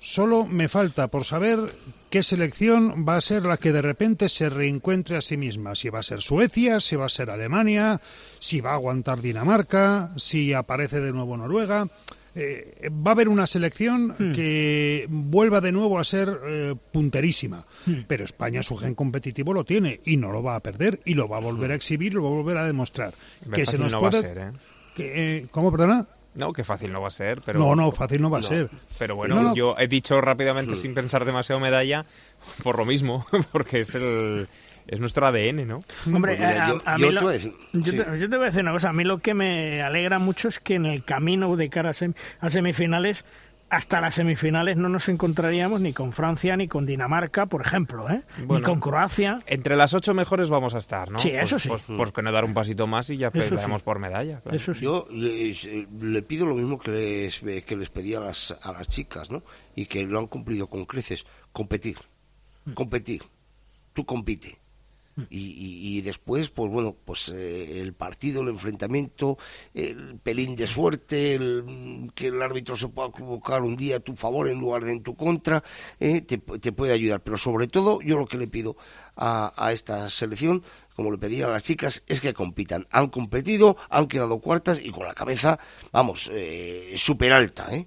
Solo 0.00 0.46
me 0.46 0.68
falta 0.68 1.08
por 1.08 1.24
saber 1.24 1.60
qué 2.10 2.22
selección 2.22 3.06
va 3.08 3.16
a 3.16 3.20
ser 3.20 3.44
la 3.44 3.56
que 3.56 3.72
de 3.72 3.82
repente 3.82 4.28
se 4.28 4.50
reencuentre 4.50 5.16
a 5.16 5.22
sí 5.22 5.36
misma. 5.36 5.74
Si 5.74 5.88
va 5.88 6.00
a 6.00 6.02
ser 6.02 6.20
Suecia, 6.20 6.80
si 6.80 6.96
va 6.96 7.06
a 7.06 7.08
ser 7.08 7.30
Alemania, 7.30 8.00
si 8.38 8.60
va 8.60 8.72
a 8.72 8.74
aguantar 8.74 9.22
Dinamarca, 9.22 10.10
si 10.16 10.52
aparece 10.52 11.00
de 11.00 11.12
nuevo 11.12 11.36
Noruega. 11.36 11.88
Eh, 12.32 12.88
va 12.90 13.10
a 13.10 13.14
haber 13.14 13.28
una 13.28 13.46
selección 13.46 14.14
hmm. 14.16 14.32
que 14.32 15.06
vuelva 15.08 15.60
de 15.60 15.72
nuevo 15.72 15.98
a 15.98 16.04
ser 16.04 16.38
eh, 16.46 16.74
punterísima. 16.92 17.64
Hmm. 17.86 18.02
Pero 18.06 18.24
España 18.24 18.62
su 18.62 18.76
gen 18.76 18.94
competitivo 18.94 19.52
lo 19.52 19.64
tiene 19.64 20.00
y 20.04 20.16
no 20.16 20.30
lo 20.30 20.42
va 20.42 20.56
a 20.56 20.60
perder 20.60 21.00
y 21.04 21.14
lo 21.14 21.28
va 21.28 21.38
a 21.38 21.40
volver 21.40 21.72
a 21.72 21.74
exhibir, 21.74 22.14
lo 22.14 22.22
va 22.22 22.28
a 22.28 22.32
volver 22.32 22.56
a 22.56 22.66
demostrar. 22.66 23.14
que 23.52 23.66
se 23.66 23.78
nos 23.78 23.94
puede... 23.94 24.20
ser, 24.20 24.38
¿eh? 24.38 24.52
que, 24.94 25.46
¿Cómo, 25.50 25.72
perdona? 25.72 26.06
No, 26.34 26.52
que 26.52 26.62
fácil 26.62 26.92
no 26.92 27.00
va 27.00 27.08
a 27.08 27.12
ser, 27.12 27.40
pero... 27.44 27.58
No, 27.58 27.74
no, 27.74 27.90
fácil 27.90 28.22
no 28.22 28.30
va 28.30 28.38
a 28.38 28.42
ser. 28.42 28.70
Pero 28.98 29.16
bueno, 29.16 29.54
yo 29.54 29.74
he 29.78 29.88
dicho 29.88 30.20
rápidamente, 30.20 30.76
sin 30.76 30.94
pensar 30.94 31.24
demasiado 31.24 31.60
medalla, 31.60 32.06
por 32.62 32.78
lo 32.78 32.84
mismo, 32.84 33.26
porque 33.52 33.80
es 33.80 33.94
el... 33.94 34.48
Es 34.86 34.98
nuestro 34.98 35.24
ADN, 35.24 35.68
¿no? 35.68 35.80
Hombre, 36.12 36.36
a, 36.44 36.98
mí 36.98 37.02
yo, 37.02 37.10
te, 37.10 37.20
voy 37.20 38.42
a 38.42 38.46
decir 38.46 38.62
una 38.62 38.72
cosa. 38.72 38.88
A 38.88 38.92
mí 38.92 39.04
lo 39.04 39.18
que 39.18 39.34
me 39.34 39.82
alegra 39.82 40.18
mucho 40.18 40.48
es 40.48 40.58
que 40.58 40.74
en 40.74 40.86
el 40.86 41.04
camino 41.04 41.54
de 41.54 41.68
cara 41.68 41.92
a 42.40 42.50
semifinales 42.50 43.24
hasta 43.70 44.00
las 44.00 44.16
semifinales 44.16 44.76
no 44.76 44.88
nos 44.88 45.08
encontraríamos 45.08 45.80
ni 45.80 45.92
con 45.92 46.12
Francia 46.12 46.56
ni 46.56 46.66
con 46.68 46.86
Dinamarca, 46.86 47.46
por 47.46 47.62
ejemplo, 47.62 48.10
¿eh? 48.10 48.22
ni 48.48 48.60
con 48.60 48.80
Croacia. 48.80 49.40
Entre 49.46 49.76
las 49.76 49.94
ocho 49.94 50.12
mejores 50.12 50.50
vamos 50.50 50.74
a 50.74 50.78
estar, 50.78 51.10
¿no? 51.10 51.20
Sí, 51.20 51.30
eso 51.30 51.54
pues, 51.54 51.62
sí. 51.62 51.68
Pues, 51.68 51.82
pues 51.86 52.12
que 52.12 52.22
no 52.22 52.32
dar 52.32 52.44
un 52.44 52.52
pasito 52.52 52.86
más 52.86 53.08
y 53.10 53.16
ya 53.16 53.30
peleamos 53.30 53.82
por 53.82 54.00
medalla. 54.00 54.42
Eso 54.50 54.74
sí. 54.74 54.84
Yo 54.84 55.06
le 55.10 56.22
pido 56.22 56.46
lo 56.46 56.56
mismo 56.56 56.78
que 56.78 56.90
les, 56.90 57.64
que 57.64 57.76
les 57.76 57.90
pedí 57.90 58.14
a 58.14 58.20
las, 58.20 58.56
a 58.62 58.72
las 58.72 58.88
chicas, 58.88 59.30
¿no? 59.30 59.42
Y 59.76 59.86
que 59.86 60.04
lo 60.04 60.18
han 60.18 60.26
cumplido 60.26 60.66
con 60.66 60.84
creces. 60.84 61.24
Competir. 61.52 61.96
Mm. 62.64 62.72
Competir. 62.72 63.22
Tú 63.92 64.04
compite. 64.04 64.58
Y, 65.28 66.00
después, 66.02 66.50
pues 66.50 66.70
bueno, 66.70 66.96
pues 67.04 67.28
eh, 67.28 67.80
el 67.80 67.92
partido, 67.92 68.42
el 68.42 68.48
enfrentamiento, 68.48 69.38
el 69.74 70.18
pelín 70.22 70.56
de 70.56 70.66
suerte, 70.66 71.34
el, 71.34 72.10
que 72.14 72.28
el 72.28 72.40
árbitro 72.40 72.76
se 72.76 72.88
pueda 72.88 73.08
equivocar 73.08 73.62
un 73.62 73.76
día 73.76 73.96
a 73.96 74.00
tu 74.00 74.16
favor 74.16 74.48
en 74.48 74.60
lugar 74.60 74.84
de 74.84 74.92
en 74.92 75.02
tu 75.02 75.14
contra, 75.14 75.62
eh, 75.98 76.22
te, 76.22 76.38
puede 76.38 76.92
ayudar. 76.92 77.22
Pero 77.22 77.36
sobre 77.36 77.66
todo, 77.66 78.00
yo 78.02 78.18
lo 78.18 78.26
que 78.26 78.38
le 78.38 78.48
pido 78.48 78.76
a, 79.16 79.70
esta 79.72 80.08
selección, 80.08 80.62
como 80.96 81.10
le 81.10 81.18
pedía 81.18 81.46
a 81.46 81.50
las 81.50 81.62
chicas, 81.62 82.02
es 82.06 82.20
que 82.20 82.34
compitan. 82.34 82.86
Han 82.90 83.08
competido, 83.08 83.76
han 83.88 84.06
quedado 84.06 84.40
cuartas 84.40 84.82
y 84.82 84.90
con 84.90 85.06
la 85.06 85.14
cabeza, 85.14 85.58
vamos, 85.92 86.30
eh, 86.32 86.94
súper 86.96 87.32
alta, 87.32 87.74
¿eh? 87.74 87.86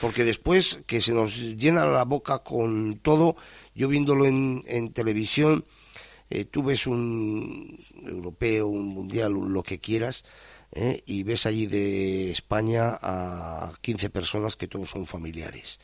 Porque 0.00 0.24
después 0.24 0.80
que 0.86 1.00
se 1.00 1.12
nos 1.12 1.36
llena 1.38 1.86
la 1.86 2.04
boca 2.04 2.40
con 2.40 2.98
todo, 3.02 3.36
yo 3.74 3.88
viéndolo 3.88 4.26
en, 4.26 4.62
en 4.66 4.92
televisión, 4.92 5.64
eh, 6.30 6.44
tú 6.44 6.62
ves 6.62 6.86
un 6.86 7.78
europeo, 8.04 8.66
un 8.66 8.86
mundial, 8.88 9.32
lo 9.32 9.62
que 9.62 9.78
quieras, 9.78 10.24
eh, 10.72 11.02
y 11.06 11.22
ves 11.22 11.46
allí 11.46 11.66
de 11.66 12.30
España 12.30 12.98
a 13.00 13.72
15 13.80 14.10
personas 14.10 14.56
que 14.56 14.68
todos 14.68 14.90
son 14.90 15.06
familiares. 15.06 15.80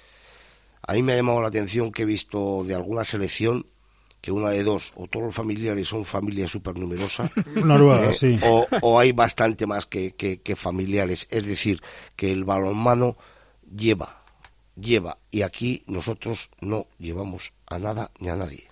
A 0.83 0.93
mí 0.93 1.03
me 1.03 1.15
ha 1.15 1.17
llamado 1.17 1.41
la 1.41 1.49
atención 1.49 1.93
que 1.93 2.03
he 2.03 2.07
visto 2.07 2.63
de 2.65 2.75
alguna 2.75 3.05
selección 3.05 3.67
que 4.21 4.33
una 4.33 4.51
de 4.51 4.63
dos, 4.63 4.93
o 4.97 5.07
todos 5.07 5.27
los 5.27 5.35
familiares 5.35 5.89
son 5.89 6.05
familias 6.07 6.51
súper 6.51 6.79
numerosas, 6.79 7.31
eh, 8.23 8.41
o, 8.81 8.99
hay 8.99 9.13
bastante 9.13 9.67
más 9.67 9.87
que, 9.87 10.13
que 10.15 10.57
familiares. 10.57 11.27
Es 11.31 11.47
decir, 11.47 11.83
que 12.17 12.33
el 12.33 12.45
balonmano 12.45 13.19
lleva, 13.75 14.23
lleva, 14.77 15.19
y 15.31 15.43
aquí 15.43 15.83
nosotros 15.87 16.49
no 16.61 16.87
llevamos 16.99 17.53
a 17.67 17.79
nada 17.79 18.13
ni 18.19 18.29
a 18.29 18.37
nadie. 18.37 18.67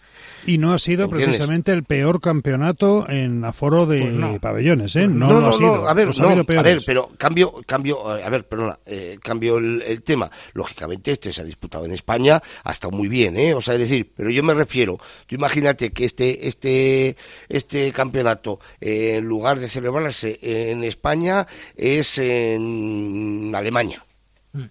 Y 0.47 0.59
no 0.59 0.73
ha 0.73 0.79
sido 0.79 1.09
precisamente 1.09 1.73
el 1.73 1.85
peor 1.85 2.21
campeonato 2.21 3.09
en 3.09 3.45
aforo 3.45 3.87
de 3.87 4.01
pues 4.01 4.41
pabellones, 4.41 4.97
¿eh? 4.97 5.07
No, 5.07 5.41
no, 5.41 5.59
no, 5.59 5.75
a 5.87 5.95
ver, 5.95 6.09
a 6.09 6.63
ver, 6.63 6.83
pero 6.85 7.11
cambio, 7.17 7.53
cambio, 7.67 8.09
a 8.09 8.29
ver, 8.29 8.47
perdona, 8.47 8.79
eh, 8.87 9.19
cambio 9.23 9.59
el, 9.59 10.03
tema. 10.03 10.31
Lógicamente 10.55 11.13
este 11.13 11.33
se 11.33 11.43
ha 11.43 11.45
disputado 11.45 11.85
en 11.85 11.93
España, 11.93 12.43
hasta 12.65 12.89
muy 12.89 13.09
bien, 13.09 13.37
¿eh? 13.37 13.55
O 13.55 13.61
sea, 13.61 13.75
es 13.75 13.81
decir, 13.81 14.13
pero 14.17 14.31
yo 14.31 14.43
me 14.43 14.55
refiero, 14.55 14.99
tú 15.27 15.35
imagínate 15.35 15.91
que 15.91 16.05
este, 16.05 16.49
este, 16.49 17.17
este 17.49 17.93
campeonato, 17.93 18.59
eh, 18.81 19.17
en 19.17 19.25
lugar 19.25 19.61
de 19.61 19.69
celebrarse 19.69 20.39
en 20.43 20.85
España, 20.85 21.47
es 21.77 22.19
en 22.19 23.53
Alemania. 23.55 24.05
Mm. 24.53 24.65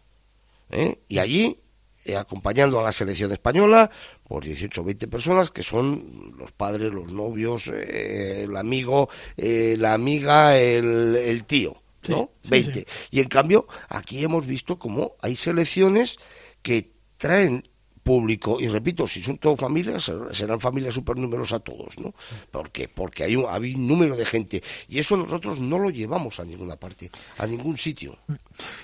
¿Eh? 0.72 1.00
Y 1.08 1.20
allí 1.20 1.58
eh, 2.04 2.18
acompañando 2.18 2.80
a 2.80 2.84
la 2.84 2.92
selección 2.92 3.32
española 3.32 3.92
por 4.32 4.46
18 4.46 4.80
o 4.80 4.86
20 4.86 5.10
personas 5.10 5.52
que 5.52 5.62
son 5.62 6.32
los 6.38 6.54
padres, 6.54 6.94
los 6.94 7.12
novios, 7.12 7.68
eh, 7.68 8.44
el 8.44 8.56
amigo, 8.56 9.10
eh, 9.36 9.76
la 9.78 9.94
amiga, 9.94 10.58
el, 10.58 11.44
tío, 11.46 11.76
¿no? 12.08 12.32
20. 12.48 12.88
Y 13.12 13.20
en 13.20 13.28
cambio, 13.28 13.68
aquí 13.90 14.24
hemos 14.24 14.48
visto 14.48 14.80
como 14.80 15.18
hay 15.20 15.36
selecciones 15.36 16.16
que 16.62 16.94
traen 17.18 17.68
público. 18.04 18.58
Y 18.60 18.68
repito, 18.68 19.08
si 19.08 19.22
son 19.24 19.38
todas 19.38 19.60
familias, 19.60 20.04
ser- 20.04 20.34
serán 20.34 20.60
familias 20.60 20.94
súper 20.94 21.18
numerosas 21.18 21.64
todos, 21.64 21.98
¿no? 22.00 22.14
¿Por 22.52 22.72
qué? 22.72 22.88
Porque 22.88 23.24
hay 23.24 23.36
un, 23.36 23.46
hay 23.50 23.76
un 23.76 23.88
número 23.88 24.16
de 24.16 24.26
gente. 24.26 24.62
Y 24.88 25.00
eso 25.00 25.18
nosotros 25.18 25.60
no 25.60 25.80
lo 25.80 25.90
llevamos 25.90 26.40
a 26.40 26.44
ninguna 26.44 26.76
parte, 26.76 27.10
a 27.38 27.46
ningún 27.48 27.78
sitio. 27.78 28.18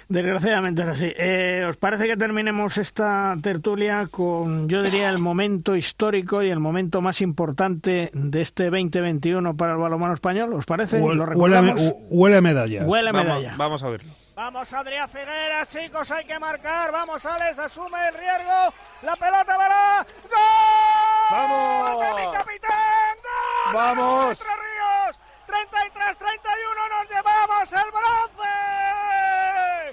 Desgraciadamente 0.09 0.81
es 0.83 0.87
así. 0.87 1.11
Eh, 1.17 1.65
¿Os 1.69 1.77
parece 1.77 2.07
que 2.07 2.17
terminemos 2.17 2.77
esta 2.77 3.35
tertulia 3.41 4.07
con, 4.09 4.67
yo 4.69 4.81
diría, 4.81 5.09
el 5.09 5.17
momento 5.19 5.75
histórico 5.75 6.41
y 6.43 6.49
el 6.49 6.59
momento 6.59 7.01
más 7.01 7.21
importante 7.21 8.09
de 8.13 8.41
este 8.41 8.65
2021 8.69 9.55
para 9.57 9.73
el 9.73 9.79
balonmano 9.79 10.13
español? 10.13 10.53
¿Os 10.53 10.65
parece? 10.65 11.01
Huele, 11.01 11.25
¿Lo 11.25 11.31
huele 11.37 11.57
a 11.57 11.75
huele 12.09 12.41
medalla. 12.41 12.85
Huele 12.85 13.09
a 13.09 13.11
Vamos, 13.11 13.27
medalla. 13.27 13.55
vamos 13.57 13.83
a 13.83 13.87
oírlo. 13.87 14.11
Vamos, 14.37 14.71
Adrián 14.71 15.09
Figueras, 15.09 15.67
chicos, 15.67 16.11
hay 16.11 16.23
que 16.23 16.37
marcar. 16.37 16.91
Vamos, 16.91 17.25
Alex, 17.25 17.57
asume 17.57 17.97
el 18.07 18.13
riesgo. 18.13 18.71
La 19.01 19.15
pelota 19.15 19.57
va. 19.57 20.05
¡Gol! 20.29 21.31
¡Vamos! 21.31 21.99
¡De 21.99 22.21
mi 22.21 22.31
capitán! 22.37 23.17
¡Gol! 23.23 23.73
¡Vamos! 23.73 24.39
Entre 24.39 24.53
Ríos! 24.53 25.19
33-31 25.47 26.89
nos 26.91 27.09
llevamos 27.09 27.73
el 27.73 27.91
bronce. 27.91 28.53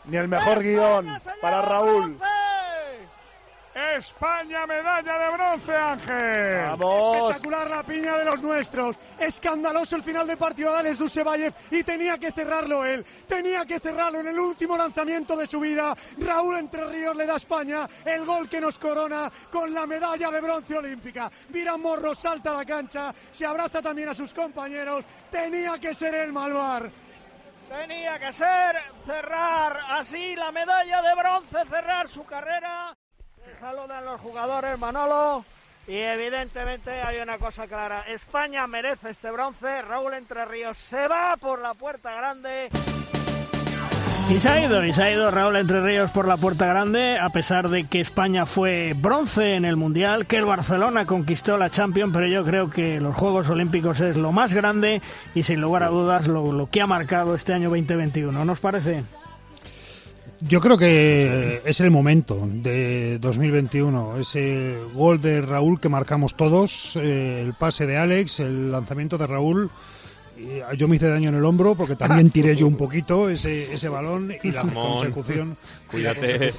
Ni 0.04 0.16
el 0.18 0.28
mejor 0.28 0.62
guion 0.62 1.22
para 1.40 1.62
Raúl. 1.62 2.16
bronce. 2.16 2.33
España, 3.96 4.66
medalla 4.66 5.18
de 5.18 5.30
bronce, 5.30 5.74
Ángel. 5.74 6.78
Vamos. 6.78 7.30
Espectacular 7.30 7.70
la 7.70 7.82
piña 7.82 8.16
de 8.16 8.24
los 8.24 8.42
nuestros. 8.42 8.96
Escandaloso 9.18 9.96
el 9.96 10.02
final 10.02 10.26
de 10.26 10.36
partido 10.36 10.72
de 10.72 10.78
Alex 10.80 10.98
Dusevayev 10.98 11.54
y 11.70 11.82
tenía 11.84 12.18
que 12.18 12.32
cerrarlo 12.32 12.84
él. 12.84 13.04
Tenía 13.28 13.64
que 13.64 13.78
cerrarlo 13.78 14.20
en 14.20 14.28
el 14.28 14.38
último 14.38 14.76
lanzamiento 14.76 15.36
de 15.36 15.46
su 15.46 15.60
vida. 15.60 15.94
Raúl 16.18 16.56
Entre 16.56 16.84
Ríos 16.86 17.14
le 17.14 17.26
da 17.26 17.34
a 17.34 17.36
España 17.36 17.88
el 18.04 18.24
gol 18.24 18.48
que 18.48 18.60
nos 18.60 18.78
corona 18.78 19.30
con 19.50 19.72
la 19.72 19.86
medalla 19.86 20.30
de 20.30 20.40
bronce 20.40 20.76
olímpica. 20.76 21.30
Mira 21.50 21.76
Morro 21.76 22.14
salta 22.14 22.50
a 22.50 22.54
la 22.54 22.64
cancha, 22.64 23.14
se 23.32 23.46
abraza 23.46 23.80
también 23.80 24.08
a 24.08 24.14
sus 24.14 24.34
compañeros. 24.34 25.04
Tenía 25.30 25.78
que 25.78 25.94
ser 25.94 26.14
el 26.14 26.32
Malvar. 26.32 26.90
Tenía 27.68 28.18
que 28.18 28.32
ser 28.32 28.76
cerrar 29.06 29.80
así 29.90 30.34
la 30.36 30.52
medalla 30.52 31.02
de 31.02 31.14
bronce, 31.14 31.70
cerrar 31.70 32.08
su 32.08 32.24
carrera. 32.24 32.94
Saludan 33.60 34.04
los 34.04 34.20
jugadores, 34.20 34.78
Manolo. 34.78 35.44
Y 35.86 35.96
evidentemente 35.96 36.90
hay 36.90 37.20
una 37.20 37.38
cosa 37.38 37.66
clara. 37.66 38.02
España 38.08 38.66
merece 38.66 39.10
este 39.10 39.30
bronce. 39.30 39.82
Raúl 39.82 40.14
Entre 40.14 40.44
Ríos 40.46 40.78
se 40.78 41.06
va 41.08 41.36
por 41.38 41.60
la 41.60 41.74
puerta 41.74 42.14
grande. 42.14 42.68
Y 44.30 44.40
se 44.40 44.48
ha 44.48 44.64
ido, 44.64 44.82
y 44.82 44.94
se 44.94 45.02
ha 45.02 45.12
ido 45.12 45.30
Raúl 45.30 45.56
Entre 45.56 45.82
Ríos 45.82 46.10
por 46.10 46.26
la 46.26 46.38
puerta 46.38 46.66
grande, 46.66 47.18
a 47.18 47.28
pesar 47.28 47.68
de 47.68 47.84
que 47.84 48.00
España 48.00 48.46
fue 48.46 48.94
bronce 48.96 49.54
en 49.54 49.66
el 49.66 49.76
Mundial, 49.76 50.26
que 50.26 50.38
el 50.38 50.46
Barcelona 50.46 51.04
conquistó 51.04 51.58
la 51.58 51.68
Champions, 51.68 52.14
pero 52.14 52.26
yo 52.26 52.42
creo 52.42 52.70
que 52.70 53.00
los 53.00 53.14
Juegos 53.14 53.50
Olímpicos 53.50 54.00
es 54.00 54.16
lo 54.16 54.32
más 54.32 54.54
grande 54.54 55.02
y 55.34 55.42
sin 55.42 55.60
lugar 55.60 55.82
a 55.82 55.88
dudas 55.88 56.26
lo, 56.26 56.52
lo 56.52 56.70
que 56.70 56.80
ha 56.80 56.86
marcado 56.86 57.34
este 57.34 57.52
año 57.52 57.68
2021. 57.68 58.46
¿No 58.46 58.52
os 58.52 58.60
parece? 58.60 59.04
Yo 60.46 60.60
creo 60.60 60.76
que 60.76 61.62
es 61.64 61.80
el 61.80 61.90
momento 61.90 62.46
de 62.52 63.18
2021. 63.18 64.18
Ese 64.18 64.74
gol 64.92 65.20
de 65.20 65.40
Raúl 65.40 65.80
que 65.80 65.88
marcamos 65.88 66.34
todos, 66.36 66.96
eh, 66.96 67.40
el 67.42 67.54
pase 67.54 67.86
de 67.86 67.96
Alex, 67.96 68.40
el 68.40 68.70
lanzamiento 68.70 69.16
de 69.16 69.26
Raúl. 69.26 69.70
Y 70.36 70.76
Yo 70.76 70.88
me 70.88 70.96
hice 70.96 71.08
daño 71.08 71.28
en 71.28 71.36
el 71.36 71.44
hombro 71.44 71.76
porque 71.76 71.94
también 71.96 72.28
tiré 72.30 72.56
yo 72.56 72.66
un 72.66 72.76
poquito 72.76 73.30
ese, 73.30 73.72
ese 73.72 73.88
balón 73.88 74.34
y 74.42 74.50
la 74.50 74.62
Ramón, 74.62 74.96
consecución. 74.96 75.56
cuídate. 75.88 76.52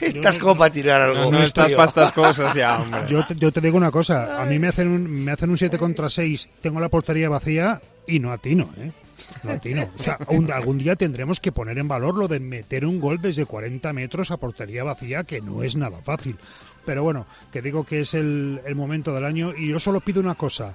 Estás- 0.00 0.38
como 0.38 0.56
para 0.56 0.72
tirar 0.72 1.00
algo. 1.02 1.24
No, 1.24 1.30
no 1.32 1.42
estás 1.42 1.72
para 1.72 1.88
estas 1.88 2.12
cosas 2.12 2.54
ya, 2.54 2.78
hombre. 2.80 3.00
Yo 3.08 3.26
te, 3.26 3.34
yo 3.34 3.50
te 3.52 3.60
digo 3.60 3.76
una 3.76 3.90
cosa, 3.90 4.40
a 4.40 4.46
mí 4.46 4.58
me 4.60 4.68
hacen 4.68 4.88
un, 4.88 5.24
me 5.24 5.32
hacen 5.32 5.50
un 5.50 5.58
7 5.58 5.76
contra 5.76 6.08
6, 6.08 6.48
tengo 6.62 6.78
la 6.80 6.88
portería 6.88 7.28
vacía 7.28 7.80
y 8.06 8.20
no 8.20 8.30
atino, 8.32 8.70
¿eh? 8.78 8.92
No 9.42 9.52
atino. 9.52 9.88
O 9.98 10.02
sea, 10.02 10.18
un- 10.28 10.50
algún 10.52 10.78
día 10.78 10.96
tendremos 10.96 11.40
que 11.40 11.52
poner 11.52 11.78
en 11.78 11.88
valor 11.88 12.16
lo 12.16 12.28
de 12.28 12.40
meter 12.40 12.84
un 12.86 13.00
gol 13.00 13.20
desde 13.20 13.46
40 13.46 13.92
metros 13.92 14.30
a 14.30 14.36
portería 14.36 14.84
vacía, 14.84 15.24
que 15.24 15.40
no 15.40 15.62
es 15.62 15.76
nada 15.76 15.98
fácil. 16.02 16.36
Pero 16.84 17.02
bueno, 17.02 17.26
que 17.52 17.62
digo 17.62 17.84
que 17.84 18.00
es 18.02 18.14
el, 18.14 18.60
el 18.66 18.74
momento 18.74 19.14
del 19.14 19.24
año 19.24 19.54
y 19.56 19.68
yo 19.68 19.80
solo 19.80 20.00
pido 20.00 20.20
una 20.20 20.34
cosa. 20.34 20.74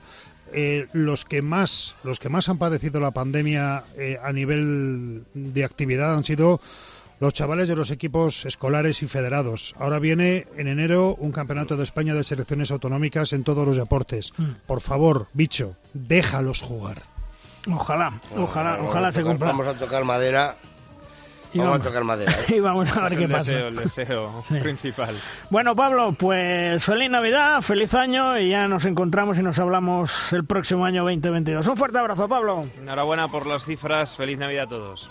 Eh, 0.52 0.88
los 0.94 1.26
que 1.26 1.44
más 1.44 1.94
los 2.04 2.20
que 2.20 2.28
más 2.30 2.50
han 2.50 2.58
padecido 2.58 3.00
la 3.00 3.12
pandemia 3.12 3.84
eh, 3.96 4.18
a 4.24 4.34
nivel 4.34 5.24
de 5.36 5.64
actividad 5.64 6.16
han 6.16 6.24
sido 6.24 6.60
los 7.20 7.34
chavales 7.36 7.68
de 7.70 7.76
los 7.76 7.92
equipos 7.92 8.46
escolares 8.46 9.04
y 9.04 9.08
federados. 9.08 9.76
Ahora 9.78 10.00
viene 10.00 10.48
en 10.58 10.68
enero 10.70 11.16
un 11.20 11.32
campeonato 11.34 11.78
de 11.78 11.84
España 11.84 12.16
de 12.16 12.24
selecciones 12.24 12.72
autonómicas 12.72 13.34
en 13.34 13.44
todos 13.44 13.68
los 13.68 13.76
deportes. 13.78 14.34
Por 14.66 14.82
favor, 14.82 15.28
bicho, 15.34 15.76
déjalos 15.94 16.62
jugar. 16.62 17.04
Ojalá, 17.74 18.12
ojalá, 18.38 18.78
ojalá 18.82 19.12
se 19.12 19.22
tocar- 19.22 19.32
cumpla. 19.34 19.48
Vamos 19.48 19.68
a 19.68 19.74
tocar 19.76 20.04
madera. 20.04 20.56
Y 21.52 21.58
Vamos 21.58 21.80
a 21.80 21.84
tocar 21.84 22.04
madera. 22.04 22.32
¿eh? 22.32 22.46
Y 22.58 22.60
vamos 22.60 22.96
a 22.96 23.02
ver 23.02 23.14
Es 23.14 23.18
qué 23.18 23.24
el 23.26 23.32
pasa. 23.32 23.52
deseo, 23.52 23.68
el 23.70 23.76
deseo 23.76 24.44
Sí. 24.48 24.60
principal. 24.60 25.16
Bueno, 25.50 25.76
Pablo, 25.76 26.12
pues 26.14 26.84
feliz 26.84 27.10
Navidad, 27.10 27.64
feliz 27.64 27.96
año 27.96 28.38
y 28.38 28.50
ya 28.50 28.68
nos 28.68 28.86
encontramos 28.86 29.40
y 29.40 29.42
nos 29.42 29.58
hablamos 29.58 30.32
el 30.32 30.46
próximo 30.46 30.86
año 30.86 31.02
2022. 31.04 31.66
Un 31.66 31.76
fuerte 31.78 31.98
abrazo, 31.98 32.30
Pablo. 32.30 32.66
Enhorabuena 32.80 33.28
por 33.30 33.48
las 33.48 33.66
cifras. 33.66 34.16
Feliz 34.16 34.38
Navidad 34.38 34.66
a 34.66 34.68
todos. 34.70 35.10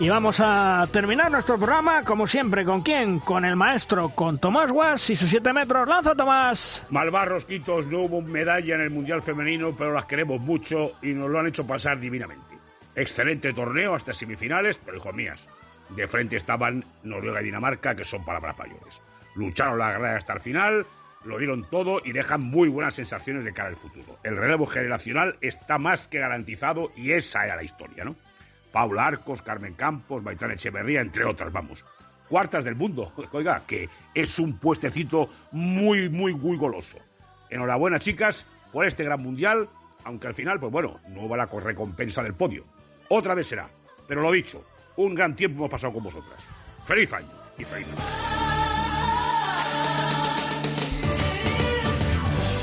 Y 0.00 0.08
vamos 0.08 0.40
a 0.40 0.88
terminar 0.90 1.30
nuestro 1.30 1.58
programa, 1.58 2.04
como 2.04 2.26
siempre, 2.26 2.64
¿con 2.64 2.80
quién? 2.80 3.18
Con 3.18 3.44
el 3.44 3.54
maestro, 3.54 4.08
con 4.08 4.38
Tomás 4.38 4.72
Guas 4.72 5.10
y 5.10 5.14
sus 5.14 5.28
7 5.28 5.52
metros. 5.52 5.86
¡Lanza, 5.86 6.14
Tomás! 6.14 6.86
Malvar 6.88 7.28
Rosquitos 7.28 7.86
no 7.86 7.98
hubo 7.98 8.22
medalla 8.22 8.76
en 8.76 8.80
el 8.80 8.88
Mundial 8.88 9.20
Femenino, 9.20 9.74
pero 9.76 9.92
las 9.92 10.06
queremos 10.06 10.40
mucho 10.40 10.92
y 11.02 11.08
nos 11.08 11.28
lo 11.28 11.38
han 11.38 11.48
hecho 11.48 11.66
pasar 11.66 12.00
divinamente. 12.00 12.56
Excelente 12.96 13.52
torneo 13.52 13.94
hasta 13.94 14.14
semifinales, 14.14 14.80
pero 14.82 14.96
hijo 14.96 15.12
mías, 15.12 15.46
de 15.90 16.08
frente 16.08 16.38
estaban 16.38 16.82
Noruega 17.02 17.42
y 17.42 17.44
Dinamarca, 17.44 17.94
que 17.94 18.04
son 18.04 18.24
palabras 18.24 18.56
mayores. 18.56 19.02
Lucharon 19.34 19.78
la 19.78 19.92
guerra 19.92 20.16
hasta 20.16 20.32
el 20.32 20.40
final, 20.40 20.86
lo 21.24 21.36
dieron 21.36 21.68
todo 21.68 22.00
y 22.02 22.12
dejan 22.12 22.40
muy 22.40 22.70
buenas 22.70 22.94
sensaciones 22.94 23.44
de 23.44 23.52
cara 23.52 23.68
al 23.68 23.76
futuro. 23.76 24.16
El 24.22 24.38
relevo 24.38 24.64
generacional 24.64 25.36
está 25.42 25.76
más 25.76 26.06
que 26.06 26.20
garantizado 26.20 26.90
y 26.96 27.12
esa 27.12 27.44
era 27.44 27.56
la 27.56 27.64
historia, 27.64 28.02
¿no? 28.02 28.16
Paula 28.72 29.06
Arcos, 29.06 29.42
Carmen 29.42 29.74
Campos, 29.74 30.22
Maitán 30.22 30.50
Echeverría, 30.50 31.00
entre 31.00 31.24
otras, 31.24 31.52
vamos. 31.52 31.84
Cuartas 32.28 32.64
del 32.64 32.76
mundo, 32.76 33.12
oiga, 33.32 33.62
que 33.66 33.88
es 34.14 34.38
un 34.38 34.58
puestecito 34.58 35.30
muy, 35.52 36.08
muy, 36.08 36.34
muy 36.34 36.56
goloso. 36.56 36.98
Enhorabuena, 37.50 37.98
chicas, 37.98 38.46
por 38.72 38.86
este 38.86 39.04
gran 39.04 39.20
mundial, 39.20 39.68
aunque 40.04 40.28
al 40.28 40.34
final, 40.34 40.60
pues 40.60 40.72
bueno, 40.72 41.00
no 41.08 41.28
va 41.28 41.36
la 41.36 41.46
recompensa 41.46 42.22
del 42.22 42.34
podio. 42.34 42.64
Otra 43.08 43.34
vez 43.34 43.48
será. 43.48 43.68
Pero 44.06 44.22
lo 44.22 44.32
dicho, 44.32 44.64
un 44.96 45.14
gran 45.14 45.34
tiempo 45.34 45.58
hemos 45.58 45.70
pasado 45.70 45.92
con 45.92 46.04
vosotras. 46.04 46.40
Feliz 46.84 47.12
año 47.12 47.28
y 47.58 47.64
feliz 47.64 47.88
Navidad. 47.88 48.49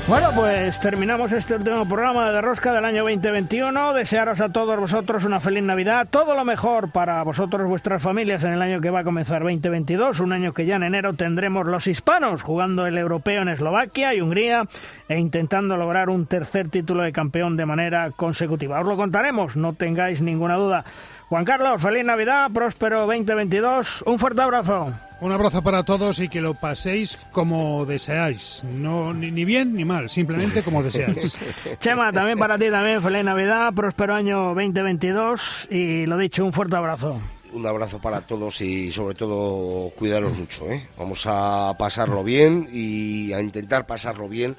Bueno, 0.08 0.28
pues 0.34 0.80
terminamos 0.80 1.34
este 1.34 1.54
último 1.54 1.86
programa 1.86 2.32
de 2.32 2.40
Rosca 2.40 2.72
del 2.72 2.86
año 2.86 3.02
2021. 3.02 3.92
Desearos 3.92 4.40
a 4.40 4.48
todos 4.48 4.80
vosotros 4.80 5.24
una 5.24 5.38
feliz 5.38 5.62
Navidad, 5.62 6.08
todo 6.10 6.34
lo 6.34 6.46
mejor 6.46 6.90
para 6.90 7.22
vosotros, 7.24 7.68
vuestras 7.68 8.02
familias 8.02 8.42
en 8.42 8.54
el 8.54 8.62
año 8.62 8.80
que 8.80 8.88
va 8.88 9.00
a 9.00 9.04
comenzar 9.04 9.42
2022, 9.42 10.20
un 10.20 10.32
año 10.32 10.54
que 10.54 10.64
ya 10.64 10.76
en 10.76 10.84
enero 10.84 11.12
tendremos 11.12 11.66
los 11.66 11.86
hispanos 11.86 12.40
jugando 12.40 12.86
el 12.86 12.96
europeo 12.96 13.42
en 13.42 13.48
Eslovaquia 13.48 14.14
y 14.14 14.22
Hungría 14.22 14.66
e 15.10 15.18
intentando 15.18 15.76
lograr 15.76 16.08
un 16.08 16.24
tercer 16.24 16.70
título 16.70 17.02
de 17.02 17.12
campeón 17.12 17.58
de 17.58 17.66
manera 17.66 18.10
consecutiva. 18.10 18.80
Os 18.80 18.86
lo 18.86 18.96
contaremos, 18.96 19.56
no 19.56 19.74
tengáis 19.74 20.22
ninguna 20.22 20.54
duda. 20.54 20.86
Juan 21.28 21.44
Carlos, 21.44 21.82
feliz 21.82 22.06
Navidad, 22.06 22.50
próspero 22.50 23.00
2022, 23.00 24.02
un 24.06 24.18
fuerte 24.18 24.40
abrazo. 24.40 24.90
Un 25.20 25.30
abrazo 25.30 25.60
para 25.60 25.82
todos 25.82 26.20
y 26.20 26.28
que 26.30 26.40
lo 26.40 26.54
paséis 26.54 27.18
como 27.32 27.84
deseáis. 27.84 28.64
No, 28.72 29.12
ni, 29.12 29.30
ni 29.30 29.44
bien 29.44 29.74
ni 29.74 29.84
mal, 29.84 30.08
simplemente 30.08 30.62
como 30.62 30.82
deseáis. 30.82 31.36
Chema, 31.80 32.12
también 32.12 32.38
para 32.38 32.56
ti, 32.56 32.70
también 32.70 33.02
feliz 33.02 33.24
Navidad, 33.24 33.74
próspero 33.74 34.14
año 34.14 34.54
2022 34.54 35.68
y 35.70 36.06
lo 36.06 36.16
dicho, 36.16 36.46
un 36.46 36.54
fuerte 36.54 36.76
abrazo. 36.76 37.20
Un 37.52 37.66
abrazo 37.66 37.98
para 37.98 38.22
todos 38.22 38.62
y 38.62 38.90
sobre 38.90 39.14
todo 39.14 39.90
cuidaros 39.90 40.38
mucho. 40.38 40.64
¿eh? 40.70 40.88
Vamos 40.96 41.24
a 41.26 41.74
pasarlo 41.78 42.24
bien 42.24 42.68
y 42.72 43.34
a 43.34 43.42
intentar 43.42 43.86
pasarlo 43.86 44.30
bien 44.30 44.56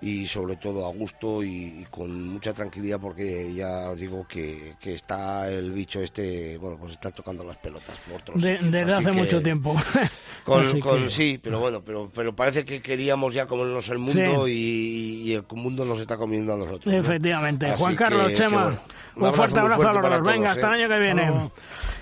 y 0.00 0.26
sobre 0.26 0.56
todo 0.56 0.86
a 0.86 0.92
gusto 0.92 1.42
y, 1.42 1.48
y 1.80 1.86
con 1.90 2.28
mucha 2.28 2.52
tranquilidad 2.52 3.00
porque 3.00 3.52
ya 3.52 3.90
os 3.90 3.98
digo 3.98 4.26
que, 4.28 4.74
que 4.80 4.92
está 4.94 5.50
el 5.50 5.72
bicho 5.72 6.00
este, 6.00 6.56
bueno, 6.58 6.76
pues 6.78 6.92
está 6.92 7.10
tocando 7.10 7.42
las 7.44 7.56
pelotas 7.56 7.96
por 8.08 8.20
otros 8.20 8.40
De- 8.40 8.58
desde 8.58 8.92
hace 8.94 9.04
que- 9.06 9.12
mucho 9.12 9.42
tiempo. 9.42 9.74
Con, 10.44 10.80
con- 10.80 11.02
que- 11.04 11.10
Sí, 11.10 11.38
pero 11.42 11.60
bueno, 11.60 11.82
pero, 11.84 12.10
pero 12.14 12.34
parece 12.34 12.64
que 12.64 12.80
queríamos 12.80 13.34
ya 13.34 13.46
comernos 13.46 13.86
el 13.90 13.98
mundo 13.98 14.48
y, 14.48 14.52
y 15.24 15.32
el 15.34 15.44
mundo 15.52 15.84
nos 15.84 16.00
está 16.00 16.16
comiendo 16.16 16.54
a 16.54 16.56
nosotros. 16.56 16.86
¿no? 16.86 16.98
Efectivamente. 16.98 17.66
Así 17.66 17.82
Juan 17.82 17.94
Carlos, 17.96 18.32
Chema, 18.32 18.62
bueno. 18.64 19.28
un, 19.28 19.34
fuerte 19.34 19.60
muy 19.60 19.72
abrazo 19.72 19.88
a 19.90 19.92
los 19.92 20.10
dos. 20.10 20.22
Venga, 20.22 20.54
todos, 20.54 20.64
hasta 20.64 20.74
el 20.74 20.80
¿eh? 20.80 20.84
año 20.84 20.94
que 20.94 21.00
viene. 21.00 21.50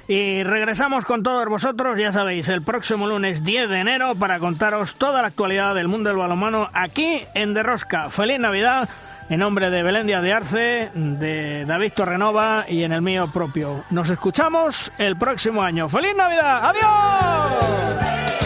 Y 0.09 0.45
regresamos 0.45 1.05
con 1.05 1.23
todos 1.25 1.47
vosotros, 1.47 1.99
ya 1.99 2.13
sabéis, 2.13 2.49
el 2.49 2.63
próximo 2.63 3.09
lunes 3.09 3.43
10 3.43 3.69
de 3.69 3.81
enero 3.81 4.15
para 4.15 4.39
contaros 4.39 4.95
toda 4.95 5.21
la 5.21 5.29
actualidad 5.29 5.75
del 5.75 5.89
mundo 5.89 6.11
del 6.11 6.19
balonmano 6.19 6.69
aquí 6.73 7.21
en 7.35 7.55
Derrosca. 7.55 8.09
Feliz 8.11 8.39
Navidad 8.39 8.89
en 9.29 9.41
nombre 9.41 9.71
de 9.71 9.83
Belén 9.83 10.07
Díaz 10.07 10.23
de 10.23 10.33
Arce, 10.33 10.91
de 10.95 11.65
David 11.67 11.93
Torrenova 11.95 12.65
y 12.69 12.85
en 12.85 12.93
el 12.93 13.03
mío 13.03 13.29
propio. 13.33 13.83
Nos 13.91 14.09
escuchamos 14.11 14.93
el 14.99 15.17
próximo 15.17 15.63
año. 15.63 15.89
¡Feliz 15.89 16.15
Navidad! 16.17 16.71
¡Adiós! 16.71 18.46